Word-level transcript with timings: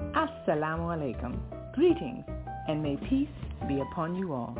assalamu 0.00 0.90
alaikum, 0.94 1.38
greetings 1.74 2.24
and 2.68 2.82
may 2.82 2.96
peace 3.08 3.28
be 3.68 3.80
upon 3.80 4.14
you 4.14 4.32
all. 4.32 4.56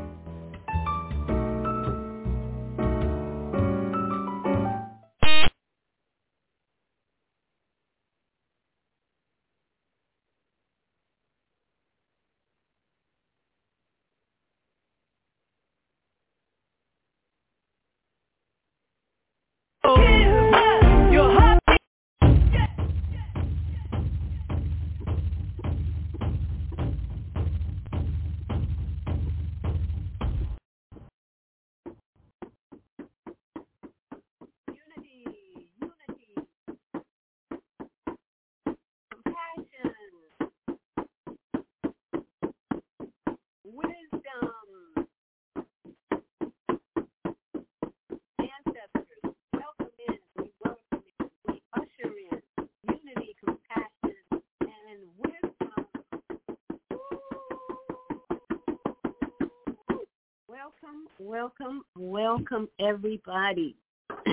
Welcome, 61.18 61.82
welcome 61.96 62.68
everybody. 62.80 63.76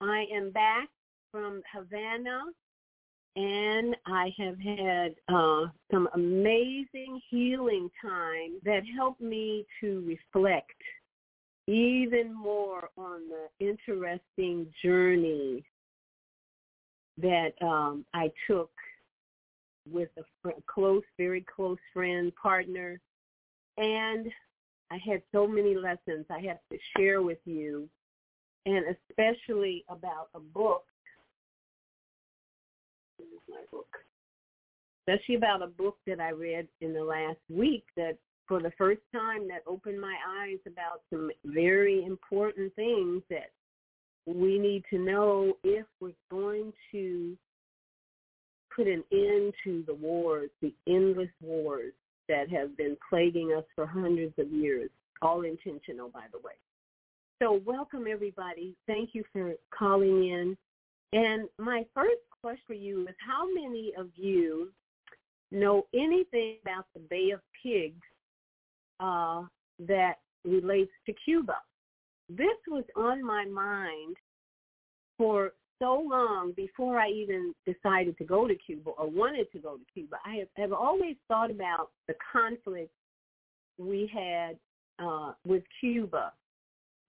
I 0.00 0.26
am 0.32 0.50
back 0.50 0.88
from 1.30 1.62
Havana 1.72 2.40
and 3.36 3.96
I 4.06 4.32
have 4.38 4.58
had 4.60 5.14
uh, 5.28 5.66
some 5.90 6.08
amazing 6.14 7.20
healing 7.30 7.90
time 8.00 8.60
that 8.64 8.82
helped 8.96 9.20
me 9.20 9.66
to 9.80 10.04
reflect 10.06 10.70
even 11.66 12.32
more 12.32 12.90
on 12.96 13.22
the 13.28 13.66
interesting 13.66 14.66
journey 14.84 15.64
that 17.20 17.52
um, 17.62 18.04
I 18.14 18.30
took 18.46 18.70
with 19.90 20.10
a 20.18 20.22
fr- 20.42 20.60
close, 20.66 21.02
very 21.18 21.44
close 21.54 21.78
friend, 21.92 22.32
partner, 22.36 23.00
and 23.76 24.30
I 24.90 24.98
had 25.04 25.22
so 25.32 25.46
many 25.46 25.74
lessons 25.74 26.26
I 26.30 26.40
have 26.46 26.58
to 26.70 26.78
share 26.96 27.22
with 27.22 27.38
you, 27.44 27.88
and 28.66 28.84
especially 29.10 29.84
about 29.88 30.28
a 30.34 30.40
book. 30.40 30.84
My 33.48 33.60
book. 33.70 33.86
Especially 35.06 35.34
about 35.34 35.62
a 35.62 35.66
book 35.66 35.98
that 36.06 36.20
I 36.20 36.30
read 36.30 36.68
in 36.80 36.94
the 36.94 37.02
last 37.04 37.38
week 37.50 37.84
that 37.96 38.16
for 38.46 38.60
the 38.60 38.72
first 38.76 39.00
time 39.12 39.48
that 39.48 39.62
opened 39.66 40.00
my 40.00 40.16
eyes 40.40 40.58
about 40.66 41.02
some 41.10 41.30
very 41.44 42.04
important 42.04 42.74
things 42.74 43.22
that 43.30 43.50
we 44.26 44.58
need 44.58 44.84
to 44.90 44.98
know 44.98 45.56
if 45.64 45.86
we're 46.00 46.12
going 46.30 46.72
to 46.92 47.36
put 48.74 48.86
an 48.86 49.04
end 49.12 49.52
to 49.64 49.84
the 49.86 49.94
wars, 49.94 50.50
the 50.60 50.74
endless 50.86 51.28
wars 51.40 51.92
that 52.28 52.50
have 52.50 52.76
been 52.76 52.96
plaguing 53.08 53.54
us 53.56 53.64
for 53.74 53.86
hundreds 53.86 54.34
of 54.38 54.50
years, 54.50 54.90
all 55.22 55.42
intentional, 55.42 56.08
by 56.08 56.24
the 56.32 56.38
way. 56.38 56.54
So 57.42 57.60
welcome, 57.64 58.06
everybody. 58.10 58.74
Thank 58.86 59.10
you 59.12 59.24
for 59.32 59.54
calling 59.76 60.28
in. 60.28 60.56
And 61.12 61.48
my 61.58 61.84
first 61.94 62.22
question 62.40 62.62
for 62.66 62.74
you 62.74 63.02
is 63.02 63.14
how 63.26 63.46
many 63.52 63.92
of 63.98 64.08
you 64.14 64.72
know 65.50 65.86
anything 65.94 66.56
about 66.62 66.86
the 66.94 67.00
Bay 67.00 67.30
of 67.30 67.40
Pigs 67.62 68.00
uh, 69.00 69.42
that 69.80 70.14
relates 70.44 70.92
to 71.06 71.14
Cuba? 71.24 71.56
This 72.28 72.56
was 72.68 72.84
on 72.96 73.24
my 73.24 73.44
mind 73.44 74.16
for 75.18 75.52
so 75.78 76.04
long 76.08 76.52
before 76.56 76.98
I 76.98 77.08
even 77.08 77.54
decided 77.66 78.16
to 78.18 78.24
go 78.24 78.46
to 78.46 78.54
Cuba 78.54 78.90
or 78.90 79.08
wanted 79.08 79.50
to 79.52 79.58
go 79.58 79.76
to 79.76 79.82
Cuba. 79.92 80.16
I 80.24 80.36
have, 80.36 80.48
have 80.56 80.72
always 80.72 81.16
thought 81.28 81.50
about 81.50 81.90
the 82.08 82.14
conflict 82.32 82.90
we 83.78 84.10
had 84.12 84.56
uh, 84.98 85.32
with 85.46 85.62
Cuba 85.80 86.32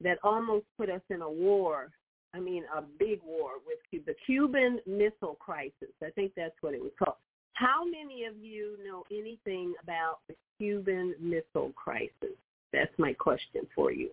that 0.02 0.18
almost 0.24 0.66
put 0.78 0.90
us 0.90 1.02
in 1.10 1.22
a 1.22 1.30
war. 1.30 1.92
I 2.34 2.40
mean, 2.40 2.64
a 2.76 2.82
big 3.00 3.20
war 3.24 3.52
with 3.66 3.80
Cuba. 3.90 4.12
The 4.12 4.16
Cuban 4.26 4.80
Missile 4.86 5.38
Crisis. 5.40 5.94
I 6.04 6.10
think 6.12 6.34
that's 6.36 6.56
what 6.62 6.74
it 6.74 6.82
was 6.82 6.92
called. 7.02 7.18
How 7.54 7.86
many 7.86 8.26
of 8.26 8.36
you 8.38 8.78
know 8.86 9.04
anything 9.12 9.74
about 9.82 10.20
the 10.28 10.36
Cuban 10.58 11.16
Missile 11.22 11.72
Crisis? 11.76 12.36
That's 12.74 12.92
my 12.98 13.14
question 13.14 13.66
for 13.74 13.94
you. 13.94 14.10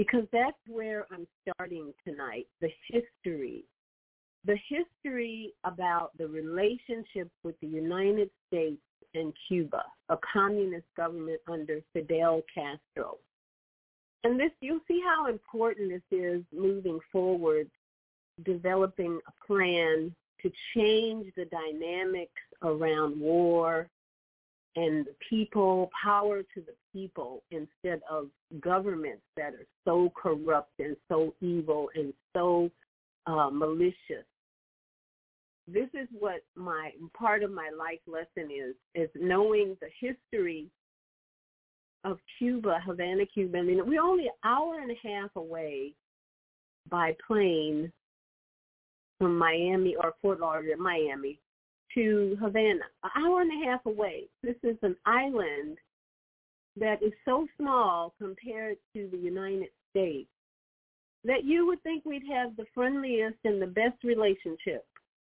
Because 0.00 0.24
that's 0.32 0.56
where 0.66 1.06
I'm 1.12 1.26
starting 1.42 1.92
tonight, 2.08 2.46
the 2.62 2.70
history. 2.88 3.64
The 4.46 4.56
history 4.66 5.52
about 5.64 6.16
the 6.16 6.26
relationship 6.26 7.28
with 7.44 7.54
the 7.60 7.66
United 7.66 8.30
States 8.48 8.80
and 9.12 9.34
Cuba, 9.46 9.84
a 10.08 10.16
communist 10.32 10.86
government 10.96 11.38
under 11.46 11.80
Fidel 11.92 12.40
Castro. 12.54 13.18
And 14.24 14.40
this, 14.40 14.52
you'll 14.62 14.80
see 14.88 15.02
how 15.04 15.26
important 15.26 15.90
this 15.90 16.18
is 16.18 16.44
moving 16.50 16.98
forward, 17.12 17.68
developing 18.42 19.20
a 19.28 19.46
plan 19.46 20.14
to 20.40 20.50
change 20.74 21.30
the 21.36 21.44
dynamics 21.44 22.40
around 22.62 23.20
war 23.20 23.90
and 24.76 25.06
the 25.06 25.14
people, 25.28 25.90
power 26.02 26.42
to 26.42 26.60
the 26.60 26.74
people 26.92 27.42
instead 27.50 28.00
of 28.10 28.28
governments 28.60 29.22
that 29.36 29.54
are 29.54 29.66
so 29.84 30.12
corrupt 30.14 30.72
and 30.78 30.96
so 31.08 31.34
evil 31.40 31.88
and 31.94 32.12
so 32.34 32.70
uh, 33.26 33.50
malicious 33.50 34.24
this 35.72 35.88
is 35.94 36.08
what 36.18 36.40
my 36.56 36.90
part 37.14 37.42
of 37.42 37.50
my 37.50 37.70
life 37.76 38.00
lesson 38.06 38.50
is 38.50 38.74
is 38.94 39.08
knowing 39.14 39.76
the 39.80 39.88
history 40.00 40.68
of 42.04 42.18
Cuba, 42.38 42.80
Havana, 42.84 43.26
Cuba. 43.26 43.58
I 43.58 43.62
mean, 43.62 43.86
we're 43.86 44.02
only 44.02 44.24
an 44.24 44.32
hour 44.42 44.80
and 44.80 44.90
a 44.90 45.08
half 45.08 45.30
away 45.36 45.92
by 46.88 47.14
plane 47.26 47.92
from 49.18 49.36
Miami 49.36 49.96
or 49.96 50.14
Fort 50.22 50.40
Lauderdale, 50.40 50.78
Miami, 50.78 51.38
to 51.94 52.36
Havana. 52.40 52.84
An 53.04 53.10
hour 53.16 53.40
and 53.40 53.62
a 53.62 53.66
half 53.66 53.84
away. 53.86 54.24
This 54.42 54.56
is 54.62 54.76
an 54.82 54.96
island 55.06 55.78
that 56.76 57.02
is 57.02 57.12
so 57.24 57.46
small 57.58 58.14
compared 58.18 58.76
to 58.94 59.08
the 59.10 59.18
United 59.18 59.68
States 59.90 60.28
that 61.24 61.44
you 61.44 61.66
would 61.66 61.82
think 61.82 62.04
we'd 62.04 62.22
have 62.32 62.56
the 62.56 62.64
friendliest 62.74 63.36
and 63.44 63.60
the 63.60 63.66
best 63.66 64.02
relationship 64.04 64.86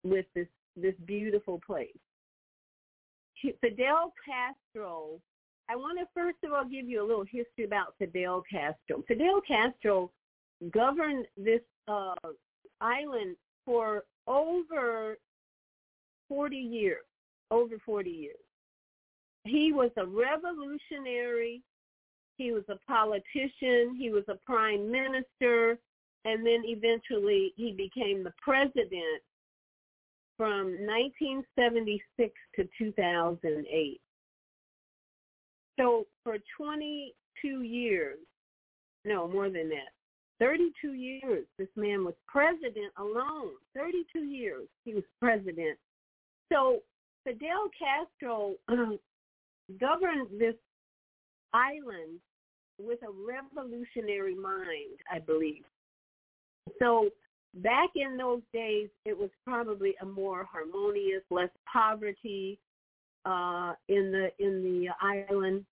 with 0.05 0.27
this 0.35 0.47
this 0.77 0.95
beautiful 1.07 1.61
place. 1.67 1.89
Fidel 3.61 4.13
Castro. 4.25 5.21
I 5.71 5.77
want 5.77 5.99
to 5.99 6.07
first 6.15 6.39
of 6.45 6.53
all 6.53 6.65
give 6.65 6.89
you 6.89 7.03
a 7.03 7.07
little 7.07 7.25
history 7.25 7.65
about 7.65 7.95
Fidel 7.99 8.43
Castro. 8.51 9.03
Fidel 9.07 9.41
Castro 9.47 10.11
governed 10.73 11.27
this 11.37 11.61
uh, 11.89 12.15
island 12.81 13.37
for 13.65 14.05
over 14.27 15.19
40 16.29 16.57
years. 16.57 17.05
Over 17.51 17.77
40 17.85 18.11
years. 18.11 18.37
He 19.45 19.73
was 19.73 19.91
a 19.97 20.07
revolutionary. 20.07 21.63
He 22.37 22.53
was 22.53 22.65
a 22.69 22.77
politician. 22.87 23.97
He 23.99 24.11
was 24.11 24.25
a 24.29 24.37
prime 24.45 24.91
minister. 24.91 25.79
And 26.25 26.45
then 26.45 26.63
eventually 26.65 27.55
he 27.57 27.73
became 27.73 28.23
the 28.23 28.35
president 28.43 29.23
from 30.37 30.71
1976 30.87 32.33
to 32.57 32.69
2008. 32.79 34.01
So 35.79 36.07
for 36.25 36.37
22 36.57 37.63
years, 37.63 38.19
no, 39.05 39.29
more 39.29 39.49
than 39.49 39.69
that, 39.71 39.93
32 40.41 40.93
years, 40.93 41.47
this 41.59 41.69
man 41.77 42.05
was 42.05 42.15
president 42.27 42.93
alone. 42.99 43.53
32 43.75 44.21
years 44.21 44.69
he 44.85 44.95
was 44.95 45.05
president. 45.21 45.79
So 46.53 46.81
Fidel 47.25 47.69
Castro 47.79 48.55
governed 49.81 50.29
this 50.39 50.55
island 51.53 52.21
with 52.79 53.01
a 53.03 53.11
revolutionary 53.11 54.35
mind, 54.35 54.99
I 55.13 55.19
believe. 55.19 55.65
So 56.79 57.11
back 57.55 57.91
in 57.97 58.17
those 58.17 58.43
days, 58.53 58.89
it 59.05 59.17
was 59.17 59.31
probably 59.45 59.95
a 60.01 60.07
more 60.07 60.47
harmonious, 60.51 61.23
less 61.31 61.51
poverty 61.71 62.59
uh, 63.25 63.73
in 63.89 64.13
the 64.13 64.29
in 64.39 64.63
the 64.63 64.89
island. 65.01 65.65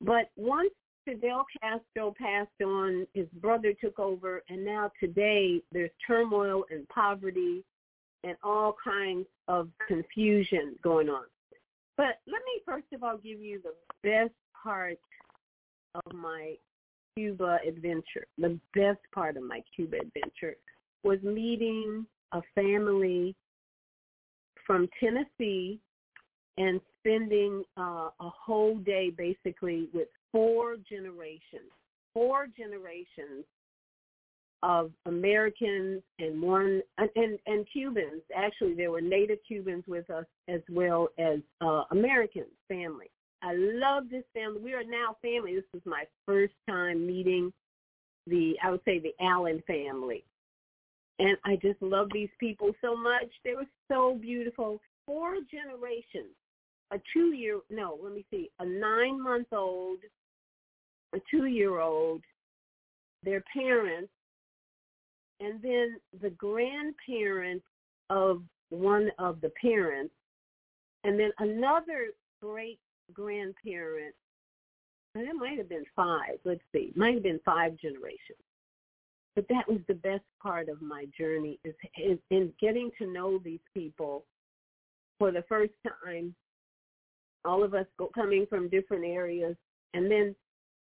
But 0.00 0.30
once 0.36 0.70
Fidel 1.04 1.44
Castro 1.60 2.14
passed 2.20 2.62
on, 2.62 3.06
his 3.14 3.26
brother 3.40 3.72
took 3.80 3.98
over, 3.98 4.42
and 4.48 4.64
now 4.64 4.90
today 5.00 5.62
there's 5.72 5.90
turmoil 6.06 6.64
and 6.70 6.88
poverty 6.88 7.64
and 8.24 8.36
all 8.42 8.74
kinds 8.82 9.26
of 9.46 9.68
confusion 9.86 10.76
going 10.82 11.08
on. 11.08 11.24
But 11.96 12.20
let 12.26 12.42
me 12.44 12.62
first 12.64 12.86
of 12.92 13.02
all 13.02 13.16
give 13.18 13.40
you 13.40 13.60
the 13.62 13.74
best 14.02 14.34
part 14.62 14.98
of 15.94 16.14
my 16.14 16.54
Cuba 17.16 17.58
adventure, 17.66 18.26
the 18.38 18.58
best 18.74 19.00
part 19.12 19.36
of 19.36 19.42
my 19.42 19.60
Cuba 19.74 19.96
adventure 19.96 20.56
was 21.02 21.20
meeting 21.22 22.06
a 22.32 22.40
family 22.54 23.34
from 24.66 24.88
Tennessee 25.00 25.80
and 26.58 26.80
spending 27.00 27.64
uh, 27.76 28.10
a 28.20 28.30
whole 28.30 28.78
day 28.78 29.10
basically 29.10 29.88
with 29.92 30.08
four 30.30 30.76
generations, 30.88 31.70
four 32.12 32.46
generations 32.56 33.44
of 34.62 34.90
Americans 35.06 36.02
and 36.18 36.42
one 36.42 36.82
and 36.98 37.38
and 37.46 37.66
Cubans. 37.72 38.22
Actually, 38.34 38.74
there 38.74 38.90
were 38.90 39.00
Native 39.00 39.38
Cubans 39.46 39.84
with 39.86 40.10
us 40.10 40.26
as 40.48 40.60
well 40.70 41.08
as 41.18 41.38
uh, 41.60 41.84
American 41.90 42.44
family. 42.68 43.10
I 43.42 43.54
love 43.54 44.04
this 44.10 44.24
family. 44.34 44.60
We 44.60 44.74
are 44.74 44.82
now 44.82 45.16
family. 45.22 45.54
This 45.54 45.64
was 45.72 45.82
my 45.84 46.04
first 46.26 46.54
time 46.68 47.06
meeting 47.06 47.52
the, 48.26 48.56
I 48.62 48.70
would 48.70 48.80
say 48.84 48.98
the 48.98 49.14
Allen 49.20 49.62
family. 49.66 50.24
And 51.20 51.36
I 51.44 51.56
just 51.56 51.80
love 51.80 52.08
these 52.12 52.28
people 52.38 52.72
so 52.80 52.96
much. 52.96 53.28
They 53.44 53.54
were 53.54 53.66
so 53.88 54.18
beautiful. 54.20 54.80
Four 55.06 55.36
generations. 55.50 56.34
A 56.90 56.98
two-year, 57.12 57.60
no, 57.70 57.98
let 58.02 58.14
me 58.14 58.24
see, 58.30 58.50
a 58.60 58.64
nine-month-old, 58.64 59.98
a 61.14 61.18
two-year-old, 61.30 62.22
their 63.22 63.42
parents, 63.52 64.10
and 65.40 65.62
then 65.62 65.96
the 66.20 66.30
grandparents 66.30 67.64
of 68.10 68.42
one 68.70 69.10
of 69.18 69.40
the 69.40 69.50
parents, 69.60 70.14
and 71.04 71.18
then 71.18 71.30
another 71.38 72.08
great 72.42 72.78
grandparents, 73.12 74.16
and 75.14 75.26
it 75.26 75.34
might 75.34 75.58
have 75.58 75.68
been 75.68 75.84
five, 75.96 76.38
let's 76.44 76.60
see, 76.72 76.92
might 76.94 77.14
have 77.14 77.22
been 77.22 77.40
five 77.44 77.76
generations. 77.76 78.38
But 79.34 79.46
that 79.48 79.68
was 79.68 79.78
the 79.86 79.94
best 79.94 80.24
part 80.42 80.68
of 80.68 80.82
my 80.82 81.06
journey 81.16 81.60
is, 81.64 81.74
is 81.96 82.18
in 82.30 82.52
getting 82.60 82.90
to 82.98 83.06
know 83.06 83.38
these 83.38 83.60
people 83.72 84.24
for 85.18 85.30
the 85.30 85.44
first 85.48 85.72
time, 86.04 86.34
all 87.44 87.62
of 87.62 87.74
us 87.74 87.86
go, 87.98 88.10
coming 88.14 88.46
from 88.46 88.68
different 88.68 89.04
areas, 89.04 89.56
and 89.94 90.10
then 90.10 90.34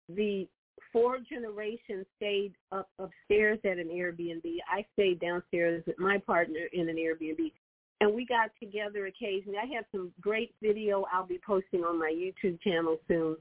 the 0.08 0.48
four 0.92 1.18
generations 1.18 2.06
stayed 2.16 2.54
up 2.72 2.88
upstairs 2.98 3.58
at 3.64 3.78
an 3.78 3.88
Airbnb. 3.88 4.44
I 4.70 4.84
stayed 4.94 5.20
downstairs 5.20 5.82
with 5.86 5.98
my 5.98 6.18
partner 6.18 6.68
in 6.72 6.88
an 6.88 6.96
Airbnb 6.96 7.52
and 8.00 8.14
we 8.14 8.24
got 8.24 8.50
together 8.60 9.06
occasionally. 9.06 9.58
I 9.58 9.74
have 9.74 9.84
some 9.92 10.12
great 10.20 10.54
video 10.62 11.04
I'll 11.12 11.26
be 11.26 11.40
posting 11.44 11.84
on 11.84 11.98
my 11.98 12.12
YouTube 12.12 12.60
channel 12.62 12.98
soon. 13.08 13.36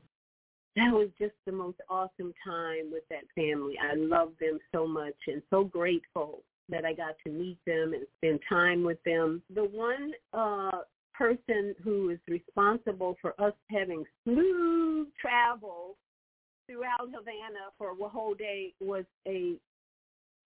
That 0.75 0.91
was 0.91 1.09
just 1.19 1.33
the 1.45 1.51
most 1.51 1.77
awesome 1.89 2.33
time 2.45 2.91
with 2.91 3.03
that 3.09 3.23
family. 3.35 3.75
I 3.81 3.95
love 3.95 4.33
them 4.39 4.59
so 4.71 4.87
much 4.87 5.15
and 5.27 5.41
so 5.49 5.63
grateful 5.63 6.43
that 6.69 6.85
I 6.85 6.93
got 6.93 7.15
to 7.25 7.31
meet 7.31 7.57
them 7.65 7.93
and 7.93 8.05
spend 8.17 8.39
time 8.47 8.83
with 8.83 9.01
them. 9.03 9.41
The 9.53 9.63
one 9.63 10.11
uh, 10.33 10.79
person 11.13 11.73
who 11.83 12.09
is 12.09 12.19
responsible 12.27 13.15
for 13.21 13.39
us 13.41 13.53
having 13.71 14.03
smooth 14.23 15.07
travel 15.19 15.97
throughout 16.67 17.09
Havana 17.13 17.71
for 17.77 17.91
a 17.91 18.09
whole 18.09 18.33
day 18.33 18.73
was 18.79 19.05
a 19.27 19.55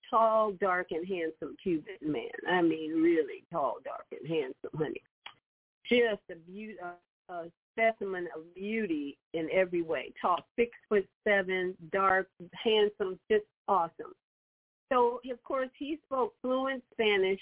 tall, 0.09 0.51
dark, 0.53 0.87
and 0.91 1.07
handsome 1.07 1.55
Cuban 1.61 1.95
man. 2.01 2.23
I 2.49 2.61
mean, 2.61 3.01
really 3.01 3.43
tall, 3.51 3.77
dark, 3.83 4.05
and 4.11 4.27
handsome, 4.29 4.77
honey. 4.77 5.01
Just 5.89 6.21
a, 6.29 6.35
beauty, 6.49 6.77
a, 7.29 7.33
a 7.33 7.45
specimen 7.73 8.27
of 8.35 8.53
beauty 8.53 9.17
in 9.33 9.49
every 9.51 9.81
way. 9.81 10.13
Tall, 10.21 10.45
six 10.55 10.71
foot 10.89 11.07
seven, 11.25 11.75
dark, 11.91 12.27
handsome, 12.53 13.19
just 13.29 13.45
awesome. 13.67 14.13
So, 14.91 15.21
of 15.31 15.43
course, 15.43 15.69
he 15.79 15.97
spoke 16.05 16.33
fluent 16.41 16.83
Spanish, 16.93 17.39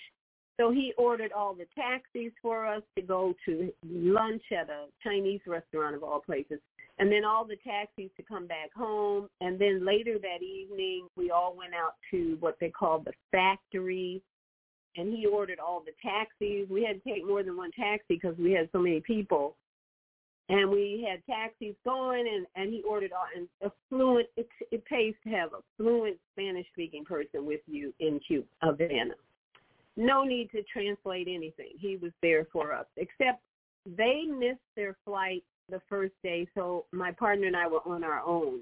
So 0.60 0.72
he 0.72 0.94
ordered 0.98 1.32
all 1.32 1.54
the 1.54 1.68
taxis 1.74 2.34
for 2.42 2.66
us 2.68 2.84
to 2.98 3.02
go 3.02 3.34
to 3.46 3.72
lunch 3.90 4.44
at 4.52 4.70
a 4.70 4.88
Chinese 5.02 5.40
restaurant 5.48 5.96
of 5.96 6.04
all 6.04 6.20
places. 6.20 6.60
And 7.00 7.12
then 7.12 7.24
all 7.24 7.46
the 7.46 7.56
taxis 7.56 8.10
to 8.18 8.24
come 8.24 8.46
back 8.46 8.74
home. 8.76 9.30
And 9.42 9.58
then 9.58 9.86
later 9.86 10.20
that 10.20 10.44
evening, 10.44 11.08
we 11.16 11.32
all 11.32 11.56
went 11.58 11.74
out 11.74 11.96
to 12.12 12.38
what 12.42 12.58
they 12.60 12.70
call 12.70 13.00
the 13.00 13.14
factory. 13.32 14.22
And 14.98 15.14
he 15.14 15.26
ordered 15.26 15.60
all 15.60 15.82
the 15.82 15.94
taxis. 16.02 16.70
We 16.70 16.84
had 16.84 17.02
to 17.02 17.10
take 17.10 17.26
more 17.26 17.42
than 17.42 17.56
one 17.56 17.72
taxi 17.72 18.04
because 18.10 18.38
we 18.38 18.52
had 18.52 18.70
so 18.74 18.80
many 18.80 19.00
people 19.00 19.56
and 20.50 20.70
we 20.70 21.08
had 21.08 21.24
taxis 21.26 21.76
going 21.86 22.28
and 22.28 22.46
and 22.56 22.74
he 22.74 22.84
ordered 22.84 23.12
all 23.12 23.26
and 23.36 23.48
a 23.62 23.72
fluent 23.88 24.28
it, 24.36 24.50
it 24.72 24.84
pays 24.86 25.14
to 25.24 25.30
have 25.30 25.54
a 25.54 25.62
fluent 25.78 26.18
spanish 26.34 26.66
speaking 26.74 27.06
person 27.06 27.46
with 27.46 27.62
you 27.68 27.94
in 28.00 28.20
cuba 28.28 28.48
havana 28.62 29.14
no 29.96 30.24
need 30.24 30.50
to 30.52 30.62
translate 30.64 31.28
anything 31.30 31.72
he 31.80 31.98
was 31.98 32.12
there 32.22 32.46
for 32.52 32.74
us 32.74 32.86
except 32.98 33.42
they 33.98 34.24
missed 34.24 34.60
their 34.76 34.98
flight 35.06 35.44
the 35.70 35.82
first 35.88 36.14
day 36.24 36.48
so 36.56 36.86
my 36.92 37.12
partner 37.12 37.48
and 37.48 37.56
i 37.56 37.68
were 37.68 37.86
on 37.86 38.04
our 38.04 38.22
own. 38.26 38.60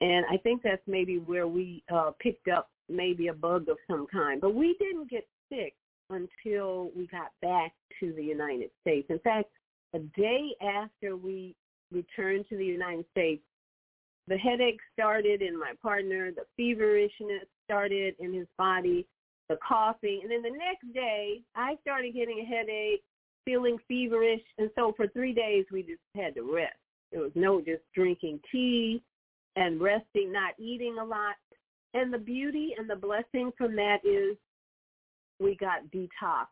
And 0.00 0.24
i 0.30 0.36
think 0.38 0.62
that's 0.62 0.82
maybe 0.86 1.18
where 1.18 1.48
we 1.48 1.82
uh 1.92 2.12
picked 2.20 2.48
up 2.48 2.70
maybe 2.88 3.28
a 3.28 3.34
bug 3.34 3.68
of 3.68 3.78
some 3.88 4.06
kind. 4.12 4.40
But 4.40 4.54
we 4.54 4.76
didn't 4.78 5.10
get 5.10 5.26
sick 5.50 5.74
until 6.10 6.90
we 6.96 7.06
got 7.08 7.32
back 7.42 7.72
to 8.00 8.12
the 8.12 8.22
united 8.22 8.70
states. 8.82 9.08
In 9.10 9.18
fact 9.20 9.48
a 9.94 9.98
day 10.20 10.54
after 10.60 11.16
we 11.16 11.54
returned 11.90 12.46
to 12.48 12.56
the 12.56 12.64
United 12.64 13.04
States, 13.10 13.42
the 14.28 14.36
headache 14.36 14.80
started 14.92 15.40
in 15.40 15.58
my 15.58 15.72
partner, 15.82 16.30
the 16.32 16.44
feverishness 16.56 17.46
started 17.64 18.14
in 18.18 18.34
his 18.34 18.46
body, 18.58 19.06
the 19.48 19.56
coughing, 19.66 20.20
and 20.22 20.30
then 20.30 20.42
the 20.42 20.58
next 20.58 20.92
day 20.92 21.40
I 21.54 21.76
started 21.80 22.14
getting 22.14 22.40
a 22.40 22.44
headache, 22.44 23.04
feeling 23.46 23.78
feverish, 23.88 24.42
and 24.58 24.70
so 24.74 24.92
for 24.94 25.08
three 25.08 25.32
days 25.32 25.64
we 25.72 25.82
just 25.82 26.02
had 26.14 26.34
to 26.34 26.42
rest. 26.42 26.76
There 27.12 27.22
was 27.22 27.32
no 27.34 27.60
just 27.60 27.82
drinking 27.94 28.40
tea 28.52 29.02
and 29.54 29.80
resting, 29.80 30.30
not 30.30 30.52
eating 30.58 30.98
a 31.00 31.04
lot. 31.04 31.36
And 31.94 32.12
the 32.12 32.18
beauty 32.18 32.74
and 32.78 32.90
the 32.90 32.96
blessing 32.96 33.52
from 33.56 33.74
that 33.76 34.04
is 34.04 34.36
we 35.40 35.56
got 35.56 35.86
detox 35.94 36.48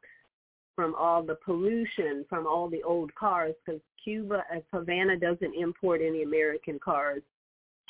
from 0.74 0.94
all 0.94 1.22
the 1.22 1.36
pollution 1.44 2.24
from 2.28 2.46
all 2.46 2.68
the 2.68 2.82
old 2.82 3.14
cars 3.14 3.54
because 3.64 3.80
Cuba, 4.02 4.44
as 4.54 4.62
Havana 4.72 5.16
doesn't 5.18 5.54
import 5.54 6.00
any 6.04 6.22
American 6.22 6.78
cars. 6.78 7.22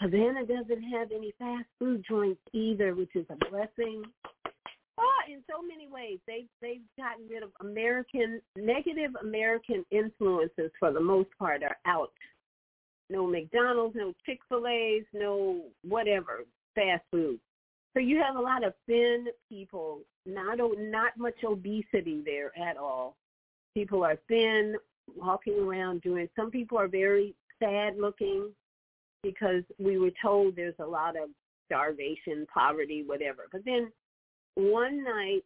Havana 0.00 0.44
doesn't 0.44 0.82
have 0.82 1.12
any 1.12 1.32
fast 1.38 1.66
food 1.78 2.04
joints 2.08 2.40
either, 2.52 2.94
which 2.94 3.14
is 3.14 3.26
a 3.30 3.50
blessing. 3.50 4.02
Oh, 4.98 5.20
in 5.28 5.42
so 5.50 5.60
many 5.60 5.88
ways, 5.88 6.18
they've 6.26 6.48
they've 6.62 6.82
gotten 6.96 7.26
rid 7.28 7.42
of 7.42 7.50
American 7.60 8.40
negative 8.56 9.10
American 9.20 9.84
influences 9.90 10.70
for 10.78 10.92
the 10.92 11.00
most 11.00 11.30
part 11.38 11.62
are 11.62 11.76
out. 11.86 12.12
No 13.10 13.26
McDonald's, 13.26 13.96
no 13.96 14.12
Chick 14.24 14.38
Fil 14.48 14.66
A's, 14.66 15.04
no 15.12 15.62
whatever 15.82 16.44
fast 16.74 17.02
food. 17.10 17.38
So 17.94 18.00
you 18.00 18.20
have 18.20 18.36
a 18.36 18.40
lot 18.40 18.64
of 18.64 18.74
thin 18.86 19.26
people, 19.48 20.00
not 20.26 20.58
not 20.78 21.16
much 21.16 21.42
obesity 21.44 22.22
there 22.24 22.52
at 22.56 22.76
all. 22.76 23.16
People 23.74 24.04
are 24.04 24.18
thin, 24.28 24.76
walking 25.16 25.58
around 25.58 26.02
doing. 26.02 26.28
Some 26.36 26.50
people 26.50 26.78
are 26.78 26.88
very 26.88 27.34
sad 27.60 27.96
looking 27.98 28.50
because 29.22 29.62
we 29.78 29.98
were 29.98 30.12
told 30.22 30.54
there's 30.54 30.74
a 30.78 30.86
lot 30.86 31.16
of 31.16 31.30
starvation, 31.66 32.46
poverty, 32.52 33.02
whatever. 33.04 33.46
But 33.50 33.64
then 33.64 33.90
one 34.54 35.02
night 35.02 35.44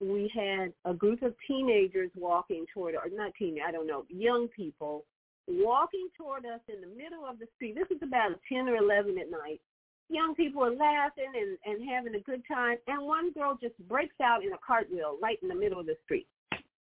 we 0.00 0.30
had 0.34 0.72
a 0.84 0.94
group 0.94 1.22
of 1.22 1.34
teenagers 1.48 2.10
walking 2.14 2.66
toward, 2.72 2.94
or 2.94 3.08
not 3.10 3.32
teen, 3.38 3.58
I 3.66 3.72
don't 3.72 3.86
know, 3.86 4.04
young 4.08 4.48
people 4.48 5.04
walking 5.48 6.08
toward 6.16 6.44
us 6.44 6.60
in 6.68 6.80
the 6.80 6.94
middle 6.96 7.24
of 7.26 7.38
the 7.38 7.46
street. 7.54 7.76
This 7.76 7.96
is 7.96 8.02
about 8.02 8.32
10 8.52 8.68
or 8.68 8.76
11 8.76 9.18
at 9.18 9.30
night 9.30 9.60
young 10.08 10.34
people 10.34 10.62
are 10.62 10.74
laughing 10.74 11.32
and, 11.34 11.58
and 11.64 11.88
having 11.88 12.14
a 12.14 12.20
good 12.20 12.42
time. 12.46 12.76
And 12.86 13.06
one 13.06 13.32
girl 13.32 13.58
just 13.60 13.76
breaks 13.88 14.14
out 14.22 14.44
in 14.44 14.52
a 14.52 14.58
cartwheel 14.64 15.18
right 15.22 15.38
in 15.42 15.48
the 15.48 15.54
middle 15.54 15.80
of 15.80 15.86
the 15.86 15.96
street, 16.04 16.26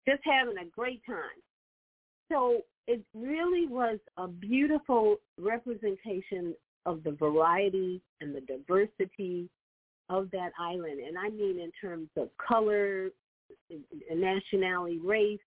just 0.08 0.22
having 0.24 0.58
a 0.58 0.64
great 0.64 1.02
time. 1.06 1.40
So 2.30 2.62
it 2.86 3.02
really 3.14 3.66
was 3.66 3.98
a 4.16 4.26
beautiful 4.26 5.16
representation 5.38 6.54
of 6.84 7.02
the 7.04 7.12
variety 7.12 8.00
and 8.20 8.34
the 8.34 8.40
diversity 8.40 9.48
of 10.08 10.30
that 10.32 10.52
island. 10.58 11.00
And 11.00 11.18
I 11.18 11.28
mean 11.28 11.60
in 11.60 11.72
terms 11.80 12.08
of 12.16 12.28
color, 12.38 13.10
nationality, 14.14 14.98
race, 14.98 15.40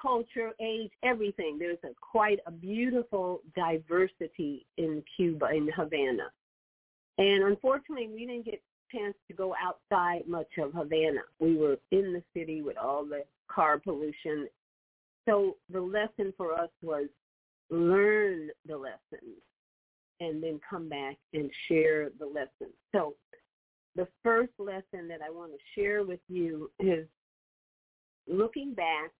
culture, 0.00 0.52
age, 0.60 0.90
everything. 1.02 1.58
There's 1.58 1.78
a 1.84 1.90
quite 2.00 2.38
a 2.46 2.50
beautiful 2.50 3.40
diversity 3.54 4.66
in 4.76 5.02
Cuba, 5.16 5.50
in 5.54 5.68
Havana. 5.74 6.30
And 7.18 7.44
unfortunately, 7.44 8.08
we 8.08 8.26
didn't 8.26 8.44
get 8.44 8.54
a 8.54 8.96
chance 8.96 9.16
to 9.28 9.34
go 9.34 9.54
outside 9.62 10.28
much 10.28 10.48
of 10.58 10.72
Havana. 10.74 11.22
We 11.38 11.56
were 11.56 11.78
in 11.90 12.12
the 12.12 12.22
city 12.34 12.62
with 12.62 12.76
all 12.76 13.04
the 13.04 13.24
car 13.48 13.78
pollution. 13.78 14.48
So 15.26 15.56
the 15.70 15.80
lesson 15.80 16.32
for 16.36 16.52
us 16.52 16.70
was 16.82 17.06
learn 17.70 18.50
the 18.66 18.76
lessons 18.76 19.40
and 20.20 20.42
then 20.42 20.60
come 20.68 20.88
back 20.88 21.16
and 21.32 21.50
share 21.68 22.10
the 22.18 22.26
lessons. 22.26 22.74
So 22.94 23.14
the 23.96 24.08
first 24.22 24.52
lesson 24.58 25.08
that 25.08 25.20
I 25.26 25.30
want 25.30 25.52
to 25.52 25.80
share 25.80 26.04
with 26.04 26.20
you 26.28 26.70
is 26.78 27.06
looking 28.28 28.74
back 28.74 29.10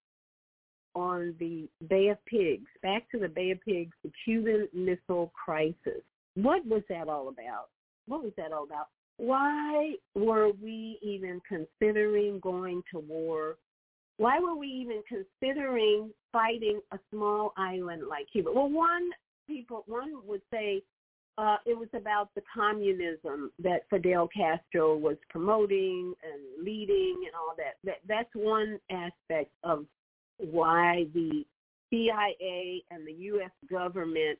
on 0.94 1.34
the 1.38 1.68
Bay 1.88 2.08
of 2.08 2.24
Pigs, 2.26 2.68
back 2.82 3.10
to 3.10 3.18
the 3.18 3.28
Bay 3.28 3.50
of 3.50 3.60
Pigs, 3.62 3.92
the 4.04 4.12
Cuban 4.24 4.68
Missile 4.72 5.32
Crisis. 5.44 6.02
What 6.34 6.64
was 6.66 6.82
that 6.88 7.08
all 7.08 7.28
about? 7.28 7.68
what 8.06 8.22
was 8.22 8.32
that 8.36 8.52
all 8.52 8.64
about? 8.64 8.88
Why 9.18 9.94
were 10.14 10.50
we 10.62 10.98
even 11.02 11.40
considering 11.48 12.40
going 12.40 12.82
to 12.92 13.00
war? 13.00 13.56
Why 14.18 14.38
were 14.40 14.56
we 14.56 14.68
even 14.68 15.02
considering 15.08 16.10
fighting 16.32 16.80
a 16.92 16.98
small 17.10 17.52
island 17.56 18.02
like 18.08 18.26
Cuba? 18.32 18.50
Well, 18.52 18.70
one 18.70 19.10
people, 19.46 19.84
one 19.86 20.14
would 20.26 20.42
say 20.52 20.82
uh, 21.38 21.56
it 21.66 21.76
was 21.76 21.88
about 21.94 22.30
the 22.34 22.42
communism 22.54 23.50
that 23.58 23.82
Fidel 23.90 24.28
Castro 24.28 24.96
was 24.96 25.16
promoting 25.28 26.14
and 26.22 26.64
leading 26.64 27.24
and 27.26 27.34
all 27.34 27.54
that. 27.56 27.76
that 27.84 27.98
that's 28.08 28.30
one 28.34 28.78
aspect 28.90 29.50
of 29.62 29.84
why 30.38 31.06
the 31.12 31.44
CIA 31.90 32.82
and 32.90 33.06
the 33.06 33.12
U.S. 33.12 33.50
government 33.70 34.38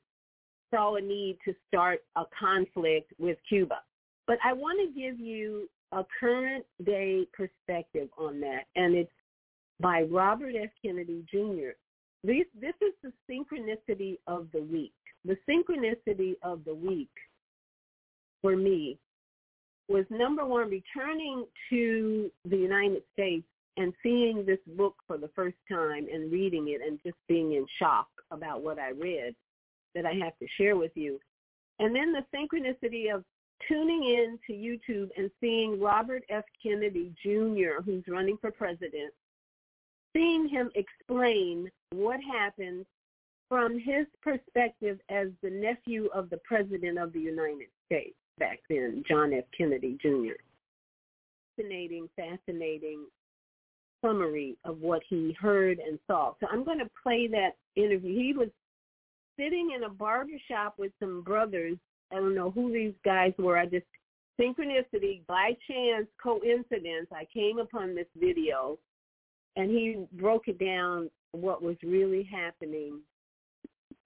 saw 0.71 0.97
a 0.97 1.01
need 1.01 1.39
to 1.45 1.55
start 1.69 2.01
a 2.17 2.25
conflict 2.39 3.13
with 3.19 3.39
Cuba. 3.49 3.81
But 4.27 4.39
I 4.45 4.53
want 4.53 4.79
to 4.81 4.99
give 4.99 5.21
you 5.21 5.69
a 5.93 6.05
current 6.19 6.65
day 6.85 7.27
perspective 7.33 8.09
on 8.19 8.41
that, 8.41 8.65
and 8.75 8.95
it's 8.95 9.11
by 9.81 10.03
Robert 10.03 10.55
F. 10.61 10.71
Kennedy 10.83 11.25
Jr. 11.31 11.77
This, 12.25 12.47
this 12.61 12.75
is 12.81 12.95
the 13.03 13.13
synchronicity 13.31 14.19
of 14.27 14.49
the 14.53 14.63
week. 14.63 14.93
The 15.27 15.37
synchronicity 15.49 16.37
of 16.43 16.65
the 16.65 16.75
week 16.75 17.11
for 18.43 18.57
me 18.57 18.97
was 19.89 20.05
number 20.09 20.45
one, 20.45 20.71
returning 20.71 21.47
to 21.71 22.31
the 22.45 22.57
United 22.57 23.03
States 23.13 23.47
and 23.77 23.93
seeing 24.03 24.47
this 24.47 24.61
book 24.77 24.95
for 25.07 25.19
the 25.19 25.31
first 25.35 25.57
time 25.69 26.07
and 26.13 26.31
reading 26.31 26.69
it 26.69 26.81
and 26.81 27.01
just 27.05 27.17
being 27.29 27.55
in 27.55 27.67
shock 27.79 28.07
about 28.31 28.63
what 28.63 28.79
I 28.79 28.91
read 28.91 29.35
that 29.97 30.07
I 30.07 30.13
have 30.13 30.39
to 30.39 30.47
share 30.57 30.77
with 30.77 30.93
you. 30.95 31.19
And 31.81 31.95
then 31.95 32.13
the 32.13 32.25
synchronicity 32.33 33.13
of 33.13 33.25
tuning 33.69 34.05
in 34.05 34.39
to 34.47 34.53
YouTube 34.53 35.11
and 35.17 35.31
seeing 35.41 35.81
Robert 35.81 36.23
F. 36.31 36.45
Kennedy 36.63 37.13
Jr., 37.21 37.83
who's 37.85 38.05
running 38.07 38.39
for 38.41 38.53
president, 38.53 39.13
seeing 40.15 40.49
him 40.49 40.71
explain 40.77 41.69
what 41.91 42.21
happened 42.23 42.87
from 43.49 43.79
his 43.79 44.07
perspective 44.23 44.99
as 45.09 45.29
the 45.43 45.51
nephew 45.51 46.09
of 46.15 46.31
the 46.31 46.39
President 46.39 46.99
of 46.99 47.13
the 47.13 47.21
United 47.21 47.69
States 47.87 48.17
back 48.39 48.61
then, 48.69 49.05
John 49.09 49.33
F. 49.33 49.45
Kennedy 49.57 49.97
Jr. 50.03 50.35
Fascinating, 51.57 52.09
fascinating 52.17 53.07
summary 54.05 54.57
of 54.65 54.81
what 54.81 55.03
he 55.09 55.35
heard 55.41 55.79
and 55.79 55.99
saw. 56.07 56.35
So 56.41 56.47
I'm 56.51 56.65
going 56.65 56.79
to 56.79 56.91
play 57.03 57.29
that 57.29 57.53
interview. 57.77 58.15
He 58.15 58.35
was 58.37 58.49
sitting 59.39 59.73
in 59.75 59.85
a 59.85 59.89
barber 59.89 60.33
shop 60.49 60.75
with 60.79 60.93
some 61.01 61.23
brothers. 61.23 61.79
I 62.13 62.17
don't 62.17 62.35
know 62.35 62.51
who 62.51 62.73
these 62.73 62.95
guys 63.05 63.33
were. 63.39 63.59
I 63.59 63.67
just 63.67 63.87
synchronicity, 64.41 65.27
by 65.27 65.57
chance, 65.69 66.07
coincidence, 66.23 67.09
I 67.13 67.27
came 67.33 67.59
upon 67.59 67.95
this 67.95 68.07
video 68.19 68.79
and 69.57 69.71
he 69.71 70.05
broke 70.13 70.49
it 70.49 70.59
down 70.59 71.11
what 71.33 71.63
was 71.63 71.77
really 71.83 72.23
happening 72.23 73.01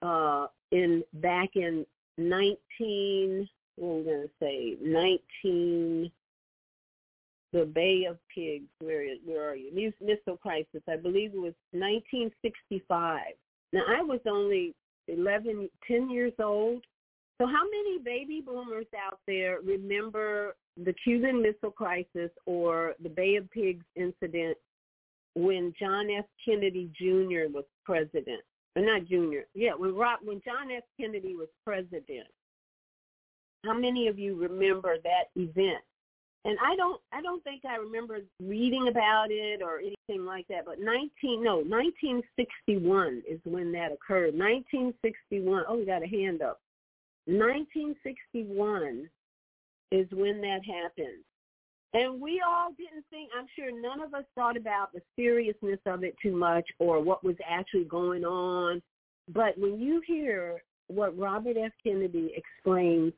uh 0.02 0.46
in 0.72 1.02
back 1.14 1.50
in 1.54 1.84
19 2.18 3.48
what 3.76 3.88
I'm 3.88 4.04
going 4.04 4.22
to 4.22 4.30
say 4.40 4.76
19 4.82 6.10
the 7.52 7.64
Bay 7.64 8.06
of 8.08 8.18
Pigs. 8.32 8.68
Where 8.80 9.04
where 9.24 9.48
are 9.48 9.56
you? 9.56 9.92
Missile 10.00 10.36
crisis. 10.36 10.82
I 10.88 10.96
believe 10.96 11.32
it 11.34 11.40
was 11.40 11.54
1965. 11.72 13.20
Now 13.72 13.82
I 13.88 14.02
was 14.02 14.20
only 14.26 14.74
11, 15.08 15.68
10 15.86 16.10
years 16.10 16.32
old. 16.40 16.84
So 17.40 17.46
how 17.46 17.64
many 17.64 17.98
baby 18.04 18.42
boomers 18.44 18.86
out 19.06 19.18
there 19.26 19.58
remember 19.64 20.54
the 20.76 20.94
Cuban 21.02 21.42
Missile 21.42 21.70
Crisis 21.70 22.30
or 22.46 22.94
the 23.02 23.08
Bay 23.08 23.36
of 23.36 23.50
Pigs 23.50 23.84
incident 23.96 24.56
when 25.34 25.72
John 25.78 26.08
F. 26.10 26.26
Kennedy 26.44 26.90
Jr. 26.96 27.50
was 27.52 27.64
president? 27.84 28.42
Not 28.76 29.06
Jr. 29.06 29.46
Yeah, 29.54 29.72
when 29.76 29.94
Rob, 29.94 30.20
when 30.22 30.40
John 30.44 30.70
F. 30.70 30.84
Kennedy 30.98 31.34
was 31.34 31.48
president. 31.64 32.28
How 33.64 33.74
many 33.74 34.08
of 34.08 34.18
you 34.18 34.36
remember 34.36 34.96
that 35.02 35.28
event? 35.36 35.82
And 36.44 36.56
I 36.64 36.74
don't 36.76 37.00
I 37.12 37.20
don't 37.20 37.44
think 37.44 37.64
I 37.66 37.76
remember 37.76 38.20
reading 38.42 38.88
about 38.88 39.26
it 39.30 39.60
or 39.60 39.78
anything 39.78 40.24
like 40.24 40.46
that. 40.48 40.64
But 40.64 40.80
19 40.80 41.42
no 41.42 41.56
1961 41.56 43.22
is 43.28 43.40
when 43.44 43.72
that 43.72 43.92
occurred. 43.92 44.34
1961. 44.34 45.64
Oh, 45.68 45.76
we 45.76 45.84
got 45.84 46.02
a 46.02 46.06
hand 46.06 46.40
up. 46.40 46.60
1961 47.26 49.10
is 49.92 50.06
when 50.12 50.40
that 50.40 50.60
happened. 50.64 51.22
And 51.92 52.20
we 52.20 52.40
all 52.46 52.70
didn't 52.78 53.04
think, 53.10 53.30
I'm 53.36 53.46
sure 53.56 53.70
none 53.72 54.00
of 54.00 54.14
us 54.14 54.24
thought 54.34 54.56
about 54.56 54.92
the 54.92 55.02
seriousness 55.16 55.80
of 55.86 56.04
it 56.04 56.14
too 56.22 56.36
much 56.36 56.68
or 56.78 57.02
what 57.02 57.24
was 57.24 57.34
actually 57.48 57.84
going 57.84 58.24
on. 58.24 58.80
But 59.28 59.58
when 59.58 59.80
you 59.80 60.00
hear 60.06 60.62
what 60.86 61.18
Robert 61.18 61.56
F. 61.56 61.72
Kennedy 61.82 62.32
explains 62.36 63.12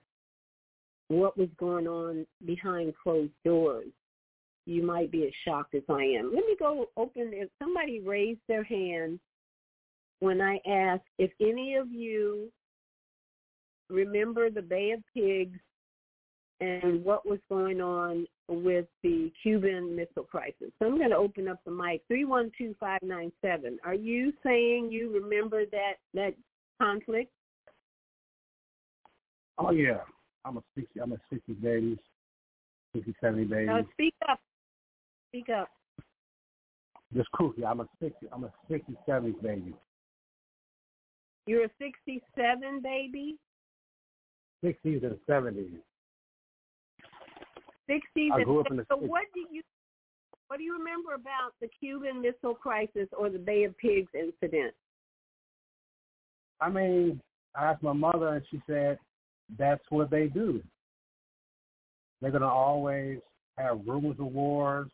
what 1.08 1.36
was 1.36 1.48
going 1.58 1.86
on 1.86 2.26
behind 2.46 2.94
closed 3.02 3.32
doors, 3.44 3.88
you 4.64 4.82
might 4.82 5.10
be 5.10 5.24
as 5.24 5.32
shocked 5.44 5.74
as 5.74 5.82
I 5.88 6.02
am. 6.04 6.32
Let 6.34 6.46
me 6.46 6.56
go 6.58 6.86
open, 6.96 7.32
if 7.32 7.50
somebody 7.58 8.00
raised 8.00 8.40
their 8.48 8.64
hand 8.64 9.18
when 10.20 10.40
I 10.40 10.60
asked 10.66 11.08
if 11.18 11.30
any 11.40 11.74
of 11.74 11.90
you 11.90 12.50
remember 13.90 14.50
the 14.50 14.62
Bay 14.62 14.92
of 14.92 15.00
Pigs 15.12 15.58
and 16.62 17.04
what 17.04 17.26
was 17.26 17.40
going 17.48 17.80
on 17.80 18.24
with 18.48 18.86
the 19.02 19.32
Cuban 19.42 19.96
Missile 19.96 20.22
Crisis. 20.22 20.70
So 20.78 20.86
I'm 20.86 20.96
going 20.96 21.10
to 21.10 21.16
open 21.16 21.48
up 21.48 21.58
the 21.64 21.72
mic. 21.72 22.02
312597. 22.06 23.78
Are 23.84 23.94
you 23.94 24.32
saying 24.44 24.90
you 24.92 25.12
remember 25.12 25.64
that 25.66 25.94
that 26.14 26.34
conflict? 26.80 27.32
Oh 29.58 29.72
yeah. 29.72 30.00
I'm 30.44 30.56
a 30.56 30.62
60 30.76 31.00
I'm 31.00 31.12
a 31.12 31.16
60 31.30 31.52
babies. 31.54 31.98
60 32.94 33.14
70 33.20 33.44
babies. 33.44 33.66
No, 33.68 33.84
speak 33.92 34.14
up. 34.30 34.38
Speak 35.30 35.48
up. 35.48 35.68
Just 37.14 37.30
cookie. 37.32 37.64
I'm 37.64 37.80
a 37.80 37.88
60 38.00 38.28
I'm 38.32 38.44
a 38.44 38.52
60 38.70 38.96
70 39.04 39.32
baby. 39.42 39.74
You're 41.46 41.64
a 41.64 41.70
67 41.80 42.80
baby? 42.82 43.36
60s 44.64 45.04
and 45.04 45.18
70s. 45.28 45.80
60s 47.92 48.32
I 48.32 48.42
grew 48.44 48.60
up 48.60 48.70
in 48.70 48.76
the 48.76 48.86
so 48.88 48.96
60s. 48.96 49.08
what 49.08 49.22
do 49.34 49.40
you 49.50 49.62
what 50.48 50.58
do 50.58 50.64
you 50.64 50.76
remember 50.76 51.14
about 51.14 51.54
the 51.60 51.68
Cuban 51.68 52.20
Missile 52.20 52.54
Crisis 52.54 53.08
or 53.16 53.30
the 53.30 53.38
Bay 53.38 53.64
of 53.64 53.76
Pigs 53.78 54.10
incident? 54.14 54.74
I 56.60 56.68
mean, 56.68 57.20
I 57.54 57.66
asked 57.66 57.82
my 57.82 57.94
mother 57.94 58.34
and 58.34 58.44
she 58.50 58.60
said 58.66 58.98
that's 59.58 59.82
what 59.88 60.10
they 60.10 60.26
do. 60.26 60.62
They're 62.20 62.30
gonna 62.30 62.46
always 62.46 63.18
have 63.56 63.80
rumors 63.86 64.16
of 64.18 64.26
wars 64.26 64.90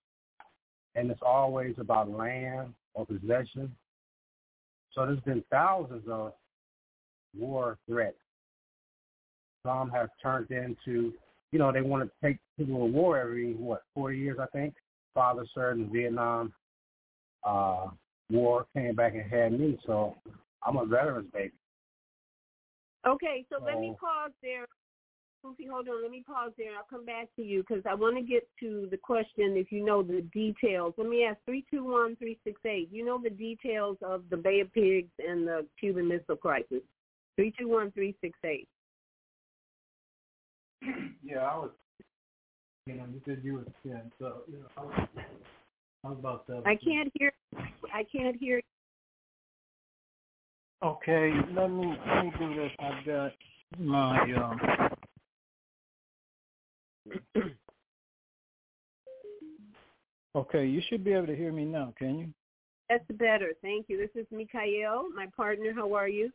and 0.94 1.10
it's 1.10 1.20
always 1.24 1.74
about 1.78 2.10
land 2.10 2.72
or 2.94 3.06
possession. 3.06 3.74
So 4.92 5.06
there's 5.06 5.20
been 5.20 5.44
thousands 5.50 6.04
of 6.08 6.32
war 7.36 7.78
threats. 7.88 8.16
Some 9.64 9.90
have 9.90 10.08
turned 10.22 10.50
into, 10.50 11.12
you 11.52 11.58
know, 11.58 11.72
they 11.72 11.80
want 11.80 12.04
to 12.04 12.26
take 12.26 12.38
people 12.58 12.78
to 12.78 12.84
war 12.84 13.18
every, 13.18 13.54
what, 13.54 13.82
40 13.94 14.18
years, 14.18 14.38
I 14.40 14.46
think. 14.46 14.74
Father 15.14 15.46
served 15.54 15.80
in 15.80 15.92
Vietnam. 15.92 16.52
Uh, 17.44 17.88
war 18.30 18.66
came 18.74 18.94
back 18.94 19.14
and 19.14 19.30
had 19.30 19.58
me, 19.58 19.78
so 19.86 20.16
I'm 20.66 20.76
a 20.76 20.84
veteran's 20.84 21.30
baby. 21.32 21.52
Okay, 23.06 23.44
so 23.48 23.64
let 23.64 23.80
me 23.80 23.94
pause 23.98 24.32
there. 24.42 24.66
Goofy, 25.42 25.66
hold 25.70 25.88
on. 25.88 26.02
Let 26.02 26.10
me 26.10 26.24
pause 26.26 26.50
there. 26.58 26.72
I'll 26.76 26.86
come 26.90 27.06
back 27.06 27.28
to 27.36 27.42
you 27.42 27.64
because 27.66 27.84
I 27.88 27.94
want 27.94 28.16
to 28.16 28.22
get 28.22 28.46
to 28.60 28.88
the 28.90 28.96
question 28.96 29.56
if 29.56 29.70
you 29.70 29.84
know 29.84 30.02
the 30.02 30.22
details. 30.32 30.94
Let 30.98 31.08
me 31.08 31.24
ask 31.24 31.38
321-368. 31.48 32.88
You 32.90 33.04
know 33.04 33.20
the 33.22 33.30
details 33.30 33.96
of 34.02 34.24
the 34.30 34.36
Bay 34.36 34.60
of 34.60 34.72
Pigs 34.72 35.12
and 35.18 35.46
the 35.46 35.64
Cuban 35.78 36.08
Missile 36.08 36.36
Crisis. 36.36 36.82
321-368. 37.38 38.66
Yeah, 41.22 41.38
I 41.40 41.56
was. 41.58 41.70
You 42.86 42.94
know, 42.94 43.04
you 43.12 43.20
said 43.26 43.40
you 43.42 43.54
were 43.54 43.64
ten, 43.82 44.10
so 44.18 44.42
you 44.50 44.60
know, 44.60 44.66
I 44.76 44.80
was, 44.80 45.08
I 46.04 46.08
was 46.08 46.18
about 46.18 46.44
seven. 46.46 46.62
I 46.64 46.74
can't 46.76 47.12
hear. 47.18 47.32
I 47.92 48.04
can't 48.10 48.36
hear. 48.36 48.62
Okay, 50.82 51.32
let 51.54 51.68
me 51.68 51.94
let 52.06 52.24
me 52.24 52.32
do 52.38 52.54
this. 52.54 52.70
I've 52.78 53.04
got 53.04 53.32
my 53.78 54.20
um. 54.32 54.60
okay, 60.36 60.66
you 60.66 60.80
should 60.88 61.04
be 61.04 61.12
able 61.12 61.26
to 61.26 61.36
hear 61.36 61.52
me 61.52 61.64
now, 61.66 61.92
can 61.98 62.18
you? 62.18 62.28
That's 62.88 63.04
better. 63.18 63.52
Thank 63.60 63.86
you. 63.88 63.98
This 63.98 64.22
is 64.22 64.26
Mikhail, 64.30 65.04
my 65.14 65.26
partner. 65.36 65.74
How 65.74 65.92
are 65.94 66.08
you? 66.08 66.30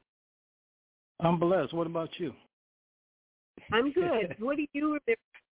I'm 1.19 1.39
blessed. 1.39 1.73
What 1.73 1.87
about 1.87 2.09
you? 2.17 2.33
I'm 3.71 3.91
good. 3.93 4.35
what 4.39 4.57
do 4.57 4.65
you 4.73 4.85
remember 4.85 5.01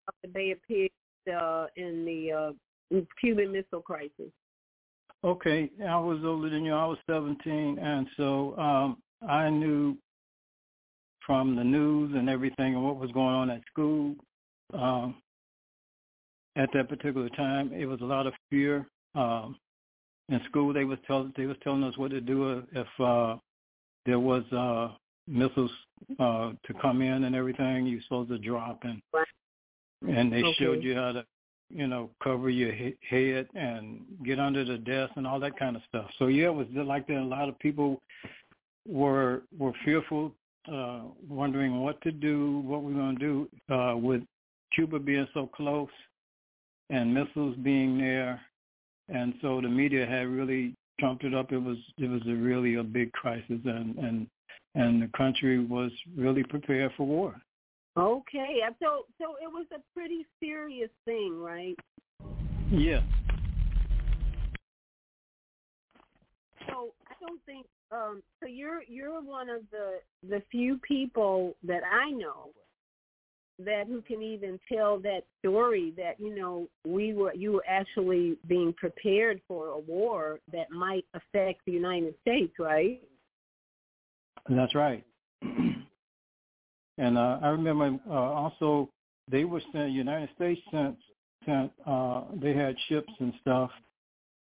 about 0.07 0.15
the 0.21 0.27
Bay 0.29 0.51
of 0.51 0.59
Pigs 0.67 0.93
uh, 1.27 1.67
in 1.75 2.05
the 2.05 2.31
uh, 2.93 2.99
Cuban 3.19 3.51
Missile 3.51 3.81
Crisis? 3.81 4.31
Okay, 5.23 5.69
I 5.85 5.99
was 5.99 6.19
older 6.23 6.49
than 6.49 6.63
you. 6.63 6.73
I 6.73 6.85
was 6.85 6.97
17, 7.09 7.77
and 7.79 8.07
so 8.15 8.57
um, 8.57 8.97
I 9.27 9.49
knew 9.49 9.97
from 11.25 11.55
the 11.55 11.63
news 11.63 12.13
and 12.15 12.29
everything 12.29 12.75
and 12.75 12.83
what 12.83 12.97
was 12.97 13.11
going 13.11 13.35
on 13.35 13.49
at 13.49 13.61
school 13.71 14.15
um, 14.73 15.15
at 16.55 16.69
that 16.73 16.87
particular 16.87 17.29
time. 17.29 17.73
It 17.73 17.85
was 17.85 17.99
a 18.01 18.05
lot 18.05 18.27
of 18.27 18.33
fear. 18.49 18.87
Um, 19.13 19.57
in 20.29 20.39
school, 20.47 20.73
they 20.73 20.85
was 20.85 20.99
tell 21.05 21.29
they 21.35 21.45
was 21.45 21.57
telling 21.63 21.83
us 21.83 21.97
what 21.97 22.11
to 22.11 22.21
do 22.21 22.63
if 22.71 22.87
uh, 22.99 23.35
there 24.05 24.19
was 24.19 24.43
uh, 24.53 24.95
missiles 25.29 25.71
uh, 26.19 26.51
to 26.65 26.73
come 26.81 27.01
in 27.01 27.23
and 27.25 27.35
everything. 27.35 27.85
You're 27.85 28.01
supposed 28.01 28.29
to 28.29 28.37
drop 28.39 28.83
and 28.83 29.01
and 30.07 30.31
they 30.31 30.43
Okay. 30.43 30.55
showed 30.57 30.83
you 30.83 30.95
how 30.95 31.11
to 31.11 31.25
you 31.69 31.87
know, 31.87 32.09
cover 32.23 32.49
your 32.49 32.71
he- 32.71 32.97
head 33.07 33.47
and 33.53 34.01
get 34.23 34.39
under 34.39 34.65
the 34.65 34.77
desk 34.77 35.13
and 35.15 35.27
all 35.27 35.39
that 35.39 35.57
kind 35.57 35.75
of 35.75 35.81
stuff. 35.87 36.09
So 36.17 36.27
yeah, 36.27 36.47
it 36.47 36.53
was 36.53 36.67
just 36.73 36.87
like 36.87 37.07
that. 37.07 37.17
A 37.17 37.23
lot 37.23 37.47
of 37.47 37.57
people 37.59 38.01
were 38.87 39.43
were 39.57 39.73
fearful, 39.85 40.33
uh, 40.71 41.01
wondering 41.27 41.81
what 41.81 42.01
to 42.01 42.11
do, 42.11 42.59
what 42.59 42.81
we're 42.81 42.93
going 42.93 43.17
to 43.17 43.47
do 43.69 43.73
uh, 43.73 43.95
with 43.95 44.21
Cuba 44.73 44.99
being 44.99 45.27
so 45.33 45.47
close 45.47 45.89
and 46.89 47.13
missiles 47.13 47.55
being 47.57 47.99
there, 47.99 48.41
and 49.09 49.35
so 49.41 49.61
the 49.61 49.69
media 49.69 50.07
had 50.07 50.27
really 50.27 50.73
trumped 50.99 51.23
it 51.23 51.35
up. 51.35 51.51
It 51.51 51.59
was 51.59 51.77
it 51.99 52.09
was 52.09 52.21
a 52.27 52.33
really 52.33 52.75
a 52.75 52.83
big 52.83 53.11
crisis, 53.11 53.59
and 53.63 53.95
and 53.97 54.27
and 54.75 55.01
the 55.01 55.09
country 55.17 55.63
was 55.63 55.91
really 56.15 56.43
prepared 56.43 56.91
for 56.95 57.05
war. 57.05 57.35
Okay, 57.97 58.59
so 58.79 59.05
so 59.19 59.35
it 59.41 59.51
was 59.51 59.65
a 59.73 59.79
pretty 59.93 60.25
serious 60.39 60.89
thing, 61.05 61.39
right? 61.39 61.75
Yeah. 62.71 63.01
So 66.67 66.93
I 67.07 67.13
don't 67.19 67.41
think. 67.45 67.65
Um, 67.91 68.21
so 68.39 68.47
you're 68.47 68.83
you're 68.83 69.21
one 69.21 69.49
of 69.49 69.61
the 69.71 69.99
the 70.29 70.41
few 70.51 70.77
people 70.87 71.55
that 71.63 71.81
I 71.83 72.11
know 72.11 72.51
that 73.65 73.87
who 73.87 74.01
can 74.01 74.21
even 74.21 74.59
tell 74.71 74.99
that 74.99 75.23
story 75.39 75.93
that 75.97 76.19
you 76.19 76.35
know 76.35 76.67
we 76.87 77.13
were 77.13 77.33
you 77.33 77.51
were 77.53 77.65
actually 77.67 78.37
being 78.47 78.73
prepared 78.73 79.41
for 79.47 79.69
a 79.69 79.79
war 79.79 80.39
that 80.53 80.71
might 80.71 81.05
affect 81.13 81.61
the 81.65 81.71
United 81.71 82.13
States, 82.21 82.53
right? 82.59 83.01
That's 84.49 84.73
right. 84.73 85.03
and 85.43 87.17
uh, 87.17 87.39
I 87.41 87.49
remember 87.49 87.99
uh, 88.09 88.13
also 88.13 88.89
they 89.29 89.43
were 89.45 89.61
sent. 89.71 89.91
United 89.91 90.29
States 90.35 90.59
sent 90.71 90.97
sent. 91.45 91.71
Uh, 91.85 92.23
they 92.41 92.53
had 92.53 92.75
ships 92.87 93.11
and 93.19 93.33
stuff 93.41 93.69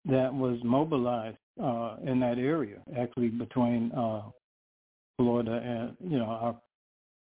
that 0.05 0.33
was 0.33 0.59
mobilized 0.62 1.38
uh, 1.62 1.97
in 2.05 2.21
that 2.21 2.38
area, 2.38 2.79
actually 2.97 3.29
between 3.29 3.90
uh, 3.92 4.23
Florida 5.19 5.61
and 5.64 6.11
you 6.12 6.19
know 6.19 6.27
our, 6.27 6.57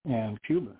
and 0.05 0.41
Cuba. 0.43 0.71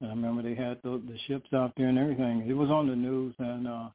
And 0.00 0.10
I 0.10 0.14
remember 0.14 0.42
they 0.42 0.56
had 0.56 0.78
the, 0.82 1.00
the 1.06 1.16
ships 1.28 1.48
out 1.54 1.72
there 1.76 1.86
and 1.86 1.98
everything. 1.98 2.44
It 2.48 2.54
was 2.54 2.70
on 2.70 2.88
the 2.88 2.96
news, 2.96 3.34
and 3.38 3.68
uh, 3.68 3.88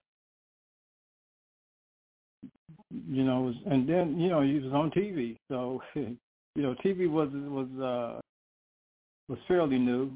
you 2.89 3.25
know, 3.25 3.53
and 3.69 3.87
then 3.87 4.17
you 4.17 4.29
know 4.29 4.41
he 4.41 4.59
was 4.59 4.71
on 4.71 4.91
TV, 4.91 5.37
so 5.49 5.81
you 6.57 6.63
know 6.63 6.75
TV 6.83 7.09
was 7.09 7.29
was 7.31 7.67
uh, 7.79 8.19
was 9.29 9.37
fairly 9.47 9.77
new, 9.77 10.11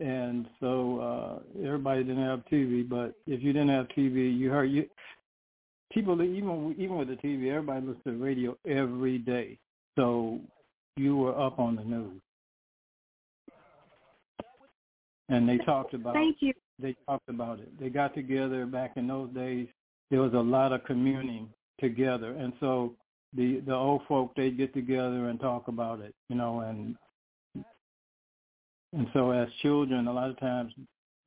and 0.00 0.46
so 0.60 1.00
uh, 1.00 1.64
everybody 1.66 2.04
didn't 2.04 2.22
have 2.22 2.44
TV. 2.52 2.86
But 2.86 3.14
if 3.26 3.42
you 3.42 3.54
didn't 3.54 3.70
have 3.70 3.88
TV, 3.88 4.36
you 4.36 4.50
heard 4.50 4.66
you 4.66 4.84
people 5.92 6.20
even 6.22 6.74
even 6.78 6.96
with 6.98 7.08
the 7.08 7.14
TV, 7.14 7.48
everybody 7.48 7.86
listened 7.86 8.04
to 8.04 8.10
the 8.12 8.18
radio 8.18 8.54
every 8.68 9.16
day, 9.16 9.58
so 9.96 10.40
you 10.98 11.16
were 11.16 11.40
up 11.40 11.58
on 11.58 11.76
the 11.76 11.84
news. 11.84 12.20
And 15.30 15.48
they 15.48 15.56
talked 15.58 15.94
about. 15.94 16.14
Thank 16.14 16.36
you. 16.40 16.52
They 16.78 16.94
talked 17.06 17.30
about 17.30 17.60
it. 17.60 17.80
They 17.80 17.88
got 17.88 18.14
together 18.14 18.66
back 18.66 18.92
in 18.96 19.08
those 19.08 19.30
days. 19.30 19.68
There 20.10 20.20
was 20.20 20.34
a 20.34 20.38
lot 20.38 20.72
of 20.72 20.84
communing 20.84 21.48
together, 21.80 22.32
and 22.32 22.52
so 22.60 22.92
the 23.34 23.60
the 23.66 23.74
old 23.74 24.02
folk 24.08 24.32
they'd 24.36 24.56
get 24.56 24.74
together 24.74 25.28
and 25.28 25.40
talk 25.40 25.68
about 25.68 26.00
it, 26.00 26.14
you 26.28 26.36
know, 26.36 26.60
and 26.60 26.96
and 28.92 29.06
so 29.12 29.30
as 29.30 29.48
children, 29.62 30.06
a 30.06 30.12
lot 30.12 30.30
of 30.30 30.38
times 30.38 30.72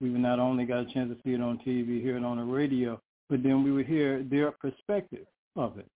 we 0.02 0.10
not 0.10 0.40
only 0.40 0.66
got 0.66 0.80
a 0.80 0.94
chance 0.94 1.12
to 1.12 1.18
see 1.24 1.34
it 1.34 1.42
on 1.42 1.60
TV, 1.60 2.02
hear 2.02 2.18
it 2.18 2.24
on 2.24 2.38
the 2.38 2.44
radio, 2.44 3.00
but 3.30 3.44
then 3.44 3.64
we 3.64 3.72
would 3.72 3.86
hear 3.86 4.24
their 4.24 4.52
perspective 4.52 5.26
of 5.56 5.78
it. 5.78 5.88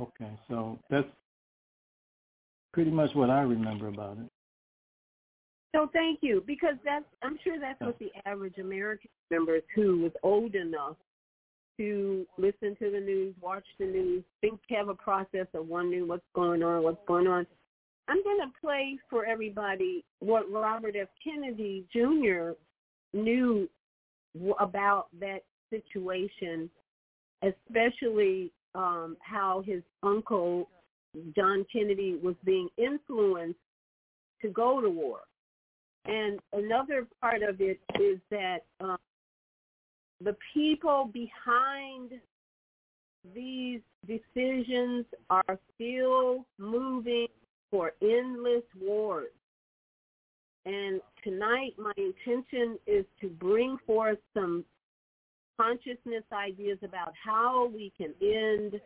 Okay, 0.00 0.30
so 0.48 0.78
that's 0.90 1.06
pretty 2.72 2.90
much 2.90 3.14
what 3.14 3.30
I 3.30 3.40
remember 3.40 3.88
about 3.88 4.18
it. 4.18 4.30
So 5.74 5.90
thank 5.92 6.20
you, 6.22 6.42
because 6.46 6.76
that's 6.84 7.04
I'm 7.22 7.38
sure 7.44 7.60
that's 7.60 7.80
what 7.80 7.98
the 7.98 8.10
average 8.24 8.58
American 8.58 9.10
remembers 9.30 9.62
who 9.74 10.00
was 10.00 10.12
old 10.22 10.54
enough 10.54 10.96
to 11.78 12.26
listen 12.38 12.76
to 12.78 12.90
the 12.90 13.00
news, 13.00 13.34
watch 13.40 13.64
the 13.78 13.86
news, 13.86 14.24
think, 14.40 14.60
have 14.70 14.88
a 14.88 14.94
process 14.94 15.46
of 15.54 15.68
wondering 15.68 16.08
what's 16.08 16.24
going 16.34 16.62
on, 16.62 16.82
what's 16.82 17.04
going 17.06 17.26
on. 17.26 17.46
I'm 18.08 18.22
going 18.22 18.38
to 18.38 18.52
play 18.60 18.98
for 19.10 19.26
everybody 19.26 20.04
what 20.20 20.50
Robert 20.50 20.94
F. 21.00 21.08
Kennedy 21.22 21.84
Jr. 21.92 22.52
knew 23.12 23.68
about 24.60 25.06
that 25.20 25.40
situation, 25.70 26.70
especially 27.42 28.52
um, 28.74 29.16
how 29.20 29.62
his 29.66 29.82
uncle 30.02 30.68
John 31.34 31.64
Kennedy 31.72 32.18
was 32.22 32.34
being 32.44 32.68
influenced 32.76 33.58
to 34.42 34.48
go 34.48 34.80
to 34.80 34.90
war. 34.90 35.20
And 36.04 36.38
another 36.52 37.06
part 37.20 37.42
of 37.42 37.60
it 37.60 37.80
is 38.00 38.20
that 38.30 38.58
um, 38.80 38.98
the 40.22 40.36
people 40.54 41.10
behind 41.12 42.12
these 43.34 43.80
decisions 44.06 45.04
are 45.30 45.58
still 45.74 46.46
moving 46.58 47.26
for 47.70 47.92
endless 48.00 48.62
wars. 48.80 49.28
And 50.64 51.00
tonight 51.22 51.74
my 51.78 51.92
intention 51.96 52.78
is 52.86 53.04
to 53.20 53.28
bring 53.28 53.78
forth 53.86 54.18
some 54.34 54.64
consciousness 55.60 56.24
ideas 56.32 56.78
about 56.82 57.12
how 57.22 57.68
we 57.68 57.92
can 57.96 58.12
end, 58.20 58.80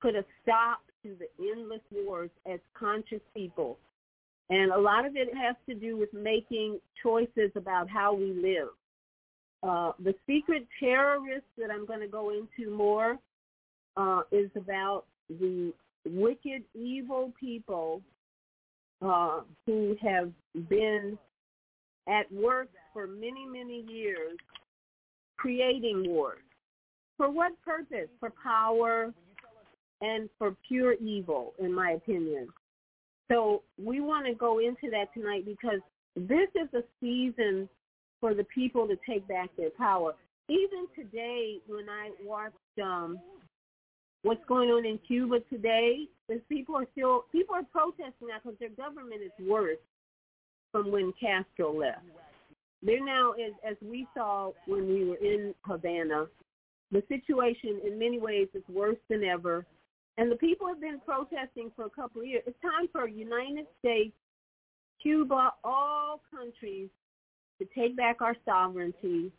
put 0.00 0.14
a 0.14 0.24
stop 0.42 0.80
to 1.02 1.16
the 1.18 1.50
endless 1.52 1.80
wars 1.90 2.30
as 2.50 2.60
conscious 2.78 3.20
people. 3.34 3.78
And 4.50 4.72
a 4.72 4.78
lot 4.78 5.06
of 5.06 5.16
it 5.16 5.28
has 5.34 5.56
to 5.68 5.74
do 5.74 5.96
with 5.96 6.12
making 6.12 6.80
choices 7.02 7.50
about 7.56 7.88
how 7.88 8.14
we 8.14 8.32
live. 8.32 8.68
Uh, 9.62 9.92
the 10.02 10.14
secret 10.26 10.66
terrorist 10.80 11.46
that 11.56 11.70
I'm 11.70 11.86
going 11.86 12.00
to 12.00 12.08
go 12.08 12.30
into 12.30 12.70
more 12.70 13.18
uh, 13.96 14.22
is 14.32 14.50
about 14.56 15.04
the 15.28 15.72
wicked, 16.04 16.62
evil 16.74 17.32
people 17.38 18.02
uh, 19.00 19.40
who 19.66 19.96
have 20.02 20.30
been 20.68 21.16
at 22.08 22.30
work 22.32 22.68
for 22.92 23.06
many, 23.06 23.46
many 23.46 23.84
years 23.88 24.36
creating 25.36 26.04
wars. 26.06 26.38
For 27.16 27.30
what 27.30 27.52
purpose? 27.62 28.08
For 28.18 28.32
power 28.42 29.12
and 30.00 30.28
for 30.38 30.56
pure 30.66 30.94
evil, 30.94 31.54
in 31.58 31.72
my 31.72 31.92
opinion. 31.92 32.48
So 33.30 33.62
we 33.82 34.00
want 34.00 34.26
to 34.26 34.34
go 34.34 34.58
into 34.58 34.90
that 34.90 35.06
tonight 35.14 35.44
because 35.44 35.80
this 36.16 36.48
is 36.54 36.68
a 36.74 36.82
season 37.00 37.68
for 38.22 38.34
the 38.34 38.44
people 38.44 38.86
to 38.86 38.96
take 39.06 39.26
back 39.26 39.50
their 39.58 39.70
power. 39.70 40.12
Even 40.48 40.86
today, 40.94 41.58
when 41.66 41.88
I 41.88 42.12
watched 42.24 42.54
um, 42.80 43.18
what's 44.22 44.44
going 44.46 44.70
on 44.70 44.86
in 44.86 44.98
Cuba 45.06 45.40
today, 45.50 46.06
is 46.28 46.40
people 46.48 46.76
are 46.76 46.86
still 46.92 47.24
people 47.32 47.56
are 47.56 47.64
protesting 47.64 48.28
now 48.28 48.38
because 48.42 48.58
their 48.60 48.70
government 48.70 49.20
is 49.22 49.32
worse 49.46 49.76
from 50.70 50.90
when 50.90 51.12
Castro 51.20 51.76
left. 51.76 51.98
They're 52.82 53.04
now, 53.04 53.32
as, 53.32 53.52
as 53.68 53.76
we 53.82 54.06
saw 54.14 54.52
when 54.66 54.88
we 54.88 55.04
were 55.04 55.16
in 55.16 55.54
Havana, 55.64 56.26
the 56.92 57.02
situation 57.08 57.80
in 57.86 57.98
many 57.98 58.20
ways 58.20 58.48
is 58.54 58.62
worse 58.68 58.96
than 59.10 59.24
ever. 59.24 59.66
And 60.16 60.30
the 60.30 60.36
people 60.36 60.68
have 60.68 60.80
been 60.80 61.00
protesting 61.04 61.72
for 61.74 61.86
a 61.86 61.90
couple 61.90 62.22
of 62.22 62.26
years. 62.28 62.42
It's 62.46 62.60
time 62.60 62.88
for 62.92 63.08
United 63.08 63.66
States, 63.80 64.14
Cuba, 65.02 65.52
all 65.64 66.20
countries 66.30 66.90
to 67.58 67.68
take 67.76 67.96
back 67.96 68.20
our 68.20 68.36
sovereignty. 68.44 69.32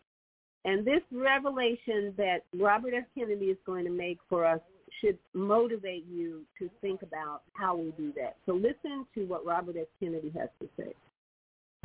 And 0.65 0.85
this 0.85 1.01
revelation 1.11 2.13
that 2.17 2.39
Robert 2.57 2.93
F. 2.95 3.03
Kennedy 3.17 3.45
is 3.47 3.57
going 3.65 3.85
to 3.85 3.91
make 3.91 4.19
for 4.29 4.45
us 4.45 4.59
should 5.01 5.17
motivate 5.33 6.05
you 6.07 6.43
to 6.59 6.69
think 6.81 7.01
about 7.01 7.41
how 7.53 7.75
we 7.75 7.91
do 7.97 8.13
that. 8.15 8.37
So 8.45 8.53
listen 8.53 9.05
to 9.15 9.25
what 9.25 9.45
Robert 9.45 9.75
F. 9.79 9.87
Kennedy 9.99 10.31
has 10.37 10.49
to 10.61 10.69
say. 10.77 10.93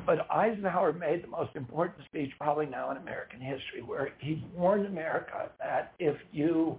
But 0.07 0.31
Eisenhower 0.31 0.93
made 0.93 1.25
the 1.25 1.29
most 1.29 1.55
important 1.55 2.05
speech 2.07 2.31
probably 2.39 2.67
now 2.67 2.91
in 2.91 2.97
American 2.99 3.41
history, 3.41 3.83
where 3.85 4.11
he 4.21 4.45
warned 4.55 4.87
America 4.87 5.51
that 5.59 5.93
if 5.99 6.17
you 6.33 6.79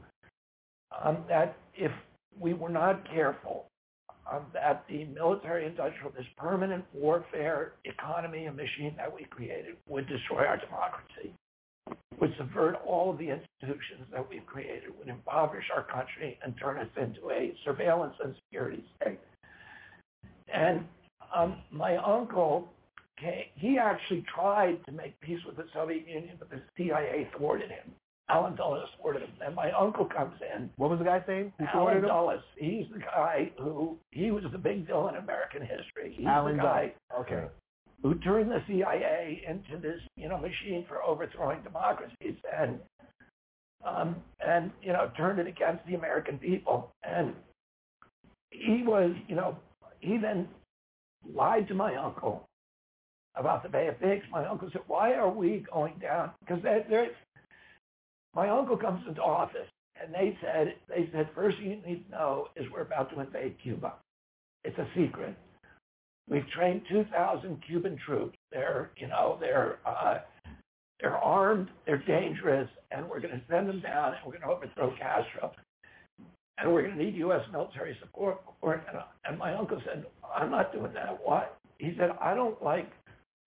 um, 1.04 1.18
that 1.28 1.58
if 1.76 1.92
we 2.40 2.54
were 2.54 2.70
not 2.70 3.08
careful, 3.12 3.66
um, 4.32 4.46
that 4.54 4.86
the 4.88 5.06
military-industrial, 5.06 6.12
this 6.16 6.26
permanent 6.38 6.86
warfare 6.94 7.74
economy 7.86 8.46
and 8.46 8.56
machine 8.56 8.94
that 8.98 9.14
we 9.14 9.26
created 9.26 9.76
would 9.88 10.08
destroy 10.08 10.46
our 10.46 10.58
democracy, 10.58 11.34
would 12.20 12.34
subvert 12.38 12.76
all 12.86 13.12
of 13.12 13.18
the 13.18 13.30
institutions 13.30 14.08
that 14.12 14.28
we've 14.30 14.46
created, 14.46 14.90
would 14.98 15.08
impoverish 15.08 15.66
our 15.76 15.84
country 15.84 16.38
and 16.44 16.54
turn 16.62 16.78
us 16.78 16.88
into 16.98 17.32
a 17.32 17.54
surveillance 17.66 18.14
and 18.24 18.36
security 18.46 18.84
state. 19.02 19.20
And 20.54 20.86
um, 21.36 21.58
my 21.72 21.98
uncle, 21.98 22.68
he 23.56 23.78
actually 23.78 24.24
tried 24.34 24.84
to 24.86 24.92
make 24.92 25.20
peace 25.22 25.40
with 25.46 25.58
the 25.58 25.66
Soviet 25.74 26.08
Union, 26.08 26.36
but 26.40 26.50
the 26.50 26.62
CIA 26.78 27.30
thwarted 27.38 27.70
him. 27.70 27.94
Allen 28.30 28.56
Dulles 28.56 28.88
thwarted 29.00 29.24
him. 29.24 29.32
And 29.46 29.56
my 29.56 29.72
uncle 29.72 30.06
comes 30.06 30.36
in. 30.56 30.70
What 30.78 30.90
was 30.90 31.00
the 31.00 31.06
guy's 31.06 31.24
name? 31.28 31.52
Who 31.60 31.66
Allen 31.74 32.02
Dulles. 32.04 32.42
He's 32.58 32.86
the 32.94 33.00
guy 33.00 33.52
who, 33.58 33.98
he 34.12 34.32
was 34.32 34.44
the 34.52 34.58
big 34.58 34.86
villain 34.88 35.16
in 35.16 35.24
American 35.24 35.62
history. 35.62 36.14
He's 36.16 36.26
Allen 36.28 36.58
the 36.58 36.64
guy 36.64 36.94
Dulles. 37.10 37.26
Okay. 37.28 37.48
who 38.04 38.16
turned 38.16 38.52
the 38.52 38.62
CIA 38.68 39.42
into 39.48 39.82
this, 39.82 40.00
you 40.16 40.30
know, 40.30 40.38
machine 40.38 40.86
for 40.88 41.04
overthrowing 41.04 41.62
democracies 41.64 42.36
and, 42.56 42.80
um, 43.86 44.16
and, 44.46 44.72
you 44.82 44.94
know, 44.94 45.10
turned 45.18 45.40
it 45.40 45.48
against 45.48 45.86
the 45.88 45.96
American 45.96 46.38
people. 46.38 46.92
And 47.04 47.34
he 48.52 48.84
was, 48.86 49.12
you 49.28 49.36
know, 49.36 49.58
he 50.00 50.18
then 50.18 50.48
lied 51.34 51.68
to 51.68 51.74
my 51.74 51.96
uncle 51.96 52.46
about 53.36 53.64
the 53.64 53.70
Bay 53.70 53.88
of 53.88 54.00
Pigs. 54.00 54.26
My 54.32 54.46
uncle 54.46 54.70
said, 54.72 54.82
why 54.88 55.14
are 55.14 55.30
we 55.30 55.66
going 55.72 55.94
down? 56.02 56.32
Because 56.42 56.62
there, 56.64 56.86
there's, 56.90 57.10
my 58.36 58.50
uncle 58.50 58.78
comes 58.78 59.02
into 59.08 59.22
office 59.22 59.68
and 60.02 60.14
they 60.14 60.38
said, 60.42 60.76
they 60.88 61.10
said, 61.12 61.30
first 61.36 61.58
you 61.60 61.78
need 61.86 62.06
to 62.06 62.12
know 62.12 62.48
is 62.56 62.66
we're 62.72 62.82
about 62.82 63.12
to 63.14 63.20
invade 63.20 63.56
Cuba. 63.62 63.94
It's 64.64 64.78
a 64.78 64.88
secret. 64.96 65.36
We've 66.30 66.48
trained 66.50 66.82
2,000 66.90 67.64
Cuban 67.68 67.98
troops. 68.06 68.38
They're, 68.52 68.92
you 68.98 69.08
know, 69.08 69.38
they're, 69.40 69.80
uh, 69.86 70.20
they're 71.00 71.18
armed, 71.18 71.70
they're 71.86 72.04
dangerous, 72.06 72.70
and 72.92 73.10
we're 73.10 73.20
going 73.20 73.34
to 73.34 73.42
send 73.50 73.68
them 73.68 73.82
down 73.82 74.14
and 74.14 74.18
we're 74.26 74.34
going 74.34 74.42
to 74.42 74.50
overthrow 74.50 74.94
Castro. 74.98 75.52
And 76.58 76.74
we're 76.74 76.84
going 76.84 76.98
to 76.98 77.04
need 77.04 77.16
U.S. 77.16 77.42
military 77.52 77.98
support. 78.02 78.42
And 78.62 79.40
my 79.40 79.54
uncle 79.54 79.82
said, 79.86 80.06
I'm 80.36 80.52
not 80.52 80.74
doing 80.74 80.94
that. 80.94 81.18
Why? 81.24 81.48
He 81.78 81.94
said, 81.98 82.10
I 82.22 82.36
don't 82.36 82.62
like 82.62 82.92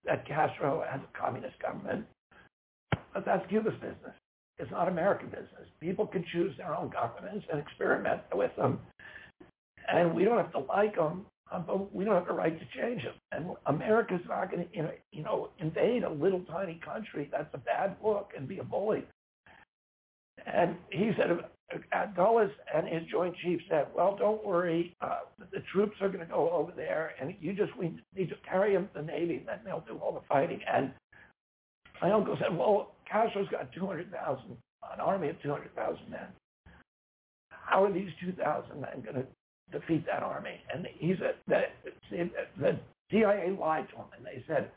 that 0.05 0.27
Castro 0.27 0.83
has 0.89 0.99
a 0.99 1.17
communist 1.17 1.55
government, 1.61 2.05
but 3.13 3.23
that's 3.25 3.47
Cuba's 3.49 3.73
business. 3.75 4.15
It's 4.59 4.71
not 4.71 4.87
American 4.87 5.29
business. 5.29 5.67
People 5.79 6.05
can 6.05 6.23
choose 6.31 6.55
their 6.57 6.75
own 6.75 6.89
governments 6.89 7.45
and 7.51 7.59
experiment 7.59 8.21
with 8.33 8.55
them. 8.55 8.79
And 9.91 10.13
we 10.13 10.23
don't 10.23 10.37
have 10.37 10.51
to 10.53 10.59
like 10.59 10.95
them, 10.95 11.25
um, 11.51 11.65
but 11.67 11.93
we 11.93 12.05
don't 12.05 12.15
have 12.15 12.27
the 12.27 12.33
right 12.33 12.57
to 12.57 12.79
change 12.79 13.03
them. 13.03 13.13
And 13.31 13.55
America's 13.65 14.21
not 14.27 14.51
going 14.51 14.67
to, 14.67 14.91
you 15.11 15.23
know, 15.23 15.49
invade 15.59 16.03
a 16.03 16.09
little 16.09 16.41
tiny 16.41 16.79
country 16.85 17.29
that's 17.31 17.53
a 17.53 17.57
bad 17.57 18.01
book 18.01 18.31
and 18.37 18.47
be 18.47 18.59
a 18.59 18.63
bully. 18.63 19.03
And 20.45 20.75
he 20.91 21.11
said, 21.17 21.29
uh, 21.91 22.05
Dulles 22.15 22.51
and 22.73 22.87
his 22.87 23.03
Joint 23.11 23.35
Chiefs 23.43 23.63
said, 23.69 23.87
well, 23.95 24.15
don't 24.15 24.45
worry, 24.45 24.95
uh, 25.01 25.19
the 25.51 25.61
troops 25.71 25.95
are 26.01 26.07
going 26.07 26.19
to 26.19 26.25
go 26.25 26.49
over 26.51 26.71
there, 26.75 27.13
and 27.19 27.33
you 27.39 27.53
just 27.53 27.75
we 27.77 27.99
need 28.15 28.29
to 28.29 28.35
carry 28.47 28.73
them 28.73 28.89
to 28.93 29.01
the 29.01 29.05
Navy, 29.05 29.37
and 29.37 29.47
then 29.47 29.59
they'll 29.65 29.83
do 29.87 29.97
all 29.97 30.11
the 30.11 30.21
fighting. 30.27 30.59
And 30.71 30.91
my 32.01 32.11
uncle 32.11 32.37
said, 32.39 32.57
well, 32.57 32.92
Castro's 33.09 33.47
got 33.49 33.71
200,000, 33.73 34.43
an 34.49 34.99
army 34.99 35.29
of 35.29 35.41
200,000 35.41 36.09
men. 36.09 36.27
How 37.49 37.83
are 37.83 37.93
these 37.93 38.09
2,000 38.21 38.81
men 38.81 39.01
going 39.01 39.15
to 39.15 39.79
defeat 39.79 40.05
that 40.05 40.23
army? 40.23 40.61
And 40.73 40.87
he 40.97 41.15
said 41.19 41.35
that 41.47 41.73
the 42.59 42.79
CIA 43.09 43.55
lied 43.59 43.87
to 43.89 43.95
him, 43.95 44.05
and 44.17 44.25
they 44.25 44.43
said, 44.47 44.69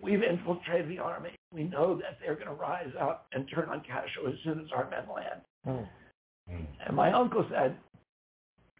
we've 0.00 0.22
infiltrated 0.22 0.88
the 0.88 0.98
army. 0.98 1.30
We 1.52 1.64
know 1.64 1.96
that 1.96 2.18
they're 2.20 2.34
going 2.34 2.48
to 2.48 2.52
rise 2.52 2.92
up 3.00 3.26
and 3.32 3.48
turn 3.52 3.68
on 3.68 3.80
Castro 3.80 4.26
as 4.28 4.34
soon 4.44 4.60
as 4.60 4.66
our 4.74 4.88
men 4.90 5.04
land. 5.14 5.40
Mm. 5.66 6.66
And 6.86 6.96
my 6.96 7.12
uncle 7.12 7.46
said, 7.50 7.76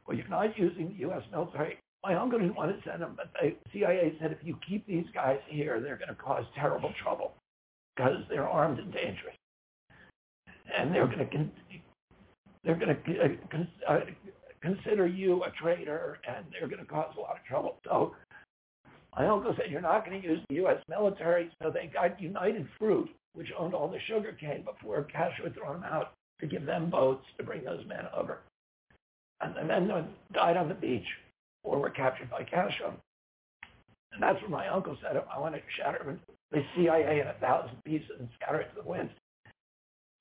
well, 0.07 0.17
you're 0.17 0.29
not 0.29 0.59
using 0.59 0.89
the 0.89 1.01
U.S. 1.01 1.23
military. 1.31 1.79
My 2.05 2.15
uncle 2.15 2.39
didn't 2.39 2.55
want 2.57 2.75
to 2.75 2.89
send 2.89 3.03
them, 3.03 3.17
but 3.17 3.31
the 3.43 3.57
CIA 3.73 4.17
said 4.21 4.33
if 4.33 4.39
you 4.43 4.57
keep 4.67 4.87
these 4.87 5.05
guys 5.13 5.39
here, 5.49 5.81
they're 5.81 5.97
going 5.97 6.09
to 6.09 6.15
cause 6.15 6.45
terrible 6.55 6.93
trouble 7.03 7.33
because 7.99 8.23
they're 8.29 8.49
armed 8.49 8.79
and 8.79 8.93
dangerous, 8.93 9.35
and 10.79 10.95
they're 10.95 11.07
going 11.07 11.19
to 11.19 11.49
they're 12.65 12.77
going 12.77 12.97
to 12.97 13.69
uh, 13.89 14.01
consider 14.63 15.07
you 15.07 15.43
a 15.45 15.51
traitor, 15.63 16.19
and 16.29 16.45
they're 16.53 16.69
going 16.69 16.85
to 16.85 16.91
cause 16.91 17.13
a 17.17 17.21
lot 17.21 17.37
of 17.37 17.45
trouble. 17.49 17.77
So 17.85 18.15
my 19.17 19.27
uncle 19.27 19.55
said, 19.57 19.71
you're 19.71 19.81
not 19.81 20.05
going 20.05 20.21
to 20.21 20.29
use 20.29 20.41
the 20.49 20.57
U.S. 20.57 20.77
military, 20.89 21.51
so 21.63 21.71
they 21.71 21.91
got 21.93 22.21
United 22.21 22.67
Fruit, 22.79 23.09
which 23.35 23.49
owned 23.59 23.75
all 23.75 23.89
the 23.89 23.99
sugar 24.07 24.37
cane 24.39 24.65
before 24.65 25.05
Castro 25.05 25.45
had 25.45 25.55
thrown 25.55 25.81
them 25.81 25.91
out 25.91 26.13
to 26.41 26.47
give 26.47 26.67
them 26.67 26.91
boats 26.91 27.25
to 27.39 27.45
bring 27.45 27.65
those 27.65 27.87
men 27.87 28.05
over. 28.17 28.41
And 29.41 29.57
the 29.57 29.65
men 29.65 29.91
died 30.33 30.57
on 30.57 30.69
the 30.69 30.75
beach 30.75 31.07
or 31.63 31.79
were 31.79 31.91
captured 31.91 32.31
by 32.31 32.43
Castro. 32.43 32.95
And 34.13 34.23
that's 34.23 34.43
when 34.43 34.51
my 34.51 34.69
uncle 34.69 34.97
said, 35.01 35.23
I 35.33 35.39
want 35.39 35.55
to 35.55 35.61
shatter 35.77 36.19
the 36.53 36.63
CIA 36.75 37.21
in 37.21 37.27
a 37.27 37.35
thousand 37.41 37.83
pieces 37.85 38.11
and 38.19 38.29
scatter 38.37 38.61
it 38.61 38.71
to 38.75 38.83
the 38.83 38.89
wind. 38.89 39.11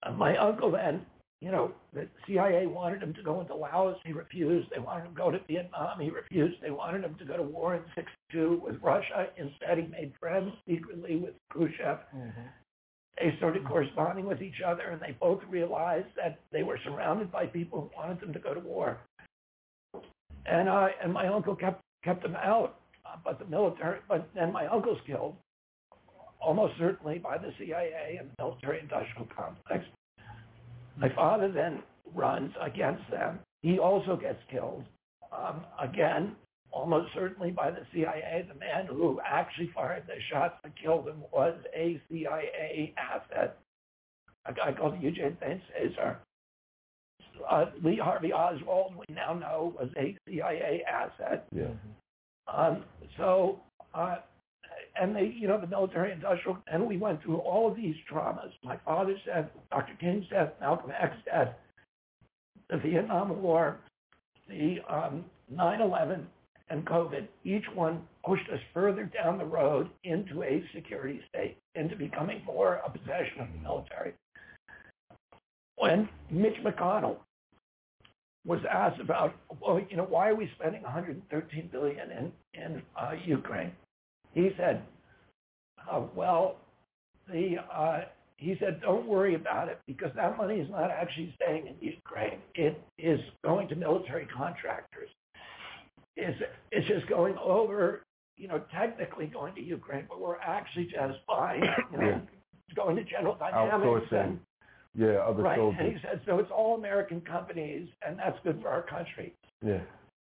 And 0.04 0.18
my 0.18 0.38
uncle 0.38 0.72
then 0.72 1.06
you 1.42 1.52
know, 1.52 1.72
the 1.94 2.08
CIA 2.26 2.66
wanted 2.66 3.04
him 3.04 3.14
to 3.14 3.22
go 3.22 3.42
into 3.42 3.54
Laos. 3.54 3.98
He 4.04 4.12
refused. 4.12 4.70
They 4.74 4.80
wanted 4.80 5.06
him 5.06 5.14
to 5.14 5.22
go 5.22 5.32
to 5.32 5.40
Vietnam. 5.48 6.00
He 6.00 6.10
refused. 6.10 6.56
They 6.64 6.72
wanted 6.72 7.04
him 7.04 7.16
to 7.20 7.26
go 7.26 7.38
to 7.38 7.44
war 7.44 7.76
in 7.76 7.84
62 7.94 8.62
with 8.64 8.82
Russia. 8.82 9.28
Instead, 9.38 9.78
he 9.78 9.84
made 9.84 10.14
friends 10.20 10.52
secretly 10.68 11.18
with 11.18 11.36
Khrushchev. 11.52 12.00
Mm-hmm. 12.16 12.42
They 13.20 13.34
started 13.38 13.68
corresponding 13.68 14.26
with 14.26 14.42
each 14.42 14.62
other, 14.66 14.90
and 14.90 15.02
they 15.02 15.16
both 15.20 15.42
realized 15.48 16.08
that 16.16 16.40
they 16.52 16.64
were 16.64 16.80
surrounded 16.84 17.32
by 17.32 17.46
people 17.46 17.82
who 17.82 18.00
wanted 18.00 18.20
them 18.20 18.34
to 18.34 18.40
go 18.40 18.54
to 18.56 18.60
war. 18.60 18.98
And 20.48 20.70
uh, 20.70 20.88
and 21.04 21.14
my 21.14 21.28
uncle 21.28 21.56
kept 21.56 21.82
kept 22.04 22.24
them 22.24 22.36
out, 22.36 22.80
uh, 23.06 23.18
but 23.24 23.38
the 23.38 23.46
military. 23.46 24.00
But 24.08 24.28
then 24.34 24.52
my 24.52 24.66
uncle's 24.68 25.00
killed, 25.06 25.36
almost 26.40 26.74
certainly 26.78 27.20
by 27.20 27.38
the 27.38 27.52
CIA 27.60 28.18
and 28.20 28.30
the 28.30 28.44
military-industrial 28.44 29.28
complex. 29.36 29.86
My 30.98 31.10
father 31.14 31.52
then 31.52 31.84
runs 32.14 32.54
against 32.62 33.10
them. 33.12 33.40
He 33.62 33.80
also 33.80 34.16
gets 34.16 34.40
killed. 34.50 34.84
Um, 35.32 35.66
again, 35.82 36.36
almost 36.72 37.14
certainly 37.14 37.52
by 37.52 37.72
the 37.72 37.86
CIA. 37.94 38.46
The 38.48 38.60
man 38.60 38.86
who 38.88 39.20
actually 39.26 39.72
fired 39.74 40.04
the 40.08 40.16
shots 40.32 40.56
that 40.64 40.74
killed 40.82 41.08
him 41.08 41.24
was 41.32 41.56
a 41.76 42.00
CIA 42.10 42.94
asset, 42.98 43.58
a 44.46 44.54
guy 44.54 44.74
called 44.74 45.02
Eugene 45.02 45.38
Cesar. 45.42 46.20
Uh, 47.50 47.66
Lee 47.84 48.00
Harvey 48.04 48.34
Oswald, 48.34 48.96
we 48.96 49.14
now 49.14 49.34
know, 49.34 49.74
was 49.80 49.90
a 49.98 50.18
CIA 50.28 50.84
asset. 50.92 51.46
Yeah. 51.54 51.68
Um, 52.52 52.84
so 53.18 53.60
uh, 53.94 54.18
and 55.00 55.16
they, 55.16 55.34
you 55.36 55.48
know, 55.48 55.60
the 55.60 55.68
military 55.68 56.12
industrial, 56.12 56.58
and 56.72 56.86
we 56.86 56.98
went 56.98 57.22
through 57.24 57.38
all 57.38 57.70
of 57.70 57.76
these 57.76 57.96
traumas. 58.12 58.52
My 58.64 58.78
father's 58.86 59.20
death, 59.26 59.46
Dr. 59.72 59.94
King's 60.00 60.28
death, 60.30 60.54
Malcolm 60.60 60.92
X's 61.00 61.20
death, 61.26 61.50
the 62.70 62.78
Vietnam 62.78 63.42
War, 63.42 63.78
the 64.50 64.80
um, 64.90 65.26
9/11, 65.54 66.26
and 66.70 66.86
COVID. 66.86 67.28
Each 67.44 67.66
one 67.74 68.02
pushed 68.26 68.50
us 68.50 68.60
further 68.74 69.04
down 69.06 69.38
the 69.38 69.46
road 69.46 69.90
into 70.04 70.44
a 70.44 70.64
security 70.74 71.22
state, 71.30 71.58
into 71.76 71.96
becoming 71.96 72.42
more 72.46 72.82
a 72.86 72.90
possession 72.90 73.42
of 73.42 73.48
the 73.54 73.60
military. 73.60 74.14
When 75.78 76.10
Mitch 76.32 76.58
McConnell 76.64 77.18
was 78.46 78.60
asked 78.72 79.00
about, 79.00 79.36
well, 79.62 79.80
you 79.90 79.98
know, 79.98 80.06
why 80.06 80.30
are 80.30 80.36
we 80.36 80.50
spending 80.60 80.82
113 80.82 81.70
billion 81.72 82.12
in 82.12 82.32
in 82.54 82.82
uh, 83.00 83.12
Ukraine? 83.26 83.72
He 84.34 84.52
said, 84.58 84.84
uh, 85.92 86.02
well, 86.16 86.58
the 87.32 87.58
uh, 87.74 88.02
he 88.38 88.56
said, 88.60 88.80
don't 88.82 89.08
worry 89.08 89.36
about 89.36 89.68
it 89.68 89.80
because 89.88 90.12
that 90.16 90.38
money 90.38 90.56
is 90.56 90.70
not 90.70 90.92
actually 90.92 91.34
staying 91.42 91.68
in 91.68 91.76
Ukraine. 91.82 92.40
It 92.54 92.80
is 93.00 93.20
going 93.44 93.68
to 93.70 93.76
military 93.76 94.28
contractors. 94.28 95.10
It's, 96.16 96.40
it's 96.72 96.88
just 96.88 97.08
going 97.08 97.36
over, 97.44 98.04
you 98.38 98.48
know, 98.48 98.62
technically 98.72 99.26
going 99.26 99.56
to 99.56 99.62
Ukraine, 99.62 100.06
but 100.08 100.20
we're 100.22 100.38
actually 100.38 100.86
just 100.86 101.18
buying, 101.28 101.64
you 101.92 101.98
know, 101.98 102.22
going 102.76 102.96
to 102.96 103.04
General 103.04 103.36
Dynamics. 103.36 104.08
And, 104.12 104.40
yeah, 104.96 105.18
other 105.18 105.44
right. 105.44 105.58
soldiers. 105.58 105.80
And 105.80 105.94
he 105.94 106.00
said, 106.04 106.22
so 106.26 106.38
it's 106.40 106.52
all 106.52 106.76
American 106.76 107.22
companies, 107.22 107.88
and 108.06 108.18
that's 108.18 108.38
good 108.44 108.62
for 108.62 108.70
our 108.70 108.84
country. 108.84 109.34
Yeah. 109.66 109.80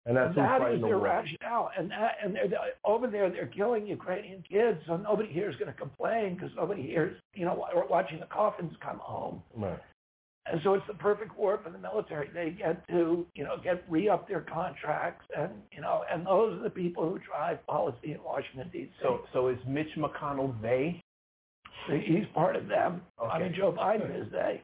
And 0.05 0.17
that's 0.17 0.35
that 0.35 0.73
is 0.73 0.81
their 0.81 0.97
rationale. 0.97 1.69
And 1.77 1.91
that, 1.91 2.15
and 2.23 2.33
they're, 2.33 2.47
they're, 2.47 2.59
over 2.83 3.07
there, 3.07 3.29
they're 3.29 3.45
killing 3.47 3.85
Ukrainian 3.85 4.43
kids, 4.49 4.79
so 4.87 4.97
nobody 4.97 5.31
here 5.31 5.49
is 5.49 5.55
going 5.57 5.71
to 5.71 5.77
complain 5.77 6.35
because 6.35 6.49
nobody 6.55 6.81
here 6.81 7.07
is, 7.07 7.17
you 7.35 7.45
know, 7.45 7.67
watching 7.89 8.19
the 8.19 8.25
coffins 8.25 8.73
come 8.83 8.97
home. 8.97 9.43
Right. 9.55 9.79
And 10.47 10.59
so 10.63 10.73
it's 10.73 10.87
the 10.87 10.95
perfect 10.95 11.37
war 11.37 11.59
for 11.63 11.69
the 11.69 11.77
military. 11.77 12.29
They 12.33 12.49
get 12.49 12.87
to, 12.87 13.27
you 13.35 13.43
know, 13.43 13.57
get 13.63 13.83
re-up 13.87 14.27
their 14.27 14.41
contracts, 14.41 15.25
and 15.37 15.51
you 15.71 15.81
know, 15.81 16.03
and 16.11 16.25
those 16.25 16.59
are 16.59 16.63
the 16.63 16.69
people 16.69 17.07
who 17.07 17.19
drive 17.19 17.63
policy 17.67 18.13
in 18.13 18.23
Washington 18.23 18.67
D.C. 18.73 18.91
So, 19.03 19.21
so 19.33 19.49
is 19.49 19.57
Mitch 19.67 19.87
McConnell 19.95 20.59
they? 20.59 20.99
He's 21.87 22.25
part 22.33 22.55
of 22.55 22.67
them. 22.67 23.01
Okay. 23.21 23.31
I 23.31 23.39
mean, 23.39 23.53
Joe 23.55 23.71
Biden 23.71 24.19
is 24.19 24.31
they. 24.31 24.61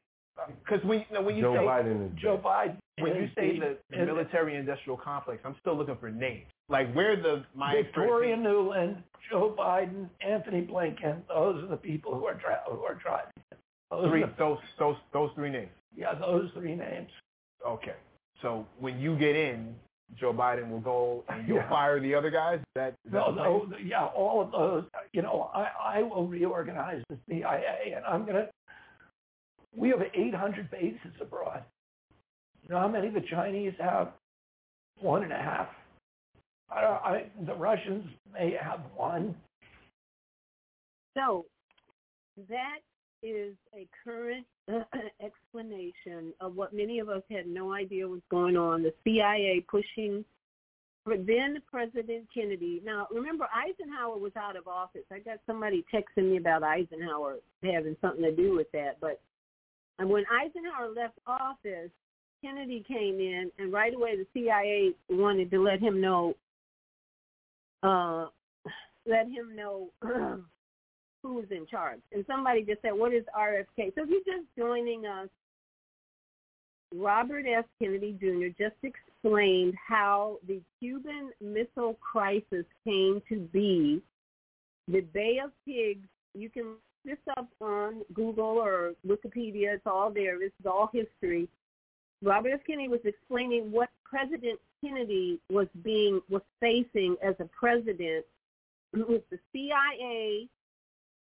Because 0.63 0.83
when, 0.85 0.99
you 0.99 1.15
know, 1.15 1.21
when 1.21 1.35
you 1.35 1.43
Joe 1.43 1.53
say 1.55 1.65
Biden 1.65 2.15
Joe 2.15 2.41
Biden, 2.43 2.77
when 2.99 3.15
you 3.15 3.29
say 3.35 3.59
the, 3.59 3.77
the 3.89 4.05
military-industrial 4.05 4.97
complex, 4.97 5.41
I'm 5.45 5.55
still 5.61 5.77
looking 5.77 5.97
for 5.99 6.09
names. 6.09 6.45
Like 6.69 6.93
where 6.93 7.15
the 7.15 7.43
my 7.55 7.75
Victoria 7.75 8.35
Nuland, 8.35 8.97
Joe 9.29 9.55
Biden, 9.57 10.09
Antony 10.21 10.61
Blinken. 10.61 11.21
Those 11.27 11.63
are 11.63 11.67
the 11.67 11.77
people 11.77 12.13
who 12.13 12.25
are 12.25 12.33
dri- 12.33 12.55
who 12.69 12.83
are 12.83 12.95
driving. 12.95 13.31
Those 13.89 14.09
three, 14.09 14.21
the, 14.21 14.33
those 14.37 14.57
those 14.77 14.95
those 15.13 15.29
three 15.35 15.49
names. 15.49 15.69
Yeah, 15.95 16.13
those 16.15 16.49
three 16.53 16.75
names. 16.75 17.09
Okay, 17.65 17.95
so 18.41 18.67
when 18.79 18.99
you 18.99 19.17
get 19.17 19.35
in, 19.35 19.75
Joe 20.19 20.33
Biden 20.33 20.69
will 20.69 20.81
go 20.81 21.23
and 21.29 21.47
you'll 21.47 21.57
yeah. 21.57 21.69
fire 21.69 21.99
the 21.99 22.13
other 22.13 22.29
guys. 22.29 22.59
That, 22.75 22.95
no, 23.09 23.31
no, 23.31 23.69
yeah, 23.83 24.05
all 24.05 24.41
of 24.41 24.51
those. 24.51 24.83
You 25.13 25.21
know, 25.21 25.49
I 25.53 25.99
I 25.99 26.01
will 26.01 26.27
reorganize 26.27 27.01
the 27.09 27.17
CIA, 27.29 27.93
and 27.95 28.05
I'm 28.05 28.25
gonna 28.25 28.47
we 29.77 29.89
have 29.89 30.01
800 30.13 30.71
bases 30.71 31.13
abroad. 31.21 31.63
You 32.63 32.73
know 32.73 32.81
how 32.81 32.87
many 32.87 33.09
the 33.09 33.21
Chinese 33.29 33.73
have? 33.79 34.09
One 34.99 35.23
and 35.23 35.31
a 35.31 35.37
half. 35.37 35.67
I, 36.69 36.79
I, 36.79 37.25
the 37.45 37.53
Russians 37.53 38.05
may 38.33 38.57
have 38.59 38.81
one. 38.95 39.35
So 41.15 41.45
that 42.49 42.79
is 43.23 43.55
a 43.73 43.87
current 44.03 44.45
explanation 45.23 46.33
of 46.41 46.55
what 46.55 46.73
many 46.73 46.99
of 46.99 47.09
us 47.09 47.21
had 47.31 47.47
no 47.47 47.73
idea 47.73 48.07
was 48.07 48.21
going 48.29 48.57
on. 48.57 48.83
The 48.83 48.93
CIA 49.03 49.63
pushing 49.69 50.25
for 51.03 51.15
then 51.15 51.57
President 51.71 52.27
Kennedy. 52.33 52.81
Now, 52.83 53.07
remember, 53.11 53.47
Eisenhower 53.55 54.17
was 54.17 54.33
out 54.35 54.57
of 54.57 54.67
office. 54.67 55.05
I 55.11 55.19
got 55.19 55.37
somebody 55.47 55.85
texting 55.93 56.31
me 56.31 56.37
about 56.37 56.63
Eisenhower 56.63 57.37
having 57.63 57.95
something 58.01 58.23
to 58.23 58.35
do 58.35 58.55
with 58.55 58.67
that, 58.73 58.97
but 58.99 59.21
and 59.99 60.09
when 60.09 60.23
Eisenhower 60.31 60.89
left 60.95 61.17
office, 61.25 61.91
Kennedy 62.43 62.83
came 62.87 63.19
in, 63.19 63.51
and 63.57 63.73
right 63.73 63.93
away 63.93 64.15
the 64.15 64.27
CIA 64.33 64.93
wanted 65.09 65.49
to 65.51 65.61
let 65.61 65.79
him 65.79 65.99
know, 65.99 66.35
uh, 67.81 68.27
let 69.07 69.27
him 69.27 69.55
know 69.55 69.89
who 71.23 71.33
was 71.33 71.45
in 71.49 71.65
charge. 71.65 71.99
And 72.11 72.23
somebody 72.27 72.63
just 72.63 72.81
said, 72.81 72.91
"What 72.93 73.13
is 73.13 73.23
RFK?" 73.35 73.95
So 73.95 74.03
if 74.03 74.09
you're 74.09 74.37
just 74.37 74.47
joining 74.57 75.05
us, 75.05 75.29
Robert 76.93 77.45
F. 77.47 77.65
Kennedy 77.81 78.15
Jr. 78.19 78.47
just 78.57 78.77
explained 78.83 79.73
how 79.75 80.37
the 80.47 80.61
Cuban 80.79 81.31
Missile 81.41 81.97
Crisis 81.99 82.65
came 82.83 83.21
to 83.29 83.39
be. 83.51 84.01
The 84.87 85.01
Bay 85.01 85.39
of 85.43 85.51
Pigs. 85.65 86.07
You 86.33 86.49
can 86.49 86.75
this 87.07 87.17
up 87.37 87.47
on 87.61 88.01
Google 88.13 88.45
or 88.45 88.93
Wikipedia. 89.07 89.73
It's 89.75 89.87
all 89.87 90.11
there. 90.11 90.43
Is 90.43 90.51
all 90.65 90.91
history. 90.93 91.47
Robert 92.21 92.51
F. 92.53 92.59
Kennedy 92.67 92.89
was 92.89 92.99
explaining 93.05 93.71
what 93.71 93.89
President 94.03 94.59
Kennedy 94.83 95.39
was 95.49 95.67
being 95.83 96.21
was 96.29 96.41
facing 96.59 97.15
as 97.23 97.35
a 97.39 97.45
president 97.45 98.25
with 98.93 99.23
the 99.29 99.39
CIA 99.51 100.47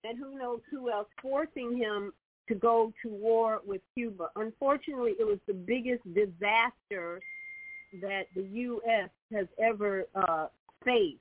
and 0.05 0.19
who 0.19 0.39
knows 0.39 0.61
who 0.71 0.91
else 0.91 1.09
forcing 1.21 1.77
him 1.77 2.13
to 2.49 2.55
go 2.55 2.93
to 3.03 3.09
war 3.11 3.61
with 3.67 3.83
Cuba. 3.95 4.29
Unfortunately, 4.37 5.15
it 5.19 5.27
was 5.27 5.39
the 5.47 5.55
biggest 5.55 6.03
disaster 6.15 7.21
that 8.01 8.27
the 8.35 8.43
U.S. 8.43 9.11
has 9.33 9.47
ever 9.59 10.07
uh, 10.15 10.47
faced. 10.85 11.19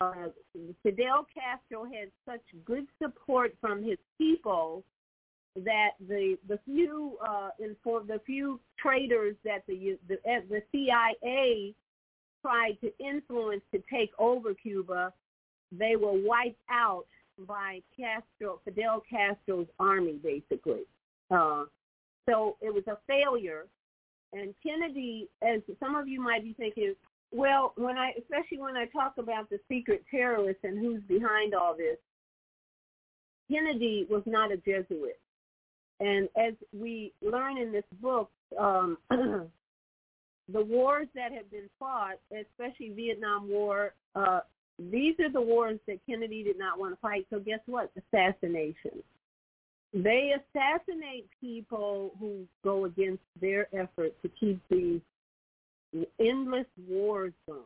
Uh, 0.00 0.28
Fidel 0.82 1.26
Castro 1.34 1.84
had 1.84 2.10
such 2.26 2.42
good 2.64 2.86
support 3.02 3.54
from 3.60 3.82
his 3.82 3.98
people 4.18 4.84
that 5.54 5.90
the 6.08 6.38
the 6.48 6.58
few 6.64 7.18
uh, 7.26 7.50
inform 7.58 8.06
the 8.06 8.20
few 8.24 8.58
traitors 8.78 9.36
that 9.44 9.64
the 9.68 9.98
the, 10.08 10.16
the 10.48 10.62
CIA 10.72 11.74
tried 12.42 12.76
to 12.80 12.92
influence 12.98 13.62
to 13.72 13.82
take 13.90 14.10
over 14.18 14.54
Cuba, 14.54 15.12
they 15.70 15.96
were 15.96 16.12
wiped 16.12 16.60
out 16.70 17.06
by 17.46 17.80
Castro, 17.96 18.60
Fidel 18.64 19.02
Castro's 19.08 19.68
army, 19.78 20.18
basically. 20.22 20.82
Uh, 21.30 21.64
so 22.28 22.56
it 22.60 22.72
was 22.72 22.84
a 22.88 22.98
failure. 23.06 23.66
And 24.32 24.54
Kennedy, 24.62 25.28
as 25.42 25.60
some 25.78 25.94
of 25.94 26.08
you 26.08 26.20
might 26.20 26.42
be 26.42 26.54
thinking, 26.54 26.94
well, 27.32 27.72
when 27.76 27.96
I, 27.96 28.12
especially 28.18 28.60
when 28.60 28.76
I 28.76 28.86
talk 28.86 29.14
about 29.18 29.48
the 29.48 29.58
secret 29.68 30.04
terrorists 30.10 30.64
and 30.64 30.78
who's 30.78 31.02
behind 31.08 31.54
all 31.54 31.74
this, 31.76 31.96
Kennedy 33.50 34.06
was 34.08 34.22
not 34.26 34.52
a 34.52 34.56
Jesuit. 34.58 35.18
And 36.00 36.28
as 36.36 36.54
we 36.72 37.12
learn 37.22 37.58
in 37.58 37.72
this 37.72 37.84
book, 38.00 38.30
um, 38.58 38.98
the 39.10 39.50
wars 40.52 41.08
that 41.14 41.32
have 41.32 41.50
been 41.50 41.70
fought, 41.78 42.16
especially 42.30 42.90
Vietnam 42.90 43.48
War, 43.48 43.94
uh, 44.14 44.40
these 44.78 45.14
are 45.20 45.30
the 45.30 45.40
wars 45.40 45.78
that 45.86 46.00
Kennedy 46.08 46.42
did 46.42 46.58
not 46.58 46.78
want 46.78 46.94
to 46.94 47.00
fight. 47.00 47.26
So 47.30 47.38
guess 47.38 47.60
what? 47.66 47.90
Assassination. 47.96 49.02
They 49.94 50.32
assassinate 50.34 51.28
people 51.40 52.12
who 52.18 52.46
go 52.64 52.86
against 52.86 53.22
their 53.40 53.68
effort 53.74 54.14
to 54.22 54.30
keep 54.40 54.60
these 54.70 55.00
endless 56.20 56.66
wars 56.88 57.32
going. 57.46 57.62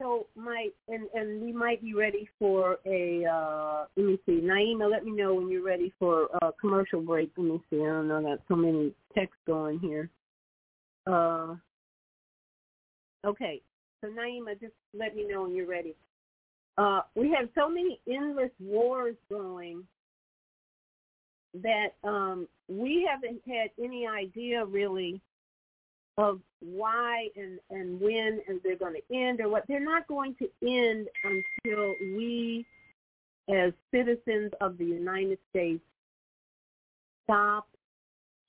So 0.00 0.26
my 0.36 0.68
and 0.88 1.08
and 1.12 1.42
we 1.42 1.52
might 1.52 1.82
be 1.82 1.94
ready 1.94 2.28
for 2.38 2.78
a 2.86 3.24
uh 3.24 3.86
let 3.96 4.06
me 4.06 4.18
see. 4.26 4.40
Naima, 4.40 4.90
let 4.90 5.04
me 5.04 5.10
know 5.10 5.34
when 5.34 5.50
you're 5.50 5.64
ready 5.64 5.92
for 5.98 6.28
a 6.42 6.52
commercial 6.60 7.00
break. 7.00 7.32
Let 7.36 7.44
me 7.44 7.60
see. 7.68 7.80
I 7.80 7.86
don't 7.86 8.08
know, 8.08 8.18
I 8.18 8.22
got 8.22 8.40
so 8.46 8.54
many 8.54 8.94
texts 9.14 9.40
going 9.46 9.80
here. 9.80 10.08
Uh 11.06 11.56
okay. 13.26 13.60
So 14.00 14.08
Naima, 14.08 14.60
just 14.60 14.74
let 14.96 15.16
me 15.16 15.26
know 15.26 15.42
when 15.42 15.54
you're 15.54 15.66
ready. 15.66 15.96
Uh, 16.76 17.00
we 17.16 17.34
have 17.36 17.48
so 17.56 17.68
many 17.68 18.00
endless 18.08 18.52
wars 18.60 19.16
going 19.28 19.82
that 21.62 21.88
um, 22.04 22.46
we 22.68 23.08
haven't 23.10 23.40
had 23.46 23.70
any 23.82 24.06
idea 24.06 24.64
really 24.64 25.20
of 26.18 26.40
why 26.60 27.28
and, 27.36 27.60
and 27.70 28.00
when 28.00 28.40
and 28.48 28.60
they're 28.64 28.76
going 28.76 28.94
to 28.94 29.16
end 29.16 29.40
or 29.40 29.48
what. 29.48 29.64
They're 29.68 29.80
not 29.80 30.06
going 30.08 30.34
to 30.40 30.48
end 30.62 31.06
until 31.24 31.94
we 32.16 32.66
as 33.48 33.72
citizens 33.94 34.50
of 34.60 34.76
the 34.76 34.84
United 34.84 35.38
States 35.48 35.80
stop 37.24 37.68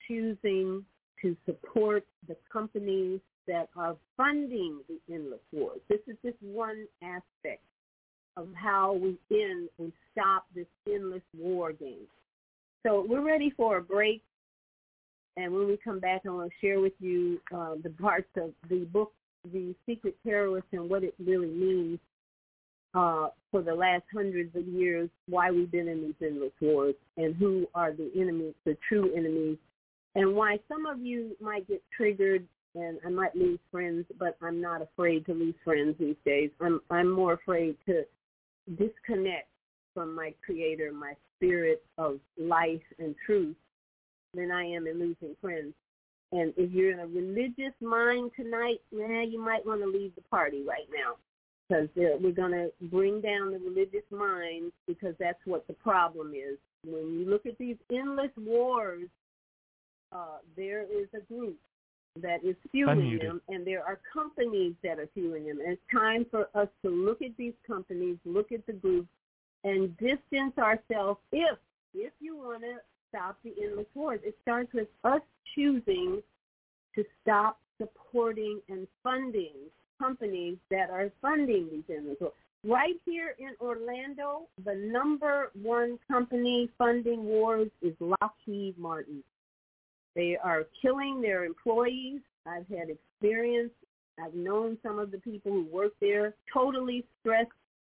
choosing 0.06 0.84
to 1.22 1.36
support 1.46 2.04
the 2.28 2.36
companies 2.52 3.20
that 3.46 3.68
are 3.76 3.96
funding 4.16 4.80
the 4.88 5.14
endless 5.14 5.40
wars. 5.52 5.80
This 5.88 6.00
is 6.06 6.16
just 6.24 6.36
one 6.42 6.86
aspect 7.02 7.62
of 8.36 8.48
how 8.54 8.94
we 8.94 9.16
end 9.30 9.68
and 9.78 9.92
stop 10.12 10.46
this 10.54 10.66
endless 10.92 11.22
war 11.36 11.72
game. 11.72 12.06
So 12.84 13.04
we're 13.08 13.24
ready 13.24 13.52
for 13.56 13.78
a 13.78 13.82
break. 13.82 14.22
And 15.40 15.54
when 15.54 15.66
we 15.66 15.78
come 15.82 16.00
back, 16.00 16.22
I 16.26 16.30
want 16.30 16.50
to 16.50 16.66
share 16.66 16.80
with 16.80 16.92
you 17.00 17.40
uh, 17.54 17.76
the 17.82 17.90
parts 17.90 18.28
of 18.36 18.50
the 18.68 18.84
book, 18.92 19.12
The 19.52 19.74
Secret 19.86 20.14
Terrorist, 20.22 20.66
and 20.72 20.90
what 20.90 21.02
it 21.02 21.14
really 21.24 21.48
means 21.48 21.98
uh, 22.94 23.28
for 23.50 23.62
the 23.62 23.72
last 23.72 24.02
hundreds 24.12 24.54
of 24.54 24.66
years, 24.66 25.08
why 25.28 25.50
we've 25.50 25.70
been 25.70 25.88
in 25.88 26.02
these 26.02 26.28
endless 26.28 26.52
wars, 26.60 26.94
and 27.16 27.34
who 27.36 27.66
are 27.74 27.92
the 27.92 28.10
enemies, 28.14 28.52
the 28.66 28.76
true 28.86 29.14
enemies, 29.16 29.56
and 30.14 30.34
why 30.34 30.58
some 30.68 30.84
of 30.84 31.00
you 31.00 31.34
might 31.40 31.66
get 31.68 31.82
triggered 31.96 32.46
and 32.74 32.98
I 33.04 33.08
might 33.08 33.34
lose 33.34 33.58
friends, 33.72 34.04
but 34.18 34.36
I'm 34.40 34.60
not 34.60 34.80
afraid 34.82 35.26
to 35.26 35.32
lose 35.32 35.56
friends 35.64 35.96
these 35.98 36.14
days. 36.24 36.50
I'm 36.60 36.80
I'm 36.88 37.10
more 37.10 37.32
afraid 37.32 37.76
to 37.86 38.04
disconnect 38.78 39.48
from 39.92 40.14
my 40.14 40.32
creator, 40.44 40.92
my 40.92 41.14
spirit 41.36 41.82
of 41.98 42.20
life 42.38 42.82
and 43.00 43.16
truth 43.26 43.56
than 44.34 44.50
I 44.50 44.64
am 44.64 44.86
in 44.86 44.98
losing 44.98 45.36
friends. 45.40 45.74
And 46.32 46.52
if 46.56 46.70
you're 46.70 46.92
in 46.92 47.00
a 47.00 47.06
religious 47.06 47.74
mind 47.80 48.30
tonight, 48.36 48.80
man, 48.92 49.30
you 49.30 49.42
might 49.42 49.66
want 49.66 49.80
to 49.80 49.86
leave 49.86 50.14
the 50.14 50.22
party 50.22 50.62
right 50.62 50.86
now 50.94 51.16
because 51.68 51.88
we're 51.96 52.32
going 52.32 52.52
to 52.52 52.70
bring 52.82 53.20
down 53.20 53.52
the 53.52 53.58
religious 53.58 54.04
mind 54.10 54.72
because 54.86 55.14
that's 55.18 55.38
what 55.44 55.66
the 55.66 55.72
problem 55.72 56.32
is. 56.34 56.58
When 56.84 57.18
you 57.18 57.26
look 57.28 57.46
at 57.46 57.58
these 57.58 57.76
endless 57.92 58.30
wars, 58.36 59.08
uh, 60.12 60.38
there 60.56 60.82
is 60.82 61.06
a 61.14 61.20
group 61.32 61.56
that 62.20 62.44
is 62.44 62.56
fueling 62.72 62.98
Unmuted. 62.98 63.22
them, 63.22 63.40
and 63.48 63.64
there 63.66 63.84
are 63.84 64.00
companies 64.12 64.74
that 64.82 64.98
are 64.98 65.08
fueling 65.14 65.46
them. 65.46 65.58
And 65.60 65.72
it's 65.72 65.82
time 65.92 66.26
for 66.30 66.48
us 66.54 66.68
to 66.84 66.90
look 66.90 67.22
at 67.22 67.36
these 67.36 67.54
companies, 67.66 68.16
look 68.24 68.50
at 68.50 68.66
the 68.66 68.72
groups, 68.72 69.08
and 69.62 69.96
distance 69.98 70.56
ourselves 70.58 71.20
if 71.32 71.58
if 71.94 72.12
you 72.20 72.36
want 72.36 72.62
to 72.62 72.76
stop 73.10 73.38
the 73.44 73.52
endless 73.62 73.86
wars. 73.94 74.20
It 74.24 74.36
starts 74.42 74.72
with 74.72 74.88
us 75.04 75.20
choosing 75.54 76.22
to 76.94 77.04
stop 77.22 77.60
supporting 77.78 78.60
and 78.68 78.86
funding 79.02 79.54
companies 79.98 80.56
that 80.70 80.90
are 80.90 81.10
funding 81.20 81.68
these 81.70 81.96
endless 81.96 82.16
wars. 82.20 82.32
Right 82.64 83.00
here 83.06 83.34
in 83.38 83.52
Orlando, 83.60 84.42
the 84.64 84.74
number 84.74 85.50
one 85.62 85.98
company 86.10 86.68
funding 86.76 87.24
wars 87.24 87.70
is 87.80 87.94
Lockheed 88.00 88.76
Martin. 88.78 89.22
They 90.14 90.36
are 90.42 90.64
killing 90.82 91.22
their 91.22 91.44
employees. 91.44 92.20
I've 92.46 92.66
had 92.68 92.88
experience. 92.90 93.70
I've 94.22 94.34
known 94.34 94.76
some 94.82 94.98
of 94.98 95.10
the 95.10 95.18
people 95.18 95.52
who 95.52 95.66
work 95.72 95.92
there 96.00 96.34
totally 96.52 97.04
stressed 97.20 97.50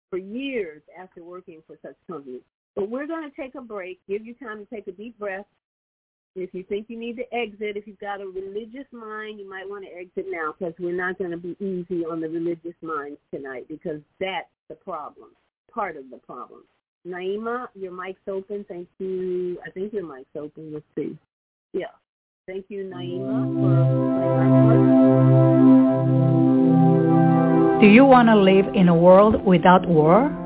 for 0.09 0.17
years 0.17 0.81
after 0.97 1.23
working 1.23 1.61
for 1.67 1.75
such 1.81 1.95
companies. 2.07 2.41
But 2.75 2.89
we're 2.89 3.07
going 3.07 3.29
to 3.29 3.35
take 3.35 3.55
a 3.55 3.61
break, 3.61 3.99
give 4.07 4.25
you 4.25 4.33
time 4.35 4.59
to 4.59 4.65
take 4.65 4.87
a 4.87 4.91
deep 4.91 5.17
breath. 5.19 5.45
If 6.35 6.51
you 6.53 6.63
think 6.63 6.87
you 6.89 6.99
need 6.99 7.17
to 7.17 7.33
exit, 7.33 7.77
if 7.77 7.85
you've 7.85 7.99
got 7.99 8.19
a 8.19 8.25
religious 8.25 8.87
mind, 8.91 9.39
you 9.39 9.47
might 9.47 9.69
want 9.69 9.85
to 9.85 9.91
exit 9.91 10.25
now 10.31 10.55
because 10.57 10.73
we're 10.79 10.95
not 10.95 11.19
going 11.19 11.29
to 11.29 11.37
be 11.37 11.55
easy 11.59 12.03
on 12.05 12.21
the 12.21 12.29
religious 12.29 12.73
minds 12.81 13.19
tonight 13.31 13.67
because 13.69 14.01
that's 14.19 14.49
the 14.67 14.73
problem, 14.73 15.29
part 15.71 15.95
of 15.95 16.09
the 16.09 16.17
problem. 16.17 16.63
Naima, 17.07 17.67
your 17.75 17.91
mic's 17.91 18.19
open. 18.27 18.65
Thank 18.67 18.87
you. 18.97 19.59
I 19.65 19.69
think 19.69 19.93
your 19.93 20.07
mic's 20.07 20.29
open. 20.35 20.73
Let's 20.73 20.85
see. 20.95 21.17
Yeah. 21.73 21.85
Thank 22.47 22.65
you, 22.69 22.83
Naima, 22.85 23.53
Do 27.79 27.87
you 27.87 28.05
want 28.05 28.27
to 28.29 28.35
live 28.35 28.73
in 28.73 28.87
a 28.89 28.95
world 28.95 29.45
without 29.45 29.87
war? 29.87 30.42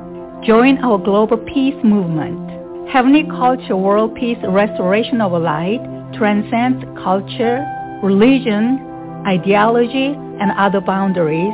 Join 0.48 0.78
our 0.78 0.98
global 0.98 1.36
peace 1.36 1.76
movement. 1.84 2.90
Heavenly 2.90 3.26
Culture 3.26 3.76
World 3.76 4.16
Peace 4.16 4.38
Restoration 4.48 5.20
of 5.20 5.34
Light 5.34 5.82
transcends 6.14 6.86
culture, 7.04 7.68
religion, 8.02 8.80
ideology, 9.28 10.16
and 10.16 10.50
other 10.58 10.80
boundaries 10.80 11.54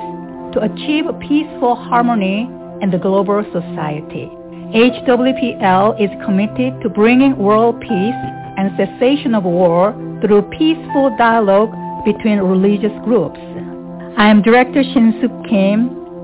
to 0.53 0.61
achieve 0.61 1.05
peaceful 1.21 1.73
harmony 1.73 2.47
in 2.83 2.91
the 2.91 2.99
global 2.99 3.43
society. 3.51 4.29
HWPL 4.77 5.99
is 5.99 6.11
committed 6.23 6.79
to 6.83 6.89
bringing 6.89 7.35
world 7.35 7.81
peace 7.81 7.89
and 7.89 8.77
cessation 8.77 9.33
of 9.33 9.43
war 9.43 9.91
through 10.21 10.43
peaceful 10.51 11.09
dialogue 11.17 11.73
between 12.05 12.37
religious 12.37 12.93
groups. 13.03 13.39
I 14.19 14.29
am 14.29 14.43
Director 14.43 14.83
Shin-Suk 14.83 15.49
Kim 15.49 16.02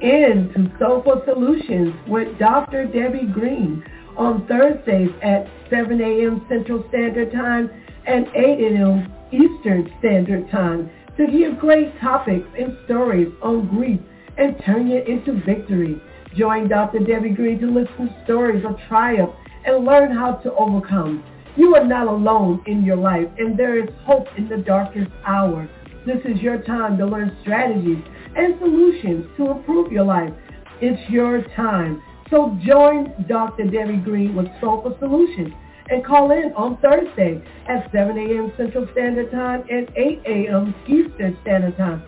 in 0.00 0.50
to 0.54 0.70
Soulful 0.78 1.22
Solutions 1.24 1.94
with 2.08 2.38
Dr. 2.38 2.86
Debbie 2.86 3.26
Green 3.32 3.84
on 4.16 4.46
Thursdays 4.46 5.10
at 5.22 5.46
7 5.68 6.00
a.m. 6.00 6.44
Central 6.48 6.84
Standard 6.88 7.32
Time 7.32 7.70
and 8.06 8.26
8 8.28 8.74
a.m. 8.74 9.12
Eastern 9.30 9.92
Standard 9.98 10.50
Time 10.50 10.90
to 11.16 11.26
hear 11.26 11.54
great 11.54 11.98
topics 12.00 12.48
and 12.58 12.76
stories 12.86 13.28
on 13.42 13.68
grief 13.68 14.00
and 14.38 14.56
turn 14.64 14.90
it 14.90 15.06
into 15.06 15.40
victory. 15.44 16.00
Join 16.34 16.68
Dr. 16.68 17.00
Debbie 17.00 17.30
Green 17.30 17.60
to 17.60 17.66
listen 17.66 18.08
to 18.08 18.24
stories 18.24 18.64
of 18.64 18.78
triumph 18.88 19.34
and 19.66 19.84
learn 19.84 20.14
how 20.16 20.34
to 20.36 20.52
overcome. 20.54 21.22
You 21.56 21.74
are 21.76 21.84
not 21.84 22.06
alone 22.06 22.62
in 22.66 22.84
your 22.84 22.96
life 22.96 23.28
and 23.38 23.58
there 23.58 23.78
is 23.78 23.88
hope 24.04 24.28
in 24.38 24.48
the 24.48 24.58
darkest 24.58 25.10
hour. 25.26 25.68
This 26.06 26.20
is 26.24 26.40
your 26.40 26.62
time 26.62 26.96
to 26.98 27.06
learn 27.06 27.36
strategies 27.42 28.02
and 28.36 28.58
solutions 28.58 29.26
to 29.36 29.50
improve 29.50 29.92
your 29.92 30.04
life. 30.04 30.32
It's 30.80 31.10
your 31.10 31.42
time. 31.56 32.02
So 32.30 32.56
join 32.64 33.12
Dr. 33.28 33.64
Debbie 33.64 33.98
Green 33.98 34.34
with 34.34 34.46
Soulful 34.60 34.96
Solutions 34.98 35.52
and 35.88 36.02
call 36.04 36.30
in 36.30 36.52
on 36.56 36.78
Thursday 36.78 37.42
at 37.68 37.90
7 37.92 38.16
a.m. 38.16 38.50
Central 38.56 38.88
Standard 38.92 39.30
Time 39.32 39.64
and 39.68 39.90
8 39.96 40.22
a.m. 40.26 40.74
Eastern 40.86 41.36
Standard 41.42 41.76
Time 41.76 42.02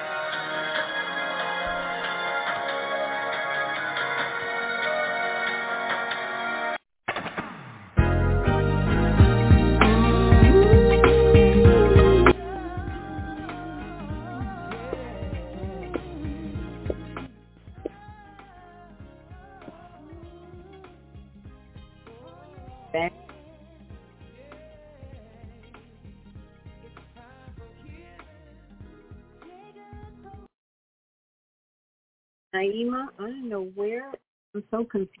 Naima, 32.61 33.07
I 33.17 33.23
don't 33.23 33.49
know 33.49 33.71
where. 33.75 34.11
I'm 34.53 34.63
so 34.69 34.83
confused. 34.83 35.17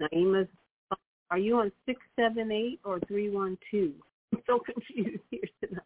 Naima's, 0.00 0.48
are 1.30 1.38
you 1.38 1.56
on 1.56 1.70
678 1.86 2.80
or 2.84 3.00
312? 3.06 3.92
I'm 4.32 4.42
so 4.46 4.60
confused 4.60 5.22
here 5.30 5.40
tonight. 5.62 5.82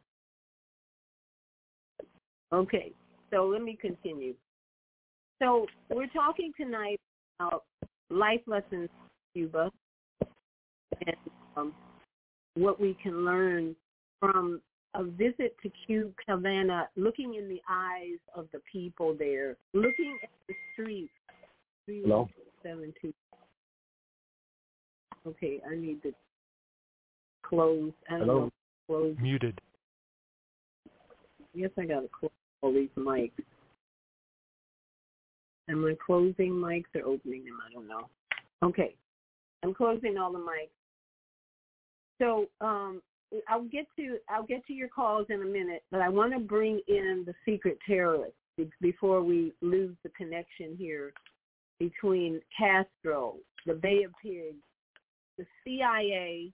Okay, 2.53 2.93
so 3.33 3.47
let 3.47 3.63
me 3.63 3.77
continue. 3.81 4.35
So 5.43 5.67
we're 5.91 6.07
talking 6.09 6.53
tonight 6.57 7.01
about 7.41 7.65
life 8.09 8.41
lessons 8.47 8.89
in 8.89 8.89
Cuba 9.35 9.71
and 11.07 11.17
um, 11.57 11.75
what 12.55 12.81
we 12.81 12.97
can 13.03 13.25
learn 13.25 13.75
from 14.21 14.61
a 14.97 15.05
visit 15.05 15.57
to 15.63 15.71
Cuba 15.87 16.13
Havana, 16.27 16.89
looking 16.97 17.35
in 17.35 17.49
the 17.49 17.61
eyes 17.69 18.19
of 18.35 18.49
the 18.53 18.61
people 18.71 19.15
there, 19.19 19.57
looking 19.75 20.19
at 20.23 20.31
the 20.49 20.55
streets. 20.73 21.13
Hello? 21.87 22.29
Seven. 22.63 22.93
Okay, 25.27 25.61
I 25.71 25.75
need 25.75 26.03
to 26.03 26.13
close. 27.43 27.93
I 28.09 28.19
don't 28.19 28.21
Hello? 28.27 28.41
know. 28.45 28.53
Close. 28.87 29.17
Muted. 29.21 29.61
Yes, 31.55 31.71
I 31.79 31.85
gotta 31.85 32.09
close 32.09 32.31
all 32.63 32.73
these 32.73 32.89
mics. 32.97 33.33
Am 35.69 35.85
I 35.85 35.95
closing 36.05 36.53
mics 36.53 36.85
or 36.95 37.03
opening 37.03 37.45
them? 37.45 37.59
I 37.69 37.73
don't 37.73 37.89
know. 37.89 38.09
Okay, 38.63 38.95
I'm 39.63 39.75
closing 39.75 40.17
all 40.17 40.33
the 40.33 40.39
mics. 40.39 40.71
So 42.21 42.47
um, 42.65 43.03
I'll 43.49 43.65
get 43.65 43.87
to 43.99 44.19
I'll 44.29 44.47
get 44.47 44.65
to 44.67 44.73
your 44.73 44.89
calls 44.89 45.27
in 45.31 45.43
a 45.43 45.47
minute, 45.47 45.83
but 45.91 46.01
I 46.01 46.09
want 46.09 46.33
to 46.33 46.39
bring 46.39 46.81
in 46.89 47.25
the 47.27 47.35
secret 47.45 47.79
terrorists 47.87 48.37
before 48.81 49.23
we 49.23 49.53
lose 49.61 49.97
the 50.03 50.11
connection 50.11 50.77
here 50.79 51.13
between 51.79 52.41
Castro, 52.57 53.35
the 53.67 53.75
Bay 53.75 54.03
of 54.05 54.13
Pigs, 54.23 54.57
the 55.37 55.45
CIA, 55.65 56.51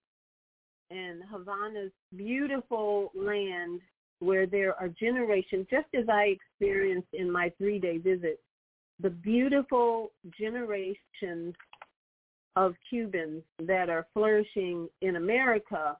and 0.90 1.22
Havana's 1.30 1.92
beautiful 2.16 3.12
land 3.14 3.80
where 4.18 4.46
there 4.46 4.74
are 4.80 4.88
generations, 4.88 5.66
just 5.70 5.86
as 5.94 6.08
I 6.08 6.36
experienced 6.36 7.08
in 7.12 7.30
my 7.30 7.52
three-day 7.58 7.98
visit, 7.98 8.40
the 9.00 9.10
beautiful 9.10 10.12
generations 10.38 11.54
of 12.56 12.74
Cubans 12.88 13.42
that 13.60 13.88
are 13.88 14.06
flourishing 14.12 14.88
in 15.00 15.16
America 15.16 15.96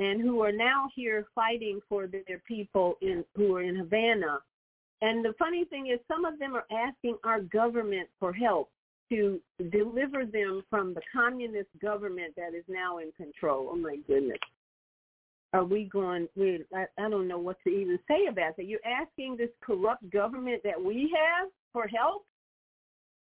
and 0.00 0.22
who 0.22 0.40
are 0.40 0.50
now 0.50 0.88
here 0.94 1.26
fighting 1.34 1.78
for 1.86 2.06
their 2.06 2.42
people 2.48 2.96
in 3.02 3.22
who 3.36 3.54
are 3.54 3.62
in 3.62 3.76
Havana. 3.76 4.38
And 5.02 5.22
the 5.22 5.34
funny 5.38 5.66
thing 5.66 5.88
is 5.88 6.00
some 6.08 6.24
of 6.24 6.38
them 6.38 6.54
are 6.54 6.64
asking 6.72 7.18
our 7.22 7.40
government 7.40 8.08
for 8.18 8.32
help 8.32 8.70
to 9.10 9.38
deliver 9.70 10.24
them 10.24 10.62
from 10.70 10.94
the 10.94 11.02
communist 11.12 11.68
government 11.82 12.32
that 12.36 12.54
is 12.56 12.64
now 12.66 12.98
in 12.98 13.12
control. 13.12 13.68
Oh 13.72 13.76
my 13.76 13.96
goodness. 14.06 14.38
Are 15.52 15.64
we 15.64 15.84
going 15.84 16.28
we 16.34 16.64
I, 16.74 16.86
I 16.98 17.10
don't 17.10 17.28
know 17.28 17.38
what 17.38 17.58
to 17.64 17.70
even 17.70 17.98
say 18.08 18.26
about 18.26 18.56
that. 18.56 18.66
You're 18.66 18.80
asking 18.86 19.36
this 19.36 19.50
corrupt 19.62 20.08
government 20.10 20.62
that 20.64 20.82
we 20.82 21.14
have 21.14 21.50
for 21.74 21.86
help? 21.86 22.24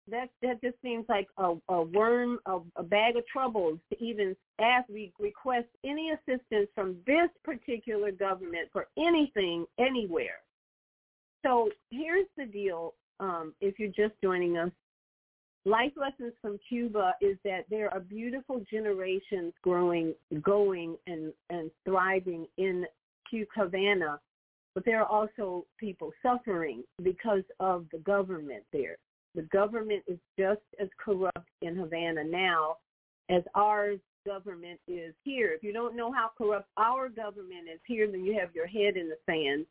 That 0.10 0.30
that 0.42 0.62
just 0.62 0.76
seems 0.82 1.06
like 1.08 1.28
a, 1.38 1.54
a 1.70 1.84
worm, 1.84 2.40
a, 2.46 2.60
a 2.76 2.84
bag 2.84 3.16
of 3.18 3.26
troubles 3.28 3.80
to 3.92 4.04
even 4.04 4.36
ask, 4.60 4.88
we 4.90 5.14
request 5.20 5.68
any 5.86 6.12
assistance 6.12 6.68
from 6.74 6.98
this 7.06 7.30
particular 7.44 8.12
government 8.12 8.70
for 8.74 8.88
anything, 8.98 9.66
anywhere. 9.80 10.40
So 11.44 11.70
here's 11.90 12.28
the 12.38 12.46
deal. 12.46 12.94
Um, 13.20 13.54
if 13.62 13.80
you're 13.80 13.90
just 13.90 14.20
joining 14.24 14.58
us, 14.58 14.72
Life 15.66 15.92
Lessons 15.96 16.34
from 16.42 16.60
Cuba 16.68 17.14
is 17.22 17.38
that 17.44 17.66
there 17.70 17.94
are 17.94 18.00
beautiful 18.00 18.66
generations 18.72 19.54
growing, 19.62 20.16
going, 20.42 20.98
and, 21.06 21.32
and 21.52 21.70
thriving 21.86 22.48
in 22.58 22.86
Havana, 23.56 24.20
but 24.74 24.84
there 24.86 25.02
are 25.02 25.06
also 25.06 25.66
people 25.80 26.12
suffering 26.24 26.84
because 27.04 27.44
of 27.60 27.86
the 27.92 28.00
government 28.00 28.64
there. 28.74 28.98
The 29.36 29.44
government 29.44 30.04
is 30.08 30.18
just 30.38 30.62
as 30.80 30.90
corrupt 31.04 31.50
in 31.62 31.76
Havana 31.76 32.24
now 32.24 32.78
as 33.30 33.44
ours 33.56 34.00
government 34.26 34.80
is 34.88 35.14
here. 35.24 35.52
If 35.54 35.64
you 35.64 35.74
don't 35.74 35.96
know 35.96 36.12
how 36.12 36.32
corrupt 36.38 36.68
our 36.78 37.10
government 37.10 37.68
is 37.74 37.80
here, 37.88 38.08
then 38.10 38.24
you 38.24 38.38
have 38.40 38.54
your 38.54 38.68
head 38.68 38.98
in 38.98 39.10
the 39.10 39.18
sand, 39.26 39.66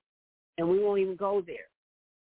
and 0.59 0.69
we 0.69 0.83
won't 0.83 1.01
even 1.01 1.17
go 1.17 1.43
there. 1.47 1.69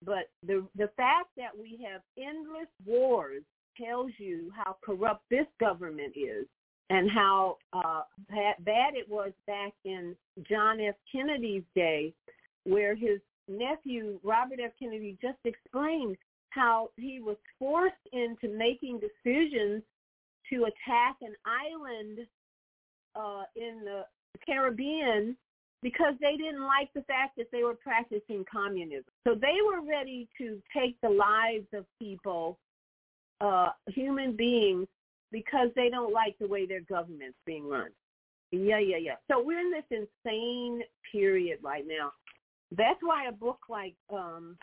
But 0.04 0.30
the 0.46 0.66
the 0.76 0.90
fact 0.96 1.28
that 1.36 1.56
we 1.58 1.80
have 1.90 2.02
endless 2.16 2.68
wars 2.86 3.42
tells 3.80 4.10
you 4.18 4.50
how 4.54 4.76
corrupt 4.84 5.22
this 5.30 5.46
government 5.60 6.14
is 6.16 6.46
and 6.90 7.10
how 7.10 7.58
uh, 7.72 8.02
bad 8.30 8.94
it 8.94 9.08
was 9.08 9.32
back 9.46 9.72
in 9.84 10.16
John 10.48 10.80
F. 10.80 10.94
Kennedy's 11.10 11.64
day, 11.74 12.14
where 12.64 12.94
his 12.94 13.20
nephew 13.48 14.18
Robert 14.22 14.60
F. 14.62 14.72
Kennedy 14.78 15.18
just 15.20 15.38
explained 15.44 16.16
how 16.50 16.90
he 16.96 17.20
was 17.20 17.36
forced 17.58 17.94
into 18.12 18.48
making 18.48 19.00
decisions 19.00 19.82
to 20.50 20.64
attack 20.64 21.16
an 21.22 21.34
island 21.44 22.26
uh, 23.14 23.44
in 23.56 23.84
the 23.84 24.04
Caribbean 24.44 25.36
because 25.82 26.14
they 26.20 26.36
didn't 26.36 26.64
like 26.64 26.92
the 26.94 27.02
fact 27.02 27.36
that 27.36 27.50
they 27.52 27.62
were 27.62 27.74
practicing 27.74 28.44
communism. 28.50 29.04
So 29.26 29.34
they 29.34 29.56
were 29.64 29.86
ready 29.88 30.28
to 30.38 30.60
take 30.76 30.96
the 31.02 31.10
lives 31.10 31.66
of 31.72 31.84
people, 32.00 32.58
uh, 33.40 33.70
human 33.88 34.34
beings, 34.36 34.86
because 35.30 35.68
they 35.76 35.88
don't 35.88 36.12
like 36.12 36.36
the 36.38 36.48
way 36.48 36.66
their 36.66 36.80
government's 36.80 37.38
being 37.46 37.68
run. 37.68 37.90
Yeah, 38.50 38.78
yeah, 38.78 38.96
yeah. 38.96 39.16
So 39.30 39.42
we're 39.42 39.60
in 39.60 39.70
this 39.70 39.84
insane 40.24 40.82
period 41.12 41.58
right 41.62 41.84
now. 41.86 42.12
That's 42.76 42.98
why 43.02 43.28
a 43.28 43.32
book 43.32 43.58
like 43.68 43.94
um, 44.10 44.56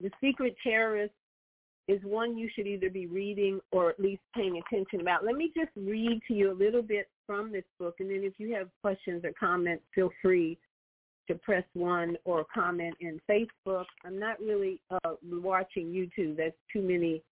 The 0.00 0.10
Secret 0.20 0.56
Terrorist 0.62 1.12
is 1.88 2.00
one 2.04 2.36
you 2.36 2.48
should 2.54 2.66
either 2.66 2.90
be 2.90 3.06
reading 3.06 3.60
or 3.72 3.90
at 3.90 3.98
least 3.98 4.20
paying 4.34 4.60
attention 4.66 5.00
about. 5.00 5.24
Let 5.24 5.34
me 5.36 5.50
just 5.56 5.70
read 5.74 6.20
to 6.28 6.34
you 6.34 6.52
a 6.52 6.54
little 6.54 6.82
bit 6.82 7.08
from 7.26 7.50
this 7.50 7.64
book, 7.78 7.96
and 7.98 8.10
then 8.10 8.20
if 8.22 8.34
you 8.38 8.54
have 8.54 8.68
questions 8.82 9.24
or 9.24 9.32
comments, 9.38 9.82
feel 9.94 10.10
free 10.22 10.58
to 11.28 11.34
press 11.34 11.64
one 11.74 12.16
or 12.24 12.44
comment 12.52 12.94
in 13.00 13.20
Facebook. 13.30 13.84
I'm 14.04 14.18
not 14.18 14.40
really 14.40 14.80
uh, 14.90 15.14
watching 15.30 15.86
YouTube. 15.86 16.36
That's 16.36 16.56
too 16.72 16.82
many 16.82 17.22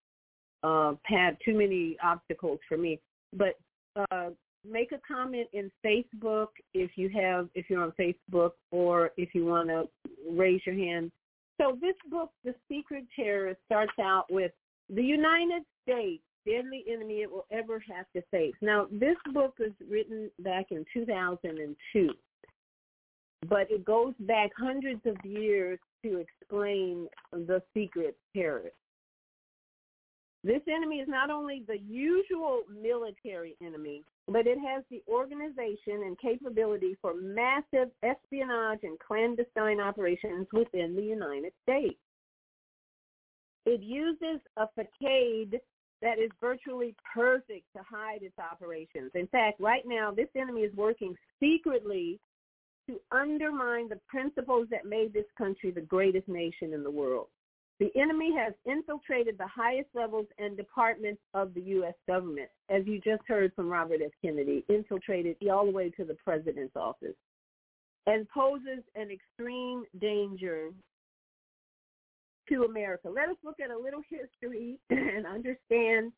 uh, 0.62 0.94
pad, 1.04 1.36
too 1.44 1.56
many 1.56 1.96
obstacles 2.02 2.58
for 2.68 2.76
me. 2.76 2.98
But 3.32 3.58
uh, 4.10 4.30
make 4.68 4.92
a 4.92 5.00
comment 5.06 5.48
in 5.52 5.70
Facebook 5.84 6.48
if 6.74 6.92
you 6.96 7.08
have 7.10 7.48
if 7.54 7.66
you're 7.68 7.82
on 7.82 7.92
Facebook 7.98 8.52
or 8.70 9.10
if 9.16 9.34
you 9.34 9.46
want 9.46 9.68
to 9.68 9.88
raise 10.30 10.60
your 10.66 10.74
hand 10.74 11.10
so 11.60 11.78
this 11.80 11.94
book, 12.10 12.30
The 12.44 12.54
Secret 12.68 13.04
Terrorist, 13.14 13.60
starts 13.66 13.92
out 14.00 14.26
with 14.30 14.52
the 14.88 15.02
United 15.02 15.62
States, 15.82 16.22
deadly 16.46 16.84
enemy 16.90 17.22
it 17.22 17.30
will 17.30 17.46
ever 17.50 17.82
have 17.88 18.06
to 18.14 18.22
face. 18.30 18.54
Now, 18.60 18.86
this 18.90 19.16
book 19.32 19.54
was 19.58 19.72
written 19.90 20.30
back 20.38 20.66
in 20.70 20.84
2002, 20.94 22.10
but 23.48 23.70
it 23.70 23.84
goes 23.84 24.14
back 24.20 24.50
hundreds 24.56 25.00
of 25.06 25.16
years 25.24 25.78
to 26.04 26.18
explain 26.18 27.08
the 27.32 27.62
secret 27.74 28.16
terrorist. 28.34 28.76
This 30.44 30.62
enemy 30.68 30.98
is 31.00 31.08
not 31.08 31.30
only 31.30 31.64
the 31.66 31.78
usual 31.78 32.62
military 32.80 33.56
enemy, 33.60 34.04
but 34.28 34.46
it 34.46 34.58
has 34.58 34.82
the 34.90 35.02
organization 35.08 36.02
and 36.04 36.18
capability 36.18 36.96
for 37.00 37.14
massive 37.14 37.90
espionage 38.02 38.80
and 38.82 38.98
clandestine 38.98 39.80
operations 39.80 40.46
within 40.52 40.96
the 40.96 41.02
United 41.02 41.52
States. 41.62 41.98
It 43.64 43.82
uses 43.82 44.40
a 44.56 44.66
facade 44.74 45.60
that 46.02 46.18
is 46.18 46.30
virtually 46.40 46.94
perfect 47.14 47.64
to 47.74 47.82
hide 47.88 48.22
its 48.22 48.38
operations. 48.38 49.10
In 49.14 49.26
fact, 49.28 49.60
right 49.60 49.82
now, 49.86 50.10
this 50.10 50.28
enemy 50.36 50.62
is 50.62 50.74
working 50.76 51.14
secretly 51.40 52.20
to 52.88 53.00
undermine 53.10 53.88
the 53.88 54.00
principles 54.08 54.68
that 54.70 54.86
made 54.86 55.12
this 55.12 55.24
country 55.36 55.70
the 55.70 55.80
greatest 55.80 56.28
nation 56.28 56.72
in 56.72 56.82
the 56.82 56.90
world. 56.90 57.28
The 57.78 57.90
enemy 57.94 58.34
has 58.36 58.54
infiltrated 58.64 59.36
the 59.36 59.46
highest 59.46 59.88
levels 59.94 60.26
and 60.38 60.56
departments 60.56 61.20
of 61.34 61.52
the 61.52 61.60
U.S. 61.60 61.94
government, 62.08 62.48
as 62.70 62.86
you 62.86 63.00
just 63.00 63.22
heard 63.28 63.52
from 63.54 63.68
Robert 63.68 64.00
F. 64.02 64.12
Kennedy, 64.22 64.64
infiltrated 64.68 65.36
all 65.50 65.66
the 65.66 65.72
way 65.72 65.90
to 65.90 66.04
the 66.04 66.16
president's 66.24 66.74
office, 66.74 67.14
and 68.06 68.26
poses 68.30 68.82
an 68.94 69.10
extreme 69.10 69.84
danger 70.00 70.70
to 72.48 72.64
America. 72.64 73.10
Let 73.10 73.28
us 73.28 73.36
look 73.44 73.60
at 73.62 73.70
a 73.70 73.78
little 73.78 74.02
history 74.08 74.78
and 74.90 75.26
understand 75.26 76.12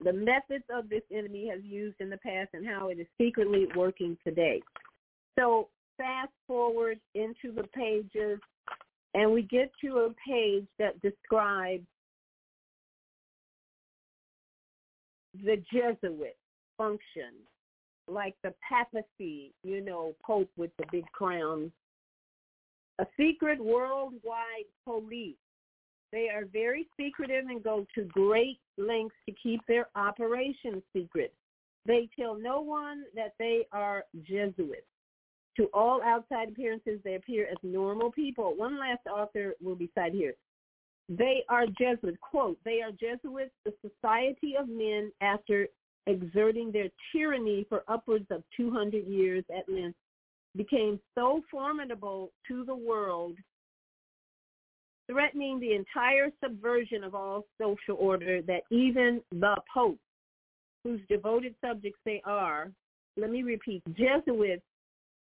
the 0.00 0.12
methods 0.12 0.64
of 0.70 0.88
this 0.88 1.02
enemy 1.12 1.48
has 1.48 1.62
used 1.62 2.00
in 2.00 2.10
the 2.10 2.18
past 2.18 2.50
and 2.54 2.66
how 2.66 2.88
it 2.88 2.98
is 2.98 3.06
secretly 3.18 3.66
working 3.76 4.18
today. 4.24 4.60
So 5.38 5.68
fast 5.96 6.32
forward 6.46 6.98
into 7.14 7.52
the 7.54 7.64
pages 7.74 8.40
and 9.16 9.32
we 9.32 9.42
get 9.42 9.72
to 9.82 9.96
a 10.00 10.14
page 10.28 10.66
that 10.78 11.00
describes 11.00 11.86
the 15.42 15.56
Jesuit 15.72 16.36
function, 16.76 17.32
like 18.08 18.34
the 18.44 18.52
papacy, 18.68 19.54
you 19.64 19.80
know, 19.80 20.14
Pope 20.22 20.50
with 20.58 20.70
the 20.76 20.84
big 20.92 21.06
crown, 21.12 21.72
a 22.98 23.06
secret 23.18 23.58
worldwide 23.58 24.68
police. 24.84 25.36
They 26.12 26.28
are 26.28 26.44
very 26.52 26.86
secretive 27.00 27.46
and 27.48 27.64
go 27.64 27.86
to 27.94 28.04
great 28.04 28.58
lengths 28.76 29.16
to 29.26 29.34
keep 29.42 29.60
their 29.66 29.88
operations 29.96 30.82
secret. 30.94 31.32
They 31.86 32.10
tell 32.18 32.38
no 32.38 32.60
one 32.60 33.04
that 33.14 33.32
they 33.38 33.66
are 33.72 34.04
Jesuits. 34.22 34.84
To 35.56 35.68
all 35.72 36.02
outside 36.02 36.48
appearances, 36.48 37.00
they 37.02 37.14
appear 37.14 37.46
as 37.46 37.56
normal 37.62 38.12
people. 38.12 38.54
One 38.56 38.78
last 38.78 39.06
author 39.10 39.54
will 39.62 39.74
be 39.74 39.90
cited 39.94 40.14
here. 40.14 40.34
They 41.08 41.44
are 41.48 41.66
Jesuits. 41.66 42.18
Quote, 42.20 42.58
they 42.64 42.82
are 42.82 42.90
Jesuits, 42.90 43.52
the 43.64 43.72
society 43.80 44.54
of 44.58 44.68
men 44.68 45.12
after 45.20 45.68
exerting 46.06 46.72
their 46.72 46.88
tyranny 47.12 47.64
for 47.68 47.84
upwards 47.88 48.26
of 48.30 48.42
200 48.56 49.06
years 49.06 49.44
at 49.56 49.68
length 49.68 49.96
became 50.56 51.00
so 51.14 51.42
formidable 51.50 52.32
to 52.48 52.64
the 52.64 52.74
world, 52.74 53.36
threatening 55.10 55.60
the 55.60 55.74
entire 55.74 56.30
subversion 56.42 57.04
of 57.04 57.14
all 57.14 57.44
social 57.60 57.96
order 57.98 58.42
that 58.42 58.62
even 58.70 59.20
the 59.32 59.54
Pope, 59.72 59.98
whose 60.84 61.00
devoted 61.08 61.54
subjects 61.64 62.00
they 62.04 62.20
are, 62.24 62.70
let 63.16 63.30
me 63.30 63.42
repeat, 63.42 63.82
Jesuits 63.92 64.62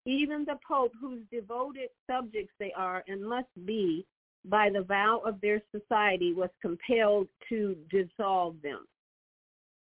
even 0.05 0.45
the 0.45 0.57
Pope, 0.67 0.93
whose 0.99 1.21
devoted 1.31 1.89
subjects 2.09 2.53
they 2.59 2.73
are 2.73 3.03
and 3.07 3.23
must 3.23 3.49
be 3.65 4.05
by 4.45 4.69
the 4.69 4.81
vow 4.81 5.21
of 5.23 5.39
their 5.41 5.61
society, 5.71 6.33
was 6.33 6.49
compelled 6.61 7.27
to 7.49 7.75
dissolve 7.91 8.55
them. 8.63 8.85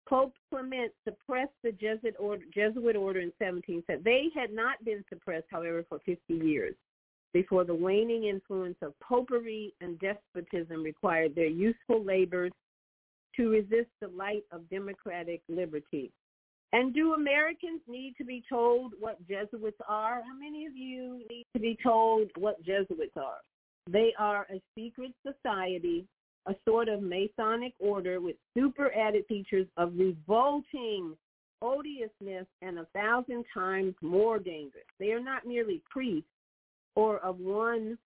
Pope 0.07 0.35
Clement 0.51 0.93
suppressed 1.03 1.55
the 1.63 1.73
Jesuit 1.73 2.15
order, 2.19 2.45
Jesuit 2.55 2.95
order 2.95 3.21
in 3.21 3.33
1770. 3.39 4.03
They 4.05 4.29
had 4.39 4.53
not 4.53 4.85
been 4.85 5.05
suppressed, 5.09 5.47
however, 5.51 5.85
for 5.89 5.99
50 6.05 6.35
years 6.35 6.75
before 7.33 7.65
the 7.65 7.75
waning 7.75 8.25
influence 8.25 8.77
of 8.81 8.99
popery 9.01 9.75
and 9.81 9.99
despotism 9.99 10.83
required 10.83 11.35
their 11.35 11.49
useful 11.49 12.05
labors 12.05 12.53
to 13.37 13.51
resist 13.51 13.91
the 14.01 14.09
light 14.09 14.45
of 14.53 14.69
democratic 14.71 15.43
liberty. 15.49 16.13
And 16.73 16.93
do 16.93 17.15
Americans 17.15 17.81
need 17.87 18.15
to 18.19 18.25
be 18.25 18.43
told 18.49 18.95
what 18.99 19.19
Jesuits 19.29 19.79
are? 19.89 20.23
How 20.23 20.39
many 20.39 20.67
of 20.67 20.77
you 20.77 21.23
need 21.31 21.47
to 21.55 21.61
be 21.61 21.79
told 21.83 22.31
what 22.37 22.65
Jesuits 22.65 23.17
are? 23.17 23.39
They 23.89 24.13
are 24.19 24.47
a 24.51 24.61
secret 24.77 25.13
society, 25.25 26.07
a 26.47 26.55
sort 26.67 26.89
of 26.89 27.03
Masonic 27.03 27.75
order 27.79 28.21
with 28.21 28.37
super 28.57 28.93
added 28.95 29.25
features 29.29 29.67
of 29.77 29.93
revolting 29.97 31.17
odiousness 31.63 32.47
and 32.63 32.79
a 32.79 32.87
thousand 32.95 33.45
times 33.53 33.95
more 34.03 34.39
dangerous. 34.39 34.85
They 34.99 35.13
are 35.13 35.23
not 35.23 35.47
merely 35.47 35.83
priests 35.91 36.29
or 36.97 37.19
of 37.19 37.39
one 37.39 37.99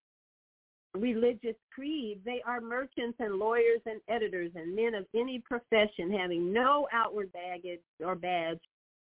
religious 0.99 1.57
creed. 1.75 2.21
They 2.25 2.43
are 2.47 2.61
merchants 2.61 3.19
and 3.21 3.37
lawyers 3.37 3.81
and 3.87 4.01
editors 4.09 4.53
and 4.55 4.75
men 4.75 4.95
of 4.95 5.07
any 5.15 5.41
profession 5.41 6.11
having 6.11 6.53
no 6.53 6.89
outward 6.93 7.33
baggage 7.33 7.81
or 8.05 8.15
badge 8.15 8.61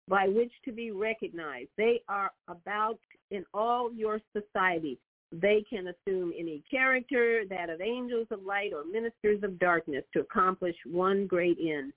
by 0.08 0.28
which 0.28 0.52
to 0.66 0.72
be 0.72 0.92
recognized. 0.92 1.70
They 1.78 2.02
are 2.10 2.32
about 2.48 3.00
in 3.32 3.46
all 3.54 3.92
your 3.94 4.20
society. 4.36 5.00
They 5.32 5.64
can 5.68 5.88
assume 5.88 6.34
any 6.38 6.64
character, 6.70 7.44
that 7.50 7.70
of 7.70 7.82
angels 7.82 8.28
of 8.30 8.44
light 8.44 8.72
or 8.74 8.84
ministers 8.86 9.42
of 9.44 9.58
darkness, 9.60 10.04
to 10.14 10.20
accomplish 10.20 10.76
one 10.86 11.26
great 11.26 11.58
end. 11.60 11.94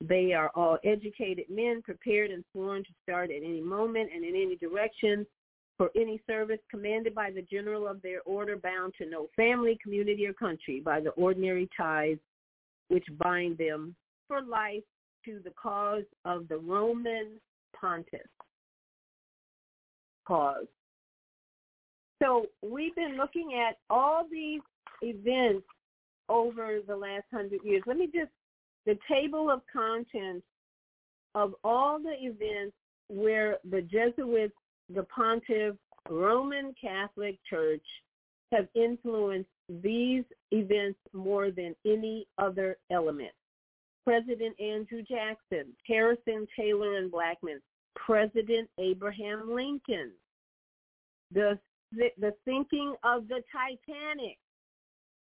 They 0.00 0.32
are 0.32 0.50
all 0.54 0.78
educated 0.84 1.46
men, 1.48 1.80
prepared 1.82 2.30
and 2.30 2.44
sworn 2.52 2.82
to 2.84 2.90
start 3.02 3.30
at 3.30 3.42
any 3.42 3.62
moment 3.62 4.10
and 4.14 4.24
in 4.24 4.34
any 4.34 4.56
direction 4.56 5.26
for 5.76 5.90
any 5.96 6.20
service 6.26 6.60
commanded 6.70 7.14
by 7.14 7.30
the 7.30 7.42
general 7.42 7.88
of 7.88 8.00
their 8.02 8.20
order 8.22 8.56
bound 8.56 8.94
to 8.98 9.06
no 9.06 9.28
family, 9.36 9.78
community, 9.82 10.26
or 10.26 10.32
country 10.32 10.80
by 10.80 11.00
the 11.00 11.10
ordinary 11.10 11.68
ties 11.76 12.18
which 12.88 13.04
bind 13.18 13.58
them 13.58 13.94
for 14.28 14.42
life 14.42 14.82
to 15.24 15.40
the 15.42 15.52
cause 15.60 16.04
of 16.24 16.46
the 16.48 16.56
Roman 16.56 17.40
pontiff 17.78 18.20
cause. 20.26 20.66
So 22.22 22.46
we've 22.62 22.94
been 22.94 23.16
looking 23.16 23.60
at 23.68 23.78
all 23.90 24.26
these 24.30 24.60
events 25.02 25.66
over 26.28 26.78
the 26.86 26.96
last 26.96 27.24
hundred 27.32 27.60
years. 27.64 27.82
Let 27.86 27.98
me 27.98 28.06
just, 28.06 28.30
the 28.86 28.96
table 29.10 29.50
of 29.50 29.60
contents 29.70 30.46
of 31.34 31.54
all 31.64 31.98
the 31.98 32.14
events 32.18 32.74
where 33.08 33.58
the 33.68 33.82
Jesuits, 33.82 34.54
the 34.92 35.04
pontiff, 35.04 35.76
Roman 36.08 36.74
Catholic 36.80 37.38
Church 37.48 37.84
have 38.52 38.68
influenced 38.74 39.48
these 39.68 40.24
events 40.50 40.98
more 41.12 41.50
than 41.50 41.74
any 41.86 42.26
other 42.38 42.76
element. 42.90 43.32
President 44.04 44.58
Andrew 44.60 45.02
Jackson, 45.02 45.72
Harrison, 45.86 46.46
Taylor, 46.58 46.98
and 46.98 47.10
Blackman, 47.10 47.60
President 47.96 48.68
Abraham 48.78 49.54
Lincoln, 49.54 50.12
the 51.32 51.58
the 52.18 52.34
sinking 52.44 52.94
of 53.04 53.28
the 53.28 53.40
Titanic, 53.52 54.36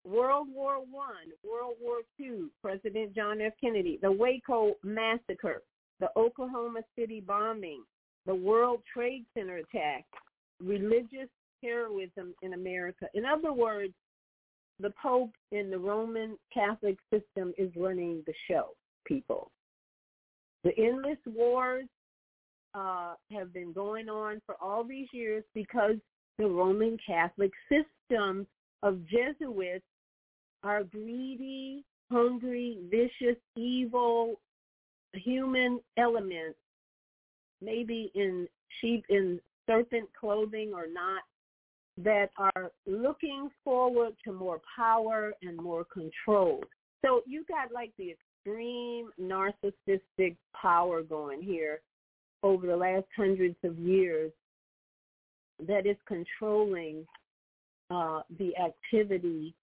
World 0.05 0.49
War 0.53 0.77
One, 0.77 1.33
World 1.49 1.75
War 1.81 1.99
Two, 2.17 2.51
President 2.63 3.15
John 3.15 3.41
F. 3.41 3.55
Kennedy, 3.61 3.99
the 4.01 4.13
Waco 4.13 4.75
massacre, 4.85 5.63
the 5.99 6.11
Oklahoma 6.17 6.81
City 6.97 7.21
bombing, 7.21 7.83
the 8.27 8.35
World 8.35 8.81
Trade 8.93 9.25
Center 9.35 9.57
attack, 9.57 10.05
religious 10.63 11.29
terrorism 11.63 12.35
in 12.43 12.55
America. 12.55 13.07
In 13.15 13.25
other 13.25 13.53
words, 13.53 13.95
the 14.79 14.93
Pope 15.03 15.33
in 15.53 15.71
the 15.71 15.79
Roman 15.79 16.39
Catholic 16.53 16.97
system 17.13 17.53
is 17.59 17.71
running 17.77 18.23
the 18.27 18.35
show, 18.49 18.71
people. 19.07 19.51
The 20.65 20.73
endless 20.79 21.19
wars 21.27 21.87
uh, 22.75 23.15
have 23.33 23.53
been 23.53 23.73
going 23.73 24.09
on 24.09 24.41
for 24.47 24.57
all 24.61 24.85
these 24.85 25.09
years 25.13 25.45
because 25.55 25.97
the 26.39 26.47
Roman 26.47 26.97
Catholic 27.07 27.51
system 27.69 28.47
of 28.83 29.01
Jesuits 29.07 29.85
are 30.63 30.85
greedy, 30.85 31.85
hungry, 32.11 32.79
vicious, 32.91 33.37
evil 33.57 34.41
human 35.15 35.81
elements, 35.99 36.59
maybe 37.61 38.11
in 38.15 38.49
sheep 38.81 39.05
in 39.09 39.41
serpent 39.67 40.09
clothing 40.19 40.73
or 40.75 40.87
not, 40.87 41.23
that 41.99 42.31
are 42.39 42.71
looking 42.87 43.51
forward 43.63 44.13
to 44.25 44.33
more 44.33 44.61
power 44.77 45.33
and 45.43 45.57
more 45.57 45.85
control. 45.85 46.63
So 47.05 47.23
you 47.27 47.45
got 47.49 47.73
like 47.73 47.93
the 47.99 48.13
extreme 48.13 49.11
narcissistic 49.21 50.37
power 50.61 51.03
going 51.03 51.43
here 51.43 51.81
over 52.43 52.67
the 52.67 52.77
last 52.77 53.07
hundreds 53.17 53.57
of 53.65 53.79
years 53.79 54.33
that 55.67 55.87
is 55.87 55.97
controlling 56.07 57.07
uh, 57.91 58.21
the 58.39 58.53
activity 58.57 59.55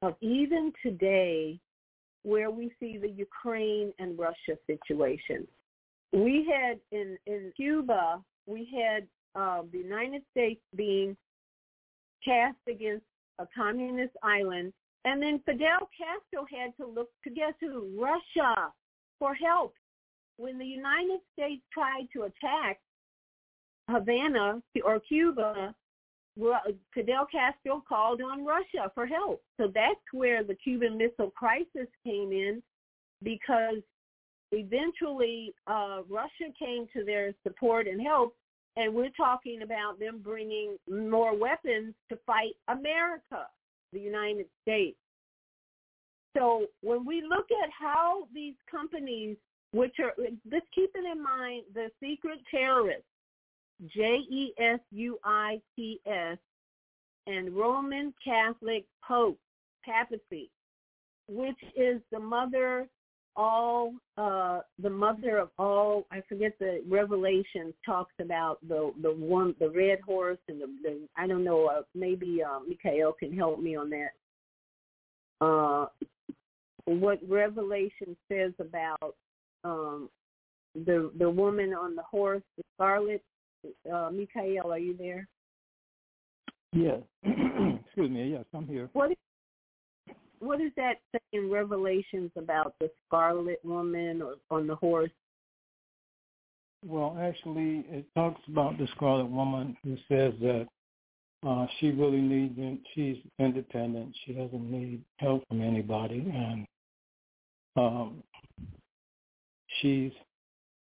of 0.00 0.14
even 0.20 0.72
today 0.82 1.58
where 2.22 2.50
we 2.50 2.72
see 2.80 2.96
the 2.96 3.10
Ukraine 3.10 3.92
and 3.98 4.18
Russia 4.18 4.56
situation. 4.66 5.46
We 6.12 6.46
had 6.50 6.78
in, 6.90 7.16
in 7.26 7.52
Cuba, 7.56 8.22
we 8.46 8.68
had 8.76 9.06
uh, 9.34 9.62
the 9.72 9.78
United 9.78 10.22
States 10.30 10.60
being 10.76 11.16
cast 12.24 12.58
against 12.68 13.04
a 13.38 13.46
communist 13.56 14.12
island, 14.22 14.72
and 15.04 15.22
then 15.22 15.40
Fidel 15.46 15.88
Castro 15.96 16.46
had 16.50 16.76
to 16.76 16.86
look 16.86 17.08
to 17.24 17.30
guess 17.30 17.54
who? 17.60 17.88
Russia 17.98 18.72
for 19.18 19.34
help. 19.34 19.74
When 20.36 20.58
the 20.58 20.66
United 20.66 21.20
States 21.32 21.62
tried 21.72 22.06
to 22.12 22.22
attack 22.22 22.80
Havana 23.88 24.62
or 24.84 25.00
Cuba, 25.00 25.74
Fidel 26.94 27.26
Castro 27.30 27.82
called 27.88 28.20
on 28.22 28.44
Russia 28.44 28.90
for 28.94 29.06
help. 29.06 29.42
So 29.58 29.70
that's 29.72 30.00
where 30.12 30.42
the 30.42 30.54
Cuban 30.54 30.96
Missile 30.96 31.32
Crisis 31.36 31.88
came 32.04 32.32
in 32.32 32.62
because 33.22 33.82
eventually 34.52 35.54
uh, 35.66 36.02
Russia 36.08 36.52
came 36.58 36.86
to 36.94 37.04
their 37.04 37.32
support 37.42 37.86
and 37.86 38.00
help, 38.00 38.36
and 38.76 38.94
we're 38.94 39.10
talking 39.10 39.62
about 39.62 39.98
them 39.98 40.20
bringing 40.22 40.76
more 40.88 41.36
weapons 41.36 41.94
to 42.10 42.18
fight 42.26 42.52
America, 42.68 43.46
the 43.92 44.00
United 44.00 44.46
States. 44.62 44.96
So 46.36 46.66
when 46.82 47.04
we 47.04 47.22
look 47.22 47.46
at 47.62 47.70
how 47.78 48.28
these 48.32 48.54
companies, 48.70 49.36
which 49.72 49.96
are, 50.00 50.14
let's 50.18 50.66
keep 50.74 50.90
it 50.94 51.04
in 51.04 51.22
mind, 51.22 51.64
the 51.74 51.90
secret 52.00 52.38
terrorists, 52.50 53.04
J-E-S-U-I-T-S, 53.94 54.78
and 57.26 57.54
Roman 57.54 58.14
Catholic 58.24 58.84
Pope, 59.06 59.38
papacy, 59.84 60.50
which 61.28 61.58
is 61.76 62.00
the 62.10 62.18
mother 62.18 62.88
all 63.34 63.94
uh 64.18 64.60
the 64.82 64.90
mother 64.90 65.38
of 65.38 65.48
all 65.58 66.06
i 66.12 66.20
forget 66.28 66.52
the 66.58 66.82
revelations 66.86 67.72
talks 67.84 68.12
about 68.20 68.58
the 68.68 68.92
the 69.00 69.10
one 69.10 69.54
the 69.58 69.70
red 69.70 69.98
horse 70.00 70.38
and 70.48 70.60
the, 70.60 70.66
the 70.82 71.00
i 71.16 71.26
don't 71.26 71.44
know 71.44 71.66
uh, 71.66 71.82
maybe 71.94 72.42
uh 72.42 72.58
Mikhail 72.68 73.12
can 73.12 73.34
help 73.36 73.60
me 73.60 73.76
on 73.76 73.90
that. 73.90 74.10
Uh 75.40 75.86
what 76.84 77.18
revelation 77.28 78.16
says 78.30 78.52
about 78.58 79.14
um 79.64 80.08
the 80.74 81.10
the 81.18 81.28
woman 81.28 81.72
on 81.72 81.94
the 81.94 82.02
horse 82.02 82.42
the 82.56 82.64
scarlet 82.74 83.22
uh 83.92 84.10
Mikhail 84.10 84.72
are 84.72 84.78
you 84.78 84.96
there? 84.96 85.28
Yes. 86.72 87.00
Excuse 87.24 88.10
me. 88.10 88.30
Yes 88.30 88.44
i'm 88.54 88.66
here. 88.66 88.88
What 88.92 89.12
what 90.42 90.58
does 90.58 90.72
that 90.76 90.94
say 91.12 91.20
in 91.32 91.50
Revelations 91.50 92.32
about 92.36 92.74
the 92.80 92.90
scarlet 93.06 93.60
woman 93.64 94.20
or 94.20 94.34
on 94.50 94.66
the 94.66 94.74
horse? 94.74 95.10
Well, 96.84 97.16
actually, 97.20 97.84
it 97.88 98.04
talks 98.16 98.40
about 98.48 98.76
the 98.76 98.88
scarlet 98.96 99.26
woman 99.26 99.76
who 99.84 99.96
says 100.08 100.34
that 100.40 100.66
uh, 101.46 101.66
she 101.78 101.90
really 101.90 102.20
needs, 102.20 102.80
she's 102.92 103.18
independent. 103.38 104.16
She 104.26 104.32
doesn't 104.32 104.68
need 104.68 105.02
help 105.18 105.46
from 105.46 105.62
anybody, 105.62 106.28
and 106.34 106.66
um, 107.76 108.22
she's, 109.80 110.10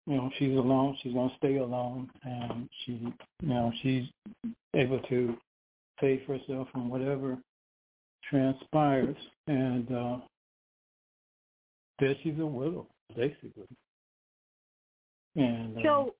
you 0.05 0.17
know, 0.17 0.29
she's 0.37 0.57
alone. 0.57 0.97
She's 1.01 1.13
gonna 1.13 1.33
stay 1.37 1.57
alone, 1.57 2.09
and 2.23 2.69
she, 2.85 2.91
you 3.41 3.47
know, 3.47 3.71
she's 3.81 4.03
able 4.75 4.99
to 4.99 5.37
save 6.01 6.23
herself 6.23 6.67
from 6.73 6.89
whatever 6.89 7.37
transpires, 8.29 9.15
and 9.47 9.91
uh, 9.91 10.17
that 11.99 12.15
she's 12.23 12.39
a 12.39 12.45
widow, 12.45 12.87
basically. 13.15 13.67
And 15.35 15.77
uh, 15.77 15.81
so, 15.83 16.13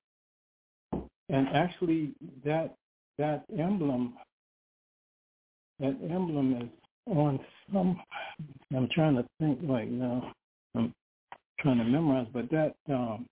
and 1.29 1.47
actually, 1.49 2.13
that 2.43 2.75
that 3.17 3.45
emblem, 3.57 4.13
that 5.79 5.97
emblem 6.09 6.61
is 6.61 6.69
on 7.07 7.39
some. 7.71 7.99
I'm 8.75 8.89
trying 8.93 9.15
to 9.15 9.25
think 9.39 9.59
right 9.63 9.89
now. 9.89 10.33
I'm 10.75 10.93
trying 11.59 11.77
to 11.77 11.85
memorize, 11.85 12.27
but 12.33 12.49
that 12.51 12.75
um, 12.89 13.25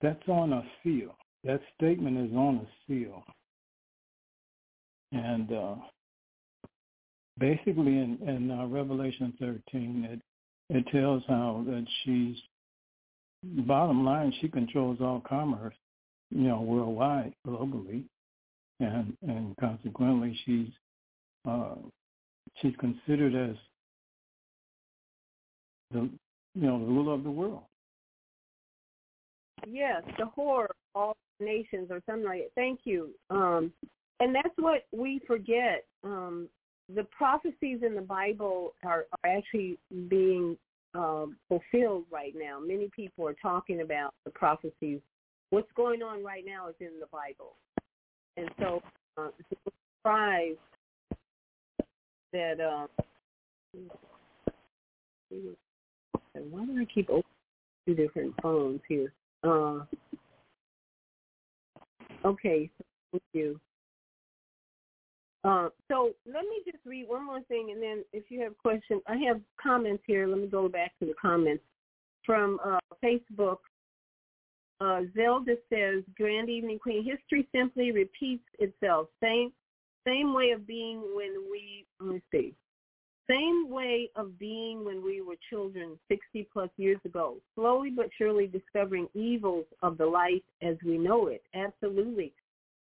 that's 0.00 0.28
on 0.28 0.52
a 0.52 0.62
seal. 0.82 1.14
That 1.44 1.60
statement 1.76 2.18
is 2.30 2.34
on 2.36 2.56
a 2.56 2.68
seal, 2.86 3.22
and 5.12 5.52
uh, 5.52 5.74
basically 7.38 7.98
in, 7.98 8.18
in 8.26 8.50
uh, 8.50 8.66
Revelation 8.66 9.32
13, 9.40 10.08
it 10.10 10.20
it 10.70 10.86
tells 10.92 11.22
how 11.26 11.64
that 11.66 11.86
she's 12.04 12.36
bottom 13.42 14.04
line 14.04 14.32
she 14.40 14.48
controls 14.48 14.98
all 15.00 15.22
commerce, 15.26 15.74
you 16.30 16.48
know, 16.48 16.60
worldwide, 16.60 17.32
globally, 17.46 18.04
and 18.80 19.16
and 19.22 19.56
consequently 19.58 20.38
she's 20.44 20.68
uh, 21.48 21.76
she's 22.60 22.74
considered 22.78 23.34
as 23.34 23.56
the 25.92 26.00
you 26.54 26.66
know 26.66 26.78
the 26.78 26.86
ruler 26.86 27.14
of 27.14 27.24
the 27.24 27.30
world. 27.30 27.62
Yes, 29.66 30.02
the 30.18 30.30
whore 30.36 30.64
of 30.64 30.76
all 30.94 31.16
nations 31.40 31.88
or 31.90 32.00
something 32.06 32.24
like 32.24 32.40
it. 32.40 32.52
Thank 32.54 32.80
you. 32.84 33.10
Um, 33.30 33.72
and 34.20 34.34
that's 34.34 34.54
what 34.56 34.86
we 34.92 35.20
forget. 35.26 35.84
Um, 36.04 36.48
the 36.94 37.04
prophecies 37.04 37.80
in 37.84 37.94
the 37.94 38.00
Bible 38.02 38.74
are, 38.84 39.06
are 39.12 39.30
actually 39.30 39.78
being 40.08 40.56
um, 40.94 41.36
fulfilled 41.48 42.04
right 42.10 42.34
now. 42.36 42.58
Many 42.58 42.88
people 42.94 43.26
are 43.26 43.36
talking 43.40 43.82
about 43.82 44.14
the 44.24 44.30
prophecies. 44.30 45.00
What's 45.50 45.70
going 45.76 46.02
on 46.02 46.24
right 46.24 46.44
now 46.46 46.68
is 46.68 46.74
in 46.80 47.00
the 47.00 47.06
Bible, 47.12 47.54
and 48.36 48.50
so 48.58 48.82
uh, 49.16 49.28
surprise 50.02 50.56
that 52.32 52.60
uh. 52.60 52.86
Why 56.50 56.64
do 56.64 56.80
I 56.80 56.84
keep 56.92 57.08
opening 57.10 57.24
two 57.86 57.94
different 57.94 58.34
phones 58.42 58.80
here? 58.88 59.12
Uh, 59.42 59.80
okay, 62.24 62.70
thank 63.12 63.22
you. 63.32 63.60
Uh, 65.44 65.68
so 65.86 66.12
let 66.26 66.42
me 66.42 66.62
just 66.64 66.84
read 66.84 67.08
one 67.08 67.24
more 67.24 67.42
thing, 67.42 67.70
and 67.72 67.82
then 67.82 68.04
if 68.12 68.24
you 68.28 68.42
have 68.42 68.58
questions, 68.58 69.02
I 69.06 69.16
have 69.28 69.40
comments 69.60 70.02
here. 70.06 70.26
Let 70.26 70.38
me 70.38 70.48
go 70.48 70.68
back 70.68 70.98
to 70.98 71.06
the 71.06 71.14
comments 71.20 71.62
from 72.26 72.58
uh, 72.64 72.80
Facebook. 73.02 73.58
Uh, 74.80 75.02
Zelda 75.14 75.54
says, 75.72 76.02
"Grand 76.16 76.48
evening, 76.48 76.78
Queen. 76.78 77.04
History 77.04 77.46
simply 77.54 77.92
repeats 77.92 78.44
itself. 78.58 79.08
Same, 79.22 79.52
same 80.06 80.34
way 80.34 80.50
of 80.50 80.66
being 80.66 81.00
when 81.14 81.34
we. 81.50 81.86
Let 82.00 82.14
me 82.14 82.22
see. 82.32 82.54
Same 83.30 83.68
way 83.68 84.10
of 84.16 84.38
being 84.38 84.84
when 84.84 85.04
we 85.04 85.20
were 85.20 85.36
children 85.50 85.98
60 86.08 86.48
plus 86.50 86.70
years 86.78 86.98
ago, 87.04 87.36
slowly 87.54 87.90
but 87.90 88.08
surely 88.16 88.46
discovering 88.46 89.06
evils 89.12 89.66
of 89.82 89.98
the 89.98 90.06
life 90.06 90.42
as 90.62 90.76
we 90.84 90.96
know 90.96 91.26
it. 91.26 91.42
Absolutely. 91.54 92.32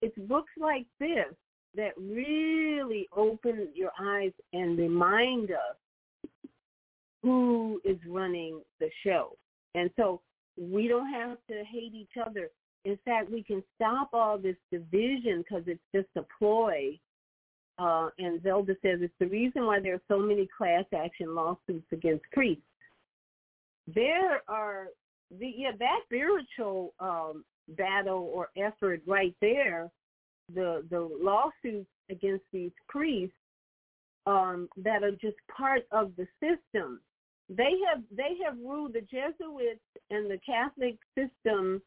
It's 0.04 0.18
books 0.28 0.52
like 0.60 0.86
this 1.00 1.34
that 1.76 1.92
really 1.98 3.08
open 3.16 3.68
your 3.74 3.92
eyes 4.00 4.32
and 4.54 4.78
remind 4.78 5.52
us 5.52 6.40
who 7.22 7.82
is 7.84 7.98
running 8.08 8.62
the 8.80 8.90
show. 9.04 9.36
And 9.74 9.90
so 9.96 10.22
we 10.58 10.88
don't 10.88 11.12
have 11.12 11.38
to 11.50 11.64
hate 11.66 11.94
each 11.94 12.18
other. 12.24 12.50
In 12.86 12.98
fact, 13.04 13.32
we 13.32 13.44
can 13.44 13.64
stop 13.76 14.10
all 14.14 14.38
this 14.38 14.56
division 14.72 15.44
because 15.44 15.64
it's 15.68 15.82
just 15.94 16.08
a 16.16 16.26
ploy 16.38 16.98
uh, 17.78 18.10
and 18.20 18.42
Zelda 18.42 18.74
says 18.82 19.00
it's 19.02 19.14
the 19.20 19.28
reason 19.28 19.66
why 19.66 19.80
there 19.80 19.96
are 19.96 20.02
so 20.08 20.20
many 20.20 20.48
class 20.58 20.86
action 20.96 21.36
lawsuits 21.36 21.88
against 21.92 22.24
priests. 22.32 22.64
There 23.94 24.42
are 24.48 24.88
the 25.40 25.54
yeah 25.58 25.72
that 25.78 26.00
spiritual 26.06 26.94
um, 27.00 27.44
battle 27.70 28.32
or 28.34 28.50
effort 28.58 29.02
right 29.06 29.36
there, 29.42 29.92
the 30.54 30.86
the 30.90 31.00
lawsuits 31.00 31.90
against 32.10 32.46
these 32.52 32.72
priests 32.88 33.36
um, 34.26 34.68
that 34.78 35.04
are 35.04 35.12
just 35.12 35.38
part 35.56 35.84
of 35.92 36.12
the 36.18 36.28
system. 36.40 37.02
They 37.50 37.74
have 37.88 38.04
they 38.16 38.38
have 38.44 38.58
ruled 38.58 38.94
the 38.94 39.02
Jesuits 39.02 39.82
and 40.10 40.30
the 40.30 40.40
Catholic 40.46 40.98
system, 41.16 41.82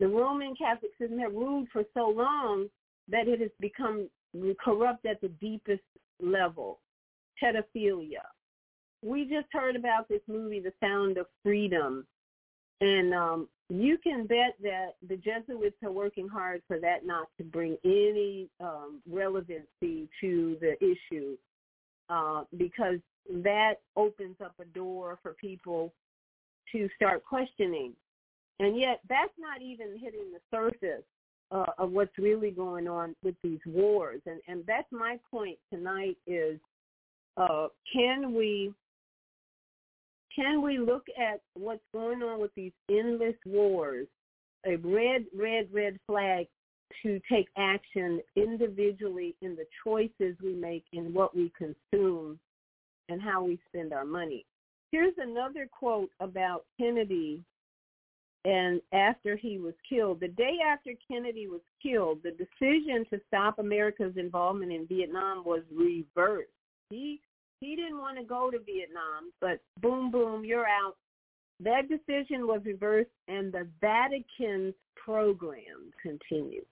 the 0.00 0.08
Roman 0.08 0.54
Catholic 0.56 0.92
system 0.98 1.18
have 1.18 1.32
ruled 1.32 1.68
for 1.72 1.84
so 1.94 2.08
long 2.08 2.68
that 3.08 3.28
it 3.28 3.40
has 3.40 3.50
become 3.60 4.08
corrupt 4.62 5.06
at 5.06 5.20
the 5.20 5.28
deepest 5.40 5.82
level, 6.20 6.80
pedophilia. 7.42 8.22
We 9.02 9.24
just 9.24 9.48
heard 9.52 9.76
about 9.76 10.08
this 10.08 10.22
movie, 10.26 10.60
The 10.60 10.72
Sound 10.80 11.18
of 11.18 11.26
Freedom, 11.42 12.06
and 12.80 13.14
um, 13.14 13.48
you 13.68 13.98
can 13.98 14.26
bet 14.26 14.54
that 14.62 14.94
the 15.08 15.16
Jesuits 15.16 15.76
are 15.82 15.92
working 15.92 16.28
hard 16.28 16.62
for 16.66 16.78
that 16.80 17.06
not 17.06 17.28
to 17.38 17.44
bring 17.44 17.76
any 17.84 18.48
um, 18.60 19.00
relevancy 19.10 20.08
to 20.20 20.56
the 20.60 20.76
issue 20.80 21.36
uh, 22.10 22.44
because 22.58 22.98
that 23.42 23.74
opens 23.96 24.36
up 24.44 24.54
a 24.60 24.64
door 24.66 25.18
for 25.22 25.32
people 25.34 25.92
to 26.72 26.88
start 26.96 27.24
questioning. 27.24 27.94
And 28.58 28.78
yet 28.78 29.00
that's 29.08 29.32
not 29.38 29.62
even 29.62 29.98
hitting 29.98 30.30
the 30.32 30.40
surface 30.50 31.04
uh, 31.50 31.72
of 31.78 31.90
what's 31.90 32.16
really 32.18 32.50
going 32.50 32.86
on 32.86 33.16
with 33.22 33.34
these 33.42 33.60
wars. 33.66 34.20
And, 34.26 34.40
and 34.46 34.64
that's 34.66 34.90
my 34.92 35.18
point 35.30 35.58
tonight 35.72 36.16
is 36.26 36.58
uh, 37.36 37.68
can 37.92 38.34
we 38.34 38.72
can 40.34 40.62
we 40.62 40.78
look 40.78 41.06
at 41.18 41.40
what's 41.54 41.84
going 41.92 42.22
on 42.22 42.40
with 42.40 42.50
these 42.54 42.72
endless 42.90 43.36
wars, 43.46 44.06
a 44.66 44.76
red, 44.76 45.24
red, 45.36 45.68
red 45.72 45.98
flag 46.06 46.46
to 47.02 47.20
take 47.30 47.48
action 47.56 48.20
individually 48.36 49.34
in 49.42 49.56
the 49.56 49.66
choices 49.84 50.36
we 50.42 50.54
make 50.54 50.84
in 50.92 51.12
what 51.12 51.36
we 51.36 51.52
consume 51.56 52.38
and 53.08 53.20
how 53.20 53.44
we 53.44 53.58
spend 53.68 53.92
our 53.92 54.04
money. 54.04 54.44
Here's 54.90 55.14
another 55.18 55.68
quote 55.72 56.10
about 56.20 56.64
Kennedy 56.78 57.42
and 58.44 58.82
after 58.92 59.36
he 59.36 59.58
was 59.58 59.72
killed, 59.88 60.20
the 60.20 60.28
day 60.28 60.58
after 60.66 60.90
Kennedy 61.10 61.46
was 61.46 61.62
killed, 61.82 62.18
the 62.22 62.30
decision 62.32 63.06
to 63.10 63.18
stop 63.26 63.58
America's 63.58 64.16
involvement 64.16 64.70
in 64.70 64.86
Vietnam 64.86 65.44
was 65.44 65.62
reversed. 65.74 66.50
He 66.90 67.20
he 67.60 67.76
didn't 67.76 67.98
want 67.98 68.18
to 68.18 68.24
go 68.24 68.50
to 68.50 68.58
Vietnam, 68.58 69.32
but 69.40 69.60
boom 69.80 70.10
boom, 70.10 70.44
you're 70.44 70.66
out. 70.66 70.96
That 71.60 71.88
decision 71.88 72.46
was 72.46 72.60
reversed 72.64 73.10
and 73.28 73.52
the 73.52 73.66
Vatican's 73.80 74.74
program 74.96 75.92
continued. 76.02 76.66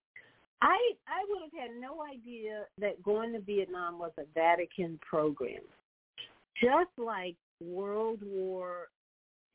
I 0.60 0.76
I 1.08 1.24
would 1.28 1.42
have 1.42 1.52
had 1.52 1.80
no 1.80 2.02
idea 2.02 2.64
that 2.78 3.02
going 3.02 3.32
to 3.32 3.40
Vietnam 3.40 3.98
was 3.98 4.12
a 4.18 4.24
Vatican 4.34 4.98
program. 5.08 5.62
Just 6.60 6.90
like 6.98 7.36
World 7.60 8.20
War 8.22 8.88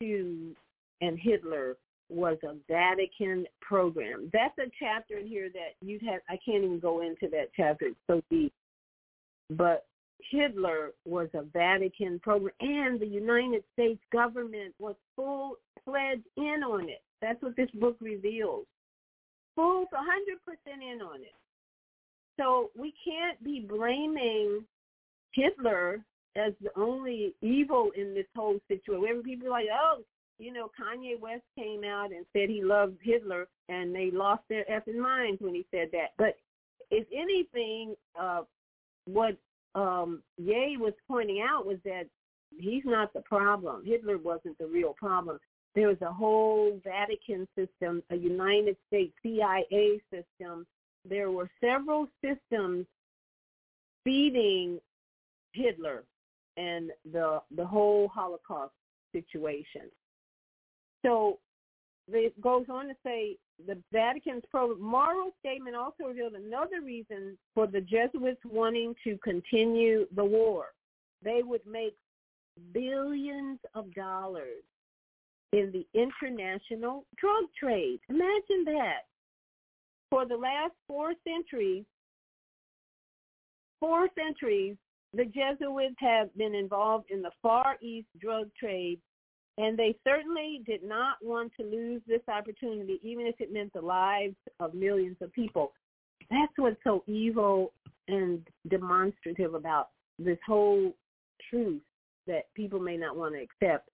II 0.02 0.54
and 1.00 1.18
Hitler 1.18 1.76
was 2.10 2.38
a 2.42 2.54
Vatican 2.68 3.46
program. 3.60 4.30
That's 4.32 4.56
a 4.58 4.70
chapter 4.78 5.18
in 5.18 5.26
here 5.26 5.50
that 5.50 5.86
you 5.86 5.98
have. 6.06 6.20
I 6.28 6.38
can't 6.44 6.64
even 6.64 6.80
go 6.80 7.02
into 7.02 7.28
that 7.30 7.50
chapter. 7.56 7.86
It's 7.86 7.98
so 8.06 8.22
deep. 8.30 8.52
But 9.50 9.86
Hitler 10.30 10.92
was 11.04 11.28
a 11.34 11.42
Vatican 11.42 12.18
program, 12.20 12.54
and 12.60 13.00
the 13.00 13.06
United 13.06 13.64
States 13.72 14.00
government 14.12 14.74
was 14.78 14.94
full 15.16 15.56
fledged 15.84 16.26
in 16.36 16.62
on 16.64 16.88
it. 16.88 17.02
That's 17.22 17.40
what 17.42 17.56
this 17.56 17.70
book 17.74 17.96
reveals. 18.00 18.66
Full, 19.56 19.86
100% 19.92 19.96
in 20.66 21.00
on 21.00 21.20
it. 21.22 21.34
So 22.38 22.70
we 22.78 22.94
can't 23.04 23.42
be 23.42 23.66
blaming 23.68 24.64
Hitler 25.32 26.04
as 26.36 26.52
the 26.62 26.70
only 26.76 27.34
evil 27.42 27.90
in 27.96 28.14
this 28.14 28.26
whole 28.36 28.58
situation. 28.68 29.22
People 29.24 29.48
are 29.48 29.50
like, 29.50 29.66
oh, 29.72 30.02
you 30.38 30.52
know, 30.52 30.70
Kanye 30.80 31.18
West 31.18 31.42
came 31.58 31.82
out 31.82 32.12
and 32.12 32.24
said 32.32 32.48
he 32.48 32.62
loved 32.62 32.98
Hitler, 33.02 33.48
and 33.68 33.92
they 33.92 34.10
lost 34.12 34.42
their 34.48 34.64
effing 34.70 35.00
minds 35.00 35.40
when 35.40 35.54
he 35.54 35.66
said 35.72 35.88
that. 35.92 36.12
But 36.16 36.36
if 36.90 37.06
anything, 37.12 37.96
uh, 38.18 38.42
what 39.06 39.36
um, 39.74 40.22
Ye 40.36 40.76
was 40.78 40.94
pointing 41.06 41.44
out 41.46 41.66
was 41.66 41.78
that 41.84 42.06
he's 42.58 42.84
not 42.84 43.12
the 43.12 43.20
problem. 43.22 43.84
Hitler 43.84 44.18
wasn't 44.18 44.56
the 44.58 44.66
real 44.66 44.94
problem. 44.94 45.38
There 45.74 45.88
was 45.88 46.00
a 46.02 46.12
whole 46.12 46.80
Vatican 46.82 47.46
system, 47.56 48.02
a 48.10 48.16
United 48.16 48.76
States 48.88 49.14
CIA 49.22 50.00
system. 50.12 50.66
There 51.08 51.30
were 51.30 51.48
several 51.60 52.08
systems 52.24 52.86
feeding 54.04 54.80
Hitler 55.52 56.04
and 56.56 56.90
the 57.12 57.40
the 57.56 57.64
whole 57.64 58.08
Holocaust 58.08 58.72
situation. 59.12 59.90
So 61.04 61.38
it 62.08 62.38
goes 62.40 62.66
on 62.70 62.88
to 62.88 62.94
say 63.04 63.36
the 63.66 63.78
Vatican's 63.92 64.44
moral 64.78 65.30
statement 65.40 65.74
also 65.74 66.04
revealed 66.04 66.34
another 66.34 66.80
reason 66.84 67.36
for 67.54 67.66
the 67.66 67.80
Jesuits 67.80 68.40
wanting 68.44 68.94
to 69.04 69.18
continue 69.18 70.06
the 70.14 70.24
war. 70.24 70.66
They 71.22 71.42
would 71.42 71.66
make 71.66 71.96
billions 72.72 73.58
of 73.74 73.92
dollars 73.94 74.62
in 75.52 75.72
the 75.72 75.86
international 75.98 77.04
drug 77.16 77.44
trade. 77.58 78.00
Imagine 78.08 78.64
that. 78.66 79.06
For 80.10 80.24
the 80.24 80.36
last 80.36 80.72
four 80.86 81.12
centuries, 81.26 81.84
four 83.80 84.08
centuries, 84.16 84.76
the 85.14 85.24
Jesuits 85.24 85.96
have 85.98 86.34
been 86.36 86.54
involved 86.54 87.10
in 87.10 87.22
the 87.22 87.30
Far 87.42 87.76
East 87.82 88.08
drug 88.20 88.48
trade 88.58 89.00
and 89.58 89.76
they 89.76 89.94
certainly 90.04 90.62
did 90.64 90.84
not 90.84 91.16
want 91.20 91.52
to 91.58 91.66
lose 91.66 92.00
this 92.06 92.22
opportunity, 92.28 93.00
even 93.02 93.26
if 93.26 93.34
it 93.40 93.52
meant 93.52 93.72
the 93.72 93.80
lives 93.80 94.36
of 94.60 94.72
millions 94.72 95.16
of 95.20 95.32
people. 95.32 95.72
That's 96.30 96.52
what's 96.56 96.76
so 96.84 97.02
evil 97.06 97.72
and 98.06 98.46
demonstrative 98.68 99.54
about 99.54 99.88
this 100.18 100.38
whole 100.46 100.94
truth 101.50 101.82
that 102.28 102.54
people 102.54 102.78
may 102.78 102.96
not 102.96 103.16
want 103.16 103.34
to 103.34 103.42
accept. 103.42 103.88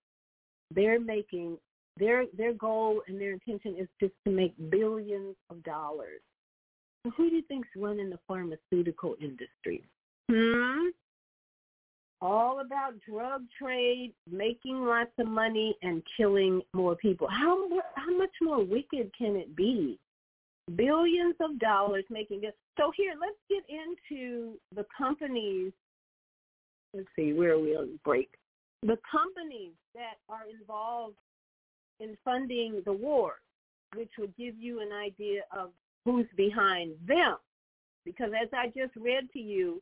They're 0.70 1.00
making 1.00 1.56
their 1.96 2.24
their 2.36 2.52
goal 2.52 3.02
and 3.06 3.20
their 3.20 3.32
intention 3.32 3.76
is 3.78 3.88
just 4.00 4.14
to 4.24 4.32
make 4.32 4.52
billions 4.70 5.36
of 5.48 5.62
dollars. 5.62 6.20
So 7.04 7.12
who 7.16 7.30
do 7.30 7.36
you 7.36 7.42
think's 7.48 7.68
running 7.76 8.10
the 8.10 8.18
pharmaceutical 8.26 9.14
industry? 9.20 9.84
Hmm? 10.30 10.88
All 12.25 12.61
about 12.61 12.95
drug 13.09 13.43
trade, 13.61 14.12
making 14.31 14.85
lots 14.85 15.12
of 15.18 15.29
money, 15.29 15.77
and 15.83 16.03
killing 16.16 16.62
more 16.72 16.97
people. 16.97 17.29
How 17.29 17.68
how 17.95 18.16
much 18.16 18.35
more 18.43 18.64
wicked 18.64 19.12
can 19.16 19.37
it 19.37 19.55
be? 19.55 19.99
Billions 20.75 21.37
of 21.41 21.59
dollars 21.59 22.05
making 22.11 22.41
this. 22.41 22.55
So 22.79 22.91
here, 22.97 23.14
let's 23.20 23.37
get 23.49 23.62
into 23.68 24.55
the 24.75 24.87
companies. 24.97 25.72
Let's 26.95 27.09
see, 27.14 27.33
where 27.33 27.53
are 27.53 27.61
we 27.61 27.77
on 27.77 28.01
break? 28.05 28.31
the 28.85 28.99
companies 29.11 29.72
that 29.95 30.18
are 30.29 30.43
involved 30.61 31.16
in 32.01 32.16
funding 32.25 32.83
the 32.85 32.93
war, 32.93 33.35
which 33.95 34.11
would 34.18 34.37
give 34.37 34.55
you 34.59 34.81
an 34.81 34.91
idea 34.93 35.43
of 35.57 35.70
who's 36.05 36.27
behind 36.37 36.93
them. 37.07 37.37
Because 38.05 38.31
as 38.41 38.49
I 38.53 38.66
just 38.66 38.95
read 38.97 39.31
to 39.33 39.39
you, 39.39 39.81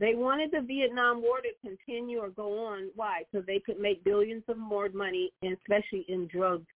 they 0.00 0.14
wanted 0.14 0.50
the 0.50 0.62
Vietnam 0.62 1.22
War 1.22 1.40
to 1.40 1.68
continue 1.68 2.18
or 2.18 2.30
go 2.30 2.66
on. 2.66 2.90
Why? 2.96 3.22
So 3.32 3.42
they 3.46 3.60
could 3.60 3.78
make 3.78 4.02
billions 4.02 4.42
of 4.48 4.56
more 4.56 4.88
money, 4.88 5.30
especially 5.44 6.06
in 6.08 6.26
drugs, 6.26 6.66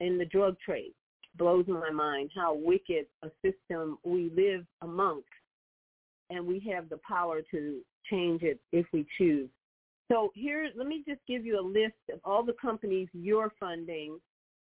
in 0.00 0.18
the 0.18 0.24
drug 0.24 0.56
trade. 0.64 0.92
Blows 1.36 1.66
my 1.68 1.90
mind 1.90 2.30
how 2.34 2.54
wicked 2.54 3.06
a 3.22 3.30
system 3.44 3.98
we 4.04 4.30
live 4.34 4.66
amongst, 4.82 5.28
and 6.30 6.46
we 6.46 6.58
have 6.74 6.88
the 6.88 7.00
power 7.06 7.40
to 7.50 7.80
change 8.10 8.42
it 8.42 8.58
if 8.72 8.86
we 8.92 9.06
choose. 9.16 9.48
So 10.10 10.30
here, 10.34 10.68
let 10.76 10.86
me 10.86 11.04
just 11.06 11.20
give 11.28 11.46
you 11.46 11.60
a 11.60 11.66
list 11.66 11.94
of 12.12 12.18
all 12.24 12.42
the 12.42 12.56
companies 12.60 13.08
you're 13.12 13.52
funding 13.60 14.18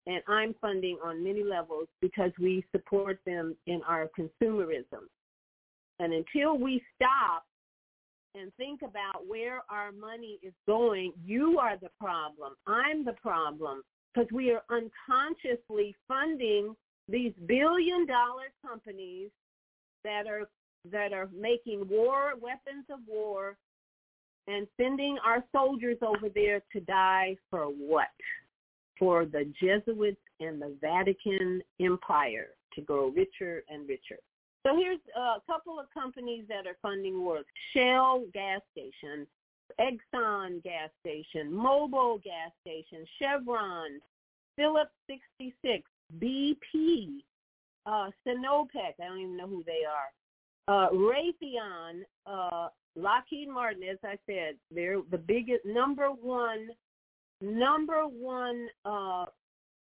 and 0.07 0.23
I'm 0.29 0.55
funding 0.61 0.99
on 1.05 1.23
many 1.23 1.45
levels 1.45 1.87
because 2.01 2.33
we 2.41 2.65
support 2.73 3.21
them 3.27 3.55
in 3.67 3.81
our 3.87 4.09
consumerism. 4.19 5.07
And 5.99 6.13
until 6.13 6.59
we 6.59 6.83
stop 6.97 7.45
and 8.35 8.53
think 8.57 8.83
about 8.83 9.27
where 9.27 9.63
our 9.71 9.93
money 9.93 10.39
is 10.43 10.53
going, 10.67 11.13
you 11.25 11.59
are 11.59 11.77
the 11.77 11.91
problem. 12.01 12.55
I'm 12.67 13.05
the 13.05 13.15
problem 13.15 13.83
because 14.15 14.29
we 14.33 14.51
are 14.51 14.63
unconsciously 14.71 15.95
funding 16.07 16.75
these 17.09 17.33
billion 17.47 18.07
dollar 18.07 18.53
companies 18.65 19.31
that 20.05 20.27
are 20.27 20.49
that 20.91 21.13
are 21.13 21.29
making 21.39 21.87
war 21.89 22.33
weapons 22.41 22.87
of 22.91 23.01
war 23.07 23.57
and 24.47 24.67
sending 24.81 25.19
our 25.25 25.45
soldiers 25.53 25.99
over 26.03 26.29
there 26.35 26.63
to 26.73 26.81
die 26.81 27.37
for 27.51 27.65
what? 27.67 28.09
For 28.99 29.25
the 29.25 29.53
Jesuits 29.61 30.21
and 30.41 30.61
the 30.61 30.75
Vatican 30.81 31.63
Empire 31.81 32.49
to 32.75 32.81
grow 32.81 33.09
richer 33.09 33.63
and 33.69 33.89
richer. 33.89 34.19
So 34.67 34.77
here's 34.77 34.99
a 35.17 35.41
couple 35.51 35.81
of 35.81 35.87
companies 35.93 36.45
that 36.49 36.67
are 36.67 36.77
funding 36.83 37.23
wars. 37.23 37.47
Shell 37.73 38.25
gas 38.35 38.61
station, 38.73 39.27
Exxon 39.81 40.63
gas 40.63 40.91
station, 41.01 41.51
Mobil 41.51 42.23
gas 42.23 42.51
station, 42.61 43.07
Chevron, 43.19 44.01
Phillips 44.57 44.91
66, 45.09 45.89
BP, 46.19 47.23
uh, 47.87 48.11
Sinopec, 48.27 48.95
I 49.01 49.09
don't 49.09 49.19
even 49.21 49.37
know 49.37 49.49
who 49.49 49.65
they 49.65 49.83
are, 49.89 50.11
uh, 50.69 50.91
Raytheon, 50.91 52.03
uh, 52.27 52.69
Lockheed 52.97 53.49
Martin, 53.49 53.83
as 53.85 53.99
I 54.05 54.19
said, 54.27 54.57
they're 54.71 55.01
the 55.11 55.19
biggest 55.19 55.65
number 55.65 56.09
one 56.09 56.69
number 57.41 58.03
one 58.03 58.69
uh, 58.85 59.25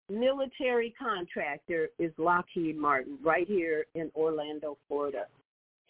military 0.08 0.94
contractor 0.98 1.88
is 1.98 2.12
Lockheed 2.18 2.76
Martin 2.76 3.18
right 3.22 3.46
here 3.46 3.86
in 3.94 4.10
Orlando, 4.14 4.78
Florida. 4.88 5.26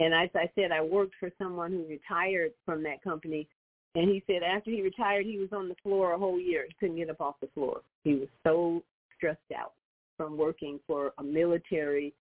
And 0.00 0.14
as 0.14 0.30
I 0.34 0.50
said, 0.54 0.70
I 0.72 0.80
worked 0.80 1.14
for 1.18 1.30
someone 1.38 1.72
who 1.72 1.84
retired 1.88 2.52
from 2.64 2.82
that 2.84 3.02
company. 3.02 3.48
And 3.94 4.08
he 4.08 4.22
said 4.26 4.42
after 4.42 4.70
he 4.70 4.82
retired, 4.82 5.26
he 5.26 5.38
was 5.38 5.48
on 5.52 5.68
the 5.68 5.74
floor 5.82 6.12
a 6.12 6.18
whole 6.18 6.38
year. 6.38 6.66
He 6.68 6.74
couldn't 6.78 6.96
get 6.96 7.10
up 7.10 7.20
off 7.20 7.36
the 7.40 7.48
floor. 7.48 7.80
He 8.04 8.14
was 8.14 8.28
so 8.44 8.82
stressed 9.16 9.40
out 9.56 9.72
from 10.16 10.36
working 10.36 10.78
for 10.86 11.12
a 11.18 11.22
military 11.22 12.12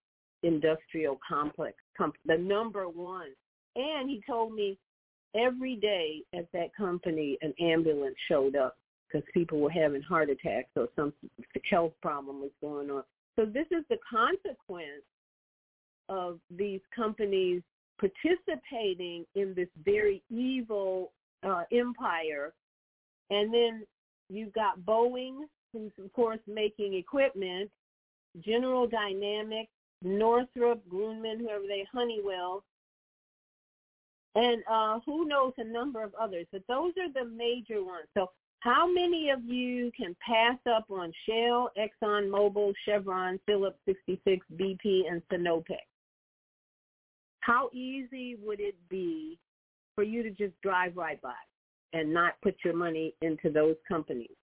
industrial 0.43 1.19
complex, 1.27 1.75
comp- 1.97 2.15
the 2.25 2.37
number 2.37 2.87
one. 2.87 3.29
And 3.75 4.09
he 4.09 4.23
told 4.25 4.53
me 4.53 4.77
every 5.35 5.75
day 5.75 6.23
at 6.33 6.51
that 6.53 6.75
company 6.75 7.37
an 7.41 7.53
ambulance 7.59 8.15
showed 8.27 8.55
up 8.55 8.77
because 9.11 9.27
people 9.33 9.59
were 9.59 9.69
having 9.69 10.01
heart 10.01 10.29
attacks 10.29 10.69
or 10.75 10.87
some 10.95 11.13
health 11.69 11.93
problem 12.01 12.41
was 12.41 12.51
going 12.61 12.89
on. 12.89 13.03
So 13.37 13.45
this 13.45 13.67
is 13.71 13.83
the 13.89 13.97
consequence 14.09 15.03
of 16.09 16.39
these 16.49 16.81
companies 16.95 17.61
participating 17.99 19.25
in 19.35 19.53
this 19.55 19.67
very 19.83 20.23
evil 20.29 21.11
uh, 21.43 21.63
empire. 21.71 22.53
And 23.29 23.53
then 23.53 23.85
you've 24.29 24.53
got 24.53 24.79
Boeing, 24.79 25.41
who's 25.73 25.91
of 26.03 26.11
course 26.13 26.39
making 26.47 26.93
equipment, 26.93 27.69
General 28.39 28.87
Dynamics, 28.87 29.71
Northrop 30.03 30.81
Grumman, 30.87 31.39
whoever 31.39 31.65
they, 31.67 31.85
Honeywell, 31.91 32.63
and 34.35 34.61
uh, 34.71 34.99
who 35.05 35.25
knows 35.25 35.53
a 35.57 35.63
number 35.63 36.03
of 36.03 36.13
others. 36.19 36.45
But 36.51 36.61
those 36.67 36.93
are 36.99 37.11
the 37.11 37.29
major 37.29 37.83
ones. 37.83 38.07
So 38.15 38.29
how 38.59 38.91
many 38.91 39.29
of 39.29 39.43
you 39.43 39.91
can 39.95 40.15
pass 40.25 40.57
up 40.69 40.85
on 40.89 41.13
Shell, 41.27 41.71
Exxon 41.77 42.29
Mobil, 42.29 42.73
Chevron, 42.85 43.39
Phillips 43.45 43.79
66, 43.85 44.45
BP, 44.55 45.03
and 45.09 45.21
Sinopec? 45.31 45.77
How 47.41 47.69
easy 47.71 48.35
would 48.43 48.59
it 48.59 48.75
be 48.89 49.37
for 49.95 50.03
you 50.03 50.23
to 50.23 50.31
just 50.31 50.59
drive 50.61 50.97
right 50.97 51.21
by 51.21 51.33
and 51.93 52.13
not 52.13 52.33
put 52.41 52.55
your 52.65 52.75
money 52.75 53.13
into 53.21 53.49
those 53.51 53.75
companies? 53.87 54.35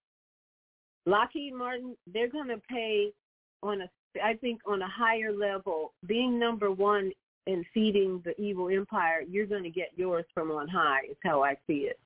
Lockheed 1.05 1.53
Martin, 1.53 1.95
they're 2.11 2.31
going 2.31 2.47
to 2.47 2.61
pay 2.69 3.11
on 3.61 3.81
a, 3.81 3.89
I 4.23 4.35
think, 4.35 4.61
on 4.65 4.81
a 4.81 4.89
higher 4.89 5.31
level. 5.31 5.93
Being 6.07 6.39
number 6.39 6.71
one 6.71 7.11
in 7.47 7.63
feeding 7.73 8.23
the 8.25 8.39
evil 8.41 8.69
empire, 8.69 9.21
you're 9.29 9.45
going 9.45 9.63
to 9.63 9.69
get 9.69 9.89
yours 9.95 10.25
from 10.33 10.51
on 10.51 10.67
high. 10.67 11.01
Is 11.09 11.17
how 11.23 11.43
I 11.43 11.55
see 11.67 11.89
it. 11.89 11.99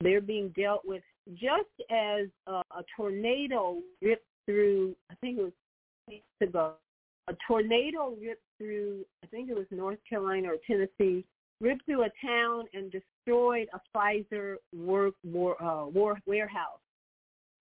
They're 0.00 0.20
being 0.20 0.52
dealt 0.56 0.82
with 0.84 1.02
just 1.34 1.90
as 1.90 2.26
a, 2.46 2.52
a 2.52 2.84
tornado 2.96 3.78
ripped 4.00 4.26
through. 4.44 4.94
I 5.10 5.14
think 5.20 5.38
it 5.38 5.42
was 5.42 5.52
weeks 6.08 6.24
ago. 6.40 6.74
A 7.28 7.34
tornado 7.46 8.16
ripped 8.22 8.42
through. 8.58 9.04
I 9.24 9.26
think 9.26 9.50
it 9.50 9.56
was 9.56 9.66
North 9.70 9.98
Carolina 10.08 10.48
or 10.48 10.56
Tennessee. 10.66 11.24
Ripped 11.60 11.84
through 11.86 12.04
a 12.04 12.10
town 12.24 12.64
and 12.74 12.92
destroyed 12.92 13.68
a 13.72 13.80
Pfizer 13.96 14.56
work 14.74 15.14
war, 15.24 15.60
uh, 15.62 15.86
war 15.86 16.18
warehouse 16.26 16.80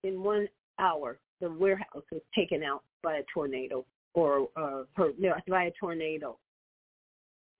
in 0.03 0.21
one 0.21 0.47
hour. 0.79 1.17
The 1.41 1.49
warehouse 1.49 2.03
was 2.11 2.21
taken 2.35 2.61
out 2.61 2.83
by 3.01 3.17
a 3.17 3.23
tornado 3.33 3.85
or 4.13 4.49
uh, 4.55 4.83
per, 4.95 5.11
by 5.47 5.65
a 5.65 5.71
tornado. 5.79 6.37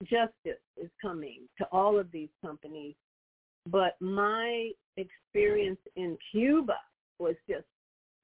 Justice 0.04 0.62
is 0.78 0.90
coming 1.02 1.42
to 1.58 1.66
all 1.72 1.98
of 1.98 2.12
these 2.12 2.30
companies 2.44 2.96
but 3.66 3.96
my 4.00 4.72
experience 4.98 5.80
in 5.96 6.18
Cuba 6.32 6.78
was 7.20 7.36
just 7.50 7.66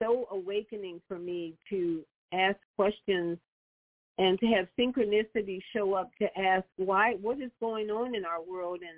so 0.02 0.28
awakening 0.32 1.02
for 1.08 1.20
me 1.20 1.56
to 1.70 2.04
ask 2.34 2.58
questions 2.76 3.38
and 4.18 4.40
to 4.40 4.46
have 4.48 4.68
synchronicity 4.80 5.60
show 5.74 5.94
up 5.94 6.12
to 6.20 6.28
ask 6.40 6.66
why 6.78 7.14
what 7.22 7.40
is 7.40 7.52
going 7.60 7.90
on 7.90 8.16
in 8.16 8.26
our 8.26 8.42
world 8.42 8.80
and 8.82 8.98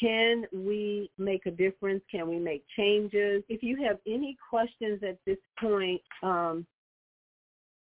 can 0.00 0.44
we 0.52 1.10
make 1.18 1.46
a 1.46 1.50
difference? 1.50 2.02
Can 2.10 2.28
we 2.28 2.38
make 2.38 2.64
changes? 2.76 3.42
If 3.48 3.62
you 3.62 3.76
have 3.84 3.98
any 4.06 4.36
questions 4.48 5.02
at 5.06 5.18
this 5.26 5.36
point 5.58 6.00
um, 6.22 6.64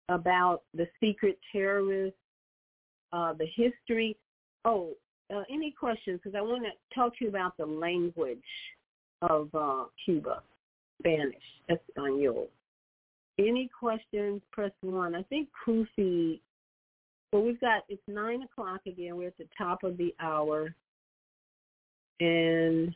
about 0.08 0.62
the 0.74 0.88
secret 1.00 1.38
terrorists 1.52 2.18
uh, 3.12 3.34
the 3.34 3.46
history 3.54 4.16
oh 4.64 4.92
uh, 5.32 5.42
any 5.50 5.70
questions? 5.70 6.20
Because 6.22 6.36
I 6.36 6.42
want 6.42 6.64
to 6.64 6.94
talk 6.94 7.16
to 7.18 7.24
you 7.24 7.30
about 7.30 7.56
the 7.56 7.66
language 7.66 8.38
of 9.22 9.48
uh, 9.54 9.84
Cuba, 10.04 10.42
Spanish, 11.00 11.34
Espanol. 11.68 12.48
Any 13.38 13.70
questions? 13.78 14.42
Press 14.52 14.72
one. 14.82 15.14
I 15.14 15.22
think 15.24 15.48
Kufi. 15.66 16.40
Well, 17.32 17.42
we've 17.42 17.60
got 17.60 17.84
it's 17.88 18.02
nine 18.06 18.42
o'clock 18.42 18.82
again. 18.86 19.16
We're 19.16 19.28
at 19.28 19.38
the 19.38 19.48
top 19.56 19.84
of 19.84 19.96
the 19.96 20.14
hour, 20.20 20.74
and 22.20 22.94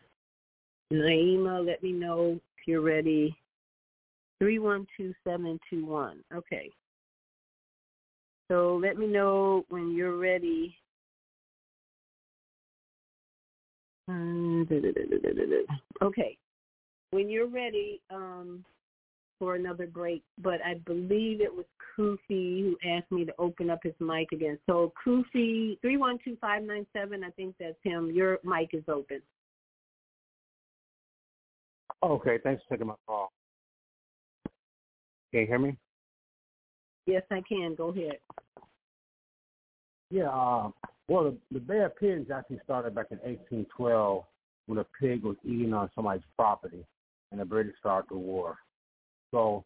Naima, 0.93 1.66
let 1.66 1.82
me 1.82 1.93
know 1.93 2.39
if 2.59 2.68
you're 2.68 2.82
ready. 2.82 3.34
Three 4.39 4.59
one 4.59 4.87
two 4.97 5.14
seven 5.24 5.59
two 5.70 5.87
one. 5.87 6.18
Okay. 6.34 6.70
So 8.49 8.78
let 8.80 8.99
me 8.99 9.07
know 9.07 9.64
when 9.70 9.97
you're 9.97 10.18
ready 10.18 10.76
Okay. 16.02 16.36
When 17.11 17.28
you're 17.28 17.48
ready 17.48 18.00
um, 18.11 18.64
for 19.38 19.54
another 19.54 19.86
break, 19.86 20.22
but 20.42 20.61
I 20.64 20.74
believe 20.86 21.40
it 21.40 21.52
was 21.52 21.64
Kufi 21.96 22.62
who 22.62 22.76
asked 22.86 23.11
me 23.11 23.24
to 23.24 23.32
open 23.38 23.70
up 23.70 23.80
his 23.82 23.94
mic 24.00 24.32
again. 24.32 24.59
So 24.66 24.92
Kufi, 25.04 25.80
312597, 25.80 27.24
I 27.24 27.30
think 27.30 27.54
that's 27.59 27.76
him. 27.82 28.11
Your 28.11 28.38
mic 28.44 28.70
is 28.72 28.84
open. 28.88 29.20
Okay, 32.02 32.38
thanks 32.42 32.62
for 32.68 32.74
taking 32.74 32.88
my 32.88 32.94
call. 33.07 33.32
Can 35.30 35.40
you 35.40 35.46
hear 35.46 35.59
me? 35.59 35.76
Yes, 37.07 37.22
I 37.30 37.40
can. 37.48 37.74
Go 37.74 37.88
ahead. 37.88 38.18
Yeah, 40.11 40.28
uh, 40.28 40.70
well, 41.09 41.24
the, 41.24 41.36
the 41.52 41.61
Bay 41.61 41.80
of 41.80 41.96
Pigeons 41.96 42.30
actually 42.30 42.61
started 42.64 42.94
back 42.94 43.07
in 43.11 43.18
1812 43.18 44.24
when 44.66 44.78
a 44.78 44.86
pig 45.00 45.22
was 45.22 45.36
eating 45.44 45.72
on 45.72 45.90
somebody's 45.94 46.24
property, 46.36 46.84
and 47.30 47.40
the 47.40 47.44
British 47.44 47.74
started 47.78 48.09
the 48.11 48.16
war. 48.16 48.59
So 49.30 49.64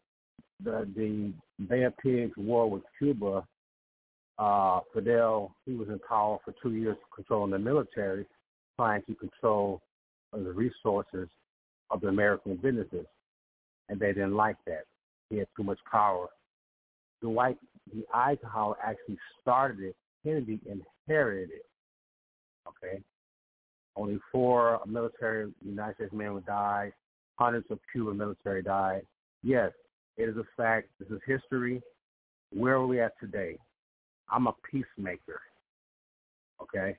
the 0.63 0.87
the 0.95 1.33
Bay 1.67 1.83
of 1.83 1.97
Pigs 1.97 2.33
war 2.37 2.69
with 2.69 2.83
Cuba, 2.99 3.43
uh, 4.37 4.79
Fidel 4.93 5.55
he 5.65 5.73
was 5.73 5.89
in 5.89 5.99
power 6.07 6.37
for 6.43 6.53
two 6.61 6.73
years, 6.73 6.97
controlling 7.15 7.51
the 7.51 7.59
military, 7.59 8.25
trying 8.75 9.01
to 9.03 9.15
control 9.15 9.81
the 10.33 10.51
resources 10.51 11.27
of 11.89 12.01
the 12.01 12.07
American 12.07 12.55
businesses, 12.55 13.05
and 13.89 13.99
they 13.99 14.07
didn't 14.07 14.35
like 14.35 14.57
that. 14.65 14.85
He 15.29 15.37
had 15.37 15.47
too 15.57 15.63
much 15.63 15.79
power. 15.91 16.27
Dwight 17.21 17.57
the 17.93 18.05
Eisenhower 18.13 18.77
actually 18.83 19.17
started 19.41 19.79
it. 19.79 19.95
Kennedy 20.23 20.59
inherited. 20.65 21.61
Okay, 22.67 23.01
only 23.95 24.19
four 24.31 24.79
military 24.85 25.51
United 25.65 25.95
States 25.95 26.13
men 26.13 26.33
would 26.33 26.45
die. 26.45 26.91
Hundreds 27.35 27.65
of 27.69 27.79
Cuban 27.91 28.17
military 28.17 28.61
died. 28.61 29.01
Yes, 29.43 29.71
it 30.17 30.29
is 30.29 30.37
a 30.37 30.43
fact. 30.55 30.89
This 30.99 31.09
is 31.09 31.19
history. 31.25 31.81
Where 32.53 32.75
are 32.75 32.87
we 32.87 32.99
at 32.99 33.19
today? 33.19 33.57
I'm 34.29 34.47
a 34.47 34.53
peacemaker. 34.69 35.41
Okay? 36.61 36.95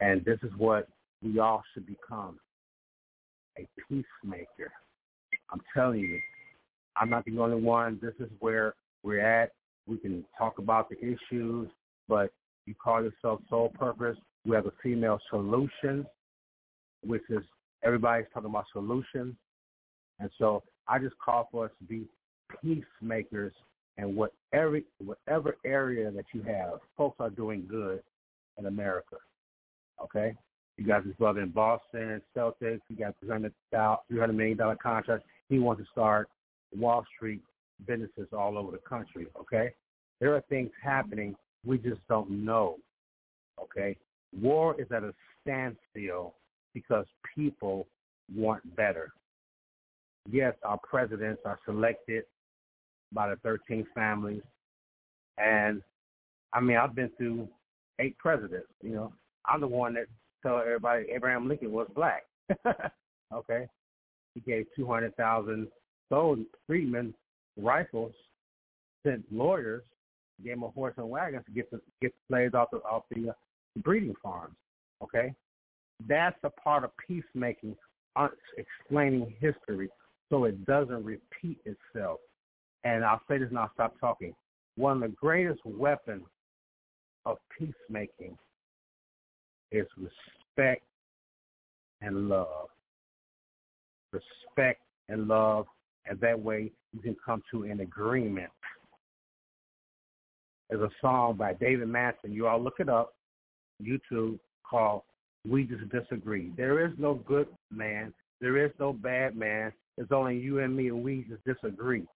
And 0.00 0.24
this 0.24 0.38
is 0.42 0.50
what 0.56 0.88
we 1.22 1.38
all 1.38 1.62
should 1.72 1.86
become 1.86 2.38
a 3.58 3.66
peacemaker. 3.88 4.72
I'm 5.52 5.60
telling 5.74 6.00
you, 6.00 6.20
I'm 6.96 7.10
not 7.10 7.24
the 7.24 7.38
only 7.38 7.60
one. 7.60 7.98
This 8.00 8.14
is 8.18 8.30
where 8.40 8.74
we're 9.02 9.20
at. 9.20 9.52
We 9.86 9.98
can 9.98 10.24
talk 10.38 10.58
about 10.58 10.88
the 10.88 10.96
issues, 10.98 11.68
but 12.10 12.32
you 12.66 12.74
call 12.74 13.02
yourself 13.02 13.40
Soul 13.48 13.72
Purpose. 13.78 14.18
We 14.44 14.56
have 14.56 14.64
the 14.64 14.72
Female 14.82 15.20
Solutions, 15.30 16.04
which 17.06 17.22
is 17.30 17.42
everybody's 17.84 18.26
talking 18.34 18.50
about 18.50 18.64
solutions. 18.72 19.36
And 20.18 20.28
so 20.36 20.62
I 20.88 20.98
just 20.98 21.14
call 21.24 21.48
for 21.50 21.66
us 21.66 21.70
to 21.78 21.84
be 21.84 22.06
peacemakers 22.60 23.54
in 23.96 24.16
whatever 24.16 24.80
whatever 24.98 25.56
area 25.64 26.10
that 26.10 26.24
you 26.34 26.42
have. 26.42 26.80
Folks 26.96 27.16
are 27.20 27.30
doing 27.30 27.64
good 27.70 28.02
in 28.58 28.66
America. 28.66 29.16
Okay? 30.02 30.34
You 30.76 30.86
got 30.86 31.04
this 31.04 31.14
brother 31.14 31.42
in 31.42 31.50
Boston, 31.50 32.20
Celtics. 32.36 32.80
He 32.88 32.94
got 32.94 33.14
$300 33.24 33.52
million 34.34 34.58
contract. 34.82 35.24
He 35.48 35.58
wants 35.58 35.82
to 35.82 35.88
start 35.92 36.28
Wall 36.76 37.04
Street 37.14 37.42
businesses 37.86 38.28
all 38.32 38.58
over 38.58 38.72
the 38.72 38.78
country. 38.78 39.26
Okay? 39.38 39.70
There 40.20 40.34
are 40.34 40.42
things 40.48 40.70
happening 40.82 41.36
we 41.64 41.78
just 41.78 42.00
don't 42.08 42.30
know. 42.30 42.76
Okay? 43.60 43.96
War 44.40 44.80
is 44.80 44.86
at 44.92 45.02
a 45.02 45.12
standstill 45.42 46.34
because 46.74 47.06
people 47.34 47.86
want 48.34 48.76
better. 48.76 49.12
Yes, 50.30 50.54
our 50.62 50.78
presidents 50.78 51.42
are 51.44 51.58
selected 51.64 52.24
by 53.12 53.28
the 53.30 53.36
13 53.36 53.86
families. 53.94 54.42
And 55.38 55.82
I 56.52 56.60
mean, 56.60 56.76
I've 56.76 56.94
been 56.94 57.10
through 57.16 57.48
eight 57.98 58.16
presidents. 58.18 58.68
You 58.82 58.90
know, 58.90 59.12
I'm 59.46 59.60
the 59.60 59.66
one 59.66 59.94
that 59.94 60.06
told 60.42 60.62
everybody 60.62 61.06
Abraham 61.14 61.48
Lincoln 61.48 61.72
was 61.72 61.88
black. 61.94 62.24
okay, 63.34 63.66
he 64.34 64.40
gave 64.40 64.66
200,000 64.76 65.68
sold 66.08 66.40
freedmen 66.66 67.14
rifles, 67.56 68.12
sent 69.06 69.24
lawyers, 69.32 69.82
them 70.44 70.62
a 70.62 70.68
horse 70.68 70.94
and 70.96 71.08
wagon 71.08 71.42
to 71.44 71.50
get 71.52 71.70
the 71.70 71.80
get 72.00 72.12
the 72.12 72.34
slaves 72.34 72.54
off 72.54 72.68
the 72.72 72.78
off 72.78 73.04
the 73.14 73.30
uh, 73.30 73.32
breeding 73.82 74.14
farms. 74.22 74.54
Okay, 75.02 75.34
that's 76.08 76.38
a 76.44 76.50
part 76.50 76.84
of 76.84 76.90
peacemaking, 77.06 77.76
uh, 78.16 78.28
explaining 78.56 79.34
history 79.40 79.88
so 80.30 80.44
it 80.44 80.64
doesn't 80.64 81.04
repeat 81.04 81.58
itself. 81.64 82.20
And 82.84 83.04
I'll 83.04 83.20
say 83.28 83.38
this 83.38 83.48
and 83.50 83.58
I'll 83.58 83.70
stop 83.74 83.98
talking. 84.00 84.34
One 84.76 85.02
of 85.02 85.10
the 85.10 85.16
greatest 85.16 85.60
weapons 85.64 86.24
of 87.26 87.36
peacemaking 87.58 88.38
is 89.72 89.86
respect 89.98 90.82
and 92.00 92.28
love. 92.28 92.68
Respect 94.12 94.80
and 95.08 95.28
love, 95.28 95.66
and 96.06 96.18
that 96.20 96.40
way 96.40 96.72
you 96.92 97.00
can 97.00 97.16
come 97.24 97.42
to 97.50 97.64
an 97.64 97.80
agreement. 97.80 98.50
There's 100.70 100.82
a 100.82 100.90
song 101.00 101.36
by 101.36 101.54
David 101.54 101.88
Mason. 101.88 102.32
You 102.32 102.46
all 102.46 102.62
look 102.62 102.78
it 102.78 102.88
up, 102.88 103.14
YouTube, 103.82 104.38
called 104.68 105.02
We 105.48 105.64
Just 105.64 105.90
Disagree. 105.90 106.52
There 106.56 106.86
is 106.86 106.92
no 106.96 107.14
good 107.14 107.48
man. 107.72 108.14
There 108.40 108.64
is 108.64 108.70
no 108.78 108.92
bad 108.92 109.36
man. 109.36 109.72
It's 109.98 110.12
only 110.12 110.38
you 110.38 110.60
and 110.60 110.74
me, 110.76 110.88
and 110.88 111.02
we 111.02 111.26
just 111.28 111.44
disagree. 111.44 112.06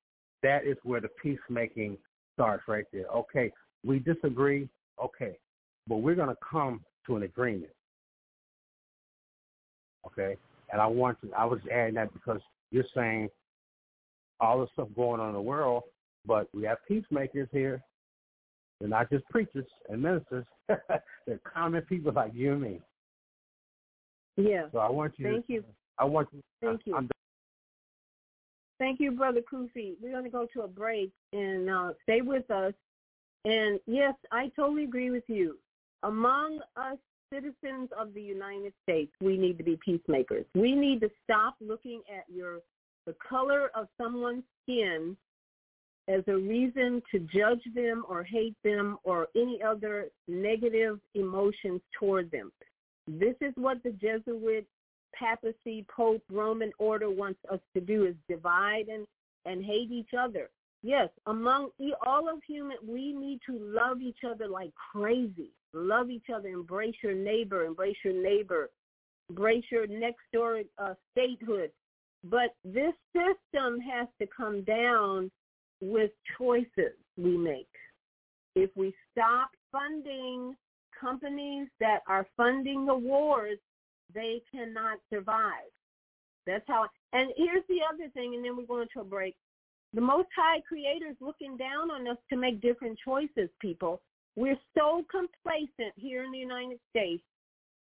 That 0.44 0.64
is 0.64 0.76
where 0.84 1.00
the 1.00 1.08
peacemaking 1.20 1.98
starts 2.34 2.62
right 2.68 2.84
there. 2.92 3.06
Okay, 3.06 3.50
we 3.84 3.98
disagree. 3.98 4.68
Okay, 5.02 5.36
but 5.88 5.96
we're 5.96 6.14
going 6.14 6.28
to 6.28 6.36
come 6.48 6.80
to 7.06 7.16
an 7.16 7.24
agreement. 7.24 7.72
Okay, 10.06 10.36
and 10.72 10.80
I 10.80 10.86
want 10.86 11.20
to. 11.22 11.32
I 11.36 11.44
was 11.44 11.58
adding 11.72 11.94
that 11.94 12.12
because 12.12 12.40
you're 12.70 12.84
saying 12.94 13.28
all 14.38 14.60
the 14.60 14.68
stuff 14.74 14.88
going 14.94 15.20
on 15.20 15.28
in 15.28 15.34
the 15.34 15.40
world, 15.40 15.82
but 16.24 16.48
we 16.54 16.62
have 16.64 16.78
peacemakers 16.86 17.48
here. 17.50 17.82
They're 18.80 18.88
not 18.88 19.10
just 19.10 19.24
preachers 19.30 19.66
and 19.88 20.02
ministers. 20.02 20.46
They're 20.68 21.40
common 21.44 21.82
people 21.82 22.12
like 22.12 22.32
you 22.34 22.52
and 22.52 22.62
me. 22.62 22.80
Yeah. 24.36 24.66
So 24.72 24.78
I 24.78 24.90
want 24.90 25.14
you. 25.16 25.30
Thank 25.30 25.46
to, 25.46 25.52
you. 25.52 25.64
I 25.98 26.04
want 26.04 26.28
you. 26.32 26.40
Thank 26.60 26.82
you. 26.84 26.96
I'm 26.96 27.08
Thank 28.78 28.98
you, 28.98 29.12
Brother 29.12 29.40
Kufi. 29.40 29.94
We're 30.02 30.10
going 30.10 30.24
to 30.24 30.30
go 30.30 30.46
to 30.52 30.62
a 30.62 30.68
break 30.68 31.12
and 31.32 31.70
uh, 31.70 31.90
stay 32.02 32.20
with 32.20 32.50
us. 32.50 32.74
And 33.44 33.78
yes, 33.86 34.14
I 34.32 34.50
totally 34.56 34.84
agree 34.84 35.10
with 35.10 35.24
you. 35.28 35.58
Among 36.02 36.60
us 36.76 36.98
citizens 37.32 37.90
of 37.98 38.12
the 38.14 38.22
United 38.22 38.72
States, 38.82 39.12
we 39.20 39.36
need 39.36 39.58
to 39.58 39.64
be 39.64 39.78
peacemakers. 39.84 40.44
We 40.54 40.74
need 40.74 41.00
to 41.00 41.10
stop 41.22 41.56
looking 41.60 42.02
at 42.12 42.24
your 42.34 42.60
the 43.06 43.14
color 43.26 43.70
of 43.74 43.86
someone's 44.00 44.44
skin 44.62 45.16
as 46.08 46.22
a 46.28 46.36
reason 46.36 47.02
to 47.10 47.18
judge 47.20 47.62
them 47.74 48.04
or 48.08 48.22
hate 48.22 48.56
them 48.62 48.98
or 49.04 49.28
any 49.34 49.62
other 49.62 50.08
negative 50.28 51.00
emotions 51.14 51.80
toward 51.98 52.30
them. 52.30 52.52
This 53.06 53.34
is 53.40 53.52
what 53.56 53.82
the 53.82 53.92
Jesuit 53.92 54.66
papacy, 55.14 55.86
pope, 55.94 56.22
Roman 56.30 56.72
order 56.78 57.10
wants 57.10 57.40
us 57.50 57.60
to 57.74 57.80
do 57.80 58.04
is 58.04 58.14
divide 58.28 58.88
and, 58.88 59.06
and 59.46 59.64
hate 59.64 59.90
each 59.90 60.10
other. 60.18 60.50
Yes, 60.82 61.08
among 61.26 61.70
all 62.04 62.28
of 62.28 62.42
human, 62.46 62.76
we 62.86 63.12
need 63.12 63.40
to 63.46 63.58
love 63.58 64.02
each 64.02 64.24
other 64.28 64.46
like 64.46 64.70
crazy. 64.92 65.50
Love 65.72 66.10
each 66.10 66.26
other, 66.34 66.48
embrace 66.48 66.94
your 67.02 67.14
neighbor, 67.14 67.64
embrace 67.64 67.96
your 68.04 68.14
neighbor, 68.14 68.70
embrace 69.30 69.64
your 69.70 69.86
next 69.86 70.22
door 70.32 70.60
uh, 70.78 70.94
statehood. 71.12 71.70
But 72.22 72.54
this 72.64 72.94
system 73.12 73.80
has 73.80 74.08
to 74.20 74.26
come 74.26 74.62
down 74.62 75.30
with 75.80 76.10
choices 76.38 76.94
we 77.16 77.36
make. 77.36 77.68
If 78.54 78.70
we 78.76 78.94
stop 79.12 79.50
funding 79.72 80.56
companies 80.98 81.68
that 81.80 82.00
are 82.08 82.26
funding 82.36 82.86
the 82.86 82.94
wars, 82.94 83.58
they 84.14 84.42
cannot 84.52 84.98
survive. 85.12 85.70
That's 86.46 86.64
how. 86.68 86.86
And 87.12 87.30
here's 87.36 87.64
the 87.68 87.80
other 87.92 88.08
thing, 88.10 88.34
and 88.34 88.44
then 88.44 88.56
we're 88.56 88.66
going 88.66 88.88
to 88.94 89.00
a 89.00 89.04
break. 89.04 89.34
The 89.92 90.00
Most 90.00 90.28
High 90.36 90.60
Creator 90.66 91.06
is 91.10 91.16
looking 91.20 91.56
down 91.56 91.90
on 91.90 92.08
us 92.08 92.18
to 92.30 92.36
make 92.36 92.60
different 92.60 92.98
choices, 93.04 93.48
people. 93.60 94.00
We're 94.36 94.58
so 94.76 95.04
complacent 95.10 95.94
here 95.96 96.24
in 96.24 96.32
the 96.32 96.38
United 96.38 96.80
States. 96.90 97.22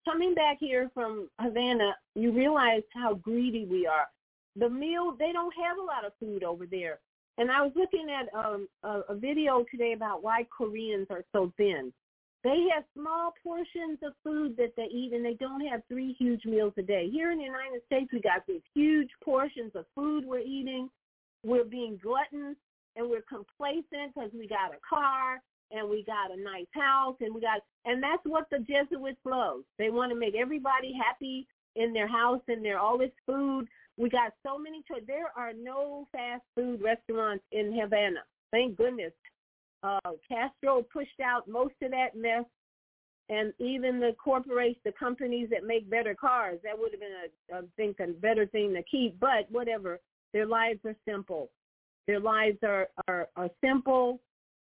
Coming 0.06 0.34
back 0.34 0.58
here 0.60 0.90
from 0.94 1.30
Havana, 1.40 1.96
you 2.16 2.32
realize 2.32 2.82
how 2.94 3.14
greedy 3.14 3.66
we 3.66 3.86
are. 3.86 4.08
The 4.56 4.70
meal, 4.70 5.16
they 5.18 5.32
don't 5.32 5.54
have 5.64 5.78
a 5.78 5.82
lot 5.82 6.06
of 6.06 6.14
food 6.20 6.44
over 6.44 6.66
there. 6.66 7.00
And 7.40 7.50
I 7.50 7.62
was 7.62 7.72
looking 7.74 8.08
at 8.12 8.28
um, 8.38 8.68
a, 8.84 9.14
a 9.14 9.16
video 9.16 9.64
today 9.72 9.94
about 9.94 10.22
why 10.22 10.46
Koreans 10.56 11.08
are 11.10 11.24
so 11.32 11.54
thin. 11.56 11.94
They 12.44 12.68
have 12.76 12.84
small 12.94 13.34
portions 13.42 14.00
of 14.04 14.12
food 14.26 14.58
that 14.58 14.74
they 14.76 14.88
eat, 14.92 15.14
and 15.14 15.24
they 15.24 15.36
don't 15.36 15.66
have 15.66 15.82
three 15.88 16.16
huge 16.20 16.44
meals 16.44 16.74
a 16.78 16.82
day. 16.82 17.10
Here 17.10 17.32
in 17.32 17.38
the 17.38 17.46
United 17.46 17.82
States, 17.86 18.12
we 18.12 18.20
got 18.20 18.46
these 18.46 18.62
huge 18.74 19.10
portions 19.24 19.72
of 19.74 19.86
food 19.96 20.26
we're 20.26 20.40
eating. 20.40 20.90
We're 21.46 21.64
being 21.64 21.98
gluttons, 22.04 22.58
and 22.98 23.10
we're 23.10 23.24
complacent 23.28 24.14
because 24.14 24.32
we 24.38 24.46
got 24.46 24.74
a 24.74 24.80
car 24.88 25.42
and 25.72 25.90
we 25.90 26.04
got 26.04 26.32
a 26.32 26.42
nice 26.42 26.66
house, 26.74 27.16
and 27.22 27.34
we 27.34 27.40
got, 27.40 27.62
and 27.86 28.02
that's 28.02 28.24
what 28.26 28.48
the 28.50 28.58
Jesuits 28.58 29.20
love. 29.24 29.62
They 29.78 29.92
want 29.92 30.12
to 30.12 30.18
make 30.18 30.34
everybody 30.36 30.92
happy 30.94 31.48
in 31.76 31.94
their 31.94 32.08
house 32.08 32.42
and 32.48 32.66
their 32.66 32.80
all 32.80 32.98
this 32.98 33.12
food. 33.26 33.68
We 34.00 34.10
got 34.10 34.34
so 34.44 34.58
many 34.58 34.82
choices. 34.88 35.06
There 35.06 35.32
are 35.36 35.52
no 35.54 36.08
fast 36.12 36.42
food 36.56 36.82
restaurants 36.82 37.44
in 37.52 37.78
Havana. 37.80 38.22
Thank 38.52 38.78
goodness 38.78 39.12
uh, 39.84 40.00
Castro 40.28 40.82
pushed 40.82 41.20
out 41.24 41.48
most 41.48 41.76
of 41.82 41.92
that 41.92 42.16
mess, 42.16 42.46
and 43.30 43.54
even 43.60 44.00
the 44.00 44.16
corporations, 44.22 44.82
the 44.84 44.92
companies 44.92 45.50
that 45.52 45.64
make 45.64 45.90
better 45.90 46.16
cars, 46.16 46.60
that 46.64 46.78
would 46.78 46.92
have 46.92 47.00
been, 47.00 47.12
a, 47.54 47.58
I 47.58 47.62
think, 47.78 48.00
a 48.00 48.08
better 48.08 48.46
thing 48.48 48.74
to 48.74 48.84
keep. 48.84 49.20
But 49.20 49.50
whatever, 49.50 50.00
their 50.34 50.46
lives 50.46 50.80
are 50.86 50.96
simple. 51.08 51.50
Their 52.08 52.20
lives 52.20 52.58
are 52.64 52.88
are, 53.08 53.28
are 53.36 53.50
simple 53.64 54.20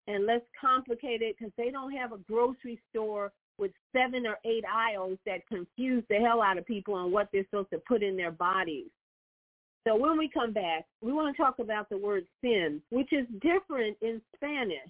and 0.09 0.27
less 0.27 0.43
complicated 0.61 1.35
because 1.39 1.53
they 1.57 1.71
don't 1.71 1.93
have 1.93 2.13
a 2.13 2.19
grocery 2.19 2.81
store 2.91 3.33
with 3.59 3.73
seven 3.97 4.27
or 4.27 4.39
eight 4.45 4.65
aisles 4.71 5.19
that 5.27 5.47
confuse 5.47 6.05
the 6.11 6.17
hell 6.17 6.43
out 6.43 6.59
of 6.59 6.67
people 6.67 6.95
on 6.95 7.11
what 7.11 7.29
they're 7.33 7.45
supposed 7.45 7.71
to 7.71 7.81
put 7.89 8.03
in 8.03 8.17
their 8.17 8.31
bodies. 8.31 8.87
So 9.87 9.95
when 9.95 10.19
we 10.19 10.29
come 10.29 10.53
back, 10.53 10.85
we 11.01 11.13
want 11.13 11.35
to 11.35 11.41
talk 11.41 11.61
about 11.61 11.89
the 11.89 11.97
word 11.97 12.27
sin, 12.41 12.83
which 12.91 13.13
is 13.13 13.25
different 13.41 13.97
in 14.03 14.21
Spanish 14.35 14.81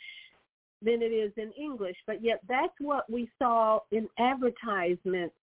than 0.81 1.03
it 1.03 1.13
is 1.13 1.33
in 1.37 1.53
English, 1.53 1.97
but 2.07 2.25
yet 2.25 2.41
that's 2.49 2.73
what 2.81 3.11
we 3.11 3.29
saw 3.39 3.81
in 3.93 4.09
advertisements, 4.19 5.35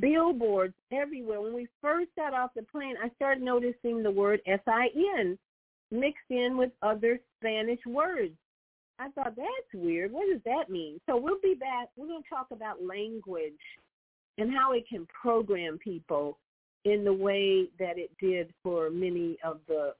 billboards 0.00 0.74
everywhere. 0.92 1.40
When 1.40 1.54
we 1.54 1.68
first 1.80 2.10
got 2.16 2.34
off 2.34 2.50
the 2.56 2.62
plane, 2.62 2.96
I 3.02 3.10
started 3.14 3.42
noticing 3.42 4.02
the 4.02 4.10
word 4.10 4.40
S-I-N 4.46 5.38
mixed 5.92 6.30
in 6.30 6.56
with 6.56 6.70
other 6.82 7.20
Spanish 7.38 7.80
words. 7.86 8.34
I 8.98 9.10
thought 9.10 9.36
that's 9.36 9.74
weird. 9.74 10.12
What 10.12 10.26
does 10.32 10.42
that 10.44 10.70
mean? 10.70 11.00
So 11.06 11.16
we'll 11.16 11.40
be 11.40 11.54
back. 11.54 11.88
We're 11.96 12.08
going 12.08 12.22
to 12.22 12.28
talk 12.28 12.48
about 12.50 12.82
language 12.82 13.52
and 14.38 14.52
how 14.52 14.72
it 14.72 14.88
can 14.88 15.06
program 15.22 15.78
people 15.78 16.36
in 16.84 17.04
the 17.04 17.12
way 17.12 17.66
that 17.78 17.98
it 17.98 18.10
did 18.20 18.52
for 18.62 18.90
many 18.90 19.36
of 19.44 19.58
the 19.68 19.94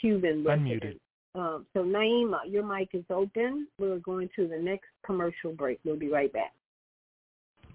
Cuban 0.00 0.44
residents. 0.44 1.00
Um, 1.34 1.66
so 1.72 1.82
Naima, 1.82 2.40
your 2.46 2.64
mic 2.64 2.90
is 2.92 3.04
open. 3.10 3.66
We're 3.78 3.98
going 3.98 4.28
to 4.36 4.46
the 4.48 4.58
next 4.58 4.86
commercial 5.04 5.52
break. 5.52 5.80
We'll 5.84 5.96
be 5.96 6.08
right 6.08 6.32
back. 6.32 6.52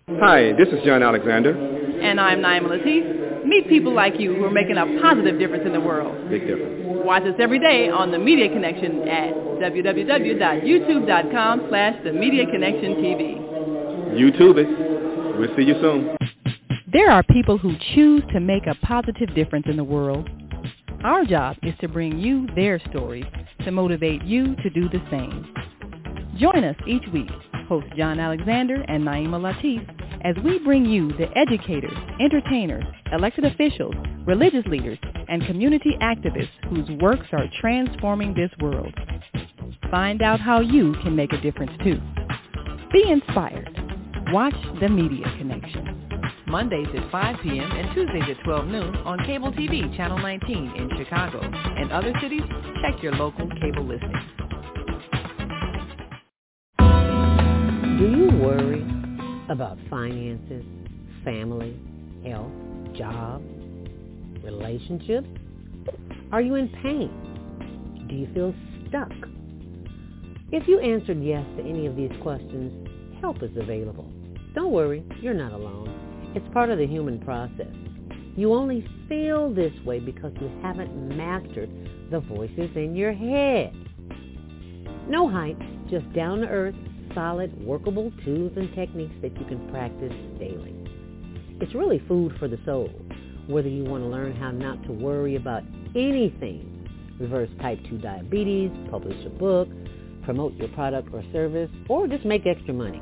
Hi, 0.10 0.52
this 0.54 0.68
is 0.68 0.84
John 0.86 1.02
Alexander. 1.02 1.56
And 2.02 2.20
I'm 2.20 2.40
Naima 2.40 2.68
Latif. 2.68 3.46
Meet 3.46 3.70
people 3.70 3.94
like 3.94 4.20
you 4.20 4.36
who 4.36 4.44
are 4.44 4.52
making 4.52 4.76
a 4.78 4.86
positive 5.02 5.40
difference 5.40 5.64
in 5.66 5.72
the 5.74 5.80
world. 5.80 6.30
Big 6.30 6.46
difference. 6.48 7.06
Watch 7.06 7.24
us 7.24 7.36
every 7.40 7.60
day 7.60 7.90
on 7.90 8.12
The 8.12 8.20
Media 8.20 8.50
Connection 8.50 9.08
at 9.08 9.34
www.youtube.com 9.34 11.66
slash 11.70 11.96
The 12.04 12.12
Media 12.12 12.46
Connection 12.46 12.96
TV. 12.96 13.38
YouTube 14.14 14.58
it. 14.58 14.68
We'll 15.40 15.56
see 15.56 15.64
you 15.64 15.76
soon. 15.82 16.18
There 16.94 17.10
are 17.10 17.24
people 17.24 17.58
who 17.58 17.76
choose 17.96 18.22
to 18.34 18.40
make 18.40 18.68
a 18.68 18.76
positive 18.76 19.34
difference 19.34 19.66
in 19.68 19.78
the 19.78 19.84
world. 19.84 20.30
Our 21.04 21.26
job 21.26 21.58
is 21.64 21.74
to 21.82 21.88
bring 21.88 22.20
you 22.20 22.48
their 22.56 22.80
stories 22.92 23.26
to 23.64 23.72
motivate 23.72 24.24
you 24.24 24.56
to 24.58 24.70
do 24.70 24.88
the 24.90 25.02
same. 25.10 25.52
Join 26.38 26.64
us 26.64 26.76
each 26.88 27.02
week, 27.12 27.32
host 27.68 27.88
John 27.98 28.20
Alexander 28.20 28.86
and 28.88 29.04
Naima 29.04 29.42
Latif, 29.42 29.84
as 30.22 30.36
we 30.44 30.60
bring 30.60 30.86
you 30.86 31.12
the 31.14 31.36
educators, 31.36 31.98
entertainers, 32.20 32.84
elected 33.12 33.46
officials, 33.46 33.96
religious 34.28 34.66
leaders, 34.68 35.00
and 35.30 35.44
community 35.48 35.98
activists 36.00 36.50
whose 36.70 36.88
works 37.02 37.26
are 37.32 37.48
transforming 37.60 38.36
this 38.36 38.52
world. 38.60 38.94
Find 39.90 40.22
out 40.22 40.40
how 40.40 40.60
you 40.60 40.94
can 41.02 41.16
make 41.16 41.34
a 41.34 41.42
difference 41.42 41.72
too. 41.84 42.00
Be 42.92 43.10
inspired. 43.10 43.72
Watch 44.32 44.56
The 44.80 44.90
Media 44.90 45.26
Connection. 45.40 46.03
Mondays 46.54 46.86
at 46.96 47.10
5 47.10 47.38
p.m. 47.42 47.72
and 47.72 47.96
Tuesdays 47.96 48.30
at 48.30 48.44
12 48.44 48.68
noon 48.68 48.96
on 48.98 49.26
cable 49.26 49.52
TV 49.54 49.98
channel 49.98 50.20
19 50.20 50.56
in 50.56 50.88
Chicago. 51.00 51.42
And 51.42 51.92
other 51.92 52.14
cities, 52.22 52.44
check 52.80 53.02
your 53.02 53.14
local 53.14 53.50
cable 53.60 53.84
listings. 53.84 54.14
Do 57.98 58.06
you 58.06 58.30
worry 58.40 58.86
about 59.50 59.80
finances, 59.90 60.64
family, 61.24 61.76
health, 62.24 62.52
job, 62.96 63.42
relationships? 64.44 65.28
Are 66.32 66.42
you 66.42 66.54
in 66.54 66.70
pain? 66.84 68.06
Do 68.08 68.14
you 68.14 68.32
feel 68.32 68.54
stuck? 68.90 69.10
If 70.52 70.68
you 70.68 70.80
answered 70.82 71.20
yes 71.24 71.44
to 71.58 71.64
any 71.64 71.88
of 71.88 71.96
these 71.96 72.12
questions, 72.22 72.88
help 73.22 73.42
is 73.42 73.58
available. 73.58 74.08
Don't 74.54 74.72
worry, 74.72 75.04
you're 75.20 75.34
not 75.34 75.52
alone. 75.52 75.93
It's 76.36 76.48
part 76.54 76.72
of 76.72 76.80
the 76.80 76.88
human 76.88 77.20
process. 77.20 77.74
You 78.36 78.54
only 78.54 78.88
feel 79.08 79.54
this 79.54 79.74
way 79.86 80.00
because 80.00 80.34
you 80.42 80.50
haven't 80.64 81.16
mastered 81.16 81.70
the 82.10 82.22
voices 82.22 82.72
in 82.76 82.96
your 82.96 83.14
head. 83.14 83.72
No 85.08 85.30
hype, 85.30 85.60
just 85.90 86.12
down-to-earth, 86.14 86.74
solid, 87.14 87.54
workable 87.64 88.12
tools 88.26 88.54
and 88.56 88.74
techniques 88.74 89.14
that 89.22 89.38
you 89.40 89.46
can 89.46 89.70
practice 89.70 90.14
daily. 90.40 90.74
It's 91.62 91.76
really 91.76 92.02
food 92.08 92.34
for 92.40 92.48
the 92.48 92.58
soul, 92.66 92.90
whether 93.48 93.70
you 93.70 93.84
want 93.84 94.04
to 94.04 94.08
learn 94.08 94.36
how 94.36 94.50
not 94.50 94.82
to 94.86 94.92
worry 94.92 95.36
about 95.36 95.62
anything, 95.96 96.90
reverse 97.20 97.50
type 97.62 97.80
2 97.90 98.00
diabetes, 98.00 98.72
publish 98.90 99.24
a 99.26 99.30
book, 99.30 99.68
promote 100.24 100.56
your 100.56 100.70
product 100.70 101.10
or 101.14 101.24
service, 101.32 101.70
or 101.90 102.08
just 102.08 102.26
make 102.26 102.48
extra 102.48 102.74
money. 102.74 103.02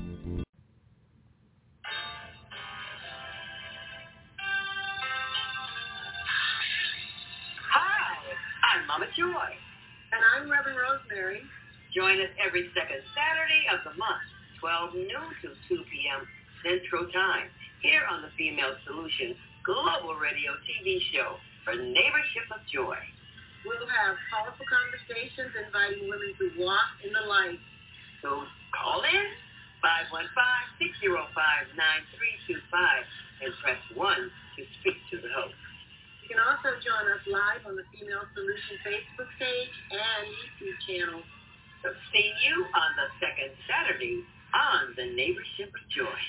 Mama 8.99 9.15
Joy. 9.15 9.51
And 10.11 10.19
I'm 10.35 10.51
Reverend 10.51 10.75
Rosemary. 10.75 11.39
Join 11.95 12.19
us 12.19 12.35
every 12.35 12.67
second 12.75 12.99
Saturday 13.15 13.63
of 13.71 13.79
the 13.87 13.95
month, 13.95 14.27
12 14.59 15.07
noon 15.07 15.31
to 15.39 15.55
2 15.71 15.87
p.m. 15.87 16.27
Central 16.59 17.07
Time, 17.15 17.47
here 17.79 18.03
on 18.11 18.27
the 18.27 18.31
Female 18.35 18.75
Solution 18.83 19.39
Global 19.63 20.19
Radio 20.19 20.51
TV 20.67 20.99
show 21.15 21.39
for 21.63 21.79
Neighborship 21.79 22.43
of 22.51 22.59
Joy. 22.67 22.99
We'll 23.63 23.87
have 23.87 24.19
powerful 24.35 24.67
conversations 24.67 25.55
inviting 25.55 26.11
women 26.11 26.35
to 26.35 26.59
walk 26.59 26.99
in 26.99 27.15
the 27.15 27.23
light. 27.23 27.63
So 28.19 28.43
call 28.75 28.99
in 29.07 29.25
515-605-9325 30.83 32.67
and 33.47 33.55
press 33.63 33.79
1 33.95 33.95
to 33.95 34.61
speak 34.83 34.99
to 35.15 35.23
the 35.23 35.31
host. 35.39 35.55
You 36.29 36.37
can 36.37 36.45
also 36.45 36.77
join 36.85 37.09
us 37.09 37.25
live 37.25 37.65
on 37.65 37.73
the 37.73 37.81
Female 37.89 38.21
Solution 38.37 38.77
Facebook 38.85 39.33
page 39.41 39.73
and 39.89 40.29
YouTube 40.29 40.77
channel. 40.85 41.25
So 41.81 41.89
see 42.13 42.29
you 42.45 42.53
on 42.69 42.89
the 43.01 43.09
second 43.17 43.49
Saturday 43.65 44.21
on 44.53 44.93
the 44.93 45.09
Neighborship 45.17 45.73
of 45.73 45.81
Joy. 45.89 46.21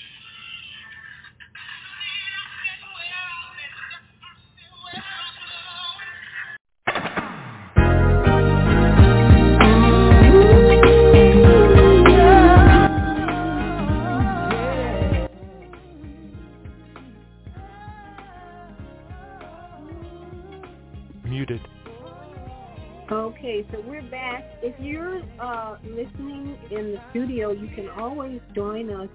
So 23.71 23.81
we're 23.87 24.01
back. 24.01 24.43
If 24.61 24.77
you're 24.81 25.21
uh, 25.39 25.77
listening 25.83 26.57
in 26.71 26.91
the 26.91 26.97
studio, 27.11 27.51
you 27.51 27.69
can 27.73 27.87
always 27.87 28.41
join 28.53 28.89
us 28.89 29.07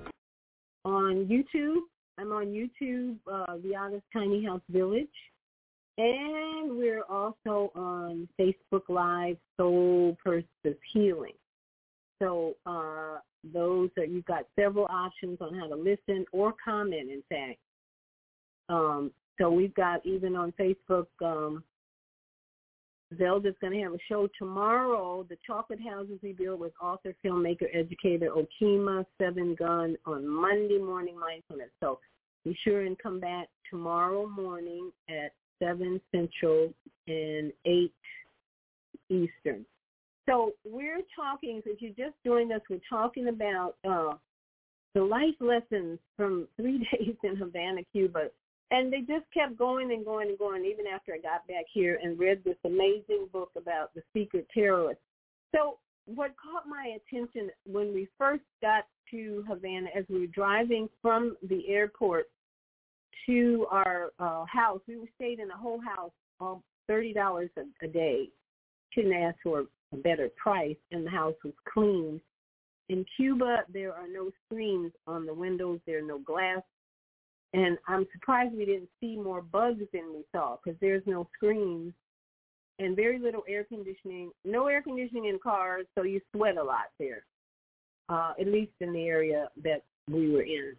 on 0.82 1.26
YouTube. 1.26 1.80
I'm 2.16 2.32
on 2.32 2.46
YouTube, 2.46 3.16
uh, 3.30 3.56
Viyahta's 3.58 4.02
Tiny 4.14 4.46
House 4.46 4.62
Village. 4.70 5.08
And 5.98 6.78
we're 6.78 7.02
also 7.02 7.70
on 7.74 8.26
Facebook 8.40 8.88
Live, 8.88 9.36
Soul 9.58 10.16
Purpose 10.24 10.78
Healing. 10.90 11.34
So 12.22 12.54
uh, 12.64 13.18
those 13.52 13.90
are, 13.98 14.04
you've 14.04 14.24
got 14.24 14.46
several 14.58 14.86
options 14.86 15.36
on 15.42 15.54
how 15.54 15.66
to 15.68 15.76
listen 15.76 16.24
or 16.32 16.54
comment, 16.64 17.10
in 17.10 17.22
fact. 17.28 17.58
Um, 18.70 19.10
so 19.38 19.50
we've 19.50 19.74
got 19.74 20.04
even 20.06 20.34
on 20.34 20.54
Facebook, 20.58 21.08
um, 21.22 21.62
Zelda's 23.16 23.54
going 23.60 23.72
to 23.72 23.82
have 23.82 23.92
a 23.92 23.98
show 24.08 24.28
tomorrow, 24.38 25.24
The 25.28 25.36
Chocolate 25.46 25.80
Houses 25.80 26.18
We 26.22 26.32
Build 26.32 26.58
with 26.58 26.72
author, 26.82 27.14
filmmaker, 27.24 27.66
educator 27.72 28.30
Okima 28.30 29.04
Seven 29.20 29.54
Gun 29.54 29.96
on 30.06 30.26
Monday 30.26 30.78
morning 30.78 31.18
mindfulness. 31.18 31.70
So 31.80 32.00
be 32.44 32.56
sure 32.64 32.82
and 32.82 32.98
come 32.98 33.20
back 33.20 33.48
tomorrow 33.70 34.26
morning 34.26 34.90
at 35.08 35.32
7 35.62 36.00
Central, 36.12 36.72
and 37.08 37.52
8 37.64 37.92
Eastern. 39.08 39.64
So 40.28 40.52
we're 40.64 41.02
talking, 41.14 41.62
if 41.64 41.80
you 41.80 41.90
just 41.90 42.14
joined 42.24 42.52
us, 42.52 42.60
we're 42.68 42.80
talking 42.90 43.28
about 43.28 43.76
uh, 43.88 44.14
the 44.94 45.02
life 45.02 45.34
lessons 45.40 45.98
from 46.16 46.48
three 46.56 46.78
days 46.92 47.14
in 47.22 47.36
Havana, 47.36 47.82
Cuba. 47.92 48.28
And 48.70 48.92
they 48.92 49.00
just 49.00 49.24
kept 49.32 49.56
going 49.56 49.92
and 49.92 50.04
going 50.04 50.28
and 50.28 50.38
going 50.38 50.64
even 50.64 50.86
after 50.86 51.14
I 51.14 51.18
got 51.18 51.46
back 51.46 51.66
here 51.72 52.00
and 52.02 52.18
read 52.18 52.42
this 52.44 52.56
amazing 52.64 53.28
book 53.32 53.50
about 53.56 53.94
the 53.94 54.02
secret 54.12 54.46
terrorists. 54.52 55.02
So 55.54 55.78
what 56.06 56.34
caught 56.36 56.68
my 56.68 56.96
attention 56.96 57.50
when 57.64 57.94
we 57.94 58.08
first 58.18 58.42
got 58.60 58.86
to 59.12 59.44
Havana 59.48 59.88
as 59.96 60.04
we 60.08 60.20
were 60.20 60.26
driving 60.26 60.88
from 61.00 61.36
the 61.48 61.68
airport 61.68 62.26
to 63.26 63.66
our 63.70 64.10
uh, 64.18 64.44
house, 64.46 64.80
we 64.88 64.96
stayed 65.14 65.38
in 65.38 65.50
a 65.50 65.56
whole 65.56 65.80
house, 65.80 66.12
um, 66.40 66.62
thirty 66.86 67.12
dollars 67.12 67.50
a 67.82 67.86
day. 67.86 68.28
Couldn't 68.94 69.12
ask 69.12 69.36
for 69.42 69.64
a 69.92 69.96
better 69.96 70.28
price, 70.36 70.76
and 70.90 71.06
the 71.06 71.10
house 71.10 71.34
was 71.44 71.54
clean. 71.72 72.20
In 72.88 73.04
Cuba, 73.16 73.58
there 73.72 73.92
are 73.92 74.08
no 74.08 74.30
screens 74.44 74.92
on 75.06 75.26
the 75.26 75.34
windows. 75.34 75.80
There 75.86 75.98
are 75.98 76.06
no 76.06 76.18
glass. 76.18 76.62
And 77.56 77.78
I'm 77.88 78.06
surprised 78.12 78.54
we 78.54 78.66
didn't 78.66 78.90
see 79.00 79.16
more 79.16 79.40
bugs 79.40 79.82
than 79.90 80.12
we 80.14 80.24
saw 80.30 80.56
because 80.62 80.78
there's 80.78 81.02
no 81.06 81.26
screens 81.34 81.94
and 82.78 82.94
very 82.94 83.18
little 83.18 83.44
air 83.48 83.64
conditioning. 83.64 84.30
No 84.44 84.66
air 84.66 84.82
conditioning 84.82 85.24
in 85.24 85.38
cars, 85.42 85.86
so 85.94 86.04
you 86.04 86.20
sweat 86.34 86.58
a 86.58 86.62
lot 86.62 86.90
there, 87.00 87.24
uh, 88.10 88.34
at 88.38 88.46
least 88.46 88.72
in 88.80 88.92
the 88.92 89.04
area 89.04 89.48
that 89.64 89.84
we 90.06 90.30
were 90.30 90.42
in. 90.42 90.74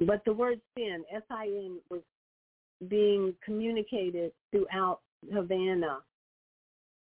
But 0.00 0.22
the 0.24 0.32
word 0.32 0.58
sin, 0.74 1.04
S-I-N, 1.14 1.80
was 1.90 2.00
being 2.88 3.34
communicated 3.44 4.32
throughout 4.50 5.00
Havana. 5.30 5.98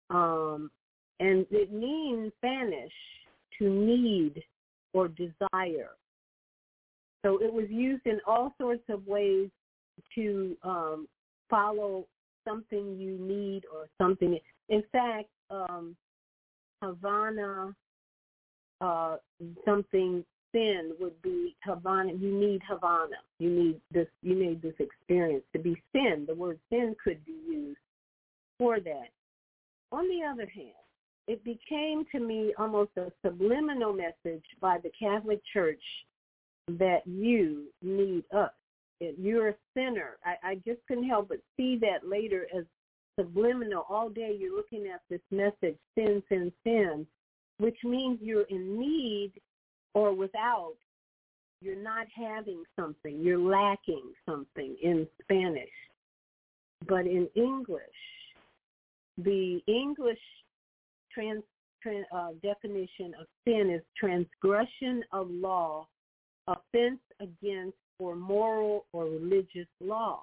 Um, 0.09 0.71
and 1.19 1.45
it 1.51 1.71
means 1.71 2.31
Spanish 2.37 2.93
to 3.59 3.69
need 3.69 4.41
or 4.93 5.09
desire. 5.09 5.91
So 7.27 7.39
it 7.43 7.51
was 7.51 7.65
used 7.69 8.05
in 8.05 8.21
all 8.25 8.53
sorts 8.57 8.83
of 8.87 9.05
ways 9.05 9.49
to 10.15 10.55
um, 10.63 11.09
follow 11.49 12.05
something 12.47 12.97
you 12.97 13.17
need 13.19 13.63
or 13.65 13.89
something. 13.97 14.39
In 14.69 14.83
fact, 14.93 15.27
um, 15.49 15.93
Havana, 16.81 17.75
uh, 18.79 19.17
something 19.65 20.23
sin 20.53 20.93
would 21.01 21.21
be 21.21 21.57
Havana. 21.65 22.13
You 22.13 22.31
need 22.33 22.61
Havana. 22.65 23.17
You 23.39 23.49
need 23.49 23.81
this. 23.91 24.07
You 24.21 24.35
need 24.35 24.61
this 24.61 24.75
experience 24.79 25.43
to 25.51 25.59
be 25.59 25.75
sin. 25.91 26.23
The 26.25 26.35
word 26.35 26.59
sin 26.69 26.95
could 27.03 27.25
be 27.25 27.35
used 27.45 27.79
for 28.57 28.79
that. 28.79 29.09
On 29.91 30.07
the 30.07 30.25
other 30.25 30.49
hand, 30.49 30.71
it 31.27 31.43
became 31.43 32.05
to 32.13 32.21
me 32.21 32.53
almost 32.57 32.91
a 32.95 33.11
subliminal 33.21 33.91
message 33.91 34.45
by 34.61 34.77
the 34.81 34.91
Catholic 34.97 35.41
Church 35.51 35.83
that 36.67 37.01
you 37.05 37.65
need 37.81 38.23
us. 38.35 38.51
You're 38.99 39.49
a 39.49 39.55
sinner. 39.75 40.17
I, 40.25 40.51
I 40.51 40.55
just 40.65 40.79
couldn't 40.87 41.07
help 41.07 41.29
but 41.29 41.39
see 41.55 41.77
that 41.81 42.07
later 42.07 42.47
as 42.57 42.65
subliminal. 43.19 43.85
All 43.89 44.09
day 44.09 44.35
you're 44.37 44.55
looking 44.55 44.87
at 44.87 45.01
this 45.09 45.21
message, 45.31 45.77
sin, 45.95 46.23
sin, 46.29 46.51
sin, 46.63 47.05
which 47.59 47.77
means 47.83 48.19
you're 48.21 48.47
in 48.49 48.79
need 48.79 49.33
or 49.93 50.13
without. 50.13 50.75
You're 51.61 51.81
not 51.81 52.07
having 52.15 52.63
something. 52.79 53.19
You're 53.19 53.39
lacking 53.39 54.03
something 54.27 54.75
in 54.81 55.07
Spanish. 55.23 55.69
But 56.87 57.07
in 57.07 57.27
English, 57.35 57.81
the 59.17 59.59
English 59.67 60.19
trans, 61.11 61.41
trans, 61.81 62.05
uh, 62.15 62.29
definition 62.43 63.15
of 63.19 63.25
sin 63.43 63.71
is 63.73 63.81
transgression 63.97 65.03
of 65.11 65.31
law, 65.31 65.87
offense 66.47 66.99
against 67.19 67.77
or 67.99 68.15
moral 68.15 68.85
or 68.93 69.05
religious 69.05 69.67
law. 69.81 70.21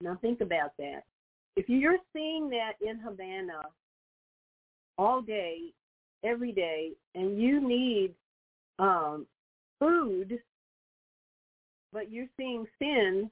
Now 0.00 0.18
think 0.20 0.40
about 0.40 0.72
that. 0.78 1.04
If 1.56 1.68
you're 1.68 1.98
seeing 2.12 2.50
that 2.50 2.72
in 2.80 2.98
Havana 2.98 3.62
all 4.98 5.20
day, 5.20 5.72
every 6.24 6.52
day, 6.52 6.92
and 7.14 7.40
you 7.40 7.66
need 7.66 8.14
um, 8.78 9.26
food, 9.78 10.38
but 11.92 12.10
you're 12.10 12.28
seeing 12.36 12.66
sin 12.78 13.30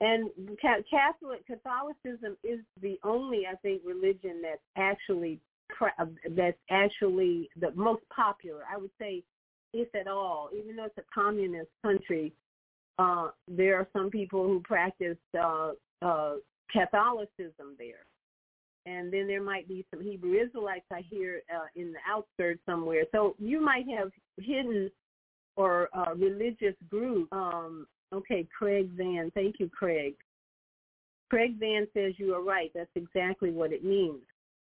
and 0.00 0.30
Catholic 0.60 1.46
Catholicism 1.46 2.36
is 2.44 2.60
the 2.82 2.98
only, 3.02 3.44
I 3.50 3.56
think, 3.56 3.82
religion 3.84 4.42
that's 4.42 4.60
actually 4.76 5.40
that's 6.30 6.58
actually 6.70 7.48
the 7.58 7.72
most 7.74 8.02
popular. 8.14 8.60
I 8.72 8.76
would 8.76 8.90
say, 9.00 9.22
if 9.72 9.94
at 9.94 10.08
all, 10.08 10.50
even 10.56 10.76
though 10.76 10.84
it's 10.84 10.98
a 10.98 11.14
communist 11.14 11.70
country, 11.82 12.32
uh, 12.98 13.28
there 13.48 13.76
are 13.76 13.88
some 13.92 14.10
people 14.10 14.44
who 14.44 14.60
practice 14.60 15.18
uh, 15.38 15.72
uh, 16.02 16.34
Catholicism 16.72 17.76
there, 17.78 18.06
and 18.86 19.12
then 19.12 19.26
there 19.26 19.42
might 19.42 19.68
be 19.68 19.84
some 19.90 20.02
Hebrew 20.02 20.34
Israelites 20.34 20.86
I 20.92 21.02
hear 21.10 21.42
uh, 21.54 21.66
in 21.74 21.92
the 21.92 21.98
outskirts 22.08 22.60
somewhere. 22.66 23.04
So 23.12 23.36
you 23.38 23.60
might 23.60 23.84
have 23.96 24.10
hidden 24.38 24.90
or 25.56 25.88
uh, 25.94 26.14
religious 26.14 26.74
group 26.90 27.32
um, 27.32 27.86
Okay, 28.12 28.46
Craig 28.56 28.90
Van. 28.96 29.30
Thank 29.34 29.56
you, 29.58 29.68
Craig. 29.68 30.14
Craig 31.28 31.58
Van 31.58 31.88
says 31.92 32.14
you 32.18 32.34
are 32.34 32.42
right. 32.42 32.70
That's 32.74 32.90
exactly 32.94 33.50
what 33.50 33.72
it 33.72 33.84
means. 33.84 34.22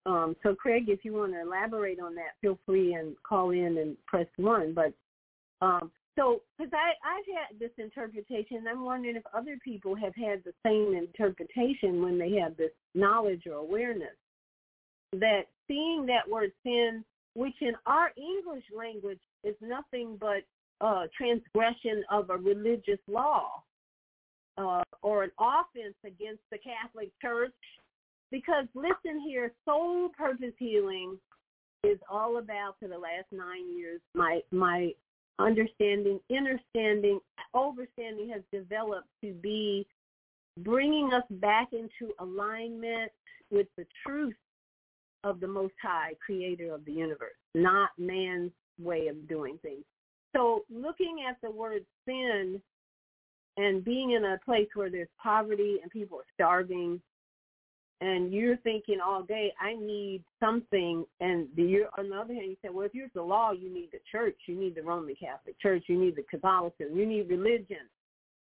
Um, 0.08 0.36
so, 0.42 0.56
Craig, 0.56 0.86
if 0.88 1.04
you 1.04 1.14
want 1.14 1.34
to 1.34 1.42
elaborate 1.42 2.00
on 2.00 2.16
that, 2.16 2.40
feel 2.42 2.58
free 2.66 2.94
and 2.94 3.14
call 3.28 3.52
in 3.52 3.78
and 3.78 3.98
press 4.06 4.28
one. 4.38 4.74
But 4.74 4.94
um, 5.62 5.92
so, 6.18 6.42
because 6.58 6.72
I've 6.74 7.26
had 7.36 7.60
this 7.60 7.72
interpretation, 7.78 8.66
I'm 8.70 8.86
wondering 8.86 9.18
if 9.18 9.24
other 9.36 9.60
people 9.64 9.96
have 9.96 10.16
had 10.16 10.44
the 10.44 10.54
same 10.66 10.96
interpretation 10.96 12.02
when 12.02 12.18
they 12.18 12.32
have 12.42 12.56
this 12.56 12.72
knowledge 12.96 13.44
or 13.46 13.56
awareness 13.56 14.16
that 15.14 15.44
seeing 15.68 16.06
that 16.08 16.30
word 16.30 16.52
sin, 16.64 17.04
which 17.36 17.56
in 17.62 17.74
our 17.86 18.12
English 18.18 18.64
language 18.76 19.20
is 19.44 19.56
nothing 19.62 20.18
but 20.20 20.42
uh, 20.82 21.08
transgression 21.16 22.04
of 22.10 22.30
a 22.30 22.38
religious 22.38 23.00
law 23.08 23.64
uh, 24.58 24.84
or 25.02 25.24
an 25.24 25.32
offense 25.40 25.96
against 26.06 26.42
the 26.52 26.58
Catholic 26.58 27.12
Church. 27.22 27.54
Because 28.32 28.66
listen 28.76 29.22
here, 29.26 29.54
soul 29.66 30.10
purpose 30.10 30.54
healing 30.58 31.18
is 31.84 31.98
all 32.10 32.38
about 32.38 32.76
for 32.80 32.88
the 32.88 32.98
last 32.98 33.28
nine 33.32 33.76
years. 33.78 34.02
My 34.14 34.42
my 34.52 34.92
understanding, 35.40 36.20
understanding, 36.36 37.20
overstanding 37.56 38.32
has 38.34 38.42
developed 38.52 39.08
to 39.24 39.34
be 39.34 39.88
bringing 40.60 41.14
us 41.14 41.24
back 41.30 41.70
into 41.72 42.14
alignment 42.20 43.12
with 43.52 43.68
the 43.78 43.86
truth 44.06 44.36
of 45.24 45.40
the 45.40 45.48
Most 45.48 45.74
High, 45.82 46.14
Creator 46.26 46.74
of 46.74 46.86
the 46.86 46.92
universe, 46.92 47.36
not 47.54 47.90
man's 47.98 48.52
way 48.80 49.08
of 49.08 49.28
doing 49.28 49.58
things. 49.62 49.84
So 50.36 50.64
looking 50.70 51.26
at 51.28 51.38
the 51.42 51.52
word 51.52 51.86
sin 52.06 52.62
and 53.58 53.84
being 53.84 54.12
in 54.12 54.24
a 54.26 54.40
place 54.46 54.68
where 54.74 54.90
there's 54.90 55.08
poverty 55.22 55.78
and 55.82 55.92
people 55.92 56.20
are 56.20 56.34
starving 56.34 57.02
and 58.02 58.32
you're 58.34 58.58
thinking 58.58 59.00
all 59.04 59.24
day, 59.24 59.54
I 59.60 59.74
need 59.74 60.24
something, 60.40 61.06
and 61.20 61.48
you're, 61.56 61.90
on 61.98 62.10
the 62.10 62.16
other 62.16 62.34
hand, 62.34 62.46
you 62.48 62.58
say, 62.62 62.70
well, 62.70 62.86
if 62.86 62.94
you're 62.94 63.08
the 63.14 63.22
law, 63.22 63.52
you 63.52 63.74
need 63.74 63.90
the 63.92 64.00
church, 64.12 64.36
you 64.46 64.56
need 64.56 64.76
the 64.76 64.84
Roman 64.84 65.16
Catholic 65.16 65.60
Church, 65.60 65.86
you 65.88 66.00
need 66.00 66.16
the 66.16 66.24
Catholicism, 66.24 66.96
you 66.96 67.06
need 67.06 67.30
religion. 67.30 67.90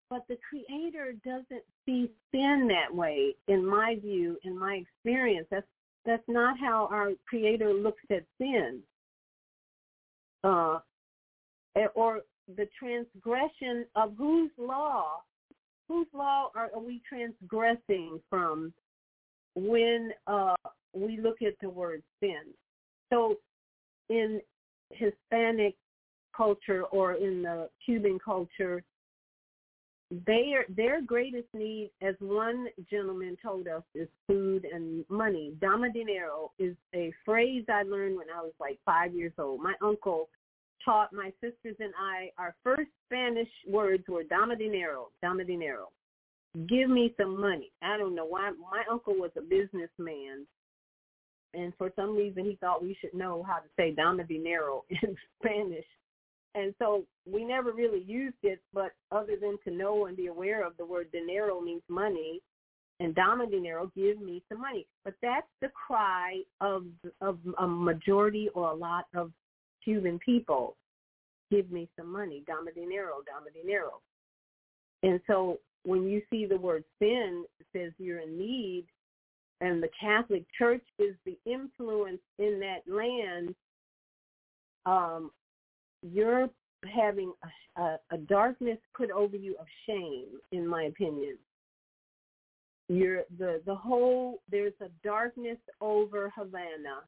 But 0.09 0.25
the 0.29 0.39
Creator 0.49 1.15
doesn't 1.25 1.65
see 1.87 2.11
sin 2.31 2.69
that 2.69 2.95
way, 2.95 3.35
in 3.49 3.67
my 3.67 3.97
view, 4.01 4.37
in 4.45 4.59
my 4.59 4.75
experience. 4.75 5.47
That's 5.51 5.67
that's 6.05 6.23
not 6.29 6.59
how 6.59 6.89
our 6.91 7.13
Creator 7.29 7.73
looks 7.73 8.03
at 8.11 8.25
sin. 8.39 8.81
Uh, 10.45 10.81
Eh, 11.75 11.87
or 11.95 12.21
the 12.57 12.69
transgression 12.79 13.87
of 13.97 14.13
whose 14.19 14.51
law, 14.59 15.23
whose 15.89 16.07
law 16.13 16.51
are, 16.55 16.71
are 16.75 16.81
we 16.81 17.01
transgressing 17.09 18.21
from 18.29 18.73
when 19.55 20.11
uh, 20.27 20.55
we 20.93 21.21
look 21.21 21.43
at 21.43 21.55
the 21.61 21.69
word 21.69 22.03
sin? 22.21 22.43
So 23.13 23.37
in 24.09 24.41
Hispanic 24.91 25.75
culture 26.37 26.85
or 26.85 27.15
in 27.15 27.43
the 27.43 27.69
Cuban 27.85 28.19
culture, 28.25 28.83
their 30.27 30.67
their 30.69 31.01
greatest 31.01 31.49
need, 31.55 31.91
as 32.03 32.15
one 32.21 32.67
gentleman 32.91 33.37
told 33.43 33.67
us, 33.67 33.83
is 33.95 34.09
food 34.27 34.67
and 34.71 35.05
money. 35.09 35.53
Dama 35.61 35.91
dinero 35.91 36.53
is 36.59 36.77
a 36.95 37.13
phrase 37.25 37.65
I 37.69 37.83
learned 37.83 38.17
when 38.17 38.29
I 38.29 38.43
was 38.43 38.53
like 38.61 38.79
five 38.85 39.15
years 39.15 39.33
old. 39.39 39.63
My 39.63 39.75
uncle 39.83 40.29
taught 40.85 41.13
my 41.13 41.33
sisters 41.41 41.77
and 41.79 41.93
I 41.99 42.31
our 42.39 42.55
first 42.63 42.91
Spanish 43.07 43.49
words 43.69 44.05
were 44.09 44.25
dama 44.25 44.57
dinero, 44.57 45.09
dama 45.23 45.45
dinero. 45.45 45.89
Give 46.69 46.89
me 46.89 47.15
some 47.17 47.41
money. 47.41 47.71
I 47.83 47.97
don't 47.97 48.15
know 48.15 48.27
why. 48.27 48.51
My 48.51 48.83
uncle 48.91 49.15
was 49.15 49.31
a 49.37 49.41
businessman, 49.41 50.47
and 51.55 51.73
for 51.79 51.93
some 51.97 52.17
reason 52.17 52.45
he 52.45 52.57
thought 52.61 52.83
we 52.83 52.97
should 53.01 53.15
know 53.15 53.43
how 53.47 53.57
to 53.57 53.69
say 53.77 53.93
dame 53.93 54.21
dinero 54.27 54.85
in 54.91 55.17
Spanish. 55.41 55.87
And 56.55 56.75
so 56.79 57.05
we 57.31 57.45
never 57.45 57.73
really 57.73 58.03
used 58.07 58.37
it, 58.43 58.61
but 58.75 58.93
other 59.11 59.37
than 59.41 59.57
to 59.65 59.71
know 59.71 60.05
and 60.07 60.17
be 60.17 60.27
aware 60.27 60.67
of 60.67 60.77
the 60.77 60.85
word 60.85 61.11
dinero 61.11 61.61
means 61.61 61.83
money, 61.89 62.41
and 63.01 63.15
dame 63.15 63.51
dinero, 63.51 63.91
give 63.97 64.21
me 64.21 64.43
some 64.49 64.61
money. 64.61 64.87
But 65.05 65.15
that's 65.23 65.47
the 65.61 65.71
cry 65.71 66.43
of 66.61 66.85
of 67.23 67.39
a 67.59 67.67
majority 67.67 68.51
or 68.55 68.71
a 68.71 68.75
lot 68.75 69.07
of 69.15 69.33
Cuban 69.83 70.19
people. 70.19 70.77
Give 71.51 71.71
me 71.71 71.89
some 71.99 72.13
money, 72.13 72.45
dame 72.47 72.73
dinero, 72.75 73.17
dame 73.27 73.53
dinero. 73.55 74.01
And 75.03 75.21
so 75.27 75.59
when 75.85 76.09
you 76.09 76.23
see 76.31 76.47
the 76.47 76.57
word 76.57 76.85
sin, 76.99 77.45
it 77.59 77.67
says 77.77 77.93
you're 77.99 78.21
in 78.21 78.39
need, 78.39 78.85
and 79.61 79.83
the 79.83 79.91
Catholic 79.99 80.45
Church 80.57 80.85
is 80.99 81.15
the 81.25 81.39
influence 81.47 82.21
in 82.39 82.61
that 82.61 82.83
land, 82.93 83.55
um, 84.87 85.31
you're 86.03 86.49
having 86.93 87.33
a, 87.77 87.81
a, 87.81 87.99
a 88.11 88.19
darkness 88.19 88.79
put 88.97 89.11
over 89.11 89.37
you 89.37 89.57
of 89.61 89.67
shame, 89.87 90.27
in 90.51 90.67
my 90.67 90.85
opinion. 90.85 91.39
You're 92.89 93.23
the 93.39 93.63
the 93.65 93.75
whole 93.75 94.43
there's 94.51 94.75
a 94.81 94.89
darkness 95.05 95.59
over 95.81 96.33
Havana, 96.37 97.05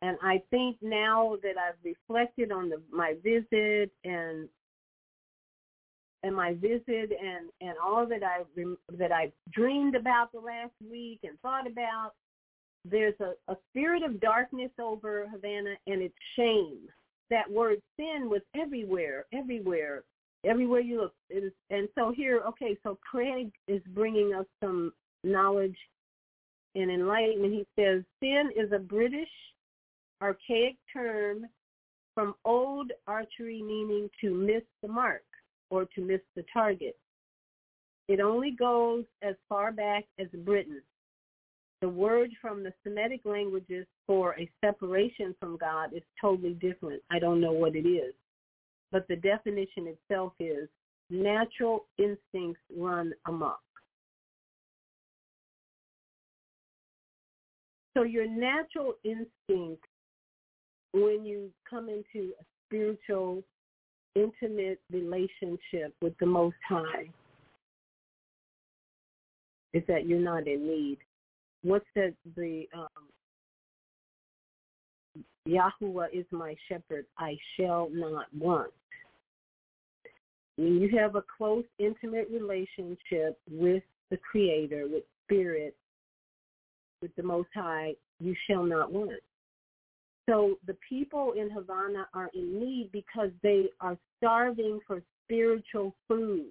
and 0.00 0.16
I 0.22 0.40
think 0.50 0.76
now 0.80 1.36
that 1.42 1.56
I've 1.58 1.74
reflected 1.84 2.52
on 2.52 2.70
the, 2.70 2.80
my 2.90 3.14
visit 3.22 3.90
and 4.04 4.48
and 6.28 6.36
my 6.36 6.52
visit 6.54 7.10
and 7.10 7.48
and 7.60 7.74
all 7.82 8.06
that 8.06 8.22
I 8.22 8.42
that 8.96 9.10
I 9.10 9.32
dreamed 9.50 9.96
about 9.96 10.30
the 10.30 10.38
last 10.38 10.74
week 10.88 11.20
and 11.24 11.40
thought 11.40 11.66
about. 11.66 12.12
There's 12.84 13.18
a, 13.20 13.32
a 13.52 13.56
spirit 13.70 14.02
of 14.04 14.20
darkness 14.20 14.70
over 14.80 15.26
Havana, 15.32 15.74
and 15.86 16.00
it's 16.00 16.14
shame. 16.36 16.78
That 17.28 17.50
word 17.50 17.82
sin 17.96 18.30
was 18.30 18.40
everywhere, 18.54 19.26
everywhere, 19.34 20.04
everywhere 20.44 20.80
you 20.80 21.00
look. 21.00 21.14
Is, 21.28 21.52
and 21.70 21.88
so 21.94 22.12
here, 22.14 22.42
okay, 22.46 22.76
so 22.82 22.98
Craig 23.10 23.50
is 23.66 23.82
bringing 23.94 24.32
us 24.32 24.46
some 24.62 24.92
knowledge 25.24 25.76
and 26.74 26.90
enlightenment. 26.90 27.52
He 27.52 27.66
says 27.76 28.02
sin 28.20 28.50
is 28.56 28.70
a 28.72 28.78
British 28.78 29.28
archaic 30.22 30.76
term 30.92 31.46
from 32.14 32.34
old 32.44 32.92
archery 33.06 33.62
meaning 33.62 34.08
to 34.20 34.32
miss 34.32 34.62
the 34.82 34.88
mark 34.88 35.22
or 35.70 35.84
to 35.94 36.00
miss 36.00 36.20
the 36.36 36.44
target. 36.52 36.96
It 38.08 38.20
only 38.20 38.52
goes 38.52 39.04
as 39.22 39.34
far 39.48 39.70
back 39.70 40.04
as 40.18 40.28
Britain. 40.44 40.82
The 41.80 41.88
word 41.88 42.30
from 42.40 42.62
the 42.64 42.72
Semitic 42.82 43.20
languages 43.24 43.86
for 44.06 44.34
a 44.38 44.50
separation 44.64 45.34
from 45.38 45.56
God 45.58 45.92
is 45.94 46.02
totally 46.20 46.54
different. 46.54 47.02
I 47.10 47.18
don't 47.18 47.40
know 47.40 47.52
what 47.52 47.76
it 47.76 47.86
is. 47.86 48.14
But 48.90 49.06
the 49.08 49.16
definition 49.16 49.86
itself 49.86 50.32
is 50.40 50.68
natural 51.10 51.86
instincts 51.98 52.60
run 52.76 53.12
amok. 53.26 53.60
So 57.96 58.04
your 58.04 58.28
natural 58.28 58.94
instinct 59.04 59.84
when 60.92 61.24
you 61.24 61.50
come 61.68 61.88
into 61.88 62.32
a 62.40 62.44
spiritual 62.66 63.42
intimate 64.18 64.80
relationship 64.90 65.94
with 66.00 66.16
the 66.18 66.26
Most 66.26 66.56
High 66.68 67.08
is 69.74 69.82
that 69.88 70.06
you're 70.06 70.18
not 70.18 70.46
in 70.46 70.66
need. 70.66 70.98
What's 71.62 71.86
the 71.94 72.14
the 72.36 72.66
um, 72.74 72.88
Yahuwah 75.46 76.08
is 76.12 76.24
my 76.30 76.54
shepherd; 76.68 77.06
I 77.18 77.36
shall 77.56 77.88
not 77.92 78.26
want. 78.36 78.72
When 80.56 80.80
you 80.80 80.98
have 80.98 81.14
a 81.14 81.22
close, 81.36 81.64
intimate 81.78 82.28
relationship 82.32 83.38
with 83.50 83.82
the 84.10 84.16
Creator, 84.16 84.88
with 84.90 85.04
Spirit, 85.24 85.76
with 87.00 87.14
the 87.16 87.22
Most 87.22 87.48
High, 87.54 87.94
you 88.20 88.34
shall 88.48 88.64
not 88.64 88.92
want. 88.92 89.20
So 90.28 90.58
the 90.66 90.76
people 90.86 91.32
in 91.32 91.48
Havana 91.48 92.06
are 92.12 92.30
in 92.34 92.60
need 92.60 92.90
because 92.92 93.30
they 93.42 93.70
are 93.80 93.96
starving 94.18 94.78
for 94.86 95.02
spiritual 95.24 95.94
food, 96.06 96.44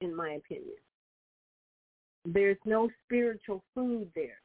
in 0.00 0.14
my 0.14 0.32
opinion. 0.32 0.76
There's 2.24 2.58
no 2.64 2.88
spiritual 3.04 3.64
food 3.74 4.08
there. 4.14 4.40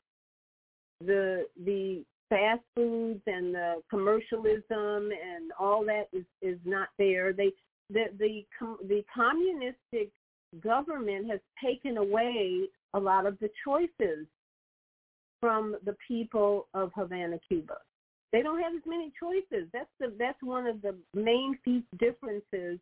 The 1.06 1.46
the 1.64 2.04
fast 2.28 2.62
foods 2.76 3.22
and 3.28 3.54
the 3.54 3.82
commercialism 3.90 5.12
and 5.12 5.52
all 5.60 5.86
that 5.86 6.08
is 6.12 6.26
is 6.42 6.58
not 6.66 6.90
there. 6.98 7.34
They 7.34 7.52
the 7.92 8.06
the 8.18 8.46
the 8.88 9.04
communistic 9.14 10.12
government 10.62 11.30
has 11.30 11.40
taken 11.64 11.98
away 11.98 12.68
a 12.96 13.00
lot 13.00 13.28
of 13.28 13.38
the 13.40 13.50
choices 13.64 14.26
from 15.40 15.76
the 15.86 15.96
people 16.06 16.68
of 16.74 16.92
Havana, 16.96 17.38
Cuba. 17.48 17.78
They 18.32 18.44
don't 18.44 18.62
have 18.62 18.74
as 18.74 18.84
many 18.86 19.12
choices. 19.20 19.68
That's 19.74 19.90
the 20.00 20.14
that's 20.20 20.42
one 20.42 20.68
of 20.68 20.82
the 20.82 20.96
main 21.14 21.58
differences 21.98 22.80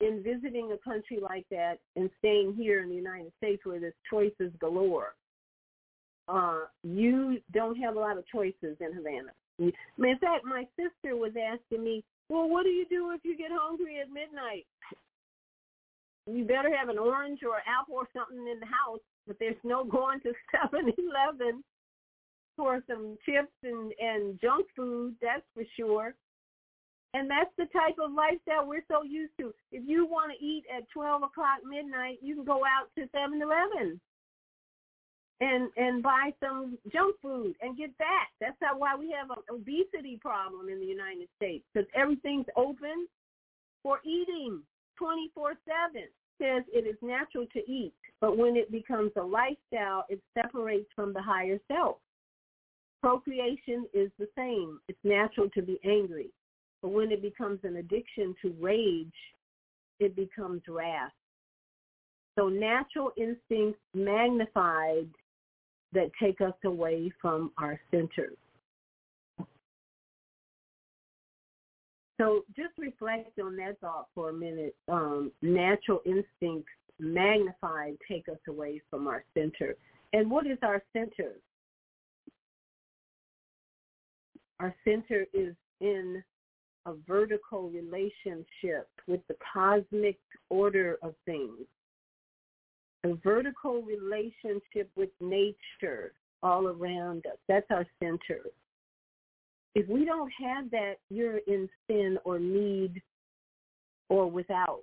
in 0.00 0.22
visiting 0.22 0.72
a 0.72 0.78
country 0.88 1.18
like 1.20 1.46
that 1.50 1.78
and 1.96 2.10
staying 2.18 2.54
here 2.54 2.82
in 2.82 2.88
the 2.88 2.94
United 2.94 3.32
States 3.38 3.62
where 3.64 3.80
there's 3.80 3.94
choices 4.08 4.52
galore. 4.60 5.14
Uh, 6.28 6.66
you 6.84 7.40
don't 7.52 7.76
have 7.76 7.96
a 7.96 7.98
lot 7.98 8.18
of 8.18 8.26
choices 8.26 8.76
in 8.80 8.92
Havana. 8.94 9.32
In 9.58 9.72
fact, 10.20 10.44
my 10.44 10.66
sister 10.76 11.16
was 11.16 11.32
asking 11.32 11.82
me, 11.82 12.04
well, 12.28 12.48
what 12.48 12.64
do 12.64 12.68
you 12.68 12.86
do 12.88 13.10
if 13.12 13.20
you 13.24 13.36
get 13.36 13.50
hungry 13.52 14.00
at 14.00 14.08
midnight? 14.08 14.66
You 16.30 16.44
better 16.44 16.68
have 16.76 16.90
an 16.90 16.98
orange 16.98 17.40
or 17.42 17.56
an 17.56 17.62
apple 17.66 17.94
or 17.94 18.08
something 18.14 18.36
in 18.36 18.60
the 18.60 18.66
house, 18.66 19.00
but 19.26 19.38
there's 19.40 19.56
no 19.64 19.82
going 19.98 20.20
to 20.20 20.28
7-Eleven 20.54 21.64
for 22.58 22.82
some 22.90 23.16
chips 23.24 23.54
and 23.62 23.92
and 24.00 24.38
junk 24.40 24.66
food, 24.76 25.14
that's 25.22 25.46
for 25.54 25.62
sure. 25.76 26.14
And 27.14 27.30
that's 27.30 27.50
the 27.56 27.64
type 27.66 27.96
of 28.04 28.12
lifestyle 28.12 28.66
we're 28.66 28.84
so 28.86 29.02
used 29.02 29.32
to. 29.40 29.54
If 29.72 29.88
you 29.88 30.04
want 30.04 30.30
to 30.30 30.44
eat 30.44 30.64
at 30.68 30.90
12 30.90 31.22
o'clock 31.22 31.60
midnight, 31.64 32.18
you 32.20 32.34
can 32.34 32.44
go 32.44 32.60
out 32.66 32.90
to 32.96 33.08
7-Eleven 33.16 33.98
and 35.40 35.70
and 35.76 36.02
buy 36.02 36.32
some 36.42 36.76
junk 36.92 37.16
food 37.22 37.54
and 37.62 37.78
get 37.78 37.90
that. 37.98 38.26
That's 38.40 38.56
how 38.60 38.76
why 38.76 38.96
we 38.96 39.14
have 39.16 39.30
an 39.30 39.42
obesity 39.50 40.18
problem 40.20 40.68
in 40.68 40.80
the 40.80 40.86
United 40.86 41.28
States 41.36 41.64
because 41.72 41.88
everything's 41.94 42.46
open 42.56 43.06
for 43.82 44.00
eating 44.04 44.60
24/7. 45.00 45.56
Says 46.40 46.62
it 46.72 46.86
is 46.86 46.96
natural 47.02 47.46
to 47.52 47.60
eat, 47.70 47.92
but 48.20 48.36
when 48.36 48.56
it 48.56 48.70
becomes 48.70 49.10
a 49.16 49.22
lifestyle, 49.22 50.04
it 50.08 50.20
separates 50.34 50.88
from 50.94 51.12
the 51.12 51.22
higher 51.22 51.58
self. 51.66 51.96
Procreation 53.02 53.86
is 53.94 54.10
the 54.18 54.28
same. 54.36 54.80
It's 54.88 54.98
natural 55.04 55.48
to 55.50 55.62
be 55.62 55.78
angry. 55.84 56.30
But 56.82 56.88
when 56.88 57.12
it 57.12 57.22
becomes 57.22 57.60
an 57.64 57.76
addiction 57.76 58.34
to 58.42 58.54
rage, 58.60 59.12
it 60.00 60.16
becomes 60.16 60.62
wrath. 60.68 61.12
So 62.38 62.48
natural 62.48 63.12
instincts 63.16 63.80
magnified 63.94 65.08
that 65.92 66.10
take 66.22 66.40
us 66.40 66.54
away 66.64 67.10
from 67.20 67.50
our 67.58 67.80
center. 67.90 68.30
So 72.20 72.44
just 72.56 72.76
reflect 72.78 73.38
on 73.38 73.56
that 73.56 73.78
thought 73.80 74.08
for 74.14 74.30
a 74.30 74.32
minute. 74.32 74.74
Um, 74.88 75.30
natural 75.40 76.00
instincts 76.04 76.70
magnified 76.98 77.96
take 78.08 78.28
us 78.28 78.38
away 78.48 78.82
from 78.90 79.06
our 79.06 79.24
center. 79.34 79.76
And 80.12 80.30
what 80.30 80.46
is 80.46 80.58
our 80.62 80.82
center? 80.92 81.34
Our 84.60 84.74
center 84.84 85.24
is 85.32 85.54
in 85.80 86.22
a 86.86 86.92
vertical 87.06 87.70
relationship 87.70 88.88
with 89.06 89.20
the 89.28 89.36
cosmic 89.52 90.18
order 90.50 90.98
of 91.02 91.14
things. 91.26 91.66
A 93.04 93.14
vertical 93.14 93.82
relationship 93.82 94.90
with 94.96 95.10
nature 95.20 96.12
all 96.42 96.68
around 96.68 97.26
us. 97.26 97.38
That's 97.46 97.66
our 97.70 97.86
center. 98.02 98.40
If 99.74 99.88
we 99.88 100.04
don't 100.04 100.32
have 100.42 100.70
that, 100.70 100.94
you're 101.08 101.38
in 101.46 101.68
sin 101.86 102.18
or 102.24 102.38
need 102.38 103.00
or 104.08 104.28
without. 104.28 104.82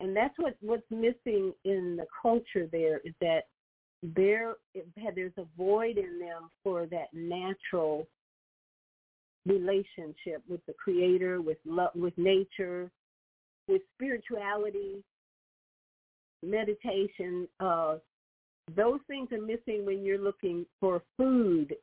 And 0.00 0.14
that's 0.14 0.34
what, 0.38 0.56
what's 0.60 0.88
missing 0.90 1.52
in 1.64 1.96
the 1.96 2.06
culture 2.22 2.68
there 2.70 3.00
is 3.04 3.14
that 3.20 3.44
there 4.14 4.54
there's 5.14 5.32
a 5.38 5.46
void 5.56 5.96
in 5.96 6.18
them 6.18 6.50
for 6.62 6.86
that 6.86 7.06
natural 7.14 8.06
relationship 9.46 10.42
with 10.48 10.64
the 10.66 10.74
creator, 10.74 11.40
with 11.40 11.58
love, 11.64 11.90
with 11.94 12.16
nature, 12.18 12.90
with 13.68 13.82
spirituality. 13.94 15.02
meditation. 16.42 17.48
Uh, 17.60 17.96
those 18.74 19.00
things 19.06 19.28
are 19.32 19.40
missing 19.40 19.84
when 19.86 20.04
you're 20.04 20.18
looking 20.22 20.66
for 20.80 21.02
food 21.16 21.74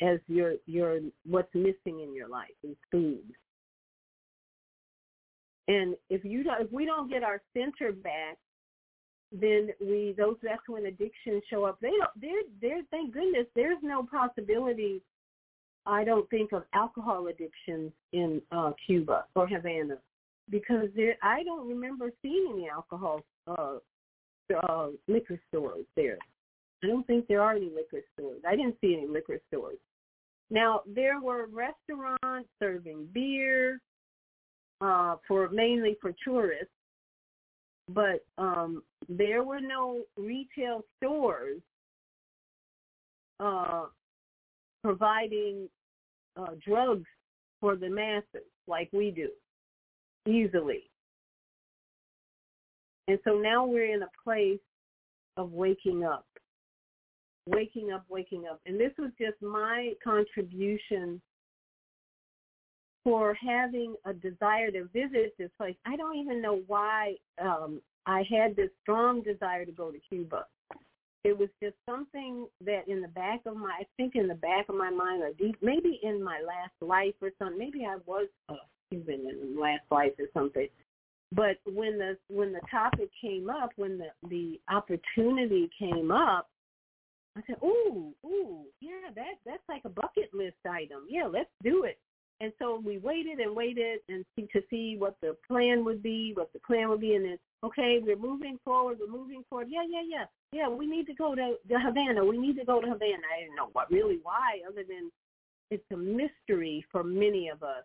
as 0.00 0.18
your 0.26 0.54
your 0.66 1.00
what's 1.24 1.54
missing 1.54 2.00
in 2.00 2.14
your 2.14 2.28
life 2.28 2.50
is 2.62 2.76
food. 2.90 3.24
And 5.68 5.96
if 6.10 6.24
you 6.24 6.44
don't, 6.44 6.62
if 6.62 6.72
we 6.72 6.84
don't 6.84 7.10
get 7.10 7.22
our 7.22 7.42
center 7.52 7.92
back, 7.92 8.38
then 9.32 9.70
we 9.80 10.14
those 10.16 10.36
that's 10.42 10.62
when 10.68 10.86
addictions 10.86 11.42
show 11.50 11.64
up. 11.64 11.78
They 11.80 11.90
don't. 11.90 12.20
There, 12.20 12.42
there. 12.60 12.82
Thank 12.90 13.14
goodness, 13.14 13.46
there's 13.54 13.78
no 13.82 14.04
possibility. 14.04 15.02
I 15.86 16.04
don't 16.04 16.28
think 16.30 16.52
of 16.52 16.64
alcohol 16.74 17.28
addictions 17.28 17.92
in 18.12 18.42
uh, 18.50 18.72
Cuba 18.84 19.24
or 19.34 19.46
Havana 19.46 19.98
because 20.50 20.88
there. 20.94 21.16
I 21.22 21.42
don't 21.42 21.68
remember 21.68 22.10
seeing 22.22 22.48
any 22.52 22.68
alcohol 22.68 23.22
uh, 23.46 23.76
uh, 24.68 24.88
liquor 25.08 25.40
stores 25.48 25.84
there. 25.94 26.18
I 26.82 26.88
don't 26.88 27.06
think 27.06 27.26
there 27.26 27.40
are 27.40 27.52
any 27.54 27.70
liquor 27.70 28.04
stores. 28.14 28.42
I 28.46 28.56
didn't 28.56 28.76
see 28.80 28.94
any 28.94 29.06
liquor 29.06 29.40
stores. 29.48 29.78
Now 30.50 30.82
there 30.86 31.20
were 31.20 31.46
restaurants 31.46 32.48
serving 32.58 33.08
beer 33.12 33.80
uh, 34.80 35.16
for 35.26 35.48
mainly 35.48 35.96
for 36.00 36.14
tourists, 36.24 36.70
but 37.88 38.24
um, 38.38 38.82
there 39.08 39.42
were 39.42 39.60
no 39.60 40.02
retail 40.16 40.82
stores 40.98 41.60
uh, 43.40 43.86
providing 44.86 45.68
uh, 46.36 46.54
drugs 46.64 47.08
for 47.60 47.74
the 47.74 47.88
masses 47.88 48.46
like 48.68 48.88
we 48.92 49.10
do 49.10 49.30
easily. 50.30 50.84
And 53.08 53.18
so 53.24 53.34
now 53.34 53.64
we're 53.66 53.92
in 53.92 54.02
a 54.02 54.10
place 54.24 54.60
of 55.36 55.52
waking 55.52 56.04
up 56.04 56.26
waking 57.48 57.92
up, 57.92 58.04
waking 58.08 58.44
up. 58.50 58.60
And 58.66 58.78
this 58.78 58.92
was 58.98 59.10
just 59.18 59.40
my 59.40 59.92
contribution 60.02 61.20
for 63.04 63.34
having 63.34 63.94
a 64.04 64.12
desire 64.12 64.70
to 64.72 64.88
visit 64.92 65.34
this 65.38 65.50
place. 65.56 65.76
I 65.86 65.96
don't 65.96 66.16
even 66.16 66.42
know 66.42 66.62
why 66.66 67.14
um, 67.40 67.80
I 68.04 68.24
had 68.28 68.56
this 68.56 68.70
strong 68.82 69.22
desire 69.22 69.64
to 69.64 69.72
go 69.72 69.92
to 69.92 69.98
Cuba. 70.08 70.46
It 71.26 71.36
was 71.36 71.48
just 71.60 71.74
something 71.84 72.46
that 72.64 72.86
in 72.86 73.02
the 73.02 73.08
back 73.08 73.40
of 73.46 73.56
my, 73.56 73.72
I 73.80 73.86
think 73.96 74.14
in 74.14 74.28
the 74.28 74.34
back 74.34 74.68
of 74.68 74.76
my 74.76 74.90
mind, 74.90 75.22
or 75.22 75.32
deep, 75.32 75.56
maybe 75.60 75.98
in 76.04 76.22
my 76.22 76.40
last 76.40 76.72
life 76.80 77.14
or 77.20 77.30
something. 77.36 77.58
Maybe 77.58 77.84
I 77.84 77.96
was 78.06 78.28
a 78.48 78.54
human 78.90 79.26
in 79.26 79.58
last 79.58 79.82
life 79.90 80.12
or 80.20 80.26
something. 80.32 80.68
But 81.32 81.56
when 81.64 81.98
the 81.98 82.16
when 82.28 82.52
the 82.52 82.60
topic 82.70 83.10
came 83.20 83.50
up, 83.50 83.70
when 83.74 83.98
the 83.98 84.10
the 84.28 84.60
opportunity 84.68 85.68
came 85.76 86.12
up, 86.12 86.48
I 87.36 87.42
said, 87.48 87.56
"Ooh, 87.62 88.14
ooh, 88.24 88.60
yeah, 88.80 89.10
that 89.16 89.34
that's 89.44 89.68
like 89.68 89.82
a 89.84 89.88
bucket 89.88 90.32
list 90.32 90.56
item. 90.64 91.06
Yeah, 91.08 91.26
let's 91.26 91.50
do 91.64 91.82
it." 91.82 91.98
And 92.40 92.52
so 92.58 92.82
we 92.84 92.98
waited 92.98 93.38
and 93.38 93.56
waited 93.56 94.00
and 94.08 94.24
see, 94.36 94.46
to 94.52 94.60
see 94.68 94.96
what 94.98 95.16
the 95.22 95.36
plan 95.48 95.84
would 95.84 96.02
be, 96.02 96.32
what 96.34 96.52
the 96.52 96.58
plan 96.60 96.88
would 96.90 97.00
be, 97.00 97.14
and 97.14 97.24
then 97.24 97.38
okay, 97.64 97.98
we're 98.02 98.16
moving 98.16 98.58
forward. 98.64 98.98
We're 99.00 99.10
moving 99.10 99.42
forward. 99.48 99.68
Yeah, 99.70 99.84
yeah, 99.88 100.02
yeah, 100.06 100.24
yeah. 100.52 100.68
We 100.68 100.86
need 100.86 101.06
to 101.06 101.14
go 101.14 101.34
to, 101.34 101.54
to 101.68 101.78
Havana. 101.78 102.24
We 102.24 102.36
need 102.36 102.58
to 102.58 102.64
go 102.64 102.80
to 102.80 102.86
Havana. 102.86 103.22
I 103.34 103.40
didn't 103.40 103.56
know 103.56 103.70
what 103.72 103.90
really 103.90 104.18
why, 104.22 104.60
other 104.68 104.82
than 104.86 105.10
it's 105.70 105.84
a 105.92 105.96
mystery 105.96 106.84
for 106.92 107.02
many 107.02 107.48
of 107.48 107.62
us 107.62 107.84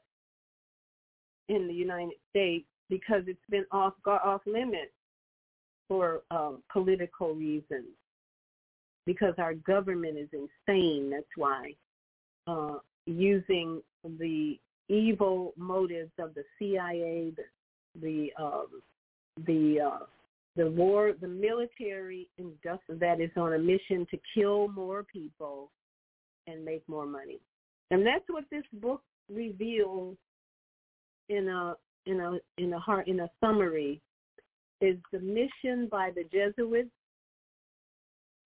in 1.50 1.68
the 1.68 1.74
United 1.74 2.18
States 2.30 2.68
because 2.90 3.24
it's 3.28 3.40
been 3.50 3.66
off 3.72 3.94
off 4.06 4.42
limits 4.46 4.92
for 5.88 6.22
um, 6.30 6.62
political 6.72 7.34
reasons 7.34 7.88
because 9.06 9.34
our 9.38 9.54
government 9.54 10.18
is 10.18 10.30
insane. 10.34 11.10
That's 11.10 11.26
why 11.36 11.74
uh, 12.48 12.78
using 13.06 13.82
the 14.04 14.60
evil 14.90 15.54
motives 15.58 16.12
of 16.20 16.34
the 16.34 16.44
CIA, 16.58 17.34
the 17.36 17.44
the 18.02 18.30
um, 18.42 18.82
the 19.46 19.80
uh, 19.82 20.06
the 20.56 20.70
war, 20.70 21.14
the 21.20 21.28
military 21.28 22.28
industrial 22.38 23.00
that 23.00 23.22
is 23.22 23.32
on 23.38 23.54
a 23.54 23.60
mission 23.60 24.06
to 24.12 24.18
kill 24.36 24.68
more 24.70 25.04
people 25.04 25.72
and 26.48 26.64
make 26.64 26.88
more 26.88 27.06
money, 27.06 27.40
and 27.92 28.06
that's 28.06 28.26
what 28.28 28.46
this 28.52 28.64
book 28.74 29.02
reveals 29.30 30.18
in 31.30 31.48
a 31.48 31.76
in 32.06 32.20
a 32.20 32.38
in 32.58 32.74
a 32.74 32.80
heart 32.80 33.08
in 33.08 33.22
a 33.22 33.30
summary 33.40 34.02
is 34.82 34.98
the 35.12 35.20
mission 35.20 35.88
by 35.90 36.10
the 36.16 36.24
Jesuits 36.24 36.90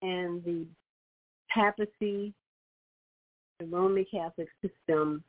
and 0.01 0.43
the 0.43 0.65
papacy, 1.49 2.33
the 3.59 3.65
Roman 3.65 4.05
Catholic 4.11 4.47
system, 4.61 5.23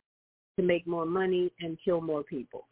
to 0.59 0.65
make 0.65 0.87
more 0.87 1.07
money 1.07 1.53
and 1.61 1.77
kill 1.85 2.01
more 2.01 2.23
people. 2.23 2.67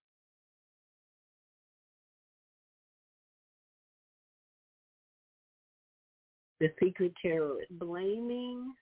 The 6.60 6.70
secret 6.82 7.12
terrorist. 7.20 7.78
Blaming. 7.78 8.72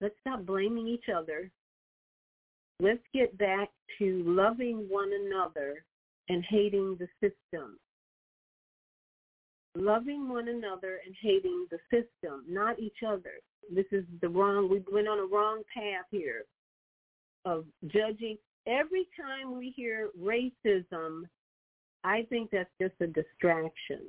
Let's 0.00 0.14
stop 0.20 0.46
blaming 0.46 0.86
each 0.86 1.08
other. 1.14 1.50
Let's 2.78 3.02
get 3.12 3.36
back 3.36 3.70
to 3.98 4.22
loving 4.24 4.86
one 4.88 5.10
another 5.26 5.84
and 6.28 6.44
hating 6.48 6.98
the 6.98 7.08
system 7.20 7.78
loving 9.74 10.28
one 10.28 10.48
another 10.48 11.00
and 11.04 11.14
hating 11.20 11.66
the 11.70 11.78
system, 11.90 12.44
not 12.48 12.78
each 12.78 13.02
other. 13.06 13.32
This 13.74 13.86
is 13.92 14.04
the 14.20 14.28
wrong, 14.28 14.68
we 14.68 14.82
went 14.92 15.08
on 15.08 15.18
a 15.18 15.26
wrong 15.26 15.62
path 15.72 16.06
here 16.10 16.44
of 17.44 17.64
judging. 17.86 18.36
Every 18.66 19.08
time 19.20 19.56
we 19.58 19.72
hear 19.76 20.10
racism, 20.20 21.22
I 22.04 22.22
think 22.28 22.50
that's 22.50 22.70
just 22.80 22.94
a 23.00 23.06
distraction 23.06 24.00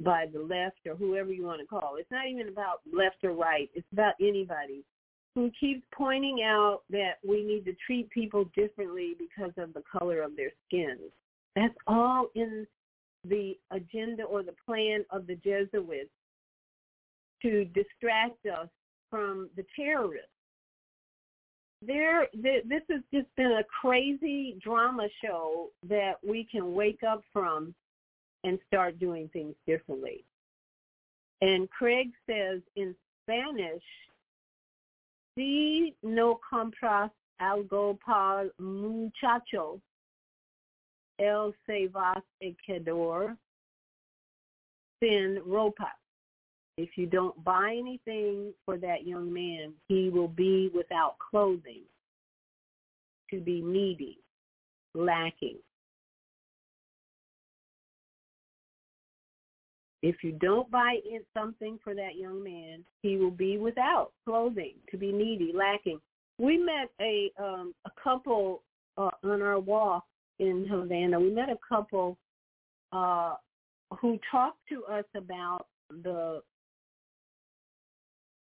by 0.00 0.26
the 0.32 0.40
left 0.40 0.78
or 0.86 0.94
whoever 0.94 1.32
you 1.32 1.44
want 1.44 1.60
to 1.60 1.66
call 1.66 1.96
it. 1.96 2.00
It's 2.00 2.10
not 2.10 2.26
even 2.26 2.48
about 2.48 2.80
left 2.92 3.24
or 3.24 3.32
right. 3.32 3.70
It's 3.74 3.86
about 3.92 4.14
anybody 4.20 4.84
who 5.34 5.50
keeps 5.58 5.82
pointing 5.94 6.42
out 6.42 6.80
that 6.90 7.14
we 7.26 7.42
need 7.44 7.64
to 7.66 7.74
treat 7.86 8.08
people 8.10 8.44
differently 8.54 9.14
because 9.18 9.52
of 9.58 9.74
the 9.74 9.82
color 9.90 10.22
of 10.22 10.36
their 10.36 10.50
skin. 10.66 10.96
That's 11.54 11.74
all 11.86 12.28
in 12.34 12.66
the 13.28 13.58
agenda 13.70 14.22
or 14.24 14.42
the 14.42 14.54
plan 14.64 15.04
of 15.10 15.26
the 15.26 15.36
Jesuits 15.36 16.10
to 17.42 17.64
distract 17.66 18.46
us 18.46 18.68
from 19.10 19.48
the 19.56 19.64
terrorists. 19.74 20.30
There, 21.86 22.26
this 22.34 22.82
has 22.90 23.02
just 23.12 23.28
been 23.36 23.52
a 23.52 23.64
crazy 23.80 24.56
drama 24.62 25.08
show 25.22 25.68
that 25.88 26.14
we 26.26 26.48
can 26.50 26.74
wake 26.74 27.02
up 27.06 27.22
from 27.32 27.74
and 28.44 28.58
start 28.66 28.98
doing 28.98 29.28
things 29.32 29.54
differently. 29.66 30.24
And 31.42 31.68
Craig 31.70 32.12
says 32.28 32.62
in 32.76 32.94
Spanish, 33.22 33.82
si 35.36 35.94
no 36.02 36.40
compras 36.48 37.10
algo 37.42 37.98
para 38.00 38.48
muchacho, 38.58 39.80
El 41.18 41.54
Sevas 41.68 42.22
Ecuador 42.42 43.36
Sin 45.00 45.40
Ropa. 45.46 45.90
If 46.78 46.90
you 46.96 47.06
don't 47.06 47.42
buy 47.42 47.74
anything 47.78 48.52
for 48.64 48.76
that 48.78 49.06
young 49.06 49.32
man, 49.32 49.72
he 49.88 50.10
will 50.10 50.28
be 50.28 50.70
without 50.74 51.16
clothing, 51.18 51.82
to 53.30 53.40
be 53.40 53.62
needy, 53.62 54.18
lacking. 54.94 55.56
If 60.02 60.22
you 60.22 60.32
don't 60.32 60.70
buy 60.70 60.98
in 61.10 61.20
something 61.34 61.78
for 61.82 61.94
that 61.94 62.16
young 62.16 62.44
man, 62.44 62.84
he 63.02 63.16
will 63.16 63.30
be 63.30 63.56
without 63.56 64.12
clothing, 64.26 64.74
to 64.90 64.98
be 64.98 65.10
needy, 65.10 65.52
lacking. 65.54 65.98
We 66.38 66.58
met 66.58 66.90
a 67.00 67.32
um, 67.42 67.74
a 67.86 67.90
couple 68.02 68.62
uh, 68.98 69.10
on 69.24 69.40
our 69.40 69.58
walk 69.58 70.04
in 70.38 70.66
Havana, 70.68 71.18
we 71.18 71.30
met 71.30 71.48
a 71.48 71.58
couple 71.68 72.16
uh, 72.92 73.34
who 74.00 74.18
talked 74.30 74.60
to 74.68 74.84
us 74.84 75.04
about 75.14 75.66
the 76.02 76.42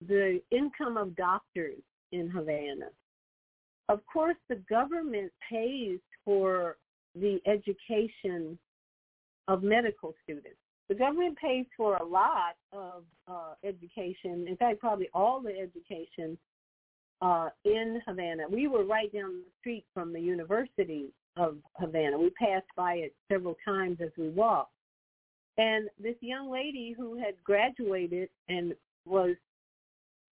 the 0.07 0.41
income 0.51 0.97
of 0.97 1.15
doctors 1.15 1.83
in 2.13 2.31
Havana. 2.31 2.87
Of 3.89 4.01
course, 4.11 4.37
the 4.49 4.57
government 4.71 5.31
pays 5.51 5.99
for 6.25 6.79
the 7.15 7.39
education 7.47 8.59
of 9.49 9.63
medical 9.63 10.15
students. 10.23 10.57
The 10.89 10.95
government 10.95 11.37
pays 11.37 11.67
for 11.77 11.97
a 11.97 12.05
lot 12.05 12.57
of 12.73 13.05
uh, 13.29 13.55
education. 13.63 14.47
In 14.49 14.57
fact, 14.57 14.81
probably 14.81 15.09
all 15.13 15.41
the 15.41 15.51
education 15.51 16.39
uh, 17.21 17.51
in 17.65 18.01
Havana. 18.07 18.45
We 18.51 18.69
were 18.69 18.85
right 18.85 19.13
down 19.13 19.41
the 19.41 19.51
street 19.61 19.85
from 19.93 20.13
the 20.13 20.21
university 20.21 21.11
of 21.37 21.57
Havana. 21.77 22.19
We 22.19 22.31
passed 22.31 22.67
by 22.77 22.95
it 22.95 23.15
several 23.31 23.57
times 23.65 23.99
as 24.03 24.11
we 24.17 24.29
walked. 24.29 24.73
And 25.59 25.89
this 26.03 26.17
young 26.21 26.51
lady 26.51 26.95
who 26.97 27.19
had 27.19 27.35
graduated 27.45 28.29
and 28.49 28.75
was 29.05 29.37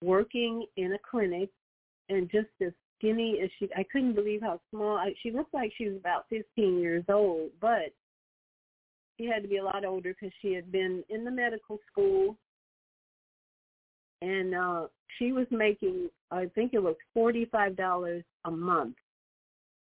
working 0.03 0.65
in 0.77 0.93
a 0.93 0.99
clinic 1.11 1.51
and 2.09 2.31
just 2.31 2.49
as 2.65 2.73
skinny 2.99 3.41
as 3.43 3.51
she 3.59 3.69
I 3.77 3.85
couldn't 3.91 4.15
believe 4.15 4.41
how 4.41 4.61
small 4.70 4.97
I, 4.97 5.12
she 5.23 5.31
looked 5.31 5.55
like 5.55 5.73
she 5.77 5.89
was 5.89 5.97
about 5.97 6.27
15 6.31 6.79
years 6.79 7.05
old, 7.09 7.51
but 7.61 7.93
she 9.19 9.27
had 9.27 9.43
to 9.43 9.49
be 9.49 9.59
a 9.59 9.65
lot 9.65 9.85
older 9.85 10.15
because 10.15 10.35
she 10.41 10.53
had 10.53 10.70
been 10.70 11.05
in 11.09 11.25
the 11.25 11.31
medical 11.31 11.79
school 11.91 12.37
and 14.23 14.55
uh 14.55 14.87
she 15.19 15.33
was 15.33 15.47
making 15.51 16.09
I 16.31 16.47
think 16.55 16.75
it 16.75 16.83
was 16.83 16.97
forty 17.15 17.45
five 17.47 17.77
dollars 17.77 18.25
a 18.45 18.51
month. 18.51 18.97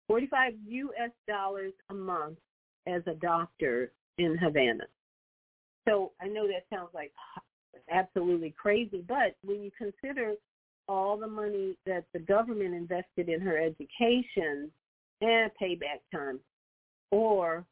Forty 0.07 0.27
five 0.27 0.53
US 0.67 1.11
dollars 1.27 1.73
a 1.89 1.93
month 1.93 2.37
as 2.87 3.01
a 3.07 3.15
doctor 3.15 3.91
in 4.17 4.37
Havana. 4.37 4.85
So 5.87 6.11
I 6.21 6.27
know 6.27 6.47
that 6.47 6.65
sounds 6.75 6.89
like 6.93 7.11
absolutely 7.91 8.53
crazy, 8.57 9.03
but 9.07 9.35
when 9.43 9.61
you 9.61 9.71
consider 9.77 10.33
all 10.87 11.17
the 11.17 11.27
money 11.27 11.77
that 11.85 12.05
the 12.13 12.19
government 12.19 12.73
invested 12.73 13.29
in 13.29 13.41
her 13.41 13.57
education 13.57 14.71
and 15.21 15.51
payback 15.61 16.01
time, 16.11 16.39
or 17.11 17.65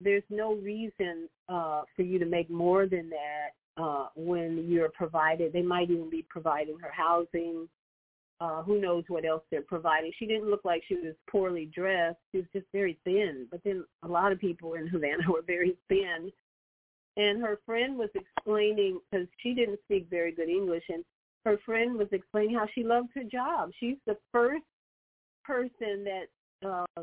there's 0.00 0.22
no 0.30 0.54
reason 0.54 1.28
uh, 1.48 1.82
for 1.94 2.02
you 2.02 2.18
to 2.18 2.26
make 2.26 2.50
more 2.50 2.86
than 2.86 3.10
that 3.10 3.82
uh, 3.82 4.08
when 4.14 4.66
you're 4.68 4.90
provided. 4.90 5.52
They 5.52 5.62
might 5.62 5.90
even 5.90 6.10
be 6.10 6.24
providing 6.28 6.78
her 6.78 6.90
housing. 6.90 7.68
Uh, 8.38 8.62
who 8.62 8.80
knows 8.80 9.04
what 9.08 9.24
else 9.24 9.42
they're 9.50 9.62
providing? 9.62 10.12
She 10.18 10.26
didn't 10.26 10.50
look 10.50 10.64
like 10.64 10.82
she 10.86 10.94
was 10.94 11.14
poorly 11.30 11.70
dressed. 11.74 12.18
She 12.32 12.38
was 12.38 12.46
just 12.52 12.66
very 12.72 12.98
thin. 13.04 13.46
But 13.50 13.60
then 13.64 13.84
a 14.02 14.08
lot 14.08 14.30
of 14.30 14.38
people 14.38 14.74
in 14.74 14.86
Havana 14.86 15.22
were 15.28 15.42
very 15.46 15.76
thin. 15.88 16.30
And 17.16 17.40
her 17.40 17.58
friend 17.64 17.96
was 17.96 18.10
explaining 18.14 19.00
because 19.10 19.26
she 19.38 19.54
didn't 19.54 19.80
speak 19.84 20.08
very 20.10 20.32
good 20.32 20.50
English, 20.50 20.84
and 20.90 21.02
her 21.46 21.56
friend 21.64 21.96
was 21.96 22.08
explaining 22.12 22.56
how 22.56 22.66
she 22.74 22.84
loved 22.84 23.08
her 23.14 23.24
job. 23.24 23.70
She's 23.80 23.96
the 24.06 24.18
first 24.32 24.64
person 25.42 26.04
that 26.04 26.26
uh, 26.66 27.02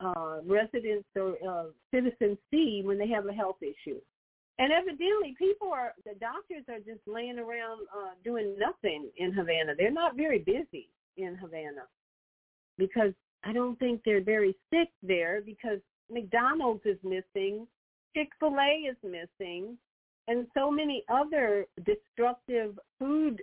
uh, 0.00 0.40
residents 0.46 1.06
or 1.14 1.36
uh, 1.46 1.64
citizens 1.92 2.38
see 2.50 2.80
when 2.84 2.98
they 2.98 3.08
have 3.08 3.26
a 3.26 3.32
health 3.32 3.58
issue. 3.60 4.00
And 4.60 4.72
evidently, 4.72 5.34
people 5.38 5.72
are 5.72 5.94
the 6.04 6.12
doctors 6.20 6.64
are 6.68 6.80
just 6.80 7.00
laying 7.06 7.38
around 7.38 7.80
uh, 7.96 8.10
doing 8.22 8.56
nothing 8.58 9.08
in 9.16 9.32
Havana. 9.32 9.72
They're 9.76 9.90
not 9.90 10.16
very 10.16 10.40
busy 10.40 10.90
in 11.16 11.34
Havana 11.34 11.88
because 12.76 13.14
I 13.42 13.54
don't 13.54 13.78
think 13.78 14.02
they're 14.04 14.22
very 14.22 14.54
sick 14.70 14.90
there 15.02 15.40
because 15.40 15.78
McDonald's 16.10 16.84
is 16.84 16.98
missing, 17.02 17.66
Chick 18.14 18.28
Fil 18.38 18.54
A 18.60 18.90
is 18.90 18.96
missing, 19.02 19.78
and 20.28 20.46
so 20.52 20.70
many 20.70 21.04
other 21.10 21.64
destructive 21.86 22.78
food 22.98 23.42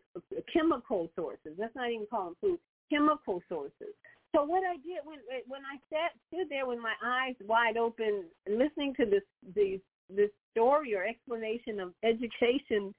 chemical 0.54 1.10
sources. 1.16 1.54
Let's 1.58 1.76
not 1.76 1.90
even 1.90 2.06
call 2.06 2.26
them 2.26 2.36
food 2.42 2.60
chemical 2.92 3.42
sources. 3.50 3.96
So 4.36 4.44
what 4.44 4.62
I 4.64 4.76
did 4.86 5.00
when 5.04 5.18
when 5.48 5.62
I 5.62 5.78
sat 5.90 6.12
stood 6.28 6.48
there 6.50 6.68
with 6.68 6.78
my 6.78 6.94
eyes 7.04 7.34
wide 7.44 7.76
open, 7.76 8.26
listening 8.48 8.94
to 9.00 9.06
this 9.08 9.24
these 9.56 9.80
this 10.10 10.30
story 10.52 10.96
or 10.96 11.04
explanation 11.04 11.80
of 11.80 11.94
education 12.04 12.94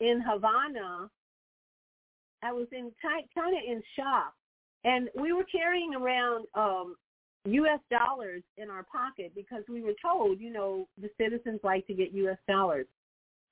in 0.00 0.22
Havana, 0.26 1.10
I 2.42 2.52
was 2.52 2.66
in 2.72 2.92
kind 3.02 3.56
of 3.56 3.62
in 3.66 3.82
shock. 3.96 4.34
And 4.84 5.08
we 5.18 5.32
were 5.32 5.46
carrying 5.50 5.94
around 5.94 6.46
um, 6.54 6.96
U.S. 7.46 7.80
dollars 7.90 8.42
in 8.58 8.70
our 8.70 8.82
pocket 8.84 9.32
because 9.34 9.62
we 9.68 9.82
were 9.82 9.94
told, 10.00 10.40
you 10.40 10.52
know, 10.52 10.86
the 11.00 11.08
citizens 11.18 11.60
like 11.64 11.86
to 11.86 11.94
get 11.94 12.12
U.S. 12.12 12.38
dollars. 12.48 12.86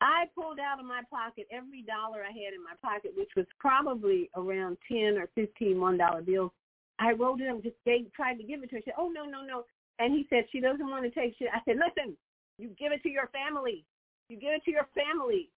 I 0.03 0.25
pulled 0.35 0.59
out 0.59 0.81
of 0.81 0.85
my 0.85 1.03
pocket 1.09 1.47
every 1.53 1.83
dollar 1.83 2.23
I 2.23 2.33
had 2.33 2.53
in 2.53 2.63
my 2.63 2.75
pocket, 2.83 3.13
which 3.17 3.31
was 3.37 3.47
probably 3.59 4.29
around 4.37 4.77
ten 4.91 5.17
or 5.17 5.29
fifteen 5.35 5.81
one 5.81 5.97
dollar 5.97 6.23
bills. 6.23 6.51
I 6.99 7.13
wrote 7.13 7.41
it 7.41 7.49
up, 7.49 7.63
just 7.63 7.77
gave, 7.87 8.13
tried 8.13 8.35
to 8.35 8.43
give 8.43 8.63
it 8.63 8.71
to 8.71 8.77
her. 8.77 8.81
She 8.81 8.91
said, 8.91 8.99
"Oh 8.99 9.09
no, 9.09 9.25
no, 9.25 9.43
no," 9.43 9.65
and 10.01 10.13
he 10.13 10.27
said 10.29 10.45
she 10.51 10.61
doesn't 10.61 10.91
want 10.91 11.05
to 11.05 11.11
take 11.11 11.37
shit. 11.39 11.49
I 11.55 11.61
said, 11.65 11.77
"Listen, 11.79 12.17
you 12.59 12.69
give 12.79 12.93
it 12.93 13.03
to 13.03 13.09
your 13.09 13.29
family. 13.29 13.85
You 14.29 14.37
give 14.37 14.53
it 14.53 14.65
to 14.65 14.71
your 14.71 14.89
family. 14.95 15.49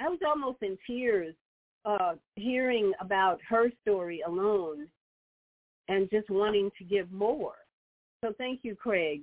I 0.00 0.08
was 0.08 0.18
almost 0.26 0.62
in 0.62 0.78
tears 0.86 1.34
uh, 1.84 2.14
hearing 2.36 2.92
about 3.00 3.38
her 3.48 3.70
story 3.82 4.22
alone 4.26 4.86
and 5.88 6.08
just 6.10 6.30
wanting 6.30 6.70
to 6.78 6.84
give 6.84 7.10
more. 7.10 7.54
So 8.22 8.32
thank 8.38 8.60
you, 8.62 8.74
Craig. 8.74 9.22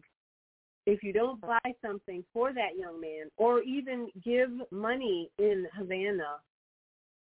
If 0.86 1.04
you 1.04 1.12
don't 1.14 1.40
buy 1.42 1.60
something 1.86 2.24
for 2.34 2.54
that 2.54 2.78
young 2.78 3.02
man 3.02 3.30
or 3.38 3.62
even 3.62 4.10
give 4.24 4.50
money 4.72 5.30
in 5.38 5.68
Havana, 5.78 6.38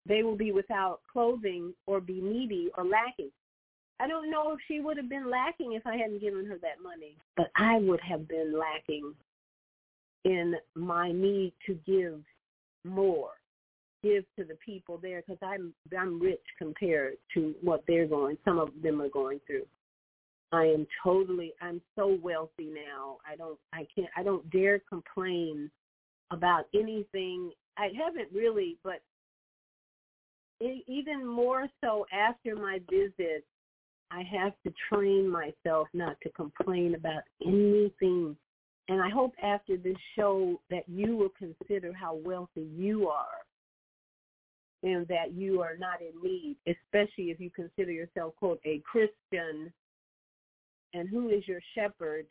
they 0.06 0.24
will 0.24 0.36
be 0.36 0.52
without 0.52 1.02
clothing 1.12 1.74
or 1.86 2.02
be 2.02 2.20
needy 2.20 2.70
or 2.78 2.84
lacking. 2.86 3.32
I 4.00 4.08
don't 4.08 4.32
know 4.32 4.52
if 4.54 4.60
she 4.68 4.82
would 4.82 4.98
have 4.98 5.08
been 5.08 5.30
lacking 5.30 5.74
if 5.74 5.86
I 5.86 5.96
hadn't 5.96 6.20
given 6.20 6.46
her 6.48 6.58
that 6.58 6.82
money, 6.84 7.16
but 7.38 7.52
I 7.56 7.80
would 7.80 8.02
have 8.02 8.28
been 8.28 8.58
lacking 8.58 9.14
in 10.26 10.56
my 10.76 11.12
need 11.12 11.54
to 11.66 11.78
give 11.86 12.22
more, 12.86 13.32
give 14.02 14.24
to 14.38 14.44
the 14.44 14.58
people 14.66 14.98
there 15.02 15.22
because 15.22 15.40
I'm 15.42 15.74
I'm 15.98 16.20
rich 16.20 16.44
compared 16.58 17.16
to 17.34 17.54
what 17.62 17.84
they're 17.88 18.08
going. 18.08 18.38
Some 18.46 18.60
of 18.60 18.70
them 18.82 19.02
are 19.02 19.10
going 19.10 19.40
through. 19.46 19.66
I 20.52 20.66
am 20.66 20.86
totally 21.04 21.54
I'm 21.62 21.82
so 21.96 22.18
wealthy 22.22 22.72
now. 22.74 23.18
I 23.30 23.36
don't 23.36 23.60
I 23.74 23.88
can't 23.96 24.10
I 24.16 24.24
don't 24.24 24.50
dare 24.52 24.80
complain 24.80 25.70
about 26.32 26.66
anything. 26.74 27.52
I 27.78 27.90
haven't 27.98 28.30
really, 28.34 28.78
but 28.84 29.02
even 30.88 31.26
more 31.26 31.68
so 31.84 32.06
after 32.14 32.56
my 32.56 32.80
visit, 32.90 33.44
I 34.12 34.24
have 34.24 34.54
to 34.66 34.74
train 34.90 35.28
myself 35.28 35.88
not 35.94 36.18
to 36.22 36.30
complain 36.30 36.96
about 36.96 37.24
anything 37.46 38.38
and 38.90 39.02
I 39.02 39.10
hope 39.10 39.34
after 39.42 39.78
this 39.78 39.98
show 40.16 40.60
that 40.70 40.84
you 40.88 41.16
will 41.16 41.32
consider 41.38 41.94
how 41.94 42.16
wealthy 42.16 42.68
you 42.76 43.08
are 43.08 43.44
and 44.84 45.08
that 45.08 45.34
you 45.34 45.62
are 45.62 45.78
not 45.78 46.02
in 46.02 46.22
need, 46.22 46.58
especially 46.68 47.32
if 47.32 47.40
you 47.40 47.50
consider 47.50 47.92
yourself, 47.92 48.36
quote, 48.36 48.60
a 48.66 48.82
Christian 48.90 49.72
and 50.94 51.10
who 51.10 51.30
is 51.30 51.48
your 51.48 51.62
shepherd 51.74 52.26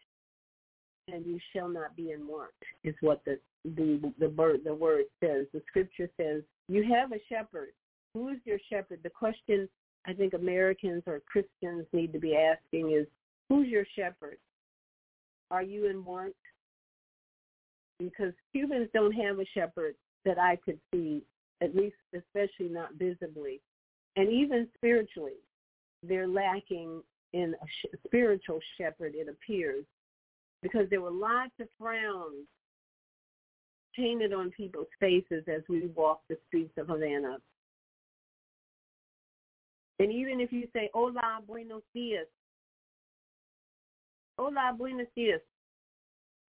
and 1.09 1.27
you 1.27 1.39
shall 1.55 1.69
not 1.69 1.97
be 1.97 2.13
in 2.13 2.27
want 2.29 2.51
is 2.85 2.95
what 3.01 3.25
the 3.25 3.39
the 3.65 4.13
the 4.19 4.29
word 4.31 4.61
the 4.65 4.75
word 4.75 5.05
says. 5.21 5.47
The 5.53 5.63
scripture 5.67 6.09
says 6.17 6.43
you 6.69 6.85
have 6.95 7.13
a 7.13 7.21
shepherd. 7.29 7.71
Who 8.15 8.29
is 8.29 8.39
your 8.45 8.59
shepherd? 8.71 9.01
The 9.03 9.11
question 9.11 9.69
I 10.07 10.13
think 10.13 10.35
Americans 10.35 11.03
or 11.07 11.23
Christians 11.27 11.87
need 11.93 12.13
to 12.13 12.19
be 12.19 12.37
asking 12.37 12.93
is 12.93 13.07
who's 13.49 13.69
your 13.69 13.85
shepherd? 13.97 14.37
Are 15.53 15.63
you 15.63 15.87
in 15.89 16.03
want? 16.05 16.35
Because 17.99 18.33
Cubans 18.53 18.89
don't 18.95 19.13
have 19.13 19.39
a 19.39 19.45
shepherd 19.55 19.95
that 20.25 20.39
I 20.39 20.57
could 20.65 20.81
see, 20.93 21.23
at 21.61 21.77
least 21.77 21.97
especially 22.17 22.71
not 22.71 22.95
visibly. 22.95 23.61
And 24.17 24.33
even 24.33 24.67
spiritually, 24.75 25.39
they're 26.03 26.27
lacking 26.27 27.03
in 27.35 27.55
a 27.55 27.67
sh- 27.67 27.97
spiritual 28.07 28.61
shepherd, 28.79 29.13
it 29.15 29.29
appears, 29.29 29.85
because 30.63 30.89
there 30.89 31.03
were 31.03 31.11
lots 31.11 31.53
of 31.61 31.69
frowns 31.79 32.47
painted 33.95 34.33
on 34.33 34.51
people's 34.53 34.87
faces 34.99 35.45
as 35.49 35.61
we 35.69 35.87
walked 35.95 36.29
the 36.29 36.39
streets 36.49 36.73
of 36.79 36.89
Havana. 36.89 37.37
And 39.99 40.11
even 40.11 40.41
if 40.41 40.51
you 40.51 40.67
say, 40.73 40.89
hola, 40.95 41.41
buenos 41.47 41.83
dias, 41.95 42.27
Hola, 44.45 44.75
buenos 44.77 45.07
dias. 45.15 45.41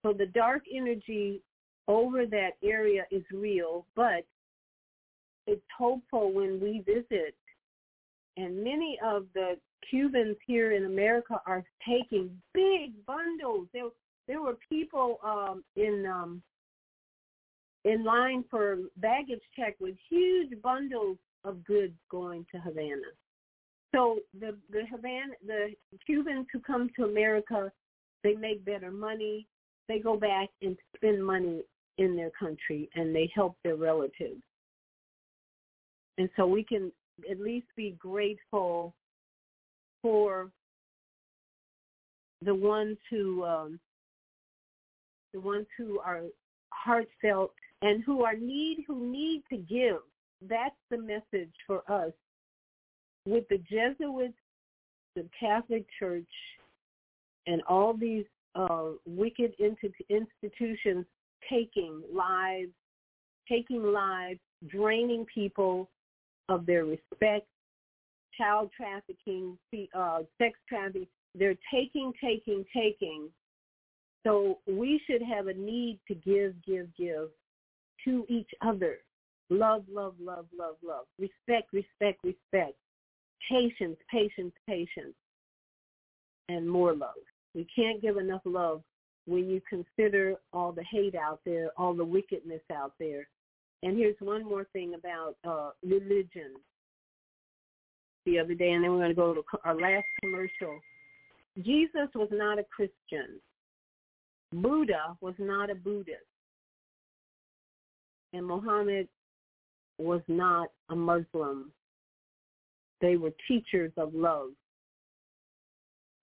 So 0.01 0.13
the 0.13 0.25
dark 0.25 0.63
energy 0.73 1.43
over 1.87 2.25
that 2.25 2.53
area 2.63 3.03
is 3.11 3.21
real, 3.31 3.85
but 3.95 4.25
it's 5.45 5.61
hopeful 5.77 6.33
when 6.33 6.59
we 6.59 6.81
visit. 6.87 7.35
And 8.35 8.63
many 8.63 8.97
of 9.05 9.27
the 9.35 9.59
Cubans 9.87 10.37
here 10.47 10.71
in 10.71 10.85
America 10.85 11.39
are 11.45 11.63
taking 11.87 12.31
big 12.55 12.93
bundles. 13.05 13.67
There, 13.73 13.89
there 14.27 14.41
were 14.41 14.57
people 14.67 15.19
um, 15.23 15.63
in 15.75 16.07
um, 16.11 16.41
in 17.85 18.03
line 18.03 18.43
for 18.49 18.79
baggage 18.97 19.43
check 19.55 19.75
with 19.79 19.93
huge 20.09 20.59
bundles 20.63 21.19
of 21.43 21.63
goods 21.63 21.93
going 22.09 22.43
to 22.53 22.57
Havana. 22.59 23.11
So 23.93 24.17
the 24.39 24.57
the 24.71 24.81
Havana 24.89 25.33
the 25.45 25.75
Cubans 26.07 26.47
who 26.51 26.59
come 26.59 26.89
to 26.95 27.03
America, 27.03 27.71
they 28.23 28.35
make 28.35 28.63
better 28.65 28.91
money. 28.91 29.47
They 29.87 29.99
go 29.99 30.17
back 30.17 30.49
and 30.61 30.77
spend 30.95 31.25
money 31.25 31.61
in 31.97 32.15
their 32.15 32.31
country 32.31 32.89
and 32.95 33.13
they 33.13 33.29
help 33.35 33.55
their 33.63 33.75
relatives. 33.75 34.41
And 36.17 36.29
so 36.35 36.45
we 36.45 36.63
can 36.63 36.91
at 37.29 37.39
least 37.39 37.67
be 37.75 37.95
grateful 37.99 38.93
for 40.01 40.49
the 42.43 42.53
ones 42.53 42.97
who 43.09 43.43
um, 43.43 43.79
the 45.33 45.39
ones 45.39 45.65
who 45.77 45.99
are 45.99 46.21
heartfelt 46.69 47.53
and 47.81 48.03
who 48.03 48.23
are 48.23 48.35
need 48.35 48.83
who 48.87 49.11
need 49.11 49.43
to 49.49 49.57
give. 49.57 49.97
That's 50.47 50.75
the 50.91 50.97
message 50.97 51.53
for 51.65 51.83
us. 51.89 52.11
With 53.25 53.45
the 53.49 53.57
Jesuits, 53.57 54.37
the 55.15 55.25
Catholic 55.39 55.85
Church, 55.97 56.27
and 57.47 57.61
all 57.67 57.93
these 57.93 58.25
uh, 58.55 58.91
wicked 59.05 59.53
institutions 59.59 61.05
taking 61.49 62.01
lives, 62.13 62.71
taking 63.49 63.83
lives, 63.83 64.39
draining 64.67 65.25
people 65.33 65.89
of 66.49 66.65
their 66.65 66.85
respect, 66.85 67.47
child 68.37 68.69
trafficking, 68.75 69.57
uh, 69.95 70.19
sex 70.37 70.57
trafficking. 70.67 71.07
They're 71.35 71.57
taking, 71.73 72.13
taking, 72.23 72.63
taking. 72.75 73.29
So 74.25 74.59
we 74.67 75.01
should 75.07 75.21
have 75.21 75.47
a 75.47 75.53
need 75.53 75.99
to 76.07 76.15
give, 76.15 76.53
give, 76.65 76.87
give 76.97 77.29
to 78.05 78.25
each 78.29 78.49
other. 78.65 78.97
Love, 79.49 79.83
love, 79.91 80.15
love, 80.19 80.45
love, 80.57 80.75
love. 80.83 81.05
Respect, 81.19 81.73
respect, 81.73 82.19
respect. 82.23 82.75
Patience, 83.49 83.97
patience, 84.09 84.53
patience. 84.67 85.15
And 86.49 86.69
more 86.69 86.93
love. 86.93 87.15
We 87.53 87.67
can't 87.75 88.01
give 88.01 88.17
enough 88.17 88.41
love 88.45 88.81
when 89.25 89.49
you 89.49 89.61
consider 89.69 90.35
all 90.51 90.71
the 90.71 90.83
hate 90.91 91.15
out 91.15 91.39
there, 91.45 91.69
all 91.77 91.93
the 91.93 92.05
wickedness 92.05 92.61
out 92.71 92.93
there. 92.99 93.27
And 93.83 93.97
here's 93.97 94.15
one 94.19 94.43
more 94.43 94.65
thing 94.73 94.95
about 94.95 95.35
uh, 95.45 95.71
religion. 95.83 96.55
The 98.25 98.39
other 98.39 98.53
day, 98.53 98.71
and 98.71 98.83
then 98.83 98.91
we're 98.91 98.99
going 98.99 99.09
to 99.09 99.15
go 99.15 99.33
to 99.33 99.43
our 99.65 99.75
last 99.75 100.05
commercial. 100.21 100.79
Jesus 101.57 102.07
was 102.15 102.29
not 102.31 102.57
a 102.57 102.63
Christian. 102.63 103.39
Buddha 104.53 105.17
was 105.19 105.35
not 105.37 105.69
a 105.69 105.75
Buddhist. 105.75 106.19
And 108.31 108.45
Muhammad 108.45 109.07
was 109.97 110.21
not 110.27 110.69
a 110.89 110.95
Muslim. 110.95 111.71
They 113.01 113.17
were 113.17 113.33
teachers 113.47 113.91
of 113.97 114.13
love. 114.13 114.49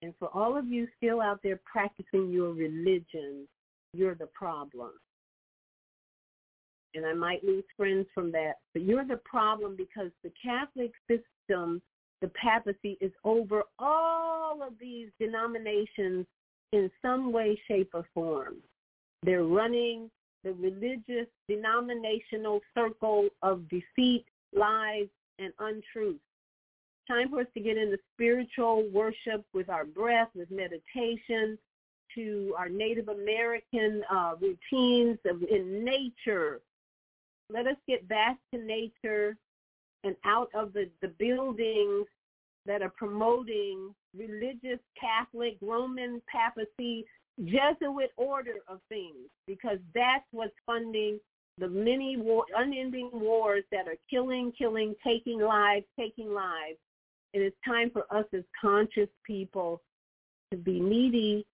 And 0.03 0.15
for 0.19 0.29
all 0.29 0.57
of 0.57 0.67
you 0.67 0.89
still 0.97 1.21
out 1.21 1.41
there 1.43 1.61
practicing 1.71 2.31
your 2.31 2.53
religion, 2.53 3.47
you're 3.93 4.15
the 4.15 4.29
problem. 4.29 4.93
And 6.95 7.07
I 7.07 7.13
might 7.13 7.45
lose 7.45 7.65
friends 7.77 8.07
from 8.15 8.33
that, 8.33 8.55
but 8.73 8.83
you're 8.83 9.05
the 9.05 9.21
problem 9.25 9.77
because 9.77 10.11
the 10.25 10.33
Catholic 10.43 10.93
system, 11.09 11.81
the 12.21 12.29
papacy, 12.29 12.97
is 13.01 13.13
over 13.25 13.63
all 13.79 14.63
of 14.63 14.73
these 14.81 15.09
denominations 15.21 16.27
in 16.73 16.91
some 17.03 17.33
way, 17.33 17.61
shape, 17.69 17.91
or 17.95 18.07
form. 18.15 18.57
They're 19.23 19.45
running 19.45 20.11
the 20.43 20.53
religious 20.55 21.27
denominational 21.49 22.61
circle 22.75 23.29
of 23.43 23.69
defeat, 23.69 24.25
lies, 24.53 25.09
and 25.39 25.53
untruth 25.59 26.21
time 27.11 27.29
for 27.31 27.41
us 27.41 27.47
to 27.55 27.61
get 27.61 27.77
into 27.77 27.99
spiritual 28.15 28.89
worship 28.93 29.45
with 29.53 29.69
our 29.69 29.85
breath, 29.85 30.29
with 30.35 30.51
meditation, 30.51 31.59
to 32.15 32.55
our 32.59 32.69
Native 32.69 33.09
American 33.09 34.03
uh, 34.11 34.35
routines 34.41 35.19
of, 35.27 35.43
in 35.43 35.85
nature. 35.85 36.61
Let 37.53 37.67
us 37.67 37.77
get 37.89 38.09
back 38.09 38.37
to 38.53 38.61
nature 38.61 39.37
and 40.05 40.17
out 40.25 40.49
of 40.55 40.73
the, 40.73 40.89
the 41.03 41.09
buildings 41.09 42.07
that 42.67 42.83
are 42.83 42.93
promoting 42.97 43.95
religious 44.17 44.79
Catholic, 44.99 45.57
Roman 45.61 46.23
papacy, 46.31 47.05
Jesuit 47.45 48.11
order 48.17 48.57
of 48.69 48.81
things, 48.89 49.29
because 49.47 49.79
that's 49.95 50.25
what's 50.31 50.55
funding 50.67 51.19
the 51.59 51.69
many 51.69 52.17
war, 52.17 52.45
unending 52.57 53.11
wars 53.13 53.65
that 53.71 53.87
are 53.87 53.97
killing, 54.09 54.53
killing, 54.57 54.95
taking 55.05 55.41
lives, 55.41 55.85
taking 55.99 56.33
lives. 56.33 56.79
It 57.33 57.39
is 57.39 57.53
time 57.65 57.91
for 57.91 58.05
us 58.11 58.25
as 58.35 58.43
conscious 58.61 59.09
people 59.25 59.81
to 60.51 60.57
be 60.57 60.81
needy, 60.81 61.47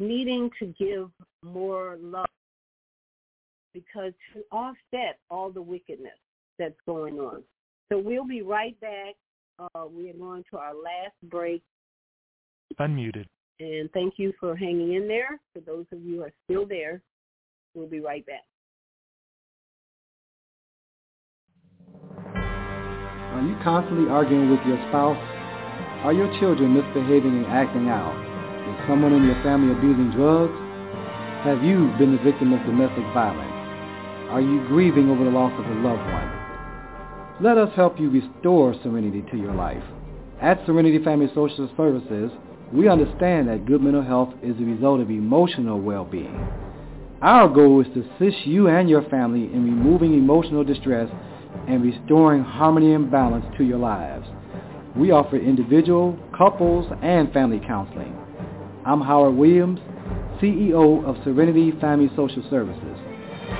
needing 0.00 0.50
to 0.58 0.66
give 0.78 1.10
more 1.42 1.96
love 2.00 2.26
because 3.72 4.12
to 4.34 4.42
offset 4.50 5.18
all 5.30 5.50
the 5.50 5.62
wickedness 5.62 6.18
that's 6.58 6.78
going 6.86 7.18
on. 7.18 7.42
So 7.90 7.98
we'll 7.98 8.26
be 8.26 8.42
right 8.42 8.78
back. 8.80 9.14
Uh, 9.58 9.86
we 9.86 10.10
are 10.10 10.14
going 10.14 10.44
to 10.50 10.58
our 10.58 10.74
last 10.74 11.14
break. 11.24 11.62
Unmuted. 12.78 13.26
And 13.60 13.90
thank 13.92 14.14
you 14.18 14.32
for 14.38 14.54
hanging 14.54 14.94
in 14.94 15.08
there. 15.08 15.40
For 15.52 15.60
those 15.60 15.86
of 15.92 16.02
you 16.02 16.16
who 16.16 16.22
are 16.22 16.32
still 16.44 16.66
there, 16.66 17.02
we'll 17.74 17.88
be 17.88 18.00
right 18.00 18.24
back. 18.26 18.44
Are 23.38 23.46
you 23.46 23.56
constantly 23.62 24.10
arguing 24.10 24.50
with 24.50 24.58
your 24.66 24.78
spouse? 24.88 25.16
Are 26.02 26.12
your 26.12 26.26
children 26.40 26.74
misbehaving 26.74 27.38
and 27.38 27.46
acting 27.46 27.88
out? 27.88 28.10
Is 28.66 28.88
someone 28.88 29.12
in 29.12 29.22
your 29.22 29.40
family 29.44 29.70
abusing 29.78 30.10
drugs? 30.10 30.58
Have 31.46 31.62
you 31.62 31.86
been 31.98 32.16
the 32.16 32.22
victim 32.24 32.52
of 32.52 32.58
domestic 32.66 33.04
violence? 33.14 33.54
Are 34.34 34.40
you 34.40 34.66
grieving 34.66 35.08
over 35.08 35.22
the 35.22 35.30
loss 35.30 35.52
of 35.54 35.70
a 35.70 35.74
loved 35.86 36.02
one? 36.10 37.38
Let 37.40 37.58
us 37.58 37.70
help 37.76 38.00
you 38.00 38.10
restore 38.10 38.74
serenity 38.82 39.22
to 39.30 39.36
your 39.36 39.54
life. 39.54 39.84
At 40.42 40.66
Serenity 40.66 40.98
Family 41.04 41.28
Social 41.32 41.70
Services, 41.76 42.32
we 42.72 42.88
understand 42.88 43.46
that 43.46 43.66
good 43.66 43.80
mental 43.80 44.02
health 44.02 44.34
is 44.42 44.56
the 44.56 44.64
result 44.64 45.00
of 45.00 45.10
emotional 45.10 45.80
well-being. 45.80 46.34
Our 47.22 47.48
goal 47.48 47.82
is 47.82 47.86
to 47.94 48.00
assist 48.00 48.48
you 48.48 48.66
and 48.66 48.90
your 48.90 49.02
family 49.08 49.44
in 49.44 49.62
removing 49.64 50.14
emotional 50.14 50.64
distress 50.64 51.08
and 51.68 51.82
restoring 51.82 52.42
harmony 52.42 52.94
and 52.94 53.10
balance 53.10 53.44
to 53.58 53.64
your 53.64 53.76
lives. 53.78 54.26
We 54.96 55.10
offer 55.10 55.36
individual, 55.36 56.18
couples, 56.36 56.90
and 57.02 57.30
family 57.32 57.60
counseling. 57.60 58.16
I'm 58.86 59.02
Howard 59.02 59.36
Williams, 59.36 59.80
CEO 60.40 61.04
of 61.04 61.16
Serenity 61.24 61.72
Family 61.80 62.08
Social 62.16 62.42
Services. 62.48 62.96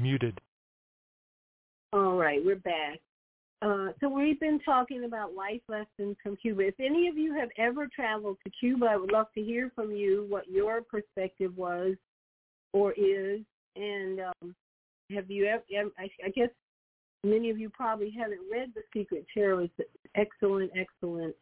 Muted. 0.00 0.40
All 1.92 2.16
right, 2.16 2.40
we're 2.44 2.56
back. 2.56 2.98
Uh, 3.62 3.88
so 4.00 4.08
we've 4.08 4.40
been 4.40 4.60
talking 4.60 5.04
about 5.04 5.34
life 5.34 5.60
lessons 5.68 6.16
from 6.22 6.36
Cuba. 6.36 6.68
If 6.68 6.80
any 6.80 7.08
of 7.08 7.18
you 7.18 7.34
have 7.34 7.50
ever 7.58 7.86
traveled 7.94 8.38
to 8.44 8.52
Cuba, 8.58 8.86
I 8.86 8.96
would 8.96 9.12
love 9.12 9.26
to 9.34 9.42
hear 9.42 9.70
from 9.74 9.90
you 9.92 10.24
what 10.28 10.48
your 10.48 10.80
perspective 10.80 11.54
was 11.56 11.96
or 12.72 12.92
is. 12.92 13.40
And 13.76 14.20
um, 14.20 14.54
have 15.14 15.30
you 15.30 15.46
ever? 15.46 15.90
I, 15.98 16.28
guess 16.30 16.48
many 17.22 17.50
of 17.50 17.58
you 17.58 17.68
probably 17.68 18.10
haven't 18.10 18.40
read 18.50 18.70
The 18.74 18.82
Secret 18.94 19.26
Terror. 19.34 19.62
It's 19.62 19.90
excellent, 20.16 20.70
excellent 20.74 21.34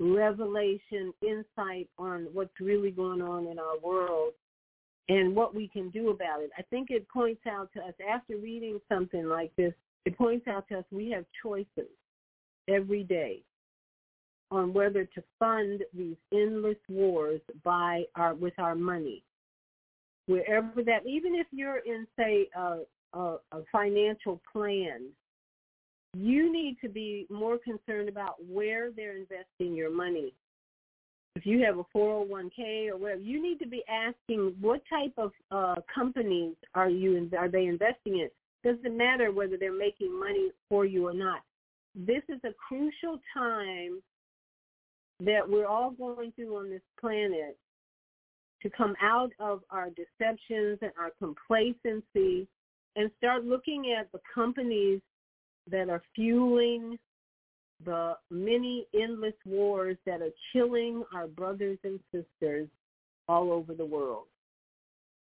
revelation, 0.00 1.12
insight 1.22 1.88
on 1.98 2.26
what's 2.32 2.58
really 2.60 2.90
going 2.90 3.22
on 3.22 3.46
in 3.46 3.58
our 3.58 3.78
world 3.82 4.32
and 5.08 5.34
what 5.34 5.54
we 5.54 5.68
can 5.68 5.90
do 5.90 6.10
about 6.10 6.42
it. 6.42 6.50
I 6.58 6.62
think 6.62 6.90
it 6.90 7.08
points 7.08 7.42
out 7.46 7.70
to 7.74 7.80
us 7.80 7.94
after 8.08 8.36
reading 8.36 8.80
something 8.88 9.26
like 9.26 9.54
this, 9.56 9.72
it 10.04 10.16
points 10.16 10.46
out 10.46 10.68
to 10.68 10.78
us 10.78 10.84
we 10.90 11.10
have 11.10 11.24
choices 11.42 11.90
every 12.68 13.02
day 13.02 13.42
on 14.50 14.72
whether 14.72 15.04
to 15.04 15.22
fund 15.38 15.82
these 15.94 16.16
endless 16.32 16.78
wars 16.88 17.40
by 17.64 18.04
our 18.14 18.34
with 18.34 18.54
our 18.58 18.74
money. 18.74 19.22
Wherever 20.26 20.82
that, 20.84 21.06
even 21.06 21.34
if 21.34 21.46
you're 21.50 21.78
in 21.78 22.06
say 22.18 22.48
a, 22.56 22.80
a, 23.14 23.36
a 23.52 23.62
financial 23.72 24.40
plan, 24.50 25.06
you 26.14 26.52
need 26.52 26.78
to 26.82 26.88
be 26.88 27.26
more 27.30 27.58
concerned 27.58 28.08
about 28.08 28.36
where 28.48 28.90
they're 28.90 29.16
investing 29.16 29.74
your 29.74 29.90
money. 29.90 30.32
If 31.36 31.46
you 31.46 31.64
have 31.64 31.78
a 31.78 31.84
401k 31.96 32.88
or 32.88 32.96
whatever, 32.96 33.20
you 33.20 33.40
need 33.40 33.58
to 33.60 33.68
be 33.68 33.82
asking 33.88 34.56
what 34.60 34.82
type 34.90 35.12
of 35.16 35.32
uh, 35.50 35.76
companies 35.92 36.54
are 36.74 36.90
you 36.90 37.30
are 37.38 37.48
they 37.48 37.66
investing 37.66 38.18
in. 38.18 38.28
Doesn't 38.64 38.96
matter 38.96 39.30
whether 39.30 39.56
they're 39.56 39.76
making 39.76 40.18
money 40.18 40.50
for 40.68 40.84
you 40.84 41.06
or 41.06 41.14
not. 41.14 41.40
This 41.94 42.22
is 42.28 42.40
a 42.44 42.52
crucial 42.68 43.20
time 43.32 44.02
that 45.20 45.48
we're 45.48 45.66
all 45.66 45.90
going 45.90 46.32
through 46.32 46.56
on 46.56 46.70
this 46.70 46.82
planet 47.00 47.56
to 48.62 48.70
come 48.70 48.94
out 49.00 49.30
of 49.38 49.60
our 49.70 49.88
deceptions 49.90 50.78
and 50.82 50.92
our 50.98 51.10
complacency 51.18 52.46
and 52.96 53.10
start 53.16 53.44
looking 53.44 53.94
at 53.98 54.10
the 54.12 54.20
companies 54.34 55.00
that 55.70 55.88
are 55.88 56.02
fueling 56.14 56.98
the 57.84 58.14
many 58.30 58.86
endless 58.94 59.34
wars 59.44 59.96
that 60.06 60.20
are 60.20 60.32
killing 60.52 61.04
our 61.14 61.26
brothers 61.26 61.78
and 61.84 62.00
sisters 62.12 62.68
all 63.28 63.52
over 63.52 63.74
the 63.74 63.84
world. 63.84 64.24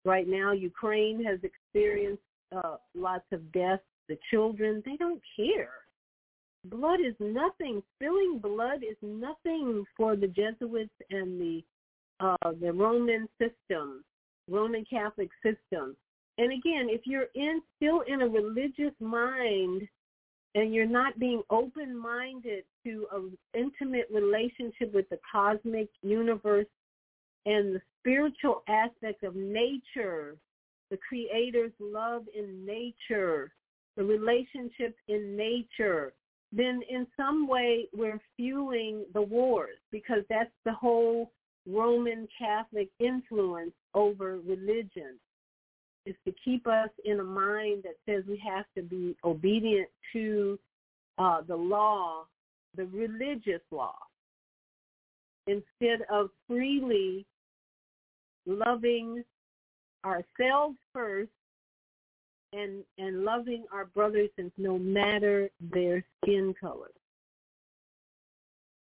Right 0.05 0.29
now, 0.29 0.53
Ukraine 0.53 1.25
has 1.25 1.39
experienced 1.43 2.23
uh, 2.55 2.77
lots 2.95 3.25
of 3.33 3.51
deaths. 3.53 3.83
The 4.09 4.19
children, 4.31 4.83
they 4.85 4.97
don't 4.97 5.23
care. 5.35 5.71
Blood 6.67 7.01
is 7.01 7.15
nothing. 7.19 7.83
Spilling 7.97 8.39
blood 8.39 8.83
is 8.83 8.97
nothing 9.03 9.85
for 9.97 10.17
the 10.17 10.27
Jesuits 10.27 10.93
and 11.11 11.41
the 11.41 11.63
uh, 12.21 12.53
the 12.61 12.73
Roman 12.73 13.29
system, 13.39 14.05
Roman 14.49 14.85
Catholic 14.89 15.31
system. 15.43 15.97
And 16.39 16.53
again, 16.53 16.89
if 16.89 17.03
you're 17.07 17.29
in 17.35 17.61
still 17.77 18.03
in 18.03 18.23
a 18.23 18.29
religious 18.29 18.95
mind 19.01 19.89
and 20.55 20.73
you're 20.73 20.87
not 20.87 21.19
being 21.19 21.43
open-minded 21.51 22.65
to 22.85 23.07
an 23.13 23.37
intimate 23.55 24.09
relationship 24.13 24.93
with 24.95 25.09
the 25.11 25.19
cosmic 25.31 25.89
universe 26.03 26.67
and 27.47 27.75
the 27.75 27.83
spiritual 28.01 28.63
aspect 28.69 29.25
of 29.25 29.35
nature, 29.35 30.37
the 30.91 30.99
creator's 31.09 31.73
love 31.81 32.23
in 32.37 32.65
nature, 32.65 33.53
the 33.97 34.05
relationships 34.05 34.97
in 35.09 35.37
nature, 35.37 36.13
then 36.53 36.81
in 36.89 37.07
some 37.17 37.49
way 37.49 37.89
we're 37.93 38.21
fueling 38.37 39.05
the 39.13 39.23
wars 39.23 39.79
because 39.91 40.23
that's 40.31 40.53
the 40.65 40.73
whole 40.73 41.33
Roman 41.67 42.29
Catholic 42.39 42.91
influence 43.01 43.73
over 43.95 44.39
religion 44.47 45.19
is 46.07 46.15
to 46.27 46.35
keep 46.45 46.67
us 46.67 46.91
in 47.05 47.21
a 47.21 47.25
mind 47.25 47.85
that 47.85 47.97
says 48.07 48.25
we 48.29 48.41
have 48.47 48.67
to 48.77 48.83
be 48.83 49.17
obedient 49.25 49.89
to 50.13 50.59
uh, 51.19 51.41
the 51.47 51.57
law, 51.57 52.25
the 52.77 52.87
religious 52.87 53.63
law, 53.71 53.95
instead 55.47 56.01
of 56.11 56.31
freely 56.47 57.25
loving 58.47 59.23
ourselves 60.05 60.77
first 60.93 61.31
and 62.53 62.85
and 62.99 63.25
loving 63.25 63.65
our 63.73 63.87
brothers 63.87 64.31
and 64.39 64.53
no 64.59 64.79
matter 64.79 65.51
their 65.73 66.05
skin 66.23 66.55
color. 66.61 66.91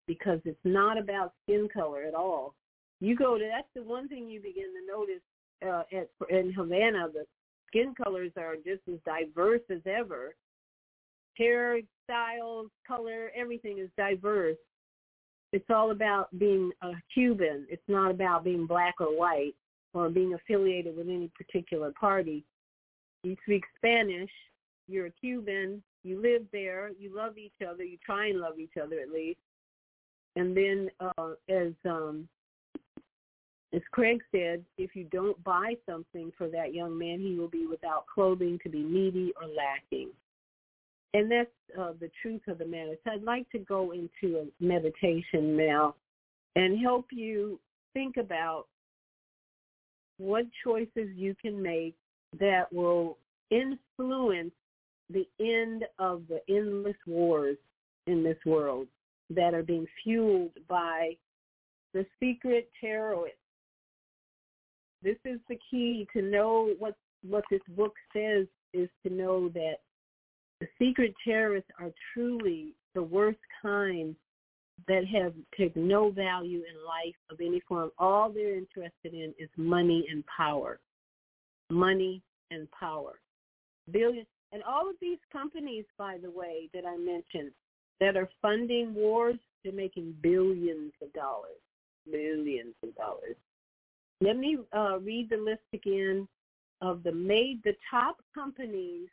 Because 0.08 0.40
it's 0.46 0.58
not 0.64 0.98
about 0.98 1.34
skin 1.44 1.68
color 1.74 2.04
at 2.04 2.14
all. 2.14 2.54
You 3.00 3.16
go 3.16 3.38
to 3.38 3.50
that's 3.52 3.68
the 3.76 3.84
one 3.84 4.08
thing 4.08 4.30
you 4.30 4.40
begin 4.40 4.66
to 4.66 4.86
notice 4.88 5.22
uh, 5.68 5.84
at, 5.92 6.10
in 6.30 6.52
Havana, 6.52 7.08
the 7.14 7.26
skin 7.68 7.94
colors 8.02 8.32
are 8.38 8.56
just 8.56 8.82
as 8.92 9.00
diverse 9.06 9.62
as 9.70 9.82
ever. 9.86 10.36
Hair 11.38 11.82
styles, 12.04 12.68
color, 12.88 13.32
everything 13.36 13.80
is 13.80 13.90
diverse. 13.98 14.58
It's 15.52 15.70
all 15.70 15.92
about 15.92 16.38
being 16.38 16.72
a 16.82 16.92
Cuban. 17.14 17.66
It's 17.70 17.88
not 17.88 18.12
about 18.12 18.44
being 18.44 18.66
black 18.66 18.96
or 19.00 19.18
white 19.18 19.56
or 19.94 20.10
being 20.10 20.34
affiliated 20.34 20.96
with 20.96 21.08
any 21.08 21.30
particular 21.38 21.92
party. 22.00 22.44
You 23.24 23.36
speak 23.44 23.64
Spanish, 23.78 24.30
you're 24.88 25.08
a 25.08 25.12
Cuban, 25.12 25.82
you 26.04 26.22
live 26.22 26.44
there, 26.52 26.92
you 27.00 27.16
love 27.16 27.38
each 27.38 27.66
other, 27.68 27.84
you 27.84 27.98
try 28.06 28.28
and 28.28 28.40
love 28.40 28.60
each 28.60 28.78
other 28.82 29.00
at 29.00 29.10
least. 29.10 29.40
And 30.36 30.56
then 30.56 30.90
uh, 31.00 31.32
as 31.50 31.72
um, 31.86 32.28
as 33.74 33.82
Craig 33.92 34.22
said, 34.32 34.64
if 34.78 34.96
you 34.96 35.06
don't 35.06 35.42
buy 35.44 35.76
something 35.90 36.32
for 36.38 36.48
that 36.50 36.74
young 36.74 36.98
man, 36.98 37.20
he 37.20 37.36
will 37.36 37.50
be 37.50 37.66
without 37.66 38.06
clothing, 38.08 38.60
to 38.64 38.70
be 38.70 38.84
needy 38.84 39.34
or 39.42 39.48
lacking. 39.48 40.10
And 41.14 41.32
that's 41.32 41.50
uh, 41.80 41.94
the 42.00 42.10
truth 42.22 42.42
of 42.48 42.58
the 42.58 42.66
matter. 42.66 42.96
So 43.04 43.12
I'd 43.12 43.24
like 43.24 43.50
to 43.52 43.60
go 43.60 43.92
into 43.92 44.40
a 44.40 44.64
meditation 44.64 45.58
now 45.58 45.96
and 46.56 46.80
help 46.80 47.08
you 47.12 47.60
think 47.94 48.18
about 48.18 48.66
what 50.18 50.46
choices 50.64 51.10
you 51.16 51.36
can 51.42 51.62
make 51.62 51.96
that 52.40 52.72
will 52.72 53.18
influence 53.52 54.52
the 55.10 55.28
end 55.40 55.86
of 56.00 56.24
the 56.28 56.40
endless 56.50 56.96
wars 57.06 57.58
in 58.08 58.24
this 58.24 58.38
world 58.46 58.88
that 59.30 59.54
are 59.54 59.64
being 59.64 59.88
fueled 60.04 60.52
by 60.68 61.16
the 61.94 62.06
secret 62.20 62.70
terrorists 62.80 63.38
this 65.04 65.18
is 65.26 65.40
the 65.50 65.58
key 65.70 66.08
to 66.14 66.22
know 66.22 66.74
what 66.80 66.96
what 67.28 67.44
this 67.50 67.62
book 67.70 67.94
says 68.14 68.46
is 68.74 68.90
to 69.06 69.12
know 69.12 69.50
that 69.50 69.78
the 70.60 70.68
secret 70.80 71.14
terrorists 71.24 71.70
are 71.80 71.92
truly 72.14 72.74
the 72.94 73.04
worst 73.04 73.40
kind 73.62 74.16
that 74.88 75.06
have 75.08 75.34
take 75.58 75.76
no 75.76 76.12
value 76.12 76.60
in 76.60 76.86
life 76.86 77.16
of 77.32 77.40
any 77.40 77.62
form. 77.68 77.92
All 77.98 78.32
they're 78.32 78.58
interested 78.58 79.14
in 79.14 79.34
is 79.40 79.50
money 79.58 80.06
and 80.10 80.24
power. 80.26 80.80
Money 81.70 82.22
and 82.52 82.70
power. 82.72 83.14
Billions 83.92 84.28
and 84.52 84.64
all 84.64 84.90
of 84.90 84.96
these 85.02 85.18
companies, 85.34 85.86
by 85.98 86.18
the 86.22 86.32
way, 86.32 86.70
that 86.74 86.86
I 86.86 86.98
mentioned 86.98 87.52
that 88.00 88.16
are 88.16 88.30
funding 88.42 88.94
wars, 88.94 89.36
they're 89.64 89.74
making 89.74 90.16
billions 90.22 90.94
of 91.02 91.12
dollars. 91.14 91.60
Billions 92.10 92.76
of 92.84 92.96
dollars. 92.96 93.36
Let 94.22 94.38
me 94.38 94.58
uh, 94.76 95.00
read 95.00 95.30
the 95.30 95.38
list 95.38 95.64
again 95.74 96.28
of 96.82 97.04
the 97.04 97.12
made 97.12 97.62
the 97.64 97.76
top 97.90 98.18
companies 98.34 99.10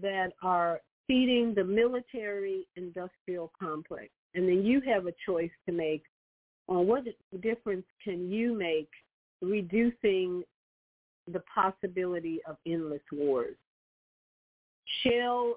that 0.00 0.32
are 0.42 0.80
feeding 1.06 1.54
the 1.54 1.64
military 1.64 2.66
industrial 2.76 3.52
complex. 3.58 4.08
And 4.34 4.48
then 4.48 4.64
you 4.64 4.80
have 4.82 5.06
a 5.06 5.14
choice 5.24 5.50
to 5.66 5.72
make 5.72 6.02
on 6.68 6.86
what 6.86 7.04
difference 7.40 7.86
can 8.02 8.30
you 8.30 8.56
make 8.56 8.90
reducing 9.40 10.42
the 11.32 11.42
possibility 11.52 12.40
of 12.48 12.56
endless 12.66 13.02
wars. 13.12 13.56
Shell, 15.02 15.56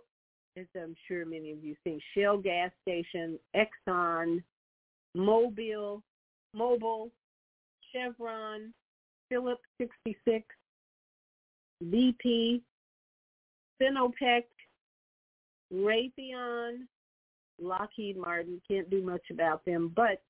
as 0.58 0.66
I'm 0.76 0.96
sure 1.08 1.26
many 1.26 1.52
of 1.52 1.64
you 1.64 1.76
think, 1.84 2.02
Shell 2.16 2.40
gas 2.40 2.72
station, 2.82 3.38
Exxon, 3.56 4.44
Mobil, 5.16 6.02
Mobil, 6.56 7.12
Chevron, 7.92 8.74
Phillips 9.30 9.62
66, 9.80 10.46
BP, 11.86 12.62
Sinopec, 13.82 14.44
Raytheon, 15.74 16.86
Lockheed 17.62 18.18
Martin, 18.18 18.62
can't 18.68 18.90
do 18.90 19.02
much 19.04 19.22
about 19.32 19.64
them, 19.66 19.92
but 19.96 20.22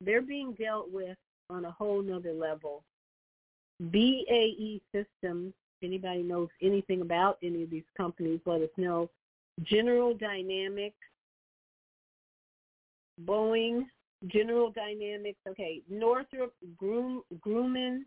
they're 0.00 0.22
being 0.22 0.52
dealt 0.54 0.90
with 0.90 1.16
on 1.48 1.64
a 1.64 1.70
whole 1.70 2.02
nother 2.02 2.32
level. 2.32 2.84
BAE 3.90 4.80
Systems, 4.92 5.52
anybody 5.82 6.22
knows 6.22 6.48
anything 6.60 7.00
about 7.00 7.38
any 7.42 7.62
of 7.62 7.70
these 7.70 7.82
companies, 7.96 8.40
let 8.46 8.60
us 8.60 8.70
know. 8.76 9.10
General 9.62 10.14
Dynamics, 10.14 10.96
Boeing, 13.24 13.84
General 14.26 14.70
Dynamics, 14.70 15.38
okay, 15.48 15.82
Northrop 15.88 16.54
Grumman, 16.80 18.00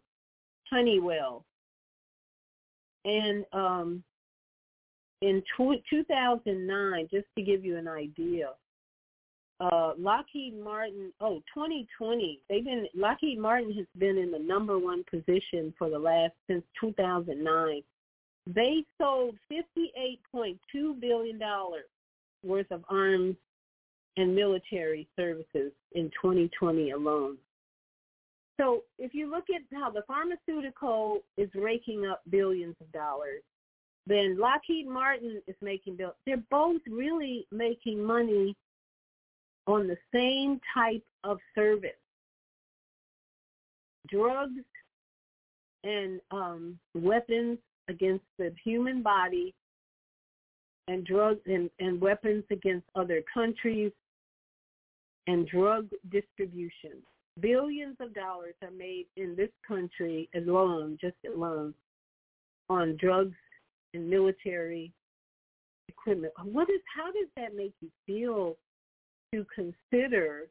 Honeywell. 0.70 1.46
And 3.04 3.46
um, 3.54 4.04
in 5.22 5.44
2009, 5.60 7.08
just 7.12 7.28
to 7.38 7.44
give 7.44 7.64
you 7.64 7.78
an 7.78 7.88
idea, 7.88 8.52
uh, 9.60 9.94
Lockheed 9.98 10.58
Martin, 10.62 11.14
oh, 11.22 11.42
2020, 11.54 12.42
they've 12.50 12.66
been, 12.66 12.88
Lockheed 12.94 13.40
Martin 13.40 13.72
has 13.74 13.86
been 13.98 14.18
in 14.18 14.32
the 14.32 14.40
number 14.40 14.78
one 14.78 15.04
position 15.10 15.74
for 15.78 15.90
the 15.90 16.00
last, 16.00 16.34
since 16.48 16.64
2009. 16.80 17.82
They 18.48 18.84
sold 19.00 19.36
$58.2 19.52 21.00
billion 21.00 21.40
worth 22.44 22.72
of 22.72 22.84
arms 22.90 23.36
and 24.18 24.36
military 24.36 25.08
services 25.16 25.72
in 25.94 26.10
2020 26.22 26.92
alone. 26.92 27.38
So 28.60 28.84
if 28.98 29.14
you 29.14 29.30
look 29.30 29.46
at 29.54 29.62
how 29.78 29.92
the 29.92 30.04
pharmaceutical 30.08 31.20
is 31.38 31.50
raking 31.56 32.06
up 32.06 32.22
billions 32.30 32.76
of 32.80 32.92
dollars, 32.92 33.42
then 34.08 34.38
Lockheed 34.40 34.88
Martin 34.88 35.42
is 35.48 35.56
making 35.62 35.98
bill. 35.98 36.16
They're 36.26 36.44
both 36.50 36.82
really 36.90 37.48
making 37.52 38.04
money 38.04 38.56
on 39.68 39.88
the 39.88 39.98
same 40.14 40.62
type 40.74 41.04
of 41.24 41.40
service. 41.56 41.92
Drugs 44.08 44.62
and 45.84 46.22
um, 46.32 46.80
weapons 46.94 47.58
against 47.88 48.26
the 48.38 48.54
human 48.64 49.02
body 49.02 49.54
and 50.88 51.06
drugs 51.06 51.42
and, 51.48 51.70
and 51.80 52.00
weapons 52.00 52.44
against 52.52 52.86
other 52.96 53.24
countries 53.34 53.92
and 55.28 55.48
drug 55.48 55.88
distribution. 56.12 56.92
Billions 57.40 57.98
of 58.00 58.14
dollars 58.14 58.56
are 58.62 58.72
made 58.72 59.08
in 59.18 59.36
this 59.36 59.50
country 59.68 60.30
alone, 60.36 60.98
just 61.02 61.18
alone, 61.34 61.74
on 62.70 62.98
drugs 63.00 63.36
and 63.94 64.10
military 64.10 64.92
equipment. 65.90 66.34
What 66.44 66.70
is 66.70 66.82
how 66.96 67.12
does 67.12 67.30
that 67.36 67.56
make 67.56 67.74
you 67.82 67.90
feel 68.06 68.56
to 69.34 69.46
consider 69.54 70.48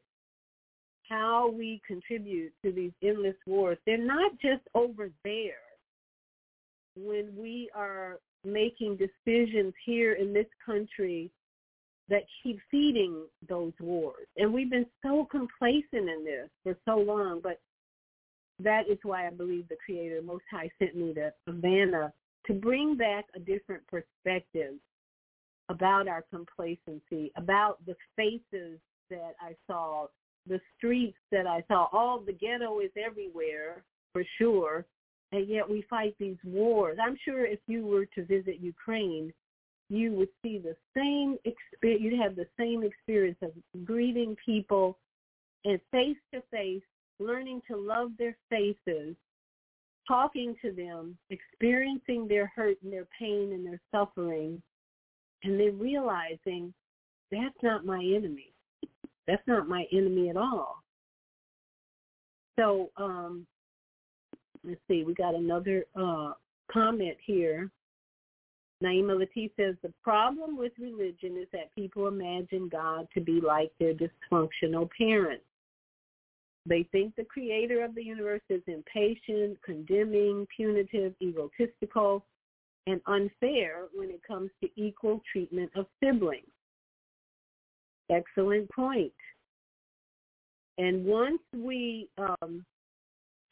how 1.09 1.49
we 1.49 1.81
contribute 1.87 2.53
to 2.63 2.71
these 2.71 2.91
endless 3.03 3.35
wars? 3.47 3.77
They're 3.85 3.97
not 3.97 4.31
just 4.39 4.61
over 4.75 5.09
there 5.23 5.53
when 6.95 7.35
we 7.35 7.69
are 7.75 8.19
making 8.43 8.97
decisions 8.97 9.73
here 9.85 10.13
in 10.13 10.33
this 10.33 10.45
country 10.65 11.31
that 12.09 12.23
keep 12.43 12.59
feeding 12.69 13.23
those 13.47 13.73
wars. 13.79 14.27
And 14.37 14.53
we've 14.53 14.69
been 14.69 14.85
so 15.03 15.27
complacent 15.29 16.09
in 16.09 16.23
this 16.23 16.49
for 16.63 16.77
so 16.85 16.97
long, 16.97 17.39
but 17.41 17.59
that 18.59 18.83
is 18.89 18.97
why 19.03 19.27
I 19.27 19.31
believe 19.31 19.67
the 19.67 19.77
Creator 19.83 20.21
Most 20.21 20.43
High 20.51 20.69
sent 20.79 20.95
me 20.95 21.13
to 21.15 21.33
Havana 21.47 22.13
to 22.47 22.53
bring 22.53 22.95
back 22.95 23.25
a 23.35 23.39
different 23.39 23.83
perspective 23.87 24.75
about 25.69 26.07
our 26.07 26.23
complacency, 26.29 27.31
about 27.35 27.83
the 27.85 27.95
faces 28.15 28.79
that 29.09 29.33
I 29.41 29.55
saw, 29.67 30.07
the 30.47 30.61
streets 30.77 31.17
that 31.31 31.47
I 31.47 31.63
saw. 31.67 31.87
All 31.91 32.19
the 32.19 32.33
ghetto 32.33 32.79
is 32.79 32.91
everywhere, 33.03 33.83
for 34.13 34.23
sure, 34.37 34.85
and 35.31 35.47
yet 35.47 35.67
we 35.67 35.83
fight 35.89 36.15
these 36.19 36.37
wars. 36.45 36.97
I'm 37.01 37.17
sure 37.25 37.45
if 37.45 37.59
you 37.67 37.85
were 37.85 38.05
to 38.05 38.25
visit 38.25 38.59
Ukraine, 38.59 39.33
you 39.89 40.11
would 40.13 40.29
see 40.41 40.57
the 40.57 40.75
same 40.95 41.37
experience, 41.45 42.01
you'd 42.03 42.19
have 42.19 42.35
the 42.35 42.47
same 42.59 42.83
experience 42.83 43.37
of 43.41 43.51
greeting 43.85 44.35
people 44.43 44.97
and 45.63 45.79
face 45.91 46.17
to 46.33 46.41
face, 46.51 46.81
learning 47.19 47.61
to 47.69 47.77
love 47.77 48.11
their 48.17 48.37
faces, 48.49 49.15
talking 50.07 50.55
to 50.61 50.71
them, 50.71 51.17
experiencing 51.29 52.27
their 52.27 52.51
hurt 52.55 52.77
and 52.83 52.91
their 52.91 53.07
pain 53.17 53.51
and 53.53 53.65
their 53.65 53.81
suffering, 53.93 54.61
and 55.43 55.59
then 55.59 55.77
realizing 55.79 56.73
that's 57.31 57.55
not 57.63 57.85
my 57.85 57.99
enemy. 57.99 58.53
That's 59.27 59.45
not 59.47 59.67
my 59.67 59.85
enemy 59.91 60.29
at 60.29 60.37
all. 60.37 60.83
So, 62.57 62.89
um, 62.97 63.45
let's 64.63 64.79
see, 64.87 65.03
we 65.03 65.13
got 65.13 65.35
another 65.35 65.85
uh, 65.95 66.33
comment 66.71 67.17
here. 67.25 67.69
Naima 68.83 69.17
Latif 69.17 69.51
says 69.55 69.75
the 69.81 69.93
problem 70.03 70.57
with 70.57 70.73
religion 70.79 71.37
is 71.37 71.47
that 71.53 71.73
people 71.75 72.07
imagine 72.07 72.69
God 72.69 73.07
to 73.13 73.21
be 73.21 73.39
like 73.39 73.71
their 73.79 73.93
dysfunctional 73.93 74.89
parents. 74.97 75.45
They 76.65 76.83
think 76.91 77.15
the 77.15 77.23
creator 77.23 77.83
of 77.83 77.95
the 77.95 78.03
universe 78.03 78.41
is 78.49 78.61
impatient, 78.67 79.57
condemning, 79.63 80.47
punitive, 80.55 81.13
egotistical, 81.21 82.25
and 82.87 83.01
unfair 83.05 83.85
when 83.93 84.09
it 84.09 84.21
comes 84.27 84.49
to 84.61 84.69
equal 84.75 85.21
treatment 85.31 85.71
of 85.75 85.85
siblings. 86.03 86.45
Excellent 88.09 88.69
point. 88.71 89.13
And 90.77 91.05
once 91.05 91.41
we, 91.53 92.09
um, 92.17 92.65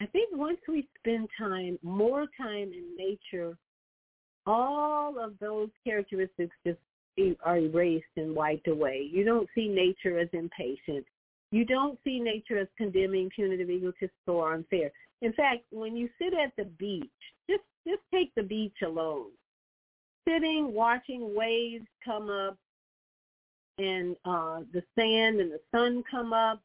I 0.00 0.06
think 0.06 0.36
once 0.36 0.58
we 0.68 0.86
spend 0.98 1.28
time, 1.38 1.78
more 1.82 2.26
time 2.36 2.72
in 2.72 2.96
nature, 2.96 3.56
all 4.46 5.18
of 5.18 5.38
those 5.40 5.68
characteristics 5.84 6.54
just 6.66 6.78
are 7.44 7.58
erased 7.58 8.04
and 8.16 8.34
wiped 8.34 8.68
away. 8.68 9.08
You 9.12 9.24
don't 9.24 9.48
see 9.54 9.68
nature 9.68 10.18
as 10.18 10.28
impatient. 10.32 11.06
You 11.52 11.64
don't 11.64 11.98
see 12.04 12.18
nature 12.18 12.58
as 12.58 12.68
condemning, 12.76 13.30
punitive, 13.34 13.70
egotistical, 13.70 14.36
or 14.36 14.54
unfair. 14.54 14.90
In 15.22 15.32
fact, 15.32 15.62
when 15.70 15.96
you 15.96 16.08
sit 16.18 16.34
at 16.34 16.52
the 16.56 16.64
beach, 16.64 17.04
just 17.48 17.62
just 17.86 18.02
take 18.12 18.34
the 18.34 18.42
beach 18.42 18.74
alone. 18.84 19.30
Sitting, 20.26 20.72
watching 20.72 21.34
waves 21.34 21.86
come 22.04 22.30
up, 22.30 22.56
and 23.78 24.16
uh, 24.24 24.60
the 24.72 24.82
sand 24.98 25.40
and 25.40 25.52
the 25.52 25.60
sun 25.70 26.02
come 26.10 26.32
up. 26.32 26.60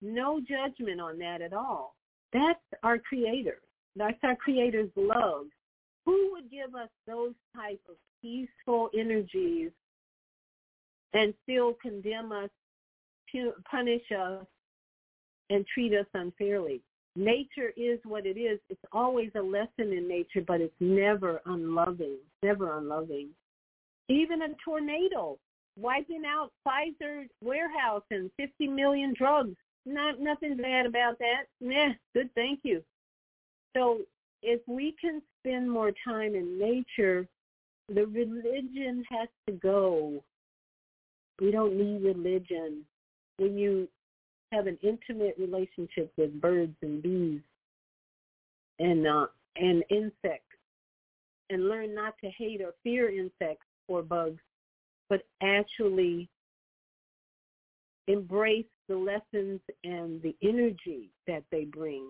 No 0.00 0.40
judgment 0.40 1.00
on 1.00 1.18
that 1.18 1.40
at 1.42 1.52
all. 1.52 1.94
That's 2.32 2.60
our 2.82 2.98
Creator. 2.98 3.58
That's 3.96 4.18
our 4.22 4.36
Creator's 4.36 4.90
love. 4.96 5.46
Who 6.08 6.30
would 6.32 6.50
give 6.50 6.74
us 6.74 6.88
those 7.06 7.34
type 7.54 7.82
of 7.86 7.96
peaceful 8.22 8.88
energies 8.98 9.70
and 11.12 11.34
still 11.42 11.74
condemn 11.82 12.32
us, 12.32 12.48
punish 13.70 14.10
us, 14.18 14.46
and 15.50 15.66
treat 15.66 15.92
us 15.92 16.06
unfairly? 16.14 16.80
Nature 17.14 17.74
is 17.76 17.98
what 18.04 18.24
it 18.24 18.38
is. 18.38 18.58
It's 18.70 18.80
always 18.90 19.30
a 19.36 19.42
lesson 19.42 19.92
in 19.92 20.08
nature, 20.08 20.40
but 20.46 20.62
it's 20.62 20.72
never 20.80 21.42
unloving, 21.44 22.16
never 22.42 22.78
unloving. 22.78 23.28
Even 24.08 24.40
a 24.40 24.48
tornado 24.64 25.36
wiping 25.76 26.22
out 26.26 26.52
Pfizer's 26.66 27.28
warehouse 27.42 28.04
and 28.10 28.30
50 28.38 28.66
million 28.68 29.12
drugs. 29.14 29.56
Not 29.84 30.20
nothing 30.20 30.56
bad 30.56 30.86
about 30.86 31.18
that. 31.18 31.48
Nah, 31.60 31.92
good, 32.14 32.30
thank 32.34 32.60
you. 32.62 32.82
So 33.76 33.98
if 34.42 34.60
we 34.66 34.94
can 35.00 35.20
spend 35.40 35.70
more 35.70 35.92
time 36.04 36.34
in 36.34 36.58
nature, 36.58 37.26
the 37.88 38.06
religion 38.06 39.04
has 39.10 39.28
to 39.46 39.52
go. 39.52 40.22
We 41.40 41.50
don't 41.50 41.76
need 41.76 42.02
religion. 42.02 42.84
When 43.38 43.56
you 43.56 43.88
have 44.52 44.66
an 44.66 44.78
intimate 44.82 45.36
relationship 45.38 46.12
with 46.16 46.40
birds 46.40 46.74
and 46.82 47.02
bees 47.02 47.40
and 48.78 49.06
uh, 49.06 49.26
and 49.56 49.84
insects, 49.90 50.44
and 51.50 51.68
learn 51.68 51.94
not 51.94 52.14
to 52.22 52.30
hate 52.30 52.60
or 52.60 52.74
fear 52.82 53.10
insects 53.10 53.66
or 53.88 54.02
bugs, 54.02 54.40
but 55.08 55.22
actually 55.42 56.28
embrace 58.06 58.66
the 58.88 58.96
lessons 58.96 59.60
and 59.84 60.20
the 60.22 60.34
energy 60.42 61.10
that 61.26 61.44
they 61.50 61.64
bring. 61.64 62.06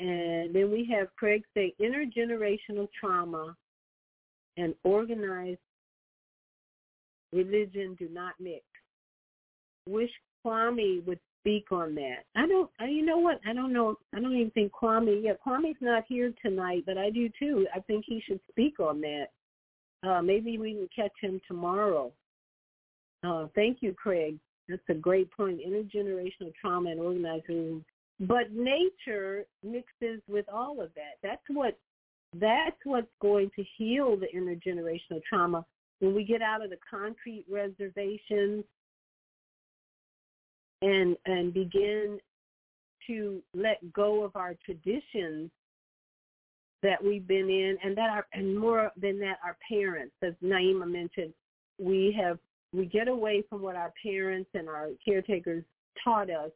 And 0.00 0.54
then 0.54 0.70
we 0.70 0.88
have 0.92 1.14
Craig 1.16 1.42
say 1.54 1.74
intergenerational 1.80 2.88
trauma 2.98 3.56
and 4.56 4.74
organized 4.82 5.60
religion 7.32 7.96
do 7.98 8.08
not 8.08 8.34
mix. 8.40 8.64
Wish 9.88 10.10
Kwame 10.44 11.04
would 11.06 11.20
speak 11.40 11.70
on 11.70 11.94
that. 11.94 12.24
I 12.34 12.46
don't. 12.46 12.70
You 12.80 13.04
know 13.04 13.18
what? 13.18 13.40
I 13.48 13.52
don't 13.52 13.72
know. 13.72 13.96
I 14.14 14.20
don't 14.20 14.34
even 14.34 14.50
think 14.50 14.72
Kwame. 14.72 15.22
Yeah, 15.22 15.34
Kwame's 15.46 15.76
not 15.80 16.04
here 16.08 16.32
tonight, 16.42 16.84
but 16.86 16.98
I 16.98 17.10
do 17.10 17.28
too. 17.38 17.66
I 17.74 17.80
think 17.80 18.04
he 18.06 18.22
should 18.26 18.40
speak 18.50 18.80
on 18.80 19.00
that. 19.02 19.26
Uh, 20.06 20.22
maybe 20.22 20.58
we 20.58 20.72
can 20.72 20.88
catch 20.94 21.12
him 21.20 21.40
tomorrow. 21.46 22.12
Uh, 23.22 23.46
thank 23.54 23.78
you, 23.80 23.94
Craig. 23.94 24.38
That's 24.68 24.82
a 24.88 24.94
great 24.94 25.30
point. 25.30 25.60
Intergenerational 25.60 26.52
trauma 26.60 26.90
and 26.90 27.00
organizing. 27.00 27.84
But 28.20 28.52
nature 28.52 29.44
mixes 29.62 30.20
with 30.28 30.46
all 30.52 30.80
of 30.80 30.90
that. 30.94 31.18
That's 31.22 31.42
what 31.48 31.78
that's 32.40 32.76
what's 32.84 33.06
going 33.20 33.50
to 33.56 33.64
heal 33.76 34.16
the 34.16 34.26
intergenerational 34.34 35.22
trauma. 35.28 35.64
When 36.00 36.14
we 36.14 36.24
get 36.24 36.42
out 36.42 36.62
of 36.64 36.70
the 36.70 36.78
concrete 36.88 37.44
reservations 37.50 38.64
and 40.82 41.16
and 41.26 41.52
begin 41.52 42.18
to 43.06 43.42
let 43.54 43.92
go 43.92 44.24
of 44.24 44.34
our 44.36 44.54
traditions 44.64 45.50
that 46.82 47.02
we've 47.02 47.26
been 47.26 47.48
in 47.48 47.76
and 47.82 47.96
that 47.96 48.10
our 48.10 48.26
and 48.32 48.58
more 48.58 48.90
than 49.00 49.18
that 49.20 49.38
our 49.44 49.56
parents 49.68 50.14
as 50.22 50.34
Naima 50.42 50.90
mentioned 50.90 51.32
we 51.78 52.16
have 52.20 52.38
we 52.72 52.86
get 52.86 53.08
away 53.08 53.42
from 53.48 53.62
what 53.62 53.76
our 53.76 53.92
parents 54.02 54.50
and 54.54 54.68
our 54.68 54.88
caretakers 55.04 55.64
taught 56.02 56.28
us 56.28 56.50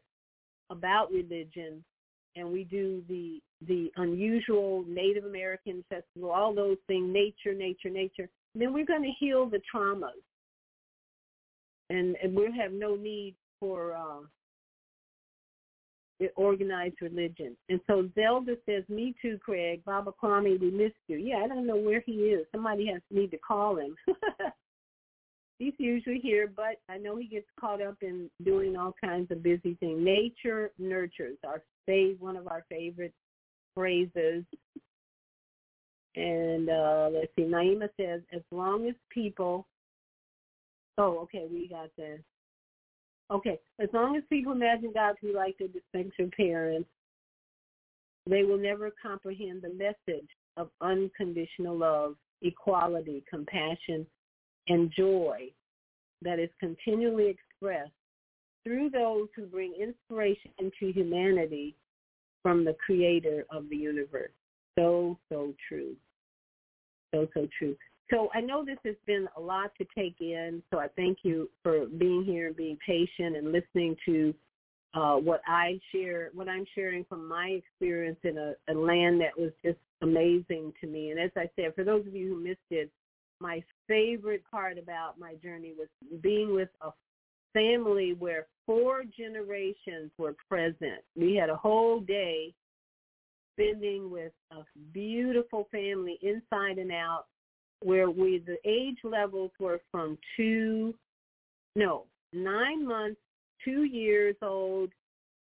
about 0.71 1.11
religion 1.11 1.85
and 2.37 2.51
we 2.51 2.65
do 2.65 3.03
the 3.09 3.41
the 3.67 3.91
unusual 3.97 4.85
Native 4.87 5.25
American 5.25 5.85
festival, 5.89 6.31
all 6.31 6.55
those 6.55 6.77
things, 6.87 7.13
nature, 7.13 7.55
nature, 7.55 7.91
nature, 7.91 8.29
then 8.55 8.73
we're 8.73 8.87
going 8.87 9.03
to 9.03 9.13
heal 9.19 9.47
the 9.47 9.61
traumas. 9.75 10.11
And, 11.91 12.17
and 12.23 12.35
we'll 12.35 12.53
have 12.53 12.73
no 12.73 12.95
need 12.95 13.35
for 13.59 13.95
uh, 13.95 14.21
organized 16.37 16.97
religion. 17.01 17.57
And 17.69 17.81
so 17.87 18.09
Zelda 18.15 18.57
says, 18.67 18.85
me 18.89 19.15
too, 19.21 19.39
Craig. 19.45 19.83
Baba 19.85 20.13
Kwame, 20.23 20.61
we 20.61 20.71
missed 20.71 20.95
you. 21.09 21.17
Yeah, 21.17 21.39
I 21.45 21.49
don't 21.49 21.67
know 21.67 21.77
where 21.77 22.03
he 22.05 22.13
is. 22.13 22.47
Somebody 22.53 22.87
has 22.93 23.01
need 23.11 23.31
to 23.31 23.39
call 23.39 23.77
him. 23.77 23.97
He's 25.59 25.75
usually 25.79 26.21
here, 26.21 26.51
but 26.55 26.81
I 26.89 26.99
know 26.99 27.17
he 27.17 27.27
gets 27.27 27.47
caught 27.59 27.83
up 27.83 27.97
in 28.01 28.31
doing 28.45 28.77
all 28.77 28.95
kinds 29.03 29.31
of 29.33 29.43
busy 29.43 29.75
things. 29.81 29.99
Nature 30.01 30.71
nurtures, 30.79 31.37
our 31.45 31.63
fav- 31.89 32.21
one 32.21 32.37
of 32.37 32.47
our 32.47 32.65
favorite 32.69 33.13
phrases. 33.75 34.45
And 36.15 36.71
uh, 36.71 37.11
let's 37.13 37.33
see, 37.37 37.43
Naima 37.43 37.89
says, 37.97 38.23
as 38.33 38.43
long 38.53 38.89
as 38.89 38.95
people, 39.11 39.67
oh, 40.97 41.19
okay, 41.21 41.47
we 41.51 41.69
got 41.69 41.91
this. 41.97 42.21
Okay, 43.31 43.59
as 43.81 43.89
long 43.93 44.17
as 44.17 44.23
people 44.31 44.53
imagine 44.53 44.93
God 44.95 45.15
to 45.21 45.27
be 45.27 45.35
like 45.35 45.57
their 45.59 45.69
dysfunctional 45.69 46.33
parents, 46.35 46.89
they 48.29 48.43
will 48.43 48.59
never 48.59 48.91
comprehend 49.03 49.63
the 49.63 49.75
message 49.75 50.29
of 50.57 50.71
unconditional 50.81 51.77
love, 51.77 52.15
equality, 52.43 53.25
compassion, 53.29 54.07
and 54.69 54.93
joy 54.97 55.51
that 56.23 56.39
is 56.39 56.51
continually 56.61 57.29
expressed 57.29 57.91
through 58.65 58.91
those 58.91 59.29
who 59.37 59.47
bring 59.47 59.75
inspiration 59.81 60.51
to 60.59 60.93
humanity 60.93 61.75
from 62.43 62.65
the 62.65 62.77
creator 62.85 63.45
of 63.51 63.69
the 63.71 63.77
universe. 63.77 64.31
So, 64.79 65.19
so 65.31 65.55
true. 65.69 65.95
So, 67.15 67.27
so 67.35 67.49
true. 67.59 67.77
So 68.11 68.29
I 68.35 68.41
know 68.41 68.65
this 68.65 68.79
has 68.85 68.95
been 69.07 69.29
a 69.37 69.41
lot 69.41 69.73
to 69.79 69.87
take 69.97 70.17
in. 70.21 70.63
So 70.73 70.79
I 70.79 70.89
thank 70.97 71.19
you 71.23 71.51
for 71.63 71.87
being 71.87 72.25
here 72.25 72.49
and 72.49 72.57
being 72.57 72.79
patient 72.87 73.37
and 73.37 73.53
listening 73.53 73.97
to 74.07 74.35
uh, 74.95 75.17
what 75.17 75.43
I 75.47 75.79
share, 75.93 76.31
what 76.33 76.49
I'm 76.49 76.65
sharing 76.75 77.05
from 77.05 77.29
my 77.29 77.49
experience 77.49 78.19
in 78.25 78.39
a, 78.39 78.55
a 78.71 78.75
land 78.75 79.21
that 79.21 79.39
was 79.39 79.53
just 79.65 79.79
amazing 80.01 80.73
to 80.81 80.87
me. 80.87 81.11
And 81.11 81.21
as 81.21 81.31
I 81.37 81.51
said, 81.57 81.75
for 81.75 81.85
those 81.85 82.07
of 82.07 82.15
you 82.15 82.29
who 82.29 82.43
missed 82.43 82.59
it, 82.71 82.91
my 83.41 83.63
favorite 83.87 84.43
part 84.51 84.79
about 84.79 85.19
my 85.19 85.35
journey 85.37 85.73
was 85.77 85.89
being 86.23 86.55
with 86.55 86.69
a 86.81 86.91
family 87.53 88.15
where 88.19 88.47
four 88.67 89.05
generations 89.17 90.11
were 90.19 90.35
present. 90.49 91.03
We 91.17 91.35
had 91.35 91.51
a 91.51 91.57
whole 91.57 92.01
day 92.01 92.53
spending 93.59 94.11
with 94.11 94.33
a 94.53 94.63
beautiful 94.93 95.69
family 95.71 96.19
inside 96.23 96.79
and 96.79 96.93
out 96.93 97.25
where 97.81 98.11
we 98.11 98.43
the 98.47 98.57
age 98.65 98.99
levels 99.05 99.51
were 99.59 99.81
from 99.91 100.19
two 100.37 100.95
no 101.77 102.05
nine 102.33 102.87
months 102.87 103.21
two 103.65 103.85
years 103.85 104.35
old 104.43 104.91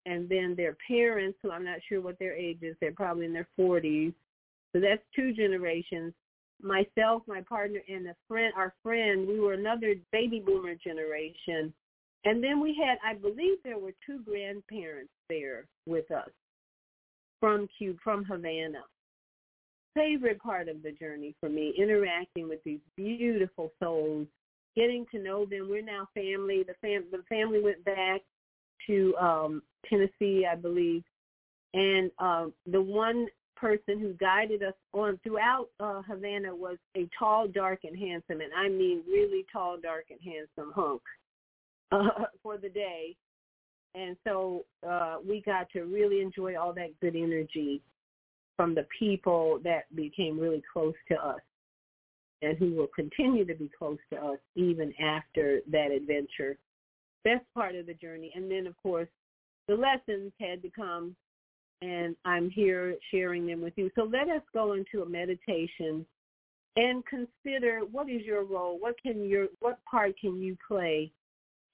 and 0.06 0.28
then 0.28 0.54
their 0.56 0.76
parents 0.88 1.38
who 1.42 1.50
i'm 1.50 1.64
not 1.64 1.78
sure 1.88 2.00
what 2.00 2.18
their 2.18 2.34
age 2.34 2.58
is 2.62 2.74
they're 2.80 2.92
probably 2.92 3.26
in 3.26 3.32
their 3.32 3.48
forties 3.56 4.12
so 4.72 4.80
that's 4.80 5.02
two 5.14 5.32
generations 5.32 6.12
myself 6.62 7.22
my 7.26 7.40
partner 7.42 7.80
and 7.88 8.06
a 8.06 8.16
friend 8.28 8.52
our 8.56 8.74
friend 8.82 9.26
we 9.28 9.38
were 9.38 9.52
another 9.52 9.94
baby 10.12 10.42
boomer 10.44 10.74
generation 10.74 11.72
and 12.24 12.42
then 12.42 12.60
we 12.60 12.74
had 12.74 12.98
i 13.04 13.14
believe 13.14 13.58
there 13.62 13.78
were 13.78 13.92
two 14.04 14.20
grandparents 14.24 15.12
there 15.28 15.66
with 15.86 16.10
us 16.10 16.30
from 17.40 17.68
Cuba, 17.78 17.98
from 18.02 18.24
havana 18.24 18.80
favorite 19.96 20.40
part 20.40 20.68
of 20.68 20.82
the 20.82 20.92
journey 20.92 21.34
for 21.40 21.48
me, 21.48 21.74
interacting 21.76 22.48
with 22.48 22.62
these 22.64 22.80
beautiful 22.96 23.72
souls, 23.82 24.26
getting 24.76 25.06
to 25.10 25.18
know 25.18 25.46
them. 25.46 25.68
We're 25.70 25.82
now 25.82 26.06
family. 26.14 26.62
The 26.62 26.74
fam 26.80 27.04
the 27.10 27.22
family 27.28 27.60
went 27.60 27.84
back 27.84 28.20
to 28.86 29.16
um 29.16 29.62
Tennessee, 29.88 30.46
I 30.50 30.54
believe. 30.54 31.02
And 31.74 32.10
um 32.18 32.52
the 32.70 32.80
one 32.80 33.26
person 33.56 33.98
who 33.98 34.12
guided 34.14 34.62
us 34.62 34.74
on 34.92 35.18
throughout 35.22 35.68
uh 35.80 36.02
Havana 36.02 36.54
was 36.54 36.78
a 36.96 37.08
tall, 37.18 37.48
dark 37.48 37.80
and 37.84 37.98
handsome 37.98 38.40
and 38.40 38.52
I 38.56 38.68
mean 38.68 39.02
really 39.08 39.44
tall, 39.52 39.76
dark 39.82 40.06
and 40.10 40.20
handsome 40.22 40.72
hunk 40.74 41.02
uh 41.92 42.26
for 42.42 42.58
the 42.58 42.68
day. 42.68 43.16
And 43.94 44.16
so 44.24 44.64
uh 44.88 45.16
we 45.26 45.42
got 45.42 45.70
to 45.70 45.82
really 45.82 46.20
enjoy 46.20 46.58
all 46.58 46.72
that 46.74 46.98
good 47.00 47.16
energy 47.16 47.82
from 48.56 48.74
the 48.74 48.86
people 48.98 49.60
that 49.64 49.94
became 49.94 50.38
really 50.38 50.62
close 50.72 50.94
to 51.08 51.14
us 51.14 51.40
and 52.42 52.56
who 52.58 52.74
will 52.74 52.88
continue 52.94 53.44
to 53.44 53.54
be 53.54 53.70
close 53.78 53.98
to 54.12 54.18
us 54.18 54.38
even 54.54 54.92
after 55.00 55.60
that 55.70 55.90
adventure. 55.90 56.56
Best 57.24 57.44
part 57.54 57.74
of 57.74 57.86
the 57.86 57.94
journey. 57.94 58.32
And 58.34 58.50
then, 58.50 58.66
of 58.66 58.76
course, 58.82 59.08
the 59.68 59.74
lessons 59.74 60.32
had 60.40 60.62
to 60.62 60.70
come, 60.70 61.16
and 61.82 62.16
I'm 62.24 62.50
here 62.50 62.96
sharing 63.10 63.46
them 63.46 63.60
with 63.60 63.74
you. 63.76 63.90
So 63.94 64.04
let 64.04 64.28
us 64.28 64.42
go 64.52 64.72
into 64.72 65.02
a 65.02 65.08
meditation 65.08 66.06
and 66.76 67.02
consider 67.06 67.80
what 67.90 68.08
is 68.10 68.22
your 68.22 68.44
role, 68.44 68.78
what 68.78 69.00
can 69.02 69.24
your 69.28 69.46
what 69.60 69.78
part 69.84 70.18
can 70.18 70.40
you 70.40 70.56
play 70.66 71.10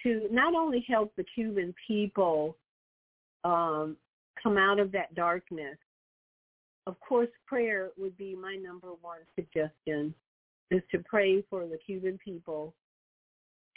to 0.02 0.28
not 0.30 0.54
only 0.54 0.84
help 0.88 1.12
the 1.16 1.24
Cuban 1.34 1.74
people 1.86 2.56
um, 3.44 3.96
come 4.40 4.56
out 4.56 4.78
of 4.78 4.92
that 4.92 5.14
darkness, 5.14 5.76
of 6.86 6.98
course, 7.00 7.28
prayer 7.46 7.90
would 7.96 8.16
be 8.16 8.34
my 8.34 8.56
number 8.56 8.88
one 9.00 9.18
suggestion 9.34 10.14
is 10.70 10.82
to 10.90 10.98
pray 11.00 11.44
for 11.48 11.66
the 11.66 11.78
Cuban 11.84 12.18
people 12.24 12.74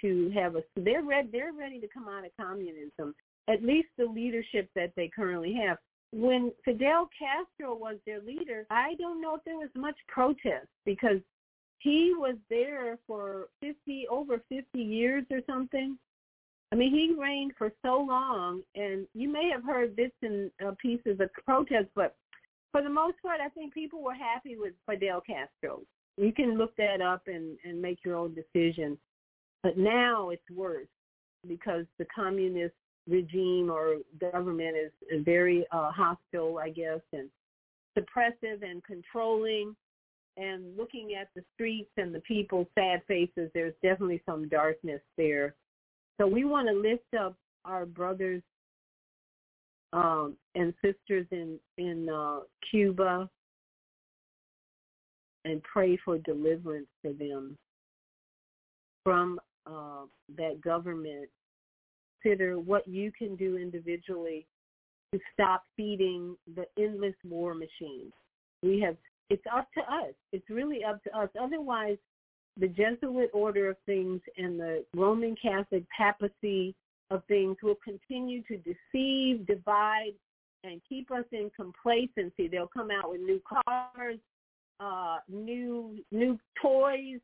to 0.02 0.31
have 0.35 0.56
a 0.56 0.64
they're 0.76 1.03
ready 1.03 1.30
they're 1.31 1.53
ready 1.53 1.80
to 1.80 1.88
come 1.88 2.07
out 2.07 2.26
of 2.26 2.31
communism 2.39 3.15
at 3.47 3.64
least 3.64 3.88
the 3.97 4.06
leadership 4.06 4.69
that 4.76 4.91
they 4.95 5.10
currently 5.15 5.53
have 5.53 5.77
when 6.11 6.52
Fidel 6.64 7.10
Castro 7.18 7.76
was 7.76 7.98
their 8.06 8.22
leader 8.22 8.65
I 8.69 8.95
don't 8.95 9.22
know 9.22 9.36
if 9.36 9.44
there 9.44 9.57
was 9.57 9.69
much 9.76 9.98
protest 10.07 10.68
because 10.86 11.19
he 11.80 12.14
was 12.18 12.36
there 12.49 12.98
for 13.06 13.48
50 13.61 14.07
over 14.10 14.41
50 14.49 14.80
years 14.80 15.23
or 15.30 15.40
something. 15.45 15.98
I 16.72 16.76
mean, 16.76 16.91
he 16.91 17.15
reigned 17.18 17.53
for 17.57 17.72
so 17.84 17.99
long, 17.99 18.64
and 18.73 19.06
you 19.14 19.32
may 19.32 19.49
have 19.53 19.64
heard 19.64 19.95
bits 19.95 20.15
and 20.23 20.49
uh, 20.65 20.72
pieces 20.82 21.19
of 21.19 21.30
protest, 21.45 21.90
but 21.95 22.15
for 22.72 22.82
the 22.82 22.90
most 22.90 23.22
part, 23.22 23.40
I 23.40 23.49
think 23.49 23.73
people 23.73 24.03
were 24.03 24.15
happy 24.15 24.57
with 24.57 24.73
Fidel 24.90 25.22
Castro. 25.22 25.84
You 26.18 26.34
can 26.34 26.57
look 26.57 26.76
that 26.77 27.02
up 27.02 27.22
and, 27.27 27.57
and 27.64 27.82
make 27.82 27.99
your 28.03 28.15
own 28.15 28.36
decision. 28.36 28.98
But 29.64 29.77
now 29.77 30.32
it's 30.32 30.49
worse 30.53 30.88
because 31.48 31.86
the 31.99 32.06
communist 32.14 32.73
regime 33.07 33.69
or 33.69 33.98
government 34.19 34.76
is, 34.77 34.91
very 35.23 35.65
uh, 35.72 35.91
hostile, 35.91 36.57
I 36.57 36.69
guess, 36.69 36.99
and 37.14 37.30
suppressive 37.98 38.64
and 38.64 38.84
controlling. 38.84 39.76
And 40.38 40.76
looking 40.76 41.15
at 41.19 41.30
the 41.36 41.44
streets 41.53 41.91
and 41.98 42.14
the 42.14 42.19
people's 42.22 42.68
sad 42.77 43.02
faces, 43.07 43.49
there's 43.53 43.73
definitely 43.82 44.22
some 44.26 44.49
darkness 44.49 45.02
there. 45.18 45.56
So 46.19 46.27
we 46.27 46.44
want 46.44 46.68
to 46.68 46.73
lift 46.73 47.14
up 47.18 47.36
our 47.64 47.86
brothers 47.86 48.41
um, 49.94 50.36
and 50.56 50.73
sisters 50.84 51.26
in 51.32 51.57
in 51.77 52.10
uh, 52.10 52.40
Cuba 52.69 53.30
and 55.45 55.61
pray 55.64 55.98
for 56.03 56.18
deliverance 56.18 56.88
for 57.02 57.14
them 57.14 57.57
from 59.03 59.40
uh, 59.68 60.03
that 60.38 60.60
government. 60.61 61.30
Consider 62.26 62.60
what 62.60 62.88
you 62.88 63.11
can 63.11 63.35
do 63.35 63.57
individually 63.57 64.47
to 65.14 65.19
stop 65.34 65.64
feeding 65.77 66.35
the 66.56 66.65
endless 66.81 67.14
war 67.23 67.53
machine. 67.53 68.11
We 68.64 68.80
have 68.80 68.97
it's 69.30 69.43
up 69.53 69.68
to 69.73 69.81
us. 69.81 70.14
It's 70.31 70.49
really 70.49 70.84
up 70.84 71.03
to 71.03 71.18
us. 71.18 71.30
Otherwise, 71.39 71.97
the 72.60 72.68
Jesuit 72.68 73.30
order 73.34 73.69
of 73.69 73.77
things 73.85 74.22
and 74.38 74.60
the 74.60 74.85
Roman 74.95 75.35
Catholic 75.41 75.84
papacy 75.95 76.76
of 77.11 77.23
things 77.27 77.57
will 77.61 77.77
continue 77.84 78.41
to 78.43 78.57
deceive, 78.57 79.45
divide, 79.45 80.14
and 80.64 80.81
keep 80.88 81.11
us 81.11 81.26
in 81.31 81.52
complacency. 81.56 82.47
They'll 82.47 82.68
come 82.68 82.89
out 82.91 83.10
with 83.10 83.22
new 83.22 83.41
cars, 83.47 84.18
uh, 84.80 85.18
new 85.30 85.97
new 86.11 86.39
toys, 86.61 87.19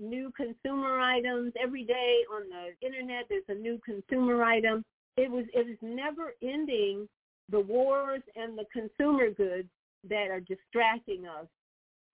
new 0.00 0.32
consumer 0.36 1.00
items 1.00 1.52
every 1.60 1.84
day 1.84 2.20
on 2.32 2.42
the 2.48 2.86
internet. 2.86 3.26
There's 3.28 3.44
a 3.48 3.54
new 3.54 3.80
consumer 3.84 4.42
item. 4.42 4.84
It 5.16 5.30
was 5.30 5.44
it 5.52 5.68
is 5.68 5.78
never 5.82 6.34
ending 6.42 7.08
the 7.50 7.60
wars 7.60 8.22
and 8.36 8.56
the 8.56 8.66
consumer 8.72 9.30
goods 9.30 9.68
that 10.08 10.28
are 10.30 10.40
distracting 10.40 11.26
us 11.26 11.46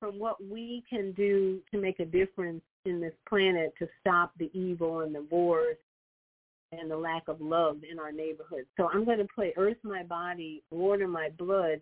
from 0.01 0.19
what 0.19 0.43
we 0.43 0.82
can 0.89 1.12
do 1.12 1.61
to 1.70 1.78
make 1.78 2.01
a 2.01 2.05
difference 2.05 2.62
in 2.85 3.01
this 3.01 3.15
planet 3.28 3.74
to 3.78 3.89
stop 4.01 4.32
the 4.39 4.51
evil 4.52 5.01
and 5.01 5.15
the 5.15 5.27
wars 5.31 5.77
and 6.73 6.90
the 6.90 6.97
lack 6.97 7.28
of 7.28 7.40
love 7.40 7.78
in 7.90 7.98
our 7.98 8.12
neighborhood. 8.12 8.66
So 8.77 8.89
I'm 8.93 9.05
going 9.05 9.19
to 9.19 9.27
play 9.35 9.52
Earth 9.56 9.77
My 9.82 10.02
Body, 10.02 10.62
Water 10.70 11.09
My 11.09 11.31
Blood 11.39 11.81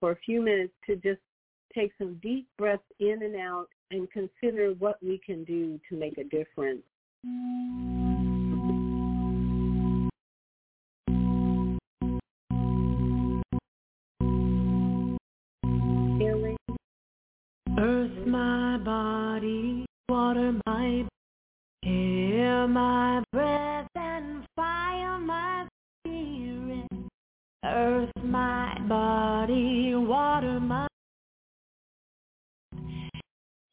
for 0.00 0.12
a 0.12 0.16
few 0.16 0.42
minutes 0.42 0.72
to 0.86 0.96
just 0.96 1.20
take 1.74 1.92
some 1.98 2.20
deep 2.22 2.46
breaths 2.56 2.82
in 3.00 3.22
and 3.22 3.36
out 3.36 3.66
and 3.90 4.10
consider 4.10 4.72
what 4.78 5.02
we 5.02 5.20
can 5.24 5.44
do 5.44 5.78
to 5.88 5.96
make 5.96 6.18
a 6.18 6.24
difference. 6.24 6.82
Earth 17.76 18.26
my 18.26 18.78
body, 18.78 19.84
water 20.08 20.52
my 20.64 21.04
air 21.84 22.68
my 22.68 23.22
breath 23.32 23.88
and 23.96 24.44
fire 24.54 25.18
my 25.18 25.66
spirit. 26.00 26.86
Earth 27.64 28.10
my 28.22 28.78
body, 28.88 29.94
water 29.94 30.60
my 30.60 30.86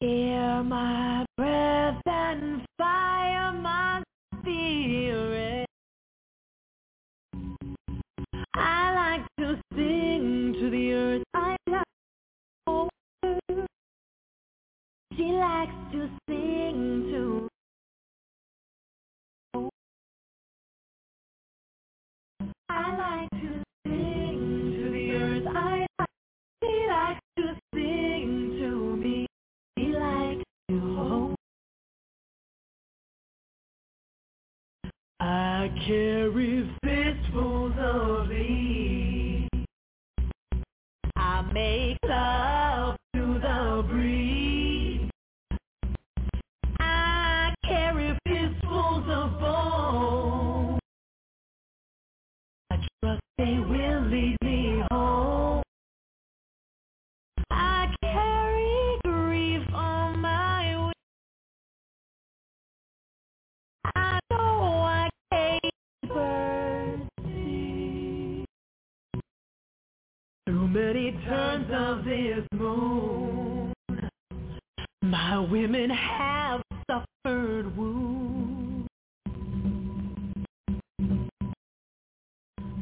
air 0.02 0.64
my 0.64 1.24
breath 1.36 2.00
and 2.06 2.62
fire 2.76 3.52
my 3.52 4.02
spirit. 4.40 5.66
I 8.54 8.94
like 8.94 9.26
to 9.38 9.60
sing 9.74 10.54
to 10.60 10.70
the 10.70 10.92
earth. 10.92 11.22
I 11.34 11.56
She 15.16 15.24
likes 15.24 15.72
to 15.92 16.08
sing 16.28 17.06
to 17.12 17.48
I 22.68 22.96
like 22.96 23.31
I 35.62 35.68
carry 35.86 36.68
fistfuls 36.82 37.72
of 37.78 38.28
thee. 38.28 39.48
I 41.14 41.42
make 41.52 42.01
of 71.72 72.04
this 72.04 72.46
moon, 72.54 73.72
my 75.02 75.38
women 75.38 75.90
have 75.90 76.62
suffered 76.90 77.76
wounds. 77.76 78.88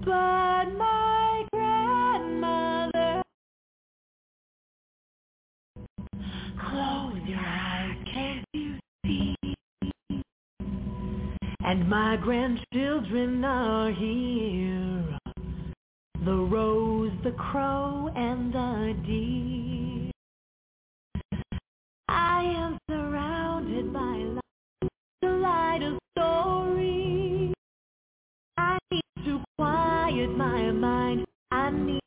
But 0.05 0.67
my 0.77 1.47
grandmother, 1.53 3.23
close 6.61 7.21
your 7.27 7.39
eyes, 7.39 7.97
can't 8.13 8.45
you 8.53 8.79
see? 9.05 9.37
And 11.65 11.89
my 11.89 12.17
grandchildren 12.17 13.45
are 13.45 13.93
here. 13.93 14.80
The 16.23 16.37
rose, 16.37 17.13
the 17.25 17.33
crow, 17.33 18.11
and 18.15 18.53
the 18.53 18.95
deer. 19.07 20.11
I 22.09 22.43
am 22.45 22.79
surrounded 22.91 23.91
by 23.91 24.01
light, 24.01 24.91
the 25.23 25.29
light 25.31 25.83
of 25.83 25.99
story. 26.13 27.55
I 28.59 28.79
need 28.91 29.25
to 29.25 29.43
quiet 29.57 30.31
my 30.37 30.71
mind. 30.73 31.25
I 31.53 31.71
need. 31.71 32.01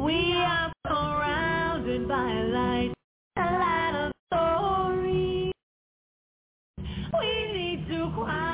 We 0.00 0.34
are 0.36 0.72
surrounded 0.86 2.06
by 2.06 2.32
light, 2.32 2.94
the 3.34 3.42
light 3.42 4.06
of 4.06 4.12
story. 4.30 5.50
We 7.20 7.52
need 7.52 7.88
to 7.88 8.12
quiet 8.14 8.47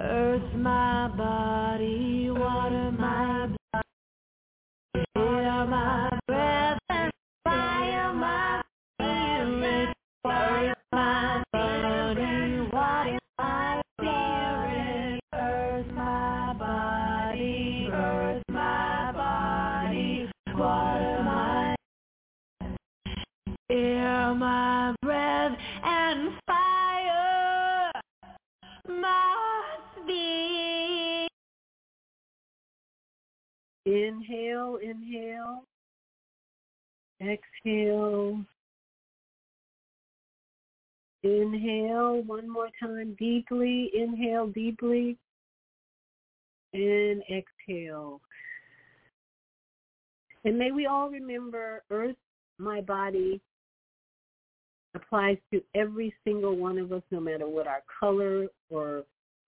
Earth 0.00 0.54
my 0.54 1.08
body, 1.08 1.67
Inhale, 34.18 34.78
inhale. 34.82 35.64
Exhale. 37.20 38.44
Inhale 41.22 42.22
one 42.24 42.48
more 42.48 42.68
time 42.80 43.16
deeply. 43.18 43.90
Inhale 43.94 44.48
deeply. 44.48 45.16
And 46.74 47.22
exhale. 47.30 48.20
And 50.44 50.58
may 50.58 50.70
we 50.72 50.86
all 50.86 51.10
remember 51.10 51.82
Earth, 51.90 52.16
my 52.58 52.80
body, 52.80 53.40
applies 54.94 55.36
to 55.52 55.62
every 55.74 56.14
single 56.24 56.56
one 56.56 56.78
of 56.78 56.92
us, 56.92 57.02
no 57.10 57.20
matter 57.20 57.48
what 57.48 57.66
our 57.66 57.82
color 58.00 58.46
or 58.70 59.04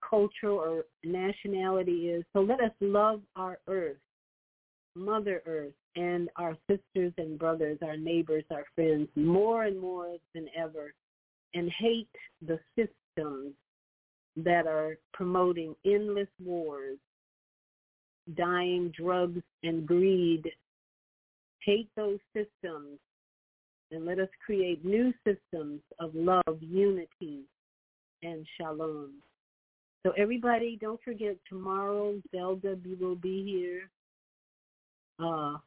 culture 0.08 0.50
or 0.50 0.84
nationality 1.04 2.08
is. 2.10 2.24
So 2.32 2.40
let 2.40 2.60
us 2.60 2.72
love 2.80 3.20
our 3.36 3.58
Earth, 3.68 3.96
Mother 4.94 5.42
Earth, 5.46 5.72
and 5.96 6.28
our 6.36 6.56
sisters 6.68 7.12
and 7.18 7.38
brothers, 7.38 7.78
our 7.82 7.96
neighbors, 7.96 8.44
our 8.50 8.64
friends, 8.74 9.08
more 9.16 9.64
and 9.64 9.80
more 9.80 10.16
than 10.34 10.46
ever, 10.56 10.92
and 11.54 11.70
hate 11.78 12.08
the 12.46 12.58
systems 12.76 13.54
that 14.36 14.66
are 14.66 14.96
promoting 15.12 15.74
endless 15.84 16.28
wars, 16.42 16.98
dying, 18.36 18.92
drugs, 18.96 19.42
and 19.62 19.86
greed. 19.86 20.48
Hate 21.64 21.90
those 21.96 22.18
systems 22.34 22.98
and 23.92 24.06
let 24.06 24.18
us 24.18 24.28
create 24.44 24.84
new 24.84 25.12
systems 25.26 25.80
of 25.98 26.14
love, 26.14 26.58
unity, 26.60 27.42
and 28.22 28.46
shalom. 28.56 29.14
So 30.06 30.12
everybody, 30.16 30.78
don't 30.80 31.00
forget 31.02 31.36
tomorrow 31.48 32.14
Zelda 32.34 32.76
will 33.00 33.16
be 33.16 33.44
here. 33.44 33.90
Uh, 35.22 35.58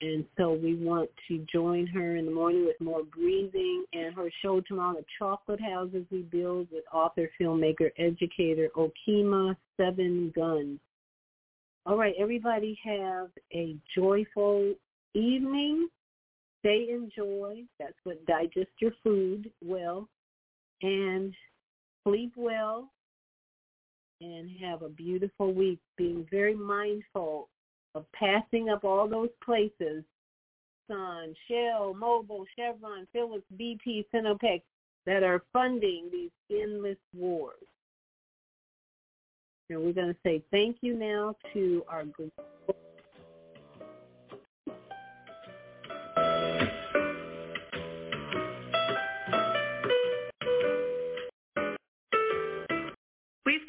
and 0.00 0.24
so 0.36 0.52
we 0.52 0.76
want 0.76 1.10
to 1.26 1.44
join 1.52 1.86
her 1.88 2.16
in 2.16 2.24
the 2.26 2.30
morning 2.30 2.64
with 2.64 2.80
more 2.80 3.02
breathing 3.02 3.84
and 3.92 4.14
her 4.14 4.30
show 4.42 4.60
tomorrow, 4.60 4.94
The 4.94 5.04
Chocolate 5.18 5.60
Houses 5.60 6.04
We 6.10 6.22
Build 6.22 6.68
with 6.70 6.84
author, 6.92 7.28
filmmaker, 7.40 7.90
educator 7.98 8.68
Okima 8.76 9.56
Seven 9.76 10.32
Guns. 10.36 10.78
All 11.84 11.96
right, 11.96 12.14
everybody 12.18 12.78
have 12.84 13.28
a 13.52 13.76
joyful 13.96 14.74
evening. 15.14 15.88
Stay 16.60 16.88
in 16.90 17.10
joy. 17.16 17.62
That's 17.80 17.94
what 18.04 18.24
digest 18.26 18.70
your 18.80 18.92
food 19.02 19.50
well. 19.64 20.08
And 20.82 21.34
sleep 22.04 22.32
well 22.36 22.88
and 24.20 24.50
have 24.60 24.82
a 24.82 24.88
beautiful 24.88 25.52
week, 25.52 25.78
being 25.96 26.26
very 26.30 26.54
mindful 26.54 27.48
of 27.94 28.04
passing 28.12 28.68
up 28.68 28.84
all 28.84 29.08
those 29.08 29.30
places, 29.44 30.04
Sun, 30.88 31.34
Shell, 31.46 31.94
Mobil, 31.98 32.44
Chevron, 32.56 33.06
Phillips, 33.12 33.44
BP, 33.58 34.04
Sinopec, 34.12 34.62
that 35.06 35.22
are 35.22 35.42
funding 35.52 36.08
these 36.12 36.30
endless 36.50 36.98
wars. 37.14 37.54
And 39.70 39.82
we're 39.82 39.92
going 39.92 40.14
to 40.14 40.20
say 40.24 40.42
thank 40.50 40.78
you 40.80 40.94
now 40.96 41.34
to 41.52 41.84
our 41.88 42.04
We've 42.04 42.30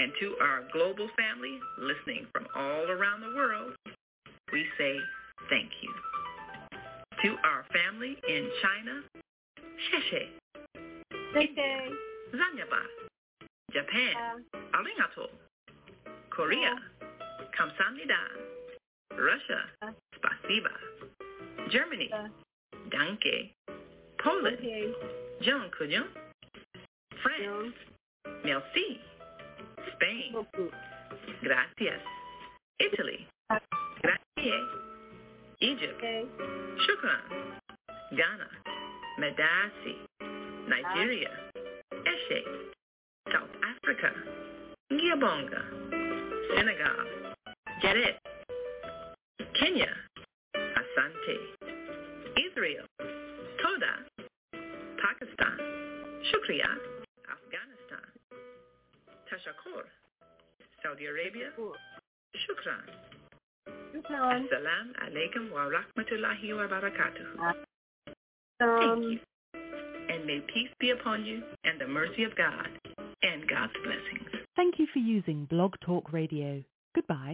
And 0.00 0.12
to 0.18 0.34
our 0.40 0.62
global 0.72 1.10
family 1.12 1.60
listening 1.76 2.26
from 2.32 2.46
all 2.56 2.88
around 2.88 3.20
the 3.20 3.36
world, 3.36 3.74
we 4.50 4.64
say 4.78 4.96
thank 5.50 5.68
you. 5.82 5.92
To 7.22 7.36
our 7.44 7.66
family 7.70 8.16
in 8.26 8.48
China, 8.62 9.02
Sheshe. 9.60 10.24
Sheshe. 11.34 11.90
Zanyaba. 12.32 12.80
Japan, 13.74 14.42
Arigato. 14.72 15.28
Korea, 16.30 16.76
Kamsamnida. 17.52 18.20
Russia, 19.18 19.92
Spasiba. 20.16 20.72
Germany, 21.70 22.10
Danke. 22.90 23.52
Poland, 24.24 24.56
John 25.42 25.70
Kujon. 25.78 26.06
France, 27.22 27.74
Merci. 28.46 29.00
Spain. 29.94 30.46
Gracias. 31.42 32.00
Italy. 32.78 33.26
Grazie. 34.02 34.60
Egypt. 35.60 36.02
Shukran. 36.86 37.22
Ghana. 38.16 38.48
Medasi. 39.18 39.96
Nigeria. 40.68 41.30
Eshe. 41.92 42.42
South 43.32 43.50
Africa. 43.62 44.12
Gabonga. 44.90 45.62
Senegal. 46.56 47.06
Jaret. 47.82 48.16
Kenya. 49.54 49.92
Asante. 50.54 51.36
Israel. 52.36 52.86
Toda. 53.60 53.92
Pakistan. 55.02 55.58
Shukriya. 56.30 56.99
Afghanistan. 59.40 59.84
Tashakur. 59.84 59.84
Saudi 60.82 61.06
Arabia. 61.06 61.50
Shukran. 62.36 62.84
Shukran. 63.94 64.46
Assalamu 64.46 64.92
alaikum 65.04 65.52
wa 65.52 65.70
rahmatullahi 65.70 66.56
wa 66.56 66.66
barakatuh. 66.68 67.54
Um, 68.60 69.00
Thank 69.00 69.12
you. 69.12 69.18
And 70.08 70.26
may 70.26 70.40
peace 70.52 70.70
be 70.80 70.90
upon 70.90 71.24
you 71.24 71.42
and 71.64 71.80
the 71.80 71.86
mercy 71.86 72.24
of 72.24 72.34
God 72.36 72.68
and 73.22 73.48
God's 73.48 73.72
blessings. 73.84 74.44
Thank 74.56 74.78
you 74.78 74.86
for 74.92 74.98
using 74.98 75.44
Blog 75.46 75.74
Talk 75.84 76.12
Radio. 76.12 76.62
Goodbye. 76.94 77.28